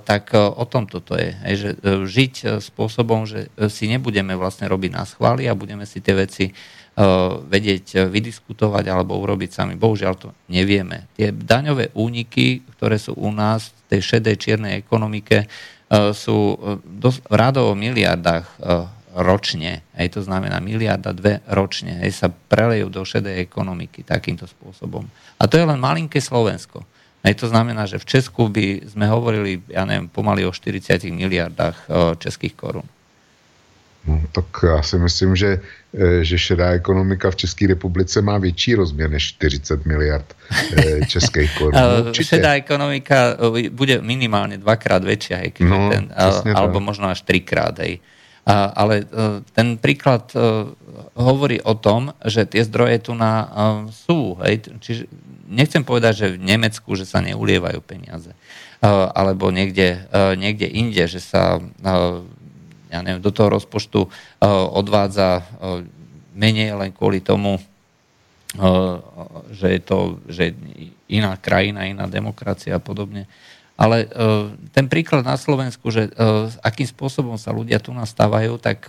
tak 0.04 0.36
o 0.36 0.68
tom 0.68 0.84
toto 0.84 1.16
je. 1.16 1.32
Že 1.32 1.70
žiť 2.04 2.34
spôsobom, 2.60 3.24
že 3.24 3.48
si 3.72 3.88
nebudeme 3.88 4.36
vlastne 4.36 4.68
robiť 4.68 4.90
na 4.92 5.08
schvály 5.08 5.48
a 5.48 5.56
budeme 5.56 5.88
si 5.88 6.04
tie 6.04 6.12
veci 6.12 6.52
vedieť 7.48 8.04
vydiskutovať 8.12 8.84
alebo 8.92 9.16
urobiť 9.16 9.48
sami. 9.48 9.80
Bohužiaľ 9.80 10.14
to 10.20 10.28
nevieme. 10.52 11.08
Tie 11.16 11.32
daňové 11.32 11.88
úniky, 11.96 12.68
ktoré 12.76 13.00
sú 13.00 13.16
u 13.16 13.32
nás 13.32 13.72
v 13.72 13.96
tej 13.96 14.00
šedej 14.12 14.36
čiernej 14.36 14.76
ekonomike, 14.84 15.48
sú 16.16 16.56
v 16.96 17.34
rádovo 17.36 17.76
miliardách 17.76 18.48
ročne, 19.12 19.84
aj 19.92 20.16
to 20.16 20.20
znamená 20.24 20.56
miliarda 20.56 21.12
dve 21.12 21.44
ročne, 21.44 22.00
aj 22.00 22.10
sa 22.16 22.28
prelejú 22.32 22.88
do 22.88 23.04
šedej 23.04 23.44
ekonomiky 23.44 24.00
takýmto 24.00 24.48
spôsobom. 24.48 25.04
A 25.36 25.44
to 25.44 25.60
je 25.60 25.68
len 25.68 25.76
malinké 25.76 26.16
Slovensko. 26.16 26.80
Aj 27.20 27.34
to 27.36 27.46
znamená, 27.46 27.84
že 27.86 28.00
v 28.00 28.08
Česku 28.08 28.48
by 28.48 28.88
sme 28.88 29.06
hovorili, 29.06 29.60
ja 29.68 29.84
neviem, 29.84 30.08
pomaly 30.08 30.48
o 30.48 30.50
40 30.50 31.06
miliardách 31.12 31.76
českých 32.18 32.56
korun. 32.56 32.88
No, 34.08 34.18
tak 34.32 34.46
já 34.62 34.82
si 34.82 34.98
myslím, 34.98 35.36
že, 35.36 35.60
že 36.22 36.38
šedá 36.38 36.72
ekonomika 36.72 37.30
v 37.30 37.36
České 37.36 37.66
republice 37.66 38.22
má 38.22 38.38
větší 38.38 38.74
rozměr 38.74 39.10
než 39.10 39.36
40 39.36 39.86
miliard 39.86 40.24
e, 40.76 41.06
českých 41.06 41.58
korun. 41.58 41.74
No, 41.76 42.14
šedá 42.14 42.52
ekonomika 42.54 43.36
bude 43.70 44.00
minimálně 44.00 44.58
dvakrát 44.58 45.04
větší, 45.04 45.52
no, 45.60 45.90
ten, 45.90 46.08
alebo 46.54 46.78
tak. 46.80 46.82
možno 46.82 47.08
až 47.08 47.20
trikrát. 47.20 47.78
Hej. 47.78 48.00
A, 48.46 48.64
ale 48.64 49.04
ten 49.52 49.78
príklad 49.78 50.32
hovorí 51.14 51.62
o 51.62 51.74
tom, 51.78 52.10
že 52.24 52.48
tie 52.48 52.64
zdroje 52.64 52.98
tu 52.98 53.14
na. 53.14 53.46
Hej. 54.42 54.72
Čiže 54.80 55.06
nechcem 55.46 55.84
povedať, 55.84 56.12
že 56.16 56.26
v 56.34 56.42
Nemecku, 56.42 56.96
že 56.96 57.04
sa 57.04 57.20
neulievajú 57.20 57.78
peniaze. 57.84 58.32
Alebo 59.14 59.54
niekde, 59.54 60.08
niekde 60.40 60.66
inde, 60.66 61.04
že 61.06 61.20
sa 61.22 61.62
ja 62.92 63.00
neviem, 63.00 63.24
do 63.24 63.32
toho 63.32 63.56
rozpočtu 63.56 64.04
odvádza 64.76 65.48
menej 66.36 66.76
len 66.76 66.92
kvôli 66.92 67.24
tomu, 67.24 67.56
že 69.48 69.66
je 69.72 69.80
to 69.80 70.20
že 70.28 70.52
iná 71.08 71.40
krajina, 71.40 71.88
iná 71.88 72.04
demokracia 72.04 72.76
a 72.76 72.84
podobne. 72.84 73.24
Ale 73.80 74.04
ten 74.76 74.86
príklad 74.92 75.24
na 75.24 75.40
Slovensku, 75.40 75.88
že 75.88 76.12
akým 76.60 76.84
spôsobom 76.84 77.40
sa 77.40 77.56
ľudia 77.56 77.80
tu 77.80 77.96
nastávajú, 77.96 78.60
tak 78.60 78.84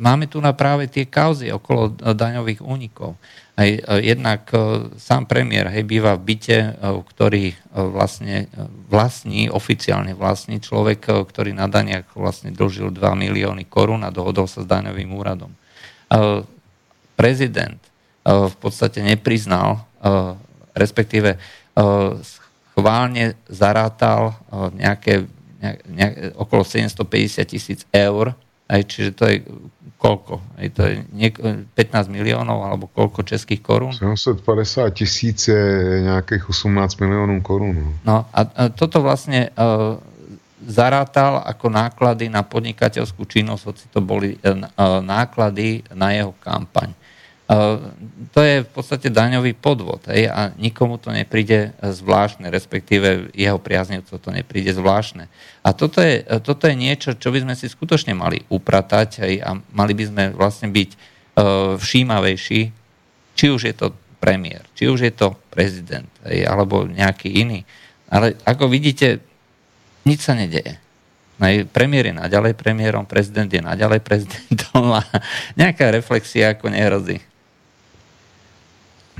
máme 0.00 0.26
tu 0.26 0.40
na 0.40 0.56
práve 0.56 0.88
tie 0.88 1.04
kauzy 1.04 1.52
okolo 1.52 1.92
daňových 2.00 2.64
únikov. 2.64 3.20
Aj 3.60 3.68
jednak 4.00 4.48
sám 4.96 5.28
premiér 5.28 5.68
hej, 5.68 5.84
býva 5.84 6.16
v 6.16 6.32
byte, 6.32 6.80
ktorý 7.12 7.52
vlastne 7.76 8.48
vlastní, 8.88 9.52
oficiálne 9.52 10.16
vlastní 10.16 10.64
človek, 10.64 11.04
ktorý 11.28 11.52
na 11.52 11.68
daniach 11.68 12.08
vlastne 12.16 12.56
dlžil 12.56 12.88
2 12.88 12.96
milióny 12.96 13.68
korún 13.68 14.00
a 14.00 14.08
dohodol 14.08 14.48
sa 14.48 14.64
s 14.64 14.70
daňovým 14.70 15.12
úradom. 15.12 15.52
Prezident 17.20 17.76
v 18.24 18.56
podstate 18.56 19.04
nepriznal, 19.04 19.84
respektíve 20.72 21.36
schválne 22.72 23.36
zarátal 23.44 24.40
nejaké, 24.72 25.28
nejaké 25.84 26.32
okolo 26.32 26.64
750 26.64 27.44
tisíc 27.44 27.84
eur, 27.92 28.32
aj, 28.70 28.82
čiže 28.86 29.10
to 29.18 29.24
je 29.26 29.36
koľko? 30.00 30.40
Aj 30.56 30.68
to 30.72 30.80
je 30.88 30.94
niek- 31.12 31.42
15 31.76 32.08
miliónov 32.08 32.64
alebo 32.64 32.88
koľko 32.88 33.20
českých 33.20 33.60
korún? 33.60 33.92
750 33.92 34.88
tisíc 34.96 35.50
je 35.50 35.64
nejakých 36.08 36.48
18 36.48 37.02
miliónov 37.04 37.44
korún. 37.44 37.76
No, 37.76 37.92
no 38.06 38.16
a, 38.32 38.40
a 38.48 38.62
toto 38.72 39.04
vlastne 39.04 39.52
uh, 39.52 40.00
zarátal 40.64 41.44
ako 41.44 41.68
náklady 41.68 42.32
na 42.32 42.40
podnikateľskú 42.40 43.28
činnosť, 43.28 43.62
hoci 43.68 43.84
to 43.92 44.00
boli 44.00 44.40
uh, 44.40 45.02
náklady 45.04 45.84
na 45.92 46.16
jeho 46.16 46.32
kampaň. 46.40 46.96
To 48.30 48.40
je 48.46 48.62
v 48.62 48.70
podstate 48.70 49.10
daňový 49.10 49.58
podvod 49.58 50.06
hej, 50.06 50.30
a 50.30 50.54
nikomu 50.54 51.02
to 51.02 51.10
nepríde 51.10 51.74
zvláštne, 51.82 52.46
respektíve 52.46 53.34
jeho 53.34 53.58
priaznivcov 53.58 54.22
to 54.22 54.30
nepríde 54.30 54.70
zvláštne. 54.70 55.26
A 55.66 55.74
toto 55.74 55.98
je, 55.98 56.22
toto 56.46 56.70
je 56.70 56.78
niečo, 56.78 57.18
čo 57.18 57.34
by 57.34 57.42
sme 57.42 57.54
si 57.58 57.66
skutočne 57.66 58.14
mali 58.14 58.38
upratať 58.46 59.26
hej, 59.26 59.34
a 59.42 59.58
mali 59.74 59.98
by 59.98 60.04
sme 60.06 60.24
vlastne 60.30 60.70
byť 60.70 60.90
uh, 60.94 61.74
všímavejší, 61.74 62.60
či 63.34 63.46
už 63.50 63.60
je 63.66 63.74
to 63.74 63.98
premiér, 64.22 64.62
či 64.78 64.86
už 64.86 65.10
je 65.10 65.10
to 65.10 65.34
prezident 65.50 66.06
hej, 66.30 66.46
alebo 66.46 66.86
nejaký 66.86 67.34
iný. 67.34 67.66
Ale 68.06 68.38
ako 68.46 68.70
vidíte, 68.70 69.18
nič 70.06 70.22
sa 70.22 70.38
nedeje. 70.38 70.78
Premiér 71.74 72.12
je 72.12 72.20
naďalej 72.20 72.54
premiérom, 72.54 73.10
prezident 73.10 73.50
je 73.50 73.58
naďalej 73.58 74.06
prezidentom 74.06 74.86
a 74.94 75.02
nejaká 75.58 75.90
reflexia 75.90 76.54
ako 76.54 76.70
nehrozí. 76.70 77.18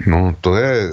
No 0.06 0.36
to 0.40 0.56
je, 0.56 0.90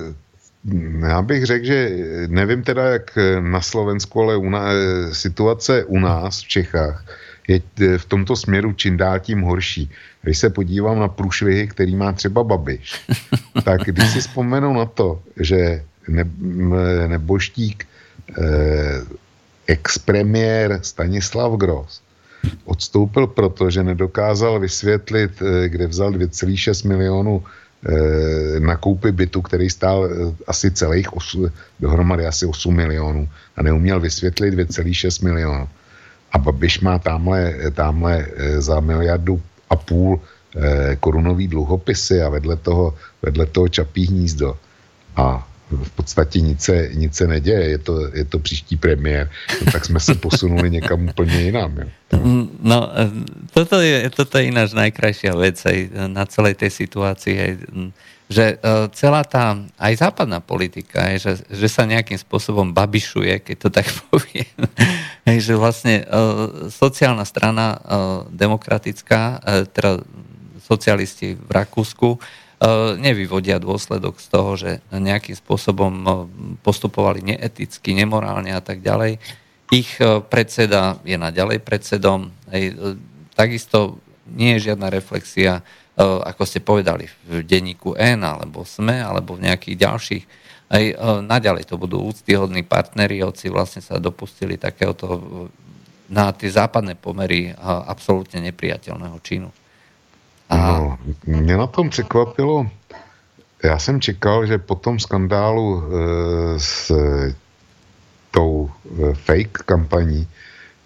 já 0.99 1.21
bych 1.21 1.45
řekl, 1.45 1.65
že 1.65 1.89
nevím 2.27 2.63
teda, 2.63 2.83
jak 2.83 3.17
na 3.39 3.61
Slovensku, 3.61 4.21
ale 4.21 4.37
u 4.37 4.49
nás, 4.49 4.73
situace 5.11 5.85
u 5.85 5.99
nás 5.99 6.39
v 6.41 6.47
Čechách 6.47 7.05
je 7.47 7.61
v 7.97 8.05
tomto 8.05 8.35
směru 8.35 8.73
čím 8.73 8.97
dál 8.97 9.19
tím 9.19 9.41
horší. 9.41 9.91
Když 10.21 10.37
se 10.37 10.49
podívám 10.49 10.99
na 10.99 11.07
průšvihy, 11.07 11.67
který 11.67 11.95
má 11.95 12.11
třeba 12.11 12.43
Babiš, 12.43 13.07
tak 13.63 13.81
když 13.81 14.11
si 14.11 14.19
vzpomenu 14.19 14.73
na 14.73 14.85
to, 14.85 15.21
že 15.39 15.83
ne, 16.07 16.23
neboštík 17.07 17.87
eh, 17.87 19.01
expremiér 19.67 20.79
Stanislav 20.81 21.53
Gross 21.53 22.01
odstoupil 22.65 23.27
proto, 23.27 23.69
že 23.69 23.83
nedokázal 23.83 24.59
vysvětlit, 24.59 25.31
eh, 25.41 25.69
kde 25.69 25.87
vzal 25.87 26.11
2,6 26.11 26.87
milionů 26.87 27.43
na 28.59 28.77
koupi 28.77 29.11
bytu, 29.11 29.41
který 29.41 29.69
stál 29.69 30.05
eh, 30.05 30.35
asi 30.47 30.71
celých 30.71 31.13
8, 31.13 31.51
dohromady 31.79 32.25
asi 32.25 32.45
8 32.45 32.75
milionů 32.75 33.29
a 33.55 33.63
neuměl 33.63 33.99
vysvětlit 33.99 34.53
2,6 34.53 35.23
milionů. 35.23 35.69
A 36.31 36.37
Babiš 36.37 36.79
má 36.79 36.99
tamhle, 36.99 37.53
tamhle 37.71 38.25
eh, 38.25 38.61
za 38.61 38.79
miliardu 38.79 39.41
a 39.69 39.75
půl 39.75 40.21
korunový 40.99 41.47
dluhopisy 41.47 42.21
a 42.21 42.29
vedle 42.29 42.55
toho, 42.55 42.95
vedle 43.21 43.45
toho 43.45 43.67
čapí 43.67 44.07
hnízdo. 44.07 44.57
A 45.15 45.47
v 45.71 45.91
podstatě 45.91 46.41
nic 46.41 46.61
se, 46.61 46.89
nic 46.93 47.15
se 47.15 47.27
neděje, 47.27 47.63
je 47.69 47.77
to, 47.77 48.15
je 48.15 48.25
to 48.25 48.39
příští 48.39 48.75
premiér, 48.77 49.29
no, 49.65 49.71
tak 49.71 49.85
jsme 49.85 49.99
se 49.99 50.15
posunuli 50.15 50.69
někam 50.69 51.07
úplně 51.09 51.41
jinam. 51.41 51.77
Jo. 51.77 51.87
No, 52.63 52.91
toto 53.51 53.81
je, 53.83 54.09
toto 54.09 54.39
je 54.39 54.47
ináč 54.47 54.71
najkrajšia 54.71 55.35
vec 55.35 55.59
aj 55.59 55.91
na 56.07 56.23
celej 56.23 56.55
tej 56.55 56.71
situácii, 56.71 57.35
aj, 57.35 57.51
že 58.31 58.45
e, 58.55 58.87
celá 58.95 59.27
tá 59.27 59.59
aj 59.75 60.07
západná 60.07 60.39
politika, 60.39 61.11
že, 61.19 61.43
že 61.51 61.67
sa 61.67 61.83
nejakým 61.83 62.15
spôsobom 62.15 62.71
babišuje, 62.71 63.43
keď 63.43 63.55
to 63.59 63.67
tak 63.67 63.91
poviem, 64.07 64.55
aj, 65.27 65.37
že 65.43 65.53
vlastne 65.59 65.95
e, 65.99 66.05
sociálna 66.71 67.27
strana 67.27 67.75
demokratická, 68.31 69.43
teda 69.75 69.99
socialisti 70.63 71.35
v 71.35 71.49
Rakúsku, 71.51 72.15
E, 72.15 72.46
nevyvodia 72.97 73.61
dôsledok 73.61 74.17
z 74.17 74.27
toho, 74.33 74.51
že 74.57 74.71
nejakým 74.89 75.37
spôsobom 75.37 75.93
e, 75.93 76.09
postupovali 76.65 77.21
neeticky, 77.21 77.93
nemorálne 77.93 78.49
a 78.49 78.61
tak 78.65 78.81
ďalej. 78.81 79.21
Ich 79.69 80.01
e, 80.01 80.25
predseda 80.25 80.97
je 81.05 81.21
naďalej 81.21 81.61
predsedom. 81.61 82.33
Takisto 83.37 84.01
nie 84.33 84.57
je 84.57 84.73
žiadna 84.73 84.89
reflexia, 84.89 85.61
ako 86.01 86.43
ste 86.45 86.61
povedali, 86.61 87.09
v 87.25 87.45
denníku 87.45 87.93
N, 87.93 88.25
alebo 88.25 88.65
SME, 88.65 89.01
alebo 89.01 89.37
v 89.37 89.49
nejakých 89.49 89.77
ďalších. 89.77 90.23
Aj 90.67 90.83
naďalej 91.23 91.69
to 91.69 91.79
budú 91.79 92.01
úctyhodní 92.01 92.65
partneri, 92.65 93.23
hoci 93.23 93.47
vlastne 93.47 93.79
sa 93.79 94.01
dopustili 94.01 94.59
takéhoto 94.59 95.47
na 96.09 96.33
tie 96.35 96.51
západné 96.51 96.99
pomery 96.99 97.55
absolútne 97.63 98.43
nepriateľného 98.51 99.17
činu. 99.23 99.49
No, 100.51 100.97
mě 101.25 101.57
na 101.57 101.67
tom 101.67 101.89
překvapilo, 101.89 102.69
já 103.63 103.79
jsem 103.79 104.01
čekal, 104.01 104.45
že 104.45 104.57
po 104.57 104.75
tom 104.75 104.99
skandálu 104.99 105.83
e, 105.83 105.89
s 106.59 106.91
tou 108.31 108.69
e, 108.69 109.13
fake 109.13 109.57
kampaní, 109.65 110.27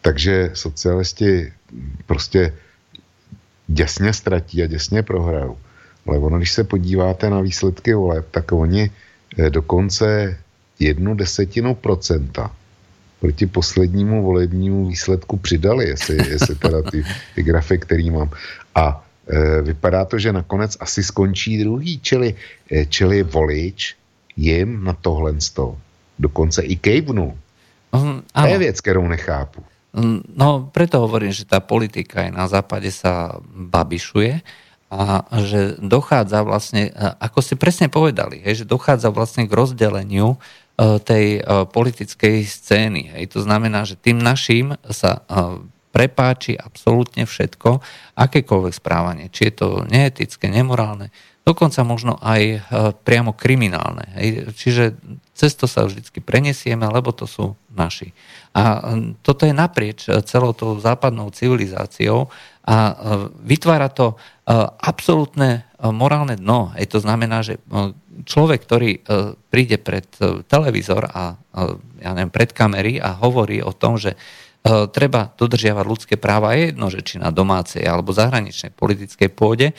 takže 0.02 0.52
socialisti 0.54 1.54
prostě 2.06 2.54
děsně 3.68 4.14
ztratí 4.14 4.64
a 4.64 4.68
děsně 4.68 5.04
prohrajou. 5.04 5.58
Ale 6.08 6.18
ono, 6.18 6.38
když 6.38 6.52
se 6.52 6.64
podíváte 6.64 7.30
na 7.30 7.42
výsledky 7.42 7.94
voleb, 7.94 8.28
tak 8.32 8.52
oni 8.52 8.92
e, 9.38 9.50
dokonce 9.50 10.38
jednu 10.80 11.16
desetinu 11.16 11.76
procenta 11.76 12.52
proti 13.20 13.46
poslednímu 13.46 14.24
volebnímu 14.24 14.88
výsledku 14.88 15.38
přidali, 15.38 15.88
jestli, 15.90 16.30
jestli 16.30 16.56
teda 16.56 16.82
ty, 16.82 17.06
ty 17.36 17.44
grafy, 17.44 17.78
který 17.78 18.10
mám. 18.10 18.30
A 18.76 19.06
Eh, 19.06 19.11
vypadá 19.62 20.06
to, 20.06 20.20
že 20.20 20.34
nakonec 20.34 20.78
asi 20.80 21.04
skončí 21.04 21.62
druhý, 21.62 22.00
čili, 22.02 22.34
eh, 22.72 22.86
čili 22.90 23.24
volič 23.24 23.96
jim 24.36 24.84
na 24.84 24.94
tohle 24.94 25.38
sto 25.42 25.78
dokonce 26.20 26.62
i 26.62 26.76
kejvnu. 26.76 27.38
Mm, 27.96 28.22
to 28.34 28.48
je 28.48 28.58
věc, 28.58 28.82
kterou 28.82 29.08
nechápu. 29.08 29.64
Mm, 29.94 30.24
no, 30.36 30.70
preto 30.72 31.04
hovorím, 31.04 31.36
že 31.36 31.44
tá 31.44 31.60
politika 31.60 32.24
aj 32.24 32.32
na 32.32 32.46
západe 32.48 32.88
sa 32.92 33.36
babišuje 33.52 34.40
a 34.92 35.24
že 35.44 35.80
dochádza 35.80 36.44
vlastne, 36.44 36.92
ako 37.20 37.40
ste 37.40 37.56
presne 37.56 37.88
povedali, 37.88 38.44
hej, 38.44 38.64
že 38.64 38.66
dochádza 38.68 39.08
vlastne 39.12 39.48
k 39.48 39.56
rozdeleniu 39.56 40.36
tej 40.80 41.44
politickej 41.48 42.44
scény. 42.44 43.16
Hej. 43.16 43.36
To 43.36 43.40
znamená, 43.44 43.88
že 43.88 43.96
tým 43.96 44.20
našim 44.20 44.76
sa 44.92 45.24
prepáči 45.92 46.56
absolútne 46.56 47.28
všetko, 47.28 47.84
akékoľvek 48.16 48.74
správanie. 48.74 49.28
Či 49.28 49.52
je 49.52 49.54
to 49.54 49.68
neetické, 49.86 50.48
nemorálne, 50.48 51.12
dokonca 51.44 51.84
možno 51.84 52.16
aj 52.22 52.64
priamo 53.04 53.36
kriminálne. 53.36 54.08
Čiže 54.56 54.96
cez 55.36 55.58
to 55.58 55.66
sa 55.66 55.90
vždy 55.90 56.06
prenesieme, 56.22 56.86
lebo 56.86 57.12
to 57.12 57.26
sú 57.26 57.58
naši. 57.74 58.14
A 58.54 58.94
toto 59.26 59.50
je 59.50 59.56
naprieč 59.56 60.06
celou 60.30 60.54
tou 60.54 60.78
západnou 60.78 61.34
civilizáciou 61.34 62.30
a 62.62 62.94
vytvára 63.42 63.90
to 63.90 64.16
absolútne 64.86 65.66
morálne 65.82 66.38
dno. 66.38 66.70
Hej, 66.78 66.94
to 66.94 67.00
znamená, 67.02 67.42
že 67.42 67.58
človek, 68.22 68.62
ktorý 68.62 69.02
príde 69.50 69.82
pred 69.82 70.06
televízor 70.46 71.10
a 71.10 71.42
ja 71.98 72.12
neviem, 72.14 72.30
pred 72.30 72.54
kamery 72.54 73.02
a 73.02 73.18
hovorí 73.18 73.66
o 73.66 73.74
tom, 73.74 73.98
že 73.98 74.14
treba 74.94 75.34
dodržiavať 75.42 75.86
ľudské 75.90 76.16
práva, 76.22 76.54
je 76.54 76.70
jedno, 76.70 76.94
že 76.94 77.02
či 77.02 77.18
na 77.18 77.34
domácej 77.34 77.82
alebo 77.82 78.14
zahraničnej 78.14 78.70
politickej 78.78 79.30
pôde, 79.34 79.74
e, 79.74 79.76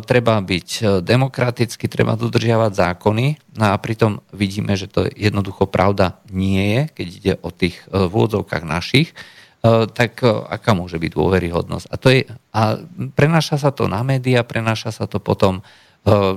treba 0.00 0.40
byť 0.40 0.68
e, 0.80 0.82
demokraticky, 1.04 1.84
treba 1.84 2.16
dodržiavať 2.16 2.72
zákony, 2.72 3.26
no 3.60 3.64
a 3.68 3.76
pritom 3.76 4.24
vidíme, 4.32 4.72
že 4.72 4.88
to 4.88 5.04
jednoducho 5.12 5.68
pravda 5.68 6.16
nie 6.32 6.64
je, 6.64 6.82
keď 6.96 7.06
ide 7.12 7.32
o 7.44 7.52
tých 7.52 7.76
vôdzovkách 7.92 8.64
našich, 8.64 9.12
tak 9.66 10.22
aká 10.22 10.78
môže 10.78 10.94
byť 10.94 11.10
dôveryhodnosť? 11.10 11.86
A, 11.90 11.94
to 11.98 12.08
je, 12.14 12.22
a 12.54 12.78
prenáša 13.18 13.58
sa 13.58 13.74
to 13.74 13.90
na 13.90 14.06
média, 14.06 14.46
prenáša 14.46 14.94
sa 14.94 15.10
to 15.10 15.18
potom 15.18 15.58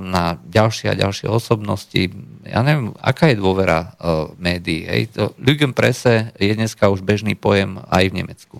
na 0.02 0.42
ďalšie 0.50 0.90
a 0.90 0.98
ďalšie 0.98 1.30
osobnosti. 1.30 2.10
Ja 2.42 2.66
neviem, 2.66 2.90
aká 2.98 3.30
je 3.30 3.38
dôvera 3.38 3.94
médií. 4.42 4.82
Hej? 4.82 5.14
To 5.14 5.30
Lügenpresse 5.38 6.34
je 6.34 6.50
dneska 6.58 6.90
už 6.90 7.06
bežný 7.06 7.38
pojem 7.38 7.78
aj 7.86 8.10
v 8.10 8.16
Nemecku. 8.18 8.56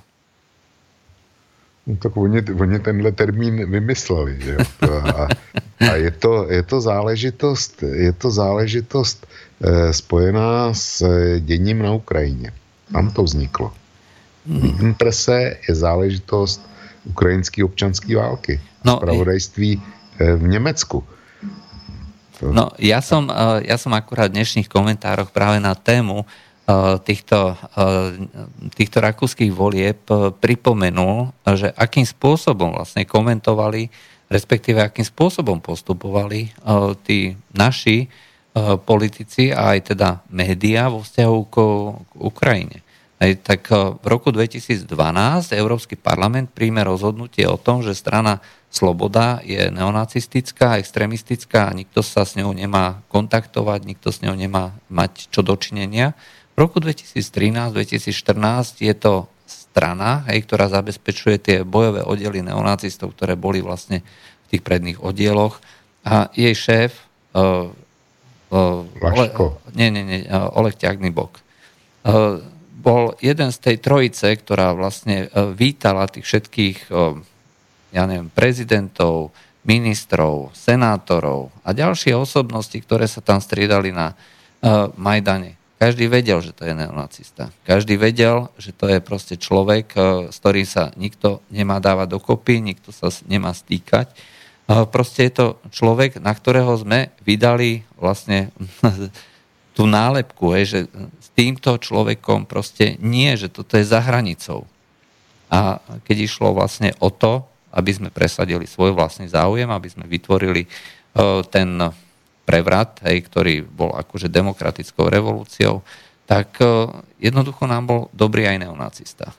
No, 1.87 1.97
tak 1.97 2.15
oni, 2.15 2.39
oni 2.55 2.79
tenhle 2.79 3.11
termín 3.13 3.71
vymysleli. 3.71 4.39
Že? 4.39 4.57
A, 4.87 5.27
a 5.81 5.93
je, 5.97 6.11
to, 6.11 6.47
je 6.47 6.63
to 6.63 6.81
záležitost, 6.81 7.83
je 7.83 8.13
to 8.13 8.31
záležitost 8.31 9.27
eh, 9.27 9.93
spojená 9.93 10.75
s 10.75 11.03
děním 11.41 11.83
na 11.83 11.93
Ukrajině. 11.93 12.53
Tam 12.93 13.11
to 13.11 13.23
vzniklo. 13.23 13.73
Hmm. 14.47 14.95
Prese 14.95 15.57
je 15.69 15.75
záležitost 15.75 16.63
ukrajinské 17.05 17.65
občanské 17.65 18.17
války. 18.17 18.61
No, 18.85 18.97
Spravodajství 18.97 19.83
v 20.21 20.45
Nemecku. 20.45 21.01
No, 22.41 22.73
ja 22.81 23.05
som, 23.05 23.29
e, 23.29 23.69
ja 23.69 23.77
som 23.77 23.93
akurát 23.93 24.33
v 24.33 24.41
dnešných 24.41 24.69
komentároch 24.69 25.33
práve 25.33 25.61
na 25.61 25.77
tému 25.77 26.25
e, 26.25 26.27
týchto, 27.05 27.57
týchto 28.77 28.99
rakúskych 29.01 29.53
volieb 29.53 30.01
pripomenul, 30.41 31.33
že 31.57 31.73
akým 31.77 32.05
spôsobom 32.05 32.77
vlastne 32.77 33.05
komentovali, 33.05 33.93
respektíve 34.33 34.81
akým 34.81 35.05
spôsobom 35.05 35.59
postupovali 35.59 36.55
tí 37.03 37.35
naši 37.51 38.07
politici 38.87 39.51
a 39.51 39.75
aj 39.75 39.95
teda 39.95 40.23
média 40.31 40.87
vo 40.87 41.03
vzťahu 41.03 41.39
k 41.51 41.57
Ukrajine. 42.19 42.79
Aj, 43.21 43.31
tak 43.37 43.69
v 43.75 44.07
roku 44.07 44.33
2012 44.33 44.87
Európsky 45.53 45.99
parlament 45.99 46.51
príjme 46.55 46.87
rozhodnutie 46.87 47.45
o 47.45 47.61
tom, 47.61 47.83
že 47.83 47.93
strana 47.93 48.41
sloboda 48.71 49.43
je 49.43 49.67
neonacistická, 49.69 50.79
extremistická 50.79 51.69
a 51.69 51.77
nikto 51.77 52.07
sa 52.07 52.23
s 52.23 52.39
ňou 52.39 52.55
nemá 52.55 53.03
kontaktovať, 53.11 53.83
nikto 53.83 54.15
s 54.15 54.23
ňou 54.23 54.39
nemá 54.39 54.79
mať 54.87 55.27
čo 55.35 55.43
dočinenia. 55.43 56.15
V 56.55 56.71
roku 56.71 56.79
2013-2014 56.79 58.87
je 58.87 58.95
to 58.95 59.27
strana, 59.51 60.23
hej, 60.31 60.47
ktorá 60.47 60.71
zabezpečuje 60.71 61.37
tie 61.43 61.57
bojové 61.67 62.07
oddely 62.07 62.47
neonacistov, 62.47 63.19
ktoré 63.19 63.35
boli 63.35 63.59
vlastne 63.59 64.07
v 64.47 64.55
tých 64.55 64.63
predných 64.63 65.03
oddieloch. 65.03 65.59
A 66.07 66.31
jej 66.33 66.55
šéf 66.55 66.95
uh, 67.35 67.75
uh, 68.55 69.03
Ole, 69.03 69.27
nie, 69.75 69.91
nie, 69.91 70.03
nie, 70.07 70.19
uh, 70.27 70.51
Oleg 70.59 70.79
Ťagnybok 70.79 71.39
uh, 71.39 71.43
bol 72.81 73.13
jeden 73.21 73.53
z 73.53 73.59
tej 73.61 73.77
trojice, 73.83 74.33
ktorá 74.41 74.73
vlastne 74.73 75.29
uh, 75.29 75.53
vítala 75.53 76.09
tých 76.09 76.25
všetkých 76.25 76.89
uh, 76.89 77.21
ja 77.91 78.07
neviem, 78.07 78.31
prezidentov, 78.31 79.35
ministrov, 79.61 80.57
senátorov 80.57 81.53
a 81.61 81.77
ďalšie 81.77 82.17
osobnosti, 82.17 82.75
ktoré 82.81 83.05
sa 83.05 83.21
tam 83.21 83.45
striedali 83.45 83.93
na 83.93 84.17
uh, 84.17 84.89
Majdane. 84.97 85.61
Každý 85.81 86.13
vedel, 86.13 86.45
že 86.45 86.53
to 86.53 86.69
je 86.69 86.77
neonacista. 86.77 87.49
Každý 87.65 87.97
vedel, 87.97 88.53
že 88.61 88.73
to 88.73 88.89
je 88.89 89.01
proste 89.05 89.37
človek, 89.37 89.93
uh, 89.97 90.03
s 90.33 90.41
ktorým 90.41 90.65
sa 90.65 90.93
nikto 90.97 91.45
nemá 91.53 91.77
dávať 91.77 92.17
dokopy, 92.17 92.65
nikto 92.65 92.89
sa 92.89 93.13
nemá 93.29 93.53
stýkať. 93.53 94.09
Uh, 94.65 94.89
proste 94.89 95.29
je 95.29 95.33
to 95.37 95.47
človek, 95.69 96.17
na 96.25 96.33
ktorého 96.33 96.73
sme 96.81 97.13
vydali 97.21 97.85
vlastne 98.01 98.49
tú 99.77 99.85
nálepku, 99.85 100.57
hej, 100.57 100.65
že 100.65 100.81
s 101.21 101.29
týmto 101.37 101.77
človekom 101.77 102.49
proste 102.49 102.97
nie, 102.97 103.37
že 103.37 103.53
toto 103.53 103.77
je 103.77 103.85
za 103.85 104.01
hranicou. 104.01 104.65
A 105.53 105.83
keď 106.07 106.17
išlo 106.31 106.57
vlastne 106.57 106.97
o 107.03 107.13
to, 107.13 107.50
aby 107.71 107.91
sme 107.95 108.09
presadili 108.11 108.67
svoj 108.67 108.95
vlastný 108.95 109.31
záujem, 109.31 109.71
aby 109.71 109.89
sme 109.91 110.05
vytvorili 110.11 110.67
e, 110.67 110.69
ten 111.47 111.79
prevrat, 112.43 112.99
hej, 113.07 113.23
ktorý 113.31 113.63
bol 113.63 113.95
akože 113.95 114.27
demokratickou 114.27 115.07
revolúciou, 115.07 115.87
tak 116.27 116.59
e, 116.59 116.91
jednoducho 117.23 117.71
nám 117.71 117.85
bol 117.87 118.01
dobrý 118.11 118.51
aj 118.51 118.67
neonacista. 118.67 119.31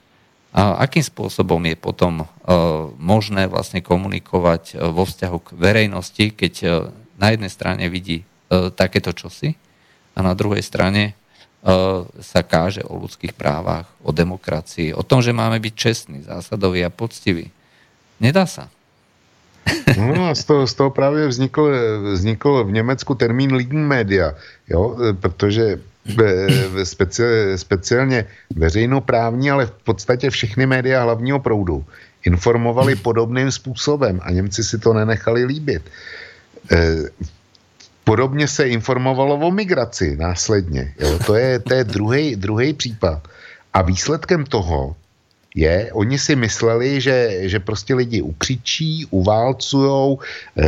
A 0.52 0.84
akým 0.84 1.03
spôsobom 1.03 1.60
je 1.68 1.76
potom 1.76 2.24
e, 2.24 2.26
možné 2.99 3.52
vlastne 3.52 3.84
komunikovať 3.84 4.80
vo 4.91 5.03
vzťahu 5.03 5.38
k 5.44 5.49
verejnosti, 5.56 6.26
keď 6.32 6.53
na 7.20 7.36
jednej 7.36 7.52
strane 7.52 7.86
vidí 7.91 8.26
takéto 8.52 9.16
čosi 9.16 9.56
a 10.12 10.20
na 10.20 10.36
druhej 10.36 10.60
strane 10.60 11.16
sa 12.20 12.41
káže 12.41 12.84
o 12.84 12.98
ľudských 12.98 13.38
právach, 13.38 13.88
o 14.03 14.12
demokracii, 14.12 14.91
o 14.91 15.06
tom, 15.06 15.22
že 15.22 15.32
máme 15.32 15.62
byť 15.62 15.74
čestní, 15.78 16.26
zásadoví 16.26 16.82
a 16.84 16.91
poctiví. 16.91 17.53
Nedá 18.22 18.45
se. 18.45 18.61
No 19.98 20.30
a 20.30 20.35
z 20.35 20.43
toho, 20.43 20.68
z 20.68 20.73
toho 20.73 20.89
právě 20.89 21.27
vznikl, 21.27 21.72
vznikl 22.14 22.64
v 22.64 22.72
Německu 22.72 23.15
termín 23.15 23.53
leading 23.53 23.88
media, 23.88 24.34
jo, 24.69 24.98
protože 25.19 25.80
speci, 26.84 27.23
speciálně 27.56 28.26
veřejnoprávní, 28.56 29.52
ale 29.52 29.65
v 29.65 29.72
podstatě 29.72 30.30
všechny 30.30 30.65
média 30.65 31.03
hlavního 31.03 31.39
proudu 31.39 31.85
informovali 32.26 32.95
podobným 32.95 33.52
způsobem 33.52 34.19
a 34.23 34.31
Němci 34.31 34.64
si 34.64 34.80
to 34.80 34.93
nenechali 34.93 35.45
líbit. 35.45 35.81
E, 36.72 36.95
podobně 38.03 38.48
se 38.48 38.69
informovalo 38.69 39.35
o 39.35 39.52
migraci 39.52 40.18
následně. 40.18 40.93
Jo, 40.99 41.19
to 41.26 41.35
je, 41.35 41.60
to 41.60 41.73
je 41.73 41.84
druhý 42.35 42.73
případ. 42.73 43.27
A 43.73 43.81
výsledkem 43.81 44.45
toho 44.45 44.95
je, 45.56 45.91
oni 45.94 46.19
si 46.19 46.36
mysleli, 46.36 47.02
že, 47.02 47.49
že 47.49 47.60
prostě 47.60 47.95
lidi 47.95 48.22
ukřičí, 48.22 49.06
uválcujou, 49.10 50.19
e, 50.57 50.65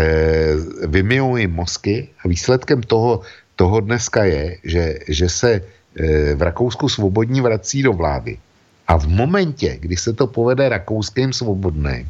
vymijou 0.87 1.37
jim 1.37 1.51
mozky 1.51 2.09
a 2.25 2.27
výsledkem 2.27 2.83
toho, 2.83 3.21
toho 3.55 3.79
dneska 3.79 4.23
je, 4.23 4.57
že, 4.63 4.99
že 5.07 5.29
se 5.29 5.51
e, 5.51 5.61
v 6.35 6.41
Rakousku 6.41 6.89
svobodní 6.89 7.41
vrací 7.41 7.83
do 7.83 7.93
vlády. 7.93 8.37
A 8.87 8.97
v 8.97 9.07
momentě, 9.07 9.77
kdy 9.79 9.95
se 9.97 10.13
to 10.13 10.27
povede 10.27 10.69
rakouským 10.69 11.33
svobodným, 11.33 12.09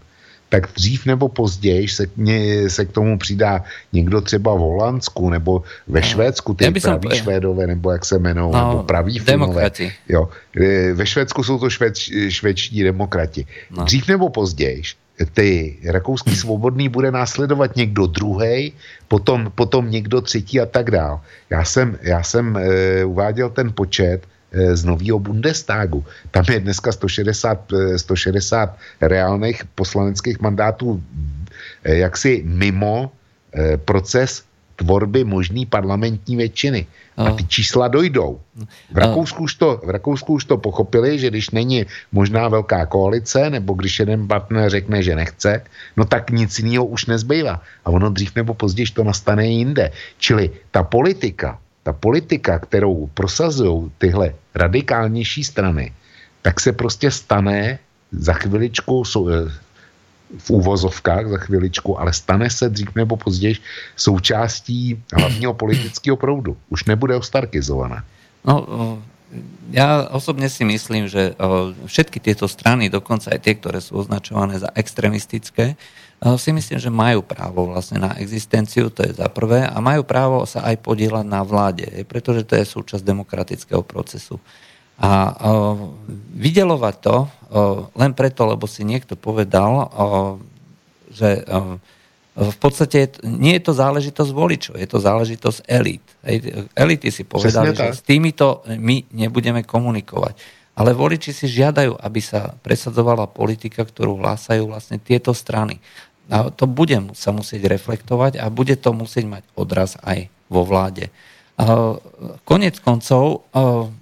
tak 0.53 0.69
dřív 0.77 1.05
nebo 1.05 1.29
později 1.29 1.87
se, 1.87 2.05
mě, 2.15 2.69
se 2.69 2.85
k 2.85 2.91
tomu 2.91 3.17
přidá 3.17 3.63
někdo 3.93 4.21
třeba 4.21 4.53
v 4.53 4.57
Holandsku 4.59 5.29
nebo 5.29 5.63
ve 5.87 5.99
no. 5.99 6.05
Švédsku, 6.05 6.53
ty 6.53 6.71
praví 6.71 7.09
jsem... 7.09 7.17
Švédové, 7.17 7.67
nebo 7.67 7.91
jak 7.91 8.05
se 8.05 8.15
jmenou, 8.15 8.53
no, 8.53 8.69
nebo 8.69 8.83
praví 8.83 9.19
Finové. 9.19 9.71
Jo. 10.09 10.29
E, 10.53 10.93
ve 10.93 11.05
Švédsku 11.05 11.43
jsou 11.43 11.59
to 11.59 11.69
švéd, 11.69 11.97
švédští 12.29 12.83
demokrati. 12.83 13.45
No. 13.71 13.83
Dřív 13.83 14.07
nebo 14.07 14.29
později 14.29 14.81
ty 15.33 15.77
rakouský 15.85 16.35
svobodný 16.35 16.89
bude 16.89 17.11
následovat 17.11 17.75
někdo 17.75 18.07
druhý, 18.07 18.73
potom, 19.07 19.51
potom 19.55 19.91
někdo 19.91 20.21
třetí 20.21 20.61
a 20.61 20.65
tak 20.65 20.91
dál. 20.91 21.21
Já 21.49 21.65
jsem, 21.65 21.97
já 22.01 22.23
jsem 22.23 22.57
e, 22.57 23.05
uváděl 23.05 23.49
ten 23.49 23.73
počet, 23.73 24.21
z 24.53 24.83
nového 24.85 25.19
Bundestagu. 25.19 26.05
Tam 26.31 26.45
je 26.45 26.59
dneska 26.59 26.91
160, 26.91 27.73
160 27.97 28.69
eh, 28.69 29.07
reálných 29.07 29.65
poslaneckých 29.75 30.39
mandátů 30.39 31.03
eh, 31.83 31.95
jaksi 31.95 32.41
mimo 32.45 33.11
proces 33.85 34.43
tvorby 34.75 35.23
možný 35.23 35.65
parlamentní 35.65 36.35
většiny. 36.35 36.85
A 37.17 37.31
ty 37.31 37.45
čísla 37.45 37.87
dojdou. 37.87 38.41
V 38.91 38.97
Rakousku, 38.97 39.43
už 39.43 39.53
to, 39.55 39.81
v 39.85 39.89
Rakousku 39.89 40.33
už 40.33 40.45
to 40.45 40.57
pochopili, 40.57 41.19
že 41.19 41.29
když 41.29 41.49
není 41.49 41.85
možná 42.11 42.49
velká 42.49 42.85
koalice, 42.85 43.49
nebo 43.49 43.73
když 43.73 43.99
jeden 43.99 44.27
partner 44.27 44.69
řekne, 44.69 45.03
že 45.03 45.15
nechce, 45.15 45.61
no 45.97 46.05
tak 46.05 46.33
nic 46.33 46.49
jiného 46.59 46.85
už 46.85 47.05
nezbývá. 47.05 47.61
A 47.85 47.89
ono 47.93 48.09
dřív 48.09 48.35
nebo 48.35 48.53
později 48.53 48.97
to 48.97 49.03
nastane 49.03 49.45
jinde. 49.45 49.91
Čili 50.17 50.49
ta 50.73 50.83
politika, 50.83 51.61
ta 51.83 51.93
politika, 51.93 52.59
kterou 52.59 53.09
prosazují 53.13 53.91
tyhle 53.97 54.33
radikálnější 54.55 55.43
strany, 55.43 55.93
tak 56.41 56.59
se 56.59 56.71
prostě 56.71 57.11
stane 57.11 57.79
za 58.11 58.33
chviličku 58.33 59.03
v 60.33 60.49
úvozovkách 60.49 61.27
za 61.29 61.37
chviličku, 61.37 61.99
ale 61.99 62.13
stane 62.13 62.49
se 62.49 62.69
dřív 62.69 62.95
nebo 62.95 63.17
později 63.17 63.55
součástí 63.95 65.03
hlavního 65.13 65.53
politického 65.53 66.17
proudu. 66.17 66.57
Už 66.69 66.85
nebude 66.85 67.15
ostarkizovaná. 67.15 68.03
No, 68.45 68.65
ja 69.73 70.05
osobne 70.13 70.45
si 70.45 70.61
myslím, 70.61 71.09
že 71.09 71.33
všetky 71.89 72.21
tieto 72.21 72.45
strany, 72.45 72.89
dokonca 72.89 73.33
aj 73.33 73.39
tie, 73.41 73.53
ktoré 73.57 73.81
sú 73.81 73.97
označované 74.05 74.61
za 74.61 74.69
extremistické, 74.77 75.73
si 76.39 76.55
myslím, 76.55 76.79
že 76.79 76.87
majú 76.87 77.19
právo 77.19 77.67
vlastne 77.67 77.99
na 77.99 78.15
existenciu, 78.15 78.87
to 78.87 79.03
je 79.03 79.11
za 79.11 79.27
prvé, 79.27 79.67
a 79.67 79.75
majú 79.83 80.07
právo 80.07 80.47
sa 80.47 80.63
aj 80.63 80.79
podielať 80.79 81.25
na 81.27 81.43
vláde, 81.43 81.83
pretože 82.07 82.47
to 82.47 82.55
je 82.55 82.63
súčasť 82.63 83.03
demokratického 83.03 83.83
procesu. 83.83 84.39
A 85.03 85.35
vydelovať 86.37 86.95
to 87.01 87.15
len 87.97 88.15
preto, 88.15 88.47
lebo 88.47 88.69
si 88.69 88.87
niekto 88.87 89.19
povedal, 89.19 89.91
že 91.11 91.43
v 92.33 92.57
podstate 92.57 93.21
nie 93.25 93.59
je 93.59 93.63
to 93.67 93.73
záležitosť 93.77 94.31
voličov, 94.33 94.73
je 94.79 94.89
to 94.89 94.97
záležitosť 94.97 95.59
elít. 95.69 96.05
Elity 96.73 97.09
si 97.13 97.27
povedali, 97.27 97.77
že 97.77 97.93
s 97.93 98.01
týmito 98.01 98.65
my 98.65 99.11
nebudeme 99.11 99.61
komunikovať. 99.61 100.63
Ale 100.73 100.97
voliči 100.97 101.29
si 101.29 101.45
žiadajú, 101.45 102.01
aby 102.01 102.17
sa 102.17 102.57
presadzovala 102.65 103.29
politika, 103.29 103.85
ktorú 103.85 104.17
hlásajú 104.17 104.73
vlastne 104.73 104.97
tieto 104.97 105.29
strany. 105.29 105.77
A 106.31 106.49
to 106.49 106.67
bude 106.67 107.15
sa 107.15 107.35
musieť 107.35 107.67
reflektovať 107.67 108.39
a 108.39 108.47
bude 108.47 108.75
to 108.79 108.95
musieť 108.95 109.25
mať 109.27 109.43
odraz 109.55 109.99
aj 110.03 110.31
vo 110.47 110.63
vláde. 110.63 111.11
Konec 112.45 112.79
koncov, 112.81 113.45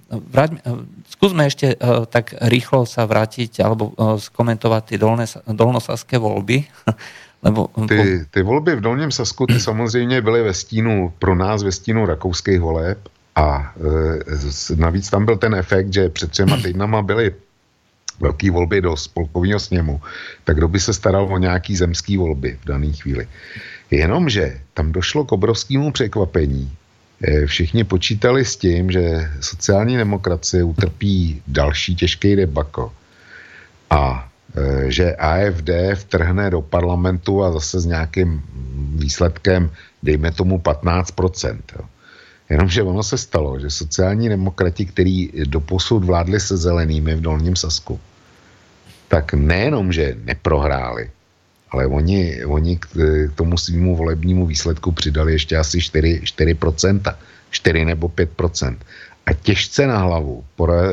vrať, 0.08 0.50
skúsme 1.10 1.44
ešte 1.44 1.76
tak 2.08 2.32
rýchlo 2.48 2.88
sa 2.88 3.04
vrátiť 3.04 3.60
alebo 3.60 3.92
skomentovať 4.16 4.82
ty 4.88 4.94
dolné, 4.96 5.26
dolnosaské 5.46 6.16
voľby. 6.16 6.64
Lebo, 7.42 7.74
ty, 7.88 8.22
ty 8.30 8.42
volby 8.42 8.78
v 8.78 8.80
Dolním 8.80 9.10
Sasku 9.10 9.46
ty 9.46 9.60
samozřejmě 9.60 10.22
byly 10.22 10.42
ve 10.42 10.54
stínu, 10.54 11.12
pro 11.18 11.34
nás 11.34 11.62
ve 11.62 11.72
stínu 11.72 12.06
rakouských 12.06 12.60
voleb 12.60 12.98
a 13.34 13.74
e, 14.70 14.76
navíc 14.76 15.10
tam 15.10 15.24
byl 15.24 15.36
ten 15.36 15.54
efekt, 15.54 15.92
že 15.92 16.08
před 16.08 16.30
třema 16.30 16.56
týdnama 16.56 17.02
byly 17.02 17.34
velké 18.20 18.50
volby 18.50 18.80
do 18.80 18.96
spolkového 18.96 19.60
sněmu, 19.60 20.00
tak 20.44 20.56
kdo 20.56 20.68
by 20.68 20.80
se 20.80 20.92
staral 20.92 21.28
o 21.30 21.38
nějaký 21.38 21.76
zemský 21.76 22.16
volby 22.16 22.58
v 22.62 22.64
dané 22.64 22.92
chvíli. 22.92 23.28
Jenomže 23.90 24.60
tam 24.74 24.92
došlo 24.92 25.24
k 25.24 25.32
obrovskému 25.32 25.92
překvapení, 25.92 26.72
Eh, 27.22 27.46
všichni 27.46 27.84
počítali 27.84 28.44
s 28.44 28.56
tím, 28.56 28.90
že 28.90 29.30
sociální 29.40 29.96
demokracie 29.96 30.62
utrpí 30.62 31.42
další 31.46 31.96
těžký 31.96 32.36
debako 32.36 32.92
a 33.90 34.28
eh, 34.56 34.90
že 34.90 35.16
AFD 35.16 35.94
vtrhne 35.94 36.50
do 36.50 36.62
parlamentu 36.62 37.44
a 37.44 37.52
zase 37.52 37.80
s 37.80 37.86
nějakým 37.86 38.42
výsledkem, 38.98 39.70
dejme 40.02 40.32
tomu 40.32 40.58
15%. 40.58 41.62
Jo. 41.78 41.84
Jenomže 42.52 42.82
ono 42.82 43.02
se 43.02 43.18
stalo, 43.18 43.58
že 43.58 43.70
sociální 43.70 44.28
demokrati, 44.28 44.84
který 44.84 45.30
doposud 45.48 46.04
vládli 46.04 46.40
se 46.40 46.56
zelenými 46.56 47.14
v 47.14 47.20
Dolním 47.20 47.56
Sasku, 47.56 48.00
tak 49.08 49.32
nejenom, 49.32 49.92
že 49.92 50.16
neprohráli, 50.24 51.10
ale 51.70 51.86
oni, 51.86 52.44
oni 52.44 52.76
k, 52.76 52.88
tomu 53.34 53.56
svýmu 53.56 53.96
volebnímu 53.96 54.46
výsledku 54.46 54.92
přidali 54.92 55.32
ještě 55.32 55.56
asi 55.56 55.80
4, 55.80 56.20
4%, 56.24 57.16
4 57.50 57.84
nebo 57.84 58.08
5%. 58.08 58.76
A 59.26 59.32
těžce 59.32 59.86
na 59.86 59.98
hlavu 59.98 60.44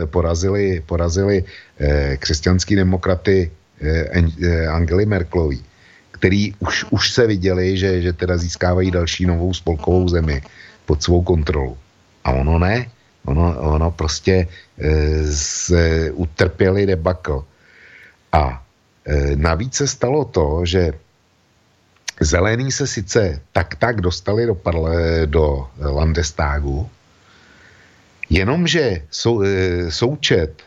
porazili, 0.06 0.84
porazili 0.86 1.44
eh, 1.44 2.18
křesťanský 2.18 2.76
demokraty 2.76 3.52
eh, 3.82 4.08
eh, 4.16 4.68
Angely 4.68 5.06
Merklový, 5.06 5.60
který 6.12 6.54
už, 6.60 6.86
už 6.90 7.12
se 7.12 7.28
viděli, 7.28 7.78
že, 7.78 8.02
že 8.02 8.14
teda 8.14 8.38
získávají 8.38 8.92
další 8.92 9.26
novou 9.26 9.54
spolkovou 9.54 10.08
zemi 10.08 10.42
pod 10.90 10.98
svou 10.98 11.22
kontrolu. 11.22 11.78
A 12.26 12.34
ono 12.34 12.58
ne. 12.58 12.90
Ono, 13.30 13.46
ono 13.78 13.92
prostě 13.94 14.48
eh, 14.82 15.24
z, 15.30 15.72
utrpěli 16.18 16.86
debakl. 16.86 17.46
A 18.34 18.64
E, 19.10 19.36
navíc 19.36 19.76
se 19.76 19.88
stalo 19.88 20.26
to, 20.26 20.62
že 20.66 20.94
zelení 22.22 22.72
se 22.72 22.88
sice 22.88 23.42
tak 23.52 23.76
tak 23.76 24.02
dostali 24.02 24.46
do, 24.46 24.56
parle, 24.56 25.26
do 25.26 25.68
Landestagu, 25.80 26.90
jenomže 28.30 29.02
sou, 29.10 29.42
e, 29.42 29.48
součet 29.92 30.62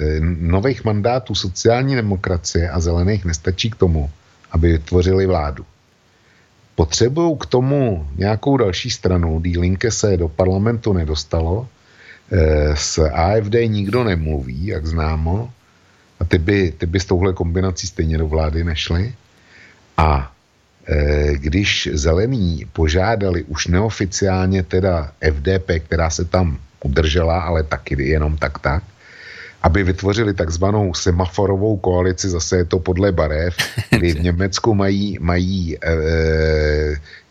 e, 0.00 0.20
nových 0.20 0.84
mandátů 0.84 1.34
sociální 1.34 1.96
demokracie 1.96 2.70
a 2.70 2.80
zelených 2.80 3.24
nestačí 3.24 3.70
k 3.70 3.80
tomu, 3.80 4.10
aby 4.50 4.72
vytvořili 4.72 5.26
vládu. 5.26 5.64
Potřebují 6.76 7.36
k 7.40 7.46
tomu 7.46 8.06
nějakou 8.16 8.56
další 8.56 8.90
stranu. 8.90 9.40
D-Linke 9.40 9.90
se 9.90 10.16
do 10.16 10.28
parlamentu 10.28 10.92
nedostalo, 10.92 11.68
s 12.74 12.98
AFD 12.98 13.54
nikdo 13.66 14.04
nemluví, 14.04 14.66
jak 14.66 14.86
známo, 14.86 15.50
a 16.20 16.24
ty 16.24 16.38
by, 16.38 16.72
ty 16.78 16.86
by 16.86 17.00
s 17.00 17.04
touhle 17.04 17.32
kombinací 17.32 17.86
stejně 17.86 18.18
do 18.18 18.28
vlády 18.28 18.64
nešly. 18.64 19.14
A 19.96 20.32
e, 20.88 21.32
když 21.34 21.88
zelení 21.92 22.66
požádali 22.72 23.42
už 23.42 23.66
neoficiálně 23.66 24.62
teda 24.62 25.12
FDP, 25.30 25.70
která 25.84 26.10
se 26.10 26.24
tam 26.24 26.58
udržela, 26.82 27.40
ale 27.40 27.62
taky 27.62 28.02
jenom 28.02 28.36
tak 28.36 28.58
tak, 28.58 28.82
aby 29.66 29.82
vytvořili 29.82 30.34
takzvanou 30.34 30.94
semaforovou 30.94 31.76
koalici, 31.76 32.28
zase 32.28 32.56
je 32.56 32.64
to 32.64 32.78
podle 32.78 33.12
barev, 33.12 33.56
kdy 33.90 34.12
v 34.12 34.22
Německu 34.22 34.74
mají, 34.74 35.18
mají 35.20 35.74
e, 35.74 35.80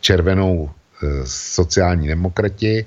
červenou 0.01 0.67
e, 0.67 1.07
sociální 1.55 2.07
demokrati, 2.07 2.85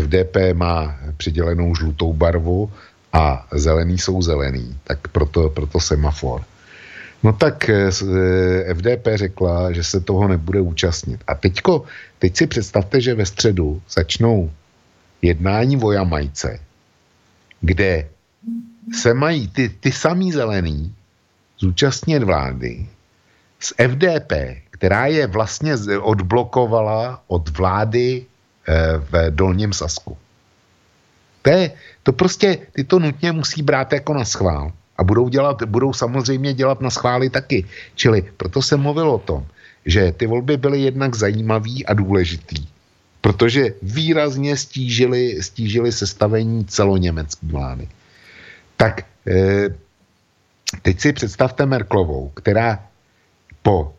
FDP 0.00 0.36
má 0.52 0.98
přidělenou 1.16 1.74
žlutou 1.74 2.12
barvu 2.12 2.70
a 3.12 3.46
zelený 3.54 3.98
jsou 3.98 4.22
zelený, 4.22 4.78
tak 4.84 5.08
proto, 5.08 5.48
proto 5.50 5.80
semafor. 5.80 6.42
No 7.22 7.32
tak 7.32 7.68
eh, 7.68 7.90
FDP 8.74 9.06
řekla, 9.14 9.72
že 9.72 9.84
se 9.84 10.00
toho 10.00 10.28
nebude 10.28 10.60
účastnit. 10.60 11.20
A 11.26 11.34
teďko, 11.34 11.84
teď 12.18 12.36
si 12.36 12.46
představte, 12.46 13.00
že 13.00 13.14
ve 13.14 13.26
středu 13.26 13.82
začnou 13.90 14.50
jednání 15.22 15.76
o 15.82 15.92
Jamajce, 15.92 16.58
kde 17.60 18.08
se 18.92 19.14
mají 19.14 19.48
ty, 19.48 19.68
ty 19.68 19.92
samý 19.92 20.32
zelený 20.32 20.94
zúčastnit 21.58 22.22
vlády 22.22 22.86
z 23.58 23.72
FDP, 23.88 24.32
která 24.70 25.06
je 25.06 25.26
vlastně 25.26 25.74
odblokovala 26.00 27.22
od 27.26 27.48
vlády 27.48 28.26
eh, 28.68 28.98
v 28.98 29.30
Dolním 29.30 29.72
Sasku. 29.72 30.16
To, 31.42 31.50
je, 31.50 31.72
to 32.02 32.12
prostě, 32.12 32.58
ty 32.72 32.84
to 32.84 32.98
nutně 32.98 33.32
musí 33.32 33.62
brát 33.62 33.92
jako 33.92 34.14
na 34.14 34.24
schvál. 34.24 34.72
A 34.98 35.04
budou, 35.04 35.28
dělat, 35.28 35.62
budou 35.62 35.92
samozřejmě 35.92 36.54
dělat 36.54 36.80
na 36.80 36.90
schvály 36.90 37.30
taky. 37.30 37.64
Čili 37.94 38.22
proto 38.36 38.62
jsem 38.62 38.80
mluvil 38.80 39.10
o 39.10 39.18
tom, 39.18 39.46
že 39.86 40.12
ty 40.12 40.26
volby 40.26 40.56
byly 40.56 40.80
jednak 40.80 41.14
zajímavý 41.14 41.86
a 41.86 41.94
důležitý, 41.94 42.66
protože 43.20 43.74
výrazně 43.82 44.56
stížili, 44.56 45.42
stížili 45.42 45.92
sestavení 45.92 46.64
celoněmecké 46.64 47.46
vlády. 47.46 47.88
Tak 48.78 49.02
e, 49.26 49.68
teď 50.82 51.00
si 51.00 51.12
představte 51.12 51.66
Merklovou, 51.66 52.30
která 52.34 52.80
po 53.62 53.94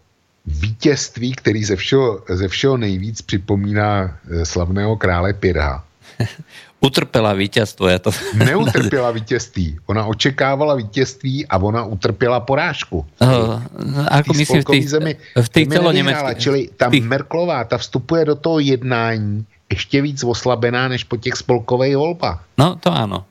vítězství, 0.45 1.35
který 1.35 1.63
ze 1.63 1.75
všeho, 1.75 2.23
ze 2.29 2.47
všeho 2.47 2.77
nejvíc 2.77 3.21
připomíná 3.21 4.17
e, 4.31 4.45
slavného 4.45 4.97
krále 4.97 5.33
Pirha, 5.33 5.83
Utrpěla 6.79 7.33
vítězstvo. 7.33 7.87
Je 7.87 7.99
to... 7.99 8.11
Neutrpěla 8.33 9.11
vítězství. 9.11 9.79
Ona 9.85 10.05
očekávala 10.05 10.75
vítězství 10.75 11.47
a 11.47 11.57
ona 11.57 11.83
utrpěla 11.83 12.39
porážku. 12.39 13.05
Uh, 13.21 13.61
ako 14.07 14.33
myslím, 14.33 14.61
v 14.61 14.65
těch, 14.65 14.89
zemi, 14.89 15.15
v 15.41 15.49
celoněmeckých... 15.49 16.37
Čili 16.37 16.69
ta 16.77 16.89
tých... 16.89 17.03
Merklová, 17.03 17.63
ta 17.63 17.77
vstupuje 17.77 18.25
do 18.25 18.35
toho 18.35 18.59
jednání 18.59 19.45
ještě 19.71 20.01
víc 20.01 20.23
oslabená 20.23 20.87
než 20.87 21.03
po 21.03 21.17
těch 21.17 21.33
spolkových 21.35 21.97
volbách. 21.97 22.43
No, 22.57 22.75
to 22.75 22.91
ano. 22.91 23.25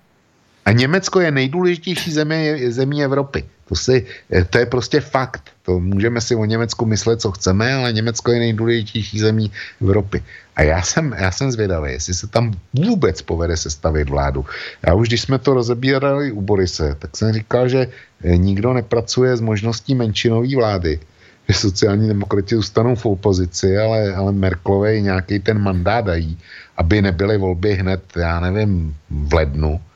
A 0.69 0.73
Německo 0.73 1.21
je 1.21 1.31
nejdůležitější 1.31 2.13
země, 2.13 2.73
zemí 2.73 3.05
Evropy. 3.05 3.45
To, 3.69 3.75
si, 3.75 4.07
to 4.51 4.59
je 4.59 4.67
prostě 4.67 5.01
fakt. 5.01 5.43
To 5.63 5.81
můžeme 5.81 6.21
si 6.21 6.35
o 6.37 6.45
Německu 6.45 6.87
myslet, 6.87 7.21
co 7.21 7.33
chceme, 7.33 7.75
ale 7.75 7.93
Německo 7.93 8.33
je 8.33 8.39
nejdůležitější 8.39 9.19
zemí 9.19 9.53
Evropy. 9.81 10.23
A 10.57 10.63
já 10.63 10.83
jsem, 10.83 11.17
já 11.19 11.31
jsem 11.33 11.51
zvědavý, 11.51 11.93
jestli 11.93 12.15
se 12.15 12.27
tam 12.27 12.53
vůbec 12.75 13.23
povede 13.23 13.57
sestavit 13.57 14.09
vládu. 14.09 14.45
Já 14.87 14.95
už, 14.95 15.09
když 15.09 15.21
jsme 15.21 15.39
to 15.39 15.55
rozebírali 15.55 16.33
u 16.33 16.41
Borise, 16.41 16.97
tak 16.99 17.17
jsem 17.17 17.33
říkal, 17.33 17.69
že 17.69 17.89
eh, 17.89 18.37
nikdo 18.37 18.73
nepracuje 18.73 19.37
s 19.37 19.41
možností 19.41 19.95
menšinové 19.95 20.57
vlády, 20.57 21.01
že 21.49 21.55
sociální 21.55 22.09
demokrati 22.09 22.57
zůstanou 22.57 22.95
v 22.95 23.07
opozici, 23.07 23.79
ale, 23.79 24.15
ale 24.15 24.33
Merklové 24.33 25.01
nějaký 25.01 25.39
ten 25.41 25.59
mandát 25.59 26.05
dají, 26.05 26.39
aby 26.77 27.03
nebyly 27.03 27.39
volby 27.39 27.75
hned, 27.75 28.03
já 28.17 28.41
nevím, 28.41 28.97
v 29.11 29.35
lednu, 29.35 29.81
eh, 29.81 29.88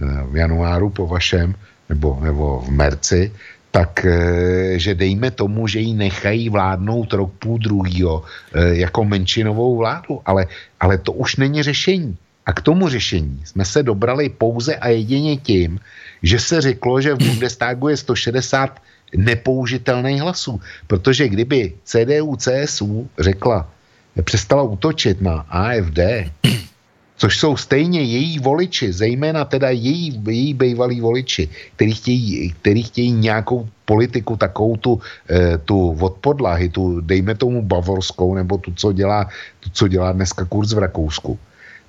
v 0.00 0.36
januáru 0.36 0.90
po 0.90 1.06
vašem, 1.06 1.54
nebo, 1.88 2.18
nebo 2.22 2.60
v 2.66 2.70
merci, 2.70 3.32
tak 3.74 4.06
eh, 4.06 4.78
že 4.78 4.94
dejme 4.94 5.30
tomu, 5.34 5.66
že 5.66 5.82
ji 5.82 5.94
nechají 5.94 6.46
vládnout 6.46 7.12
rok 7.12 7.30
půl 7.42 7.58
druhýho 7.58 8.22
eh, 8.22 8.86
jako 8.86 9.04
menšinovou 9.04 9.76
vládu, 9.76 10.22
ale, 10.26 10.46
ale 10.80 10.98
to 10.98 11.12
už 11.12 11.36
není 11.42 11.62
řešení. 11.62 12.16
A 12.46 12.52
k 12.52 12.60
tomu 12.60 12.88
řešení 12.88 13.42
jsme 13.44 13.64
se 13.64 13.82
dobrali 13.82 14.28
pouze 14.28 14.76
a 14.76 14.88
jedině 14.88 15.36
tím, 15.36 15.80
že 16.22 16.38
se 16.38 16.60
řeklo, 16.60 17.00
že 17.00 17.14
v 17.14 17.18
Bundestagu 17.18 17.88
je 17.88 17.96
160 17.96 18.78
nepoužitelných 19.16 20.22
hlasů. 20.22 20.60
Protože 20.86 21.28
kdyby 21.28 21.72
CDU, 21.84 22.36
CSU 22.36 23.08
řekla, 23.18 23.66
přestala 24.22 24.62
útočit 24.62 25.20
na 25.20 25.46
AFD, 25.48 26.30
což 27.16 27.38
jsou 27.38 27.56
stejně 27.56 28.02
její 28.02 28.38
voliči, 28.38 28.92
zejména 28.92 29.44
teda 29.44 29.70
její, 29.70 30.22
její 30.26 30.54
bývalí 30.54 31.00
voliči, 31.00 31.48
který 31.76 31.94
chtějí, 31.94 32.52
který 32.52 32.82
chtějí 32.82 33.12
nějakou 33.12 33.68
politiku, 33.84 34.36
takovou 34.36 34.76
tu, 34.76 35.00
eh, 35.30 35.58
tu 35.58 35.96
od 36.00 36.14
podlahy, 36.18 36.68
tu 36.68 37.00
dejme 37.00 37.34
tomu 37.34 37.62
bavorskou, 37.62 38.34
nebo 38.34 38.58
tu, 38.58 38.74
co 38.74 38.92
dělá, 38.92 39.28
tu, 39.60 39.70
co 39.70 39.88
dělá 39.88 40.12
dneska 40.12 40.44
kurz 40.44 40.72
v 40.72 40.78
Rakousku, 40.78 41.38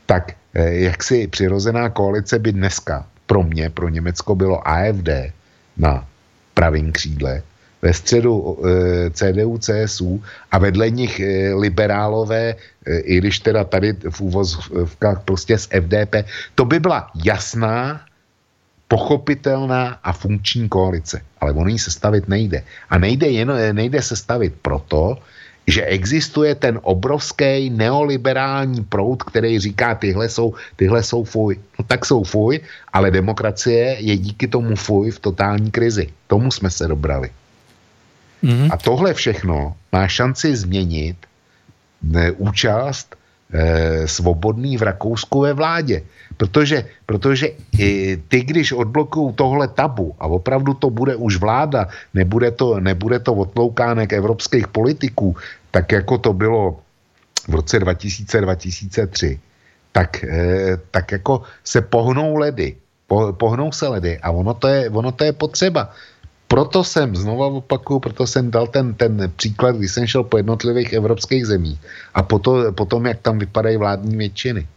tak 0.06 0.38
eh, 0.54 0.74
jak 0.94 1.04
si 1.04 1.28
přirozená 1.28 1.90
koalice 1.90 2.40
by 2.40 2.52
dneska 2.52 3.06
pro 3.26 3.44
mě, 3.44 3.70
pro 3.70 3.90
Německo 3.90 4.36
bylo 4.36 4.62
AFD 4.68 5.34
na 5.78 6.08
pravým 6.54 6.92
křídle, 6.92 7.42
ve 7.82 7.94
středu 7.94 8.58
e, 8.66 9.10
CDU, 9.10 9.58
CSU 9.58 10.24
a 10.52 10.58
vedle 10.58 10.90
nich 10.90 11.20
e, 11.20 11.54
liberálové, 11.54 12.56
e, 12.86 12.98
i 13.00 13.18
když 13.18 13.40
teda 13.40 13.64
tady 13.64 13.94
v 14.10 14.22
úvozovkách 14.22 15.22
prostě 15.26 15.58
z 15.58 15.68
FDP, 15.68 16.16
to 16.56 16.66
by 16.66 16.80
byla 16.80 17.12
jasná, 17.26 18.02
pochopitelná 18.88 19.98
a 20.04 20.14
funkční 20.14 20.70
koalice. 20.70 21.22
Ale 21.42 21.52
ono 21.52 21.70
ji 21.70 21.80
sestavit 21.80 22.28
nejde. 22.28 22.64
A 22.90 22.98
nejde, 22.98 23.28
jen, 23.28 23.52
nejde 23.74 24.02
sestavit 24.02 24.54
proto, 24.62 25.18
že 25.68 25.86
existuje 25.86 26.56
ten 26.56 26.80
obrovský 26.84 27.70
neoliberální 27.70 28.84
proud, 28.84 29.24
který 29.24 29.60
říká, 29.60 29.96
tyhle 29.96 30.30
jsou, 30.30 30.54
tyhle 30.76 31.04
jsou 31.04 31.24
fuj. 31.24 31.58
No 31.80 31.86
tak 31.88 32.06
jsou 32.06 32.24
fuj, 32.24 32.60
ale 32.94 33.12
demokracie 33.12 33.98
je 34.00 34.18
díky 34.18 34.48
tomu 34.48 34.76
fuj 34.76 35.12
v 35.12 35.20
totální 35.20 35.72
krizi. 35.72 36.08
Tomu 36.28 36.52
jsme 36.52 36.70
se 36.70 36.88
dobrali. 36.88 37.30
Mm-hmm. 38.46 38.70
A 38.72 38.78
tohle 38.78 39.14
všechno 39.14 39.74
má 39.92 40.08
šanci 40.08 40.56
změnit 40.56 41.18
ne, 42.02 42.32
účast 42.32 43.16
e, 43.50 44.08
svobodný 44.08 44.78
v 44.78 44.82
Rakousku 44.82 45.42
ve 45.42 45.54
vládě. 45.54 46.02
Protože, 46.38 46.86
protože 47.06 47.48
i 47.80 48.18
ty, 48.28 48.44
když 48.44 48.72
odblokují 48.72 49.34
tohle 49.34 49.68
tabu 49.68 50.16
a 50.20 50.28
opravdu 50.28 50.74
to 50.74 50.90
bude 50.90 51.16
už 51.16 51.38
vláda, 51.38 51.88
nebude 52.14 52.52
to, 52.52 52.80
nebude 52.80 53.20
to 53.20 53.34
odloukánek 53.34 54.14
evropských 54.14 54.68
politiků, 54.68 55.36
tak 55.72 55.92
jako 55.92 56.18
to 56.18 56.34
bylo 56.34 56.80
v 57.48 57.54
roce 57.56 57.80
2000-2003, 57.80 59.40
tak, 59.92 60.24
e, 60.24 60.78
tak 60.92 61.12
jako 61.12 61.42
se 61.64 61.82
pohnou 61.82 62.38
ledy. 62.38 62.76
Po, 63.08 63.34
pohnou 63.34 63.72
se 63.72 63.88
ledy 63.88 64.18
a 64.18 64.32
ono 64.32 64.54
to 64.54 64.68
je, 64.68 64.90
ono 64.90 65.12
to 65.12 65.24
je 65.24 65.34
potřeba 65.34 65.90
proto 66.48 66.84
jsem, 66.84 67.16
znova 67.16 67.48
opakuju, 67.48 68.00
proto 68.00 68.28
jsem 68.28 68.52
dal 68.52 68.68
ten, 68.68 68.94
ten 68.94 69.32
příklad, 69.36 69.76
když 69.76 69.92
jsem 69.92 70.08
šel 70.08 70.24
po 70.24 70.38
jednotlivých 70.38 70.94
evropských 70.94 71.46
zemích 71.46 71.80
a 72.14 72.24
potom, 72.24 72.74
potom 72.74 73.06
jak 73.06 73.20
tam 73.22 73.40
vypadají 73.40 73.78
vládní 73.78 74.18
většiny. 74.18 74.68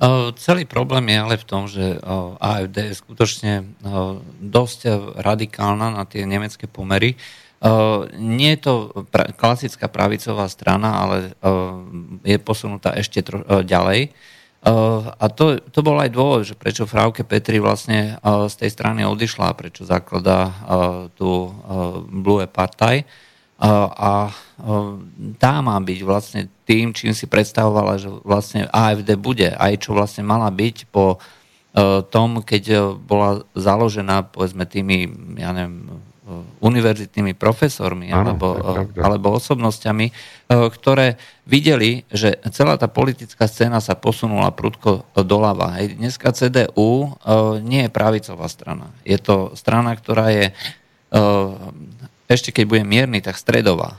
Uh, 0.00 0.32
celý 0.32 0.64
problém 0.64 1.08
je 1.08 1.20
ale 1.20 1.36
v 1.36 1.44
tom, 1.44 1.68
že 1.68 2.00
uh, 2.00 2.32
AFD 2.40 2.76
je 2.88 2.94
skutočne 2.94 3.54
uh, 3.60 4.16
dosť 4.40 4.88
radikálna 5.20 5.92
na 5.92 6.08
tie 6.08 6.24
nemecké 6.24 6.66
pomery. 6.66 7.20
Nie 8.16 8.56
je 8.56 8.60
to 8.64 9.04
klasická 9.36 9.84
pravicová 9.84 10.48
strana, 10.48 10.96
ale 10.96 11.36
je 12.24 12.40
posunutá 12.40 12.96
ešte 12.96 13.20
tro- 13.20 13.44
ďalej. 13.44 14.16
Uh, 14.60 15.08
a 15.16 15.32
to, 15.32 15.56
to 15.72 15.80
bol 15.80 15.96
aj 15.96 16.12
dôvod, 16.12 16.44
že 16.44 16.52
prečo 16.52 16.84
Frauke 16.84 17.24
Petri 17.24 17.56
vlastne 17.56 18.20
uh, 18.20 18.44
z 18.44 18.60
tej 18.60 18.70
strany 18.76 19.08
odišla, 19.08 19.56
prečo 19.56 19.88
zakladá 19.88 20.52
uh, 20.52 20.54
tú 21.16 21.48
Blue 22.08 22.44
Partaj. 22.44 23.08
A 23.60 24.32
tá 25.36 25.52
má 25.60 25.76
byť 25.76 26.00
vlastne 26.00 26.48
tým, 26.64 26.96
čím 26.96 27.12
si 27.12 27.28
predstavovala, 27.28 28.00
že 28.00 28.08
vlastne 28.24 28.64
AFD 28.72 29.20
bude, 29.20 29.52
aj 29.52 29.84
čo 29.84 29.92
vlastne 29.92 30.24
mala 30.24 30.48
byť 30.48 30.88
po 30.88 31.20
tom, 32.08 32.40
keď 32.40 32.96
bola 32.96 33.44
založená 33.52 34.32
povedzme 34.32 34.64
tými, 34.64 35.12
ja 35.36 35.52
neviem, 35.52 35.89
univerzitnými 36.60 37.34
profesormi 37.34 38.12
ano, 38.12 38.34
alebo, 38.34 38.48
alebo 38.98 39.28
osobnosťami, 39.36 40.06
e, 40.08 40.12
ktoré 40.48 41.20
videli, 41.46 42.06
že 42.10 42.38
celá 42.54 42.78
tá 42.78 42.86
politická 42.86 43.50
scéna 43.50 43.82
sa 43.82 43.98
posunula 43.98 44.54
prudko 44.54 45.02
doľava. 45.14 45.82
Hej. 45.82 45.98
Dneska 45.98 46.30
CDU 46.30 47.18
nie 47.66 47.86
je 47.86 47.90
pravicová 47.90 48.46
strana. 48.46 48.94
Je 49.02 49.18
to 49.18 49.50
strana, 49.58 49.98
ktorá 49.98 50.30
je 50.30 50.54
ešte 52.30 52.54
keď 52.54 52.64
bude 52.70 52.84
mierny, 52.86 53.18
tak 53.18 53.34
stredová. 53.34 53.98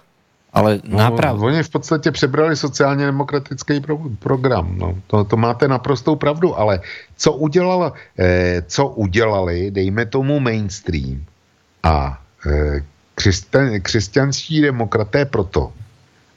Ale 0.52 0.84
no, 0.84 1.00
naprav... 1.00 1.40
Oni 1.40 1.64
v 1.64 1.70
podstatě 1.70 2.12
přebrali 2.12 2.56
sociálně 2.56 3.06
demokratický 3.06 3.80
pro, 3.80 3.98
program. 4.20 4.78
No, 4.78 4.96
to, 5.08 5.24
to 5.24 5.38
máte 5.38 5.68
naprostou 5.68 6.16
pravdu, 6.16 6.60
ale 6.60 6.80
co, 7.18 7.34
udělala, 7.34 7.94
eh, 8.20 8.64
co 8.68 8.88
udělali, 8.88 9.72
dejme 9.72 10.06
tomu 10.06 10.40
mainstream 10.40 11.24
a 11.84 12.21
Eh, 12.21 12.21
křesťan, 13.16 13.82
křesťanští 13.82 14.62
demokraté 14.62 15.26
proto, 15.26 15.74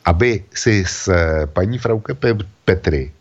aby 0.05 0.45
si 0.55 0.85
s 0.85 1.09
eh, 1.09 1.47
paní 1.47 1.79
Frauke 1.79 2.13
Petry 2.65 3.13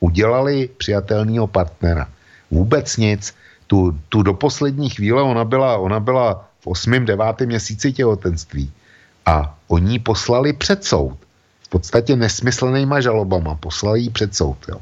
udělali 0.00 0.68
přijatelného 0.76 1.46
partnera. 1.46 2.08
Vůbec 2.50 2.96
nic. 2.96 3.34
Tu, 3.66 3.98
tu 4.08 4.22
do 4.22 4.34
poslední 4.34 4.90
chvíle 4.90 5.22
ona 5.22 5.44
byla, 5.44 5.78
ona 5.78 6.00
byla 6.00 6.48
v 6.60 6.66
8. 6.66 7.04
9. 7.04 7.24
měsíci 7.44 7.92
těhotenství 7.92 8.72
a 9.26 9.58
oni 9.68 9.98
poslali 9.98 10.52
před 10.52 10.84
soud. 10.84 11.18
V 11.62 11.68
podstatě 11.68 12.16
nesmyslnýma 12.16 13.00
žalobama 13.00 13.54
poslali 13.54 14.00
ji 14.00 14.10
před 14.10 14.36
soud. 14.36 14.58
Jo. 14.68 14.78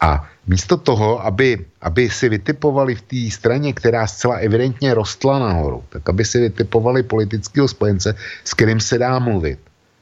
A 0.00 0.28
místo 0.46 0.76
toho, 0.76 1.24
aby, 1.24 1.64
aby 1.80 2.10
si 2.10 2.28
vytipovali 2.28 2.94
v 2.94 3.02
té 3.02 3.22
straně, 3.30 3.72
která 3.72 4.06
zcela 4.06 4.36
evidentně 4.36 4.94
rostla 4.94 5.38
nahoru, 5.38 5.84
tak 5.88 6.08
aby 6.08 6.24
si 6.24 6.40
vytipovali 6.40 7.02
politického 7.02 7.68
spojence, 7.68 8.14
s 8.44 8.54
kterým 8.54 8.80
se 8.80 8.98
dá 8.98 9.18
mluvit 9.18 9.58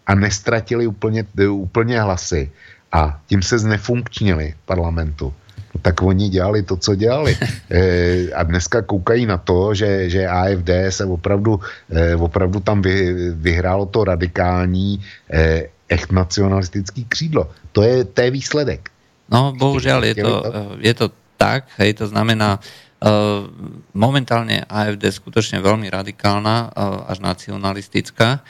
a 0.07 0.15
nestratili 0.15 0.87
úplně, 0.87 1.25
úplně 1.51 2.01
hlasy 2.01 2.51
a 2.93 3.21
tím 3.27 3.43
se 3.43 3.59
znefunkčnili 3.59 4.55
parlamentu, 4.67 5.35
no 5.75 5.81
tak 5.83 6.03
oni 6.03 6.29
dělali 6.29 6.63
to, 6.63 6.77
co 6.77 6.95
dělali. 6.95 7.37
E, 7.71 8.31
a 8.33 8.43
dneska 8.43 8.83
koukají 8.83 9.27
na 9.27 9.39
to, 9.39 9.75
že, 9.75 10.11
že 10.11 10.29
AFD 10.29 10.71
se 10.89 11.05
opravdu, 11.05 11.61
e, 11.91 12.17
opravdu 12.17 12.61
tam 12.61 12.83
vy, 12.83 13.15
vyhrálo 13.33 13.87
to 13.87 14.05
radikální 14.05 15.01
e, 15.33 15.67
echt 15.89 16.13
nacionalistický 16.13 17.05
křídlo. 17.05 17.51
To 17.73 17.83
je, 17.83 18.05
to 18.05 18.21
je 18.21 18.31
výsledek. 18.31 18.94
No, 19.29 19.57
bohužiaľ 19.57 20.01
je 20.13 20.15
to, 20.21 20.33
je 20.81 20.95
to 20.95 21.07
tak, 21.41 21.69
hej, 21.81 21.97
to 21.97 22.07
znamená, 22.07 22.61
uh, 22.61 23.49
momentálne 23.97 24.65
AFD 24.69 25.09
je 25.09 25.19
skutočne 25.19 25.59
veľmi 25.65 25.89
radikálna, 25.89 26.71
uh, 26.71 27.09
až 27.09 27.25
nacionalistická 27.25 28.45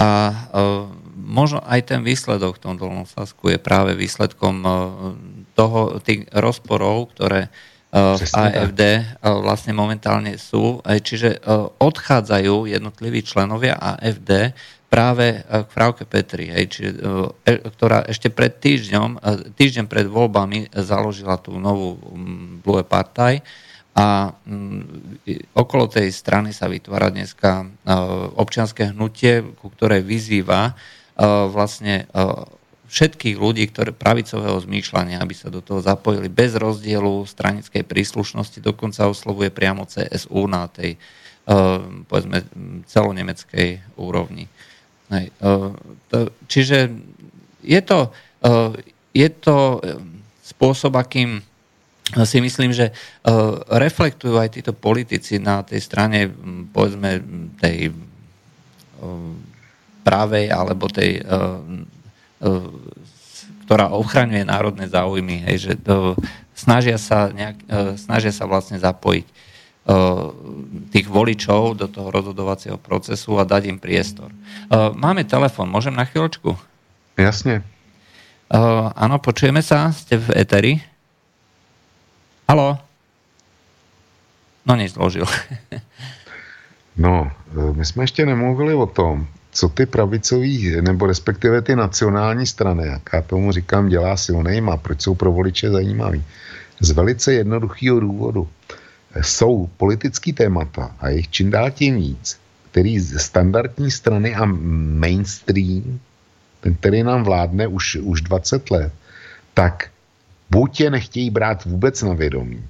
a 0.00 0.08
možno 1.12 1.60
aj 1.60 1.92
ten 1.92 2.00
výsledok 2.00 2.56
v 2.56 2.62
tom 2.62 2.74
Dolnom 2.80 3.04
Sasku 3.04 3.52
je 3.52 3.60
práve 3.60 3.92
výsledkom 3.92 4.64
toho, 5.52 6.00
tých 6.00 6.24
rozporov, 6.32 7.12
ktoré 7.12 7.52
v 7.92 8.22
AFD 8.22 9.02
vlastne 9.20 9.76
momentálne 9.76 10.40
sú. 10.40 10.80
Čiže 10.86 11.44
odchádzajú 11.82 12.70
jednotliví 12.70 13.20
členovia 13.26 13.76
AFD 13.76 14.56
práve 14.90 15.46
k 15.46 15.68
Frauke 15.70 16.02
Petri, 16.02 16.50
hej, 16.50 16.64
či, 16.66 16.82
e, 16.90 17.54
ktorá 17.78 18.02
ešte 18.10 18.26
pred 18.28 18.58
týždňom, 18.58 19.22
týždeň 19.54 19.86
pred 19.86 20.10
voľbami 20.10 20.74
založila 20.74 21.38
tú 21.38 21.54
novú 21.62 21.94
Blue 22.60 22.82
Partaj 22.82 23.38
a 23.94 24.34
okolo 25.54 25.90
tej 25.90 26.10
strany 26.14 26.54
sa 26.54 26.70
vytvára 26.70 27.10
dneska 27.10 27.66
občianské 28.38 28.94
hnutie, 28.94 29.42
ku 29.58 29.66
ktorej 29.66 30.06
vyzýva 30.06 30.78
vlastne 31.50 32.06
všetkých 32.86 33.36
ľudí, 33.38 33.66
ktoré 33.70 33.90
pravicového 33.90 34.58
zmýšľania, 34.62 35.18
aby 35.18 35.34
sa 35.34 35.50
do 35.50 35.58
toho 35.58 35.82
zapojili 35.82 36.30
bez 36.30 36.54
rozdielu 36.54 37.26
stranickej 37.26 37.82
príslušnosti, 37.82 38.62
dokonca 38.62 39.10
oslovuje 39.10 39.50
priamo 39.50 39.86
CSU 39.86 40.46
na 40.46 40.70
tej 40.70 40.94
povedzme 42.06 42.46
celonemeckej 42.86 43.98
úrovni. 43.98 44.46
Čiže 46.46 46.78
je 47.66 47.80
to, 47.82 48.14
je 49.10 49.28
to 49.42 49.82
spôsob, 50.46 50.94
akým 50.96 51.42
si 52.26 52.38
myslím, 52.42 52.74
že 52.74 52.90
reflektujú 53.70 54.34
aj 54.38 54.54
títo 54.54 54.72
politici 54.74 55.38
na 55.38 55.62
tej 55.62 55.78
strane, 55.82 56.26
povedzme, 56.74 57.22
tej 57.58 57.94
pravej 60.02 60.50
alebo 60.50 60.90
tej, 60.90 61.22
ktorá 63.66 63.94
ochraňuje 63.94 64.42
národné 64.42 64.90
záujmy, 64.90 65.46
hej, 65.46 65.70
že 65.70 65.72
to, 65.78 66.18
snažia, 66.54 66.98
sa 66.98 67.30
nejak, 67.30 67.56
snažia 67.94 68.34
sa 68.34 68.50
vlastne 68.50 68.78
zapojiť 68.80 69.49
tých 70.92 71.06
voličov 71.08 71.74
do 71.74 71.88
toho 71.88 72.12
rozhodovacieho 72.12 72.76
procesu 72.76 73.40
a 73.40 73.48
dať 73.48 73.72
im 73.72 73.78
priestor. 73.80 74.30
Máme 74.94 75.24
telefon, 75.24 75.66
môžem 75.72 75.96
na 75.96 76.04
chvíľočku? 76.04 76.54
Jasne. 77.16 77.64
Uh, 78.50 78.90
áno, 78.98 79.22
počujeme 79.22 79.62
sa, 79.62 79.94
ste 79.94 80.18
v 80.18 80.34
Eteri. 80.34 80.72
Halo? 82.50 82.82
No 84.66 84.74
nic, 84.74 84.90
zložil. 84.90 85.22
no, 86.96 87.30
my 87.72 87.84
jsme 87.86 88.02
ještě 88.02 88.26
nemluvili 88.26 88.74
o 88.74 88.86
tom, 88.86 89.26
co 89.52 89.68
ty 89.68 89.86
pravicový, 89.86 90.80
nebo 90.80 91.06
respektive 91.06 91.62
ty 91.62 91.76
nacionální 91.76 92.46
strany, 92.46 92.86
jak 92.86 93.02
já 93.12 93.22
tomu 93.22 93.52
říkám, 93.52 93.88
dělá 93.88 94.16
silnejma, 94.16 94.76
proč 94.76 95.02
jsou 95.02 95.14
pro 95.14 95.32
voliče 95.32 95.70
zajímavý. 95.70 96.24
Z 96.80 96.90
velice 96.90 97.32
jednoduchého 97.32 98.00
důvodu. 98.00 98.48
Jsou 99.20 99.70
politický 99.76 100.32
témata 100.32 100.96
a 101.00 101.08
jich 101.08 101.30
čím 101.30 101.50
dál 101.50 101.70
tím 101.70 101.96
víc, 101.96 102.38
který 102.70 103.00
standardní 103.00 103.90
strany 103.90 104.34
a 104.34 104.44
mainstream 104.44 106.00
ten, 106.60 106.74
který 106.74 107.02
nám 107.02 107.24
vládne 107.24 107.66
už, 107.66 107.96
už 107.96 108.20
20 108.20 108.70
let, 108.70 108.92
tak 109.54 109.90
buď 110.50 110.80
je 110.80 110.90
nechtějí 110.90 111.30
brát 111.30 111.64
vůbec 111.64 112.02
na 112.02 112.12
vědomí. 112.12 112.64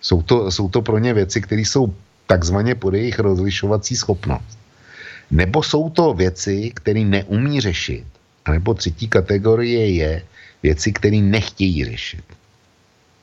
Jsou 0.00 0.22
to, 0.22 0.50
jsou 0.50 0.68
to 0.68 0.82
pro 0.82 0.98
ně 0.98 1.14
věci, 1.14 1.40
které 1.40 1.62
jsou 1.62 1.94
takzvaně 2.26 2.74
pod 2.74 2.94
jejich 2.94 3.18
rozlišovací 3.18 3.96
schopnost. 3.96 4.58
Nebo 5.30 5.62
jsou 5.62 5.90
to 5.90 6.14
věci, 6.14 6.72
které 6.74 7.00
neumí 7.00 7.60
řešit. 7.60 8.06
A 8.44 8.50
nebo 8.50 8.74
třetí 8.74 9.08
kategorie 9.08 9.94
je 9.94 10.22
věci, 10.62 10.92
které 10.92 11.16
nechtějí 11.16 11.84
řešit. 11.84 12.24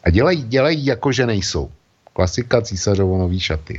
A 0.03 0.09
dělají, 0.09 0.43
dělají 0.43 0.85
jako, 0.85 1.11
že 1.11 1.25
nejsou. 1.25 1.71
Klasika 2.17 2.61
císařovo 2.61 3.17
nový 3.17 3.37
šaty. 3.37 3.77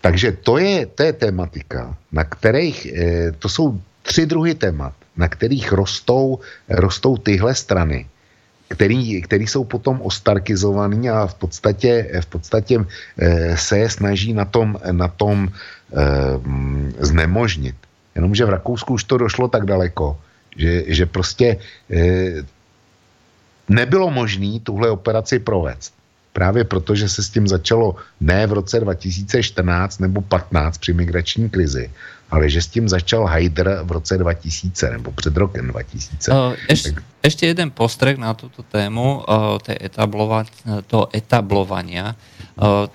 Takže 0.00 0.38
to 0.46 0.58
je, 0.62 0.86
to 0.86 1.02
je 1.02 1.12
tematika, 1.12 1.96
na 2.14 2.22
kterých, 2.24 2.86
eh, 2.86 3.32
to 3.42 3.48
jsou 3.50 3.74
tři 4.06 4.26
druhy 4.26 4.54
témat, 4.54 4.94
na 5.16 5.26
kterých 5.26 5.72
rostou, 5.72 6.38
rostou 6.68 7.16
tyhle 7.16 7.54
strany, 7.54 8.06
který, 8.68 9.22
který 9.22 9.46
jsou 9.46 9.64
potom 9.64 10.00
ostarkizovaný 10.00 11.10
a 11.10 11.26
v 11.26 11.34
podstatě, 11.34 11.90
v 12.20 12.26
podstatě 12.26 12.74
e, 12.78 13.56
se 13.56 13.78
je 13.78 13.88
snaží 13.90 14.30
na 14.32 14.44
tom, 14.44 14.78
na 14.78 15.08
tom 15.08 15.48
e, 15.48 15.52
znemožnit. 17.02 17.76
Jenomže 18.14 18.44
v 18.44 18.54
Rakousku 18.62 18.94
už 18.94 19.04
to 19.04 19.18
došlo 19.18 19.48
tak 19.48 19.66
daleko, 19.66 20.18
že, 20.56 20.84
že 20.86 21.06
prostě 21.06 21.56
nebylo 23.68 24.10
možné 24.10 24.60
tuhle 24.62 24.90
operaci 24.90 25.38
provést. 25.38 25.94
Právě 26.34 26.66
proto, 26.66 26.98
že 26.98 27.08
se 27.08 27.22
s 27.22 27.30
tím 27.30 27.46
začalo 27.46 27.94
ne 28.20 28.46
v 28.46 28.52
roce 28.58 28.80
2014 28.82 30.02
nebo 30.02 30.18
15 30.20 30.78
při 30.78 30.92
migrační 30.92 31.46
krizi, 31.50 31.90
ale 32.30 32.50
že 32.50 32.62
s 32.62 32.66
tím 32.66 32.90
začal 32.90 33.24
Haider 33.24 33.86
v 33.86 33.90
roce 33.92 34.18
2000 34.18 34.90
nebo 34.90 35.14
před 35.14 35.36
rokem 35.36 35.70
2000. 35.70 36.32
Eš, 36.68 36.82
tak... 36.82 37.06
Ešte 37.22 37.46
jeden 37.46 37.70
postrek 37.70 38.18
na 38.18 38.34
túto 38.34 38.60
tému 38.66 39.24
etablovať, 39.64 40.52
toho 40.90 41.08
etablovania. 41.08 42.18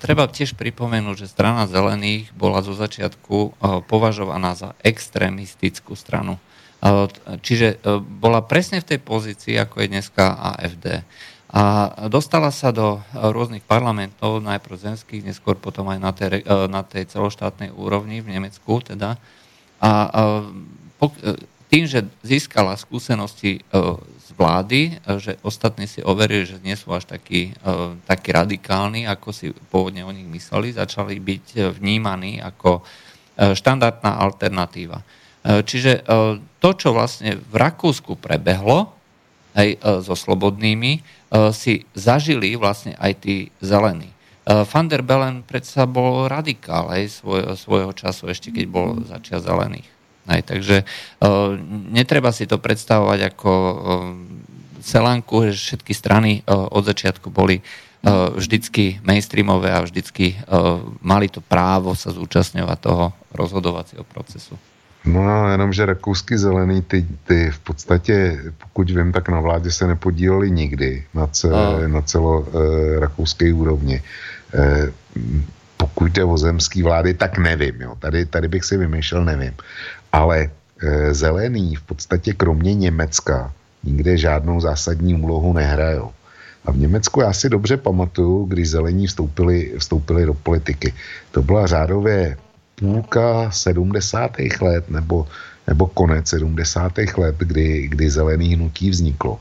Treba 0.03 0.30
tiež 0.30 0.53
pripomenúť, 0.53 1.26
že 1.26 1.34
strana 1.34 1.66
zelených 1.66 2.30
bola 2.38 2.61
zo 2.61 2.78
začiatku 2.78 3.57
považovaná 3.90 4.53
za 4.53 4.78
extrémistickú 4.86 5.98
stranu. 5.98 6.38
Čiže 7.41 7.82
bola 8.22 8.45
presne 8.45 8.86
v 8.86 8.94
tej 8.94 8.99
pozícii, 9.02 9.57
ako 9.57 9.82
je 9.82 9.88
dneska 9.98 10.38
AFD. 10.53 11.02
A 11.50 11.90
dostala 12.14 12.54
sa 12.54 12.70
do 12.70 13.02
rôznych 13.10 13.66
parlamentov, 13.66 14.38
najprv 14.46 14.94
zemských, 14.94 15.26
neskôr 15.26 15.58
potom 15.58 15.90
aj 15.90 15.98
na 15.98 16.12
tej, 16.14 16.46
na 16.70 16.86
tej 16.86 17.10
celoštátnej 17.10 17.74
úrovni 17.74 18.22
v 18.22 18.38
Nemecku 18.38 18.86
teda. 18.86 19.18
A, 19.82 19.92
tým, 21.70 21.86
že 21.86 22.06
získala 22.26 22.74
skúsenosti 22.78 23.62
z 23.66 24.28
vlády, 24.34 24.98
že 25.22 25.38
ostatní 25.46 25.86
si 25.86 26.02
overili, 26.02 26.46
že 26.46 26.58
nie 26.62 26.74
sú 26.74 26.90
až 26.94 27.06
takí, 27.06 27.54
takí 28.10 28.30
radikálni, 28.34 29.06
ako 29.06 29.30
si 29.30 29.54
pôvodne 29.70 30.02
o 30.02 30.10
nich 30.10 30.26
mysleli, 30.26 30.74
začali 30.74 31.18
byť 31.22 31.78
vnímaní 31.78 32.42
ako 32.42 32.82
štandardná 33.38 34.18
alternatíva. 34.18 35.02
Čiže 35.46 36.04
to, 36.58 36.70
čo 36.74 36.90
vlastne 36.90 37.38
v 37.38 37.56
Rakúsku 37.56 38.18
prebehlo, 38.18 38.94
aj 39.54 40.02
so 40.06 40.14
slobodnými, 40.14 41.19
si 41.53 41.85
zažili 41.93 42.57
vlastne 42.57 42.97
aj 42.97 43.22
tí 43.22 43.53
zelení. 43.61 44.10
Eh, 44.49 44.65
Van 44.65 44.89
der 44.89 45.06
Bellen 45.06 45.45
predsa 45.45 45.85
bol 45.85 46.26
radikál 46.26 46.89
aj 46.89 47.22
svoj, 47.22 47.53
svojho 47.53 47.93
času, 47.93 48.34
ešte 48.34 48.49
keď 48.49 48.65
bol 48.65 48.97
začia 49.06 49.38
zelených. 49.38 49.85
Aj, 50.30 50.45
takže 50.45 50.85
uh, 50.85 51.57
netreba 51.89 52.30
si 52.30 52.45
to 52.45 52.61
predstavovať 52.61 53.34
ako 53.34 53.49
uh, 53.49 53.73
Selanku, 54.77 55.49
že 55.49 55.57
všetky 55.57 55.89
strany 55.97 56.45
uh, 56.45 56.69
od 56.69 56.85
začiatku 56.85 57.34
boli 57.34 57.65
uh, 57.65 58.30
vždycky 58.38 59.01
mainstreamové 59.01 59.73
a 59.73 59.81
vždycky 59.81 60.38
uh, 60.38 60.85
mali 61.01 61.34
to 61.34 61.41
právo 61.41 61.97
sa 61.97 62.14
zúčastňovať 62.14 62.77
toho 62.77 63.10
rozhodovacího 63.34 64.06
procesu. 64.06 64.53
No 65.06 65.52
jenom, 65.52 65.74
že 65.74 65.86
rakouský 65.86 66.38
zelený, 66.38 66.82
ty, 66.82 67.06
ty 67.28 67.52
v 67.52 67.60
podstatě, 67.60 68.40
pokud 68.58 68.90
vím, 68.90 69.12
tak 69.12 69.30
na 69.30 69.40
vládě 69.40 69.72
se 69.72 69.88
nepodíleli 69.88 70.52
nikdy 70.52 71.04
na, 71.14 71.28
ce, 71.28 71.48
no. 71.48 71.88
na 71.88 72.02
celo 72.02 72.48
e, 72.48 73.00
rakouské 73.00 73.54
úrovni. 73.54 74.04
E, 74.54 74.92
pokud 75.78 76.12
jde 76.12 76.24
o 76.24 76.38
zemský 76.38 76.84
vlády, 76.84 77.14
tak 77.14 77.38
nevím. 77.38 77.82
Jo. 77.82 77.96
Tady, 78.00 78.26
tady 78.26 78.48
bych 78.48 78.64
si 78.66 78.78
vymýšlel, 78.78 79.26
nevím. 79.26 79.54
Ale 80.12 80.50
e, 80.82 81.14
zelený 81.14 81.76
v 81.76 81.82
podstatě 81.82 82.34
kromě 82.34 82.76
Německa 82.76 83.54
nikde 83.84 84.18
žádnou 84.18 84.62
zásadní 84.62 85.16
úlohu 85.16 85.54
nehrajou. 85.54 86.12
A 86.66 86.72
v 86.72 86.78
Německu 86.78 87.22
já 87.22 87.34
si 87.34 87.50
dobře 87.50 87.78
pamatuju, 87.78 88.46
když 88.46 88.70
zelení 88.70 89.08
vstoupili, 89.08 89.74
vstoupili 89.78 90.26
do 90.26 90.34
politiky. 90.34 90.94
To 91.32 91.42
byla 91.42 91.68
řádově 91.68 92.38
půlka 92.80 93.51
70. 93.51 94.31
let 94.61 94.89
nebo, 94.89 95.27
nebo 95.68 95.88
konec 95.88 96.27
70. 96.27 96.91
let, 97.18 97.35
kdy, 97.38 97.88
kdy 97.88 98.10
zelený 98.10 98.56
hnutí 98.56 98.89
vzniklo. 98.89 99.39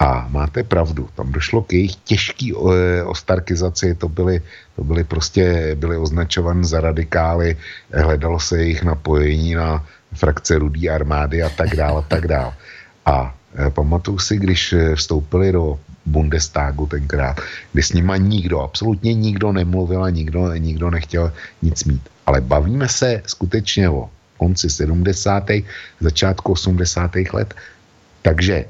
A 0.00 0.28
máte 0.30 0.64
pravdu, 0.64 1.08
tam 1.14 1.32
došlo 1.32 1.62
k 1.62 1.72
jejich 1.72 1.96
těžký 1.96 2.52
e, 2.52 3.04
ostarkizaci, 3.04 3.94
to 3.94 4.08
byly, 4.08 4.40
to 4.76 4.84
byly 4.84 5.04
prostě, 5.04 5.76
byly 5.76 5.96
označované 5.96 6.64
za 6.64 6.80
radikály, 6.80 7.56
hledalo 7.92 8.40
se 8.40 8.58
jejich 8.58 8.82
napojení 8.82 9.54
na 9.54 9.84
frakce 10.14 10.58
rudý 10.58 10.90
armády 10.90 11.42
a 11.42 11.48
tak 11.48 11.76
dále 11.76 11.98
a 11.98 12.04
tak 12.08 12.26
dále. 12.26 12.52
A 13.06 13.34
e, 13.66 13.70
pamatuju 13.70 14.18
si, 14.18 14.36
když 14.36 14.72
e, 14.72 14.96
vstoupili 14.96 15.52
do 15.52 15.78
Bundestagu 16.06 16.86
tenkrát, 16.86 17.40
kdy 17.72 17.82
s 17.82 17.92
nima 17.92 18.16
nikdo, 18.16 18.60
absolutně 18.60 19.14
nikdo 19.14 19.52
nemluvil 19.52 20.04
a 20.04 20.10
nikdo, 20.10 20.54
nikdo 20.54 20.90
nechtěl 20.90 21.32
nic 21.62 21.84
mít. 21.84 22.02
Ale 22.30 22.40
bavíme 22.40 22.88
se 22.88 23.22
skutečně 23.26 23.90
o 23.90 24.06
konci 24.38 24.70
70. 24.70 25.50
začátku 26.00 26.52
80. 26.52 27.10
let. 27.34 27.54
Takže 28.22 28.64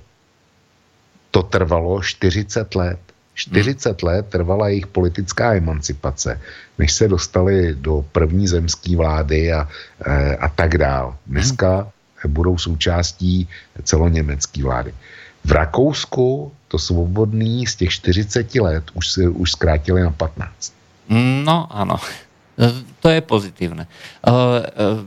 to 1.31 1.43
trvalo 1.43 2.01
40 2.01 2.75
let. 2.75 2.99
40 3.35 4.03
let 4.03 4.27
trvala 4.33 4.69
jejich 4.69 4.87
politická 4.87 5.55
emancipace, 5.55 6.41
než 6.79 6.93
se 6.93 7.09
dostali 7.09 7.77
do 7.77 8.05
první 8.13 8.49
zemské 8.49 8.97
vlády 8.97 9.53
a, 9.53 9.69
a 10.41 10.49
tak 10.49 10.79
dál. 10.79 11.17
Dneska 11.27 11.93
budou 12.27 12.59
součástí 12.59 13.49
celoněmecké 13.83 14.63
vlády. 14.65 14.95
V 15.45 15.53
Rakousku 15.53 16.53
to 16.69 16.79
svobodný 16.79 17.67
z 17.67 17.77
těch 17.77 17.91
40 17.91 18.55
let 18.55 18.85
už, 18.95 19.19
už 19.19 19.53
zkrátili 19.53 20.01
na 20.01 20.11
15. 20.11 20.73
No 21.45 21.69
áno, 21.69 22.01
to 23.01 23.09
je 23.09 23.21
pozitívne. 23.25 23.89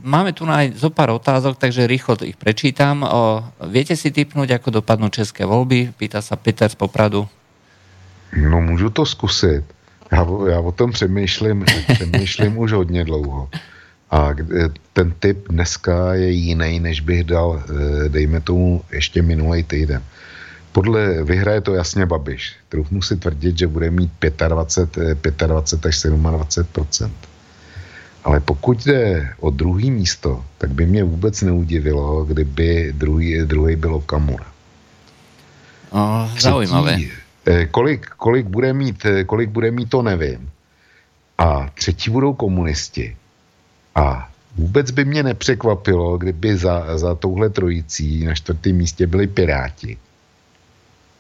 Máme 0.01 0.33
tu 0.33 0.49
aj 0.49 0.73
zo 0.73 0.89
pár 0.89 1.13
otázok, 1.13 1.61
takže 1.61 1.85
rýchlo 1.85 2.17
ich 2.25 2.37
prečítam. 2.37 3.05
Viete 3.69 3.93
si 3.93 4.09
typnúť, 4.09 4.57
ako 4.57 4.81
dopadnú 4.81 5.13
české 5.13 5.45
voľby? 5.45 5.93
Pýta 5.93 6.25
sa 6.25 6.33
Peter 6.33 6.65
z 6.65 6.77
Popradu. 6.77 7.29
No 8.33 8.61
můžu 8.61 8.89
to 8.89 9.05
zkusit. 9.05 9.63
Já, 10.11 10.27
já 10.49 10.59
o 10.59 10.71
tom 10.71 10.91
přemýšlím, 10.91 11.65
přemýšlím 11.93 12.57
už 12.57 12.71
hodně 12.71 13.05
dlouho. 13.05 13.49
A 14.11 14.29
ten 14.93 15.13
typ 15.19 15.49
dneska 15.49 16.13
je 16.13 16.29
jiný, 16.31 16.79
než 16.79 17.01
bych 17.01 17.23
dal, 17.23 17.63
eh, 17.65 18.09
dejme 18.09 18.41
tomu, 18.41 18.81
ještě 18.91 19.21
minulý 19.21 19.63
týden. 19.63 20.01
Podle 20.71 21.23
vyhraje 21.23 21.61
to 21.61 21.73
jasně 21.73 22.05
Babiš. 22.05 22.55
Trochu 22.69 23.01
si 23.01 23.17
tvrdit, 23.17 23.57
že 23.57 23.67
bude 23.67 23.91
mít 23.91 24.11
25, 24.47 25.17
25 25.17 25.41
eh, 25.41 25.87
až 25.87 26.01
27 26.01 27.13
Ale 28.23 28.39
pokud 28.39 28.85
jde 28.85 29.29
o 29.39 29.49
druhý 29.49 29.91
místo, 29.91 30.45
tak 30.57 30.71
by 30.71 30.85
mě 30.85 31.03
vůbec 31.03 31.41
neudivilo, 31.41 32.25
kdyby 32.25 32.93
druhý, 32.95 33.41
druhý 33.45 33.75
bylo 33.75 34.01
Kamura. 34.01 34.45
Oh, 35.89 36.37
zaujímavé. 36.39 36.97
Eh, 37.45 37.65
kolik, 37.65 38.07
kolik, 38.17 38.45
bude 38.47 38.73
mít, 38.73 39.05
kolik 39.25 39.49
bude 39.49 39.71
mít, 39.71 39.89
to 39.89 40.01
nevím. 40.01 40.49
A 41.37 41.69
třetí 41.73 42.11
budou 42.11 42.33
komunisti. 42.33 43.15
A 43.95 44.29
vůbec 44.55 44.91
by 44.91 45.05
mě 45.05 45.23
nepřekvapilo, 45.23 46.17
kdyby 46.17 46.57
za, 46.57 46.97
za 46.97 47.15
touhle 47.15 47.49
trojicí 47.49 48.25
na 48.25 48.35
čtvrtém 48.35 48.75
místě 48.75 49.07
byli 49.07 49.27
Piráti. 49.27 49.97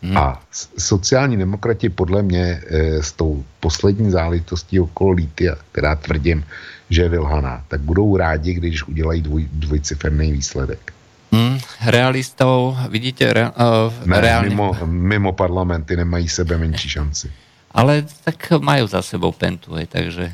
Hmm. 0.01 0.17
A 0.17 0.41
sociální 0.77 1.37
demokrati 1.37 1.89
podle 1.89 2.21
mě 2.21 2.61
e, 2.67 3.03
s 3.03 3.11
tou 3.11 3.43
poslední 3.59 4.11
záležitostí 4.11 4.79
okolo 4.79 5.11
Lítia, 5.11 5.55
která 5.71 5.95
tvrdím, 5.95 6.45
že 6.89 7.01
je 7.01 7.09
vylhaná, 7.09 7.63
tak 7.67 7.81
budou 7.81 8.17
rádi, 8.17 8.53
když 8.53 8.87
udělají 8.87 9.21
dvoj, 9.21 9.47
dvojciferný 9.51 10.31
výsledek. 10.31 10.93
Hmm, 11.31 11.57
realistov, 11.85 12.77
vidíte, 12.89 13.33
re, 13.33 13.49
uh, 13.49 13.93
ne, 14.05 14.21
reálně... 14.21 14.49
mimo, 14.49 14.77
mimo 14.85 15.31
parlamenty 15.33 15.97
nemají 15.97 16.29
sebe 16.29 16.57
menší 16.57 16.89
šanci. 16.89 17.31
Ale 17.71 18.05
tak 18.23 18.51
mají 18.61 18.87
za 18.87 19.01
sebou 19.01 19.31
pentu, 19.31 19.75
takže 19.89 20.33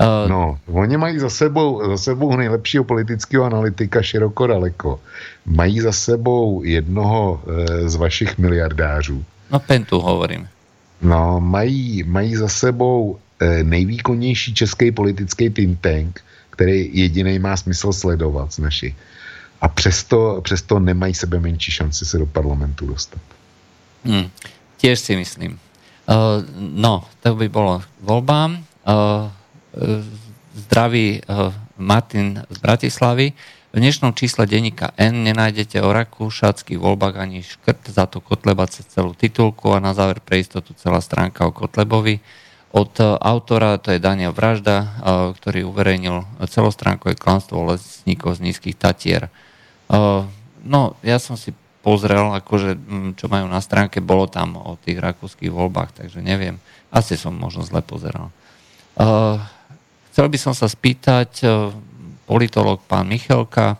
Uh, 0.00 0.30
no, 0.30 0.58
oni 0.66 0.96
mají 0.96 1.18
za 1.18 1.30
sebou, 1.30 1.90
za 1.90 1.96
sebou 1.96 2.36
nejlepšího 2.36 2.84
politického 2.84 3.44
analytika 3.44 4.02
široko 4.02 4.46
daleko. 4.46 5.00
Mají 5.46 5.80
za 5.80 5.92
sebou 5.92 6.62
jednoho 6.64 7.42
e, 7.46 7.88
z 7.88 7.96
vašich 7.96 8.38
miliardářů. 8.38 9.24
No 9.50 9.60
Pentu 9.60 10.00
hovorím. 10.00 10.48
No, 11.02 11.40
mají, 11.40 12.02
mají 12.02 12.36
za 12.36 12.48
sebou 12.48 13.18
nejvýkonnější 13.62 14.54
český 14.54 14.92
politický 14.92 15.50
think 15.50 15.80
tank, 15.80 16.20
který 16.50 16.90
jediný 16.92 17.38
má 17.38 17.56
smysl 17.56 17.92
sledovat 17.92 18.52
z 18.52 18.58
našich. 18.58 18.94
A 19.60 19.68
přesto, 19.68 20.40
přesto 20.44 20.78
nemají 20.78 21.14
sebe 21.14 21.40
menší 21.40 21.72
šanci 21.72 22.04
se 22.04 22.18
do 22.18 22.26
parlamentu 22.26 22.86
dostat. 22.86 23.22
Hmm, 24.04 24.28
tiež 24.76 25.00
si 25.00 25.16
myslím. 25.16 25.56
Uh, 26.04 26.44
no, 26.60 27.08
to 27.24 27.32
by 27.34 27.48
bolo 27.48 27.80
voľbám. 28.04 28.60
Uh, 28.84 29.32
zdraví 30.54 31.20
eh, 31.20 31.52
Martin 31.78 32.42
z 32.50 32.58
Bratislavy. 32.58 33.32
V 33.74 33.76
dnešnom 33.82 34.14
čísle 34.14 34.46
denníka 34.46 34.94
N 34.94 35.26
nenájdete 35.26 35.82
o 35.82 35.90
rakúšackých 35.90 36.78
voľbách 36.78 37.18
ani 37.18 37.42
škrt, 37.42 37.90
za 37.90 38.06
to 38.06 38.22
Kotleba 38.22 38.70
cez 38.70 38.86
celú 38.86 39.18
titulku 39.18 39.74
a 39.74 39.82
na 39.82 39.90
záver 39.90 40.22
pre 40.22 40.38
istotu 40.38 40.78
celá 40.78 41.02
stránka 41.02 41.42
o 41.42 41.50
Kotlebovi. 41.50 42.22
Od 42.74 42.90
eh, 42.98 43.06
autora, 43.06 43.78
to 43.78 43.94
je 43.94 44.02
Daniel 44.02 44.34
Vražda, 44.34 44.76
eh, 44.82 44.88
ktorý 45.38 45.70
uverejnil 45.70 46.26
celostránkové 46.50 47.14
klanstvo 47.14 47.70
lesníkov 47.70 48.42
z 48.42 48.50
nízkych 48.50 48.74
Tatier. 48.74 49.30
No, 50.64 50.96
ja 51.04 51.20
som 51.20 51.36
si 51.36 51.52
pozrel, 51.84 52.32
akože, 52.40 52.72
hm, 52.72 53.10
čo 53.20 53.28
majú 53.28 53.44
na 53.46 53.60
stránke, 53.60 54.00
bolo 54.00 54.24
tam 54.24 54.56
o 54.56 54.80
tých 54.80 54.96
rakúskych 54.96 55.52
voľbách, 55.52 56.00
takže 56.00 56.24
neviem. 56.24 56.56
Asi 56.88 57.20
som 57.20 57.36
možno 57.36 57.68
zle 57.68 57.84
pozeral. 57.84 58.32
Chcel 60.08 60.26
by 60.32 60.38
som 60.40 60.56
sa 60.56 60.72
spýtať, 60.72 61.44
politolog 62.24 62.80
pán 62.88 63.12
Michelka, 63.12 63.76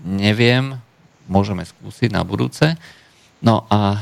neviem, 0.00 0.80
môžeme 1.28 1.68
skúsiť 1.68 2.08
na 2.08 2.24
budúce. 2.24 2.74
No 3.44 3.68
a 3.68 4.00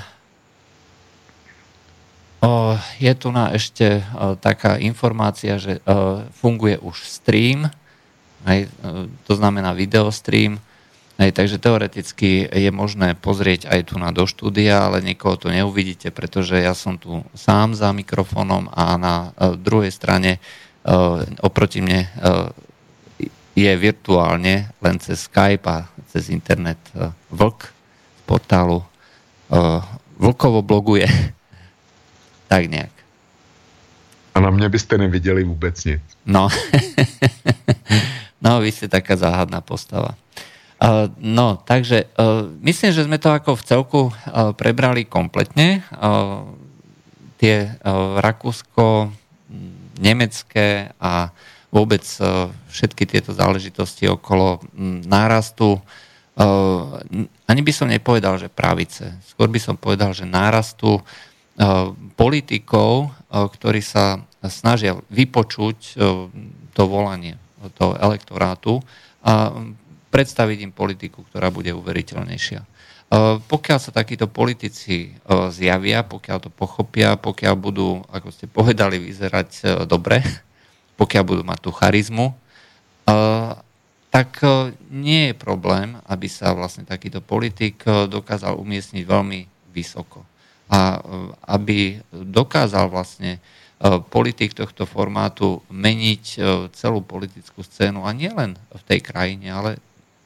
je 3.00 3.12
tu 3.14 3.28
na 3.32 3.50
ešte 3.52 4.04
taká 4.44 4.76
informácia, 4.78 5.56
že 5.56 5.80
funguje 6.38 6.76
už 6.78 7.04
stream, 7.04 7.70
to 9.24 9.32
znamená 9.32 9.72
videostream, 9.72 10.60
aj, 11.14 11.30
takže 11.30 11.62
teoreticky 11.62 12.42
je 12.50 12.70
možné 12.74 13.14
pozrieť 13.14 13.70
aj 13.70 13.80
tu 13.86 14.02
na 14.02 14.10
do 14.10 14.26
štúdia, 14.26 14.90
ale 14.90 14.98
niekoho 14.98 15.38
to 15.38 15.46
neuvidíte, 15.46 16.10
pretože 16.10 16.58
ja 16.58 16.74
som 16.74 16.98
tu 16.98 17.22
sám 17.38 17.78
za 17.78 17.94
mikrofónom 17.94 18.66
a 18.74 18.98
na 18.98 19.30
druhej 19.54 19.94
strane 19.94 20.42
oproti 21.38 21.78
mne 21.86 22.10
je 23.54 23.72
virtuálne 23.78 24.74
len 24.82 24.96
cez 24.98 25.30
Skype 25.30 25.62
a 25.70 25.86
cez 26.10 26.34
internet 26.34 26.82
vlk 27.30 27.70
z 27.70 28.22
portálu 28.26 28.82
Vlkovo 30.18 30.66
bloguje. 30.66 31.06
Tak 32.48 32.68
nejak. 32.70 32.94
A 34.34 34.42
na 34.42 34.50
mňa 34.50 34.66
byste 34.66 34.98
nevideli 34.98 35.46
vôbec 35.46 35.78
nic. 35.86 36.02
No. 36.26 36.50
no, 38.44 38.58
vy 38.58 38.70
ste 38.74 38.90
taká 38.90 39.14
záhadná 39.14 39.62
postava. 39.62 40.18
Uh, 40.82 41.06
no, 41.22 41.54
takže 41.62 42.10
uh, 42.18 42.50
myslím, 42.60 42.90
že 42.90 43.06
sme 43.06 43.22
to 43.22 43.30
ako 43.30 43.54
v 43.54 43.66
celku 43.66 44.00
uh, 44.10 44.50
prebrali 44.58 45.06
kompletne. 45.06 45.86
Uh, 45.94 46.50
tie 47.38 47.78
uh, 47.78 48.18
Rakúsko, 48.18 49.14
nemecké 49.98 50.90
a 50.98 51.30
vôbec 51.74 52.06
e, 52.22 52.22
všetky 52.70 53.02
tieto 53.02 53.34
záležitosti 53.34 54.06
okolo 54.06 54.62
nárastu, 55.02 55.82
e, 56.38 56.46
ani 57.50 57.60
by 57.66 57.72
som 57.74 57.90
nepovedal, 57.90 58.38
že 58.38 58.46
pravice. 58.46 59.10
Skôr 59.26 59.50
by 59.50 59.58
som 59.58 59.74
povedal, 59.74 60.14
že 60.14 60.22
nárastu 60.22 60.98
e, 60.98 61.02
politikov, 62.18 63.14
ktorí 63.30 63.78
sa 63.78 64.18
snažia 64.42 64.98
vypočuť 65.06 65.78
to 66.74 66.82
volanie 66.90 67.38
toho 67.78 67.94
elektorátu 67.94 68.82
a 69.22 69.54
predstaviť 70.10 70.58
im 70.66 70.72
politiku, 70.74 71.22
ktorá 71.30 71.54
bude 71.54 71.70
uveriteľnejšia. 71.74 72.60
Eh, 73.14 73.36
pokiaľ 73.38 73.78
sa 73.78 73.94
takíto 73.94 74.26
politici 74.26 75.10
eh, 75.10 75.50
zjavia, 75.54 76.02
pokiaľ 76.02 76.38
to 76.40 76.50
pochopia, 76.50 77.14
pokiaľ 77.14 77.54
budú, 77.54 78.02
ako 78.10 78.28
ste 78.34 78.50
povedali, 78.50 78.98
vyzerať 78.98 79.50
eh, 79.62 79.68
dobre, 79.86 80.24
pokiaľ 81.00 81.22
budú 81.22 81.42
mať 81.46 81.58
tú 81.62 81.70
charizmu, 81.74 82.26
tak 84.08 84.40
nie 84.88 85.28
je 85.28 85.34
problém, 85.36 86.00
aby 86.08 86.24
sa 86.24 86.56
vlastne 86.56 86.88
takýto 86.88 87.20
politik 87.20 87.84
dokázal 87.84 88.56
umiestniť 88.56 89.04
veľmi 89.04 89.40
vysoko. 89.76 90.24
A 90.74 90.98
aby 91.46 92.02
dokázal 92.10 92.90
vlastne 92.90 93.38
politik 94.10 94.58
tohto 94.58 94.88
formátu 94.90 95.62
meniť 95.70 96.24
celú 96.74 96.98
politickú 97.04 97.62
scénu 97.62 98.02
a 98.02 98.10
nielen 98.10 98.58
v 98.58 98.82
tej 98.82 99.00
krajine, 99.06 99.54
ale 99.54 99.70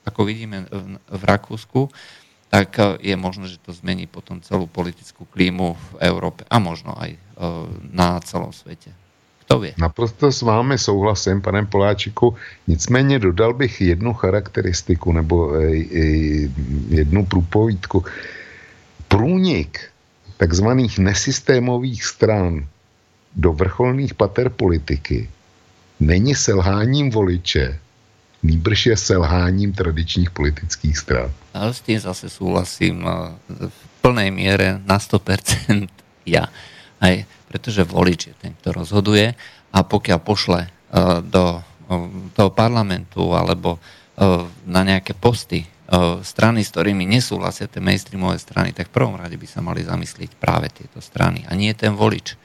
ako 0.09 0.25
vidíme 0.25 0.65
v 1.05 1.23
Rakúsku, 1.29 1.93
tak 2.49 2.81
eh, 2.81 3.13
je 3.13 3.17
možné, 3.17 3.49
že 3.49 3.61
to 3.61 3.77
zmení 3.77 4.09
potom 4.09 4.41
celú 4.41 4.65
politickú 4.65 5.29
klímu 5.29 5.77
v 5.77 5.89
Európe 6.01 6.49
a 6.49 6.57
možno 6.59 6.97
aj 6.97 7.11
eh, 7.13 7.19
na 7.93 8.17
celom 8.25 8.53
svete. 8.53 8.91
Kto 9.45 9.65
vie? 9.65 9.73
Naprosto 9.81 10.29
s 10.29 10.45
vámi 10.45 10.77
souhlasím, 10.77 11.41
pane 11.41 11.65
Poláčiku. 11.65 12.37
Nicméně 12.69 13.19
dodal 13.19 13.55
bych 13.55 13.81
jednu 13.81 14.13
charakteristiku 14.13 15.13
nebo 15.13 15.57
jednu 16.89 17.25
průpovídku. 17.27 18.05
Průnik 19.09 19.81
takzvaných 20.39 21.03
nesystémových 21.03 22.01
stran 22.07 22.65
do 23.35 23.53
vrcholných 23.53 24.15
pater 24.15 24.49
politiky 24.49 25.29
není 26.01 26.35
selháním 26.35 27.11
voliče, 27.11 27.79
nýbrž 28.43 28.87
je 28.87 28.97
selháním 28.97 29.75
tradičních 29.75 30.31
politických 30.31 30.97
stran. 30.99 31.29
Ale 31.55 31.75
s 31.75 31.81
tým 31.83 31.99
zase 31.99 32.31
súhlasím 32.31 33.03
v 33.51 33.81
plnej 34.01 34.31
miere 34.31 34.79
na 34.87 35.03
100% 35.03 35.91
ja. 36.27 36.47
Aj, 36.99 37.15
pretože 37.51 37.87
volič 37.87 38.31
je 38.31 38.35
ten, 38.39 38.55
kto 38.59 38.75
rozhoduje 38.75 39.35
a 39.75 39.79
pokiaľ 39.83 40.19
pošle 40.23 40.61
uh, 40.67 41.23
do 41.23 41.59
uh, 41.59 41.63
toho 42.35 42.51
parlamentu 42.51 43.35
alebo 43.35 43.79
na 44.67 44.83
nejaké 44.83 45.15
posty 45.15 45.63
strany, 46.21 46.61
s 46.61 46.73
ktorými 46.73 47.09
nesúhlasia 47.09 47.65
tie 47.65 47.81
mainstreamové 47.81 48.37
strany, 48.37 48.77
tak 48.77 48.93
v 48.93 48.97
prvom 49.01 49.17
rade 49.17 49.41
by 49.41 49.49
sa 49.49 49.65
mali 49.65 49.81
zamyslieť 49.81 50.37
práve 50.37 50.69
tieto 50.69 51.01
strany 51.01 51.49
a 51.49 51.57
nie 51.57 51.73
ten 51.73 51.97
volič. 51.97 52.37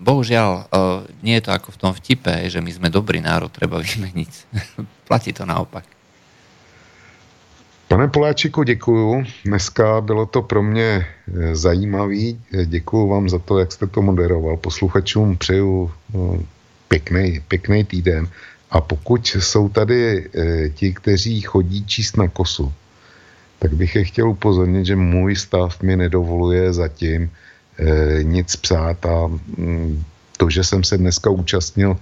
Bohužiaľ, 0.00 0.68
nie 1.24 1.36
je 1.40 1.44
to 1.48 1.52
ako 1.52 1.72
v 1.72 1.80
tom 1.80 1.92
vtipe, 1.96 2.32
že 2.48 2.60
my 2.60 2.72
sme 2.72 2.88
dobrý 2.92 3.24
národ, 3.24 3.52
treba 3.52 3.80
vymeniť. 3.84 4.32
Platí 5.08 5.32
to 5.32 5.48
naopak. 5.48 5.84
Pane 7.88 8.08
Poláčiku, 8.08 8.62
děkuju. 8.62 9.24
Dneska 9.44 10.00
bylo 10.00 10.26
to 10.26 10.42
pro 10.42 10.62
mě 10.62 11.06
zajímavý. 11.52 12.40
Děkuju 12.64 13.08
vám 13.08 13.28
za 13.28 13.38
to, 13.38 13.58
jak 13.58 13.72
jste 13.72 13.86
to 13.86 14.02
moderoval. 14.02 14.56
Posluchačům 14.56 15.36
přeju 15.36 15.92
pěkný, 16.88 17.40
pěkný 17.48 17.84
týden. 17.84 18.28
A 18.72 18.80
pokud 18.80 19.26
jsou 19.26 19.68
tady 19.68 20.00
e, 20.34 20.68
ti, 20.68 20.94
kteří 20.94 21.40
chodí 21.40 21.84
číst 21.86 22.16
na 22.16 22.28
kosu, 22.28 22.72
tak 23.58 23.74
bych 23.74 23.94
je 23.94 24.04
chtěl 24.04 24.28
upozornit, 24.30 24.86
že 24.86 24.96
můj 24.96 25.36
stav 25.36 25.82
mi 25.82 25.96
nedovoluje 25.96 26.72
zatím 26.72 27.30
e, 27.78 28.24
nic 28.24 28.56
psát 28.56 29.06
a 29.06 29.26
mm, 29.28 30.02
to, 30.36 30.50
že 30.50 30.64
jsem 30.64 30.84
se 30.84 30.98
dneska 30.98 31.30
účastnil 31.30 31.96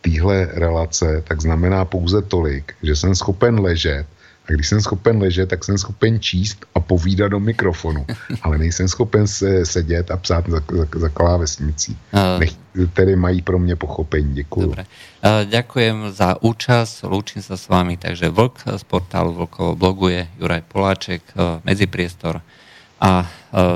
téhle 0.00 0.48
relace, 0.52 1.22
tak 1.28 1.40
znamená 1.40 1.84
pouze 1.84 2.22
tolik, 2.22 2.74
že 2.82 2.96
jsem 2.96 3.14
schopen 3.14 3.60
ležet 3.60 4.06
a 4.50 4.52
když 4.52 4.68
jsem 4.68 4.80
schopen 4.80 5.22
ležet, 5.22 5.48
tak 5.48 5.64
jsem 5.64 5.78
schopen 5.78 6.20
číst 6.20 6.66
a 6.74 6.80
povídat 6.80 7.30
do 7.30 7.40
mikrofonu. 7.40 8.06
Ale 8.42 8.58
nejsem 8.58 8.88
schopen 8.88 9.26
se 9.26 9.66
sedět 9.66 10.10
a 10.10 10.16
psát 10.16 10.48
za, 10.48 10.58
za, 10.58 10.86
za 10.94 11.08
klávesnicí. 11.08 11.96
Nech, 12.38 12.50
tedy 12.92 13.16
mají 13.16 13.42
pro 13.42 13.58
mě 13.58 13.76
pochopení. 13.76 14.34
Děkuji. 14.34 14.60
Dobre. 14.60 14.84
Ďakujem 15.44 16.16
za 16.16 16.42
účast, 16.42 17.04
lúčim 17.04 17.44
sa 17.44 17.54
s 17.54 17.68
vami. 17.68 18.00
Takže 18.00 18.32
Vlk 18.32 18.80
z 18.80 18.84
portálu 18.88 19.36
Vlkovo 19.36 19.76
blogu 19.76 20.08
je 20.08 20.26
Juraj 20.40 20.64
Poláček, 20.64 21.22
Medzipriestor 21.62 22.40
a 22.98 23.28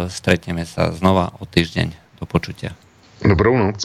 stretneme 0.08 0.64
sa 0.64 0.90
znova 0.96 1.36
o 1.38 1.44
týždeň. 1.44 1.92
Do 2.18 2.24
počutia. 2.24 2.72
Dobrou 3.20 3.60
noc. 3.60 3.84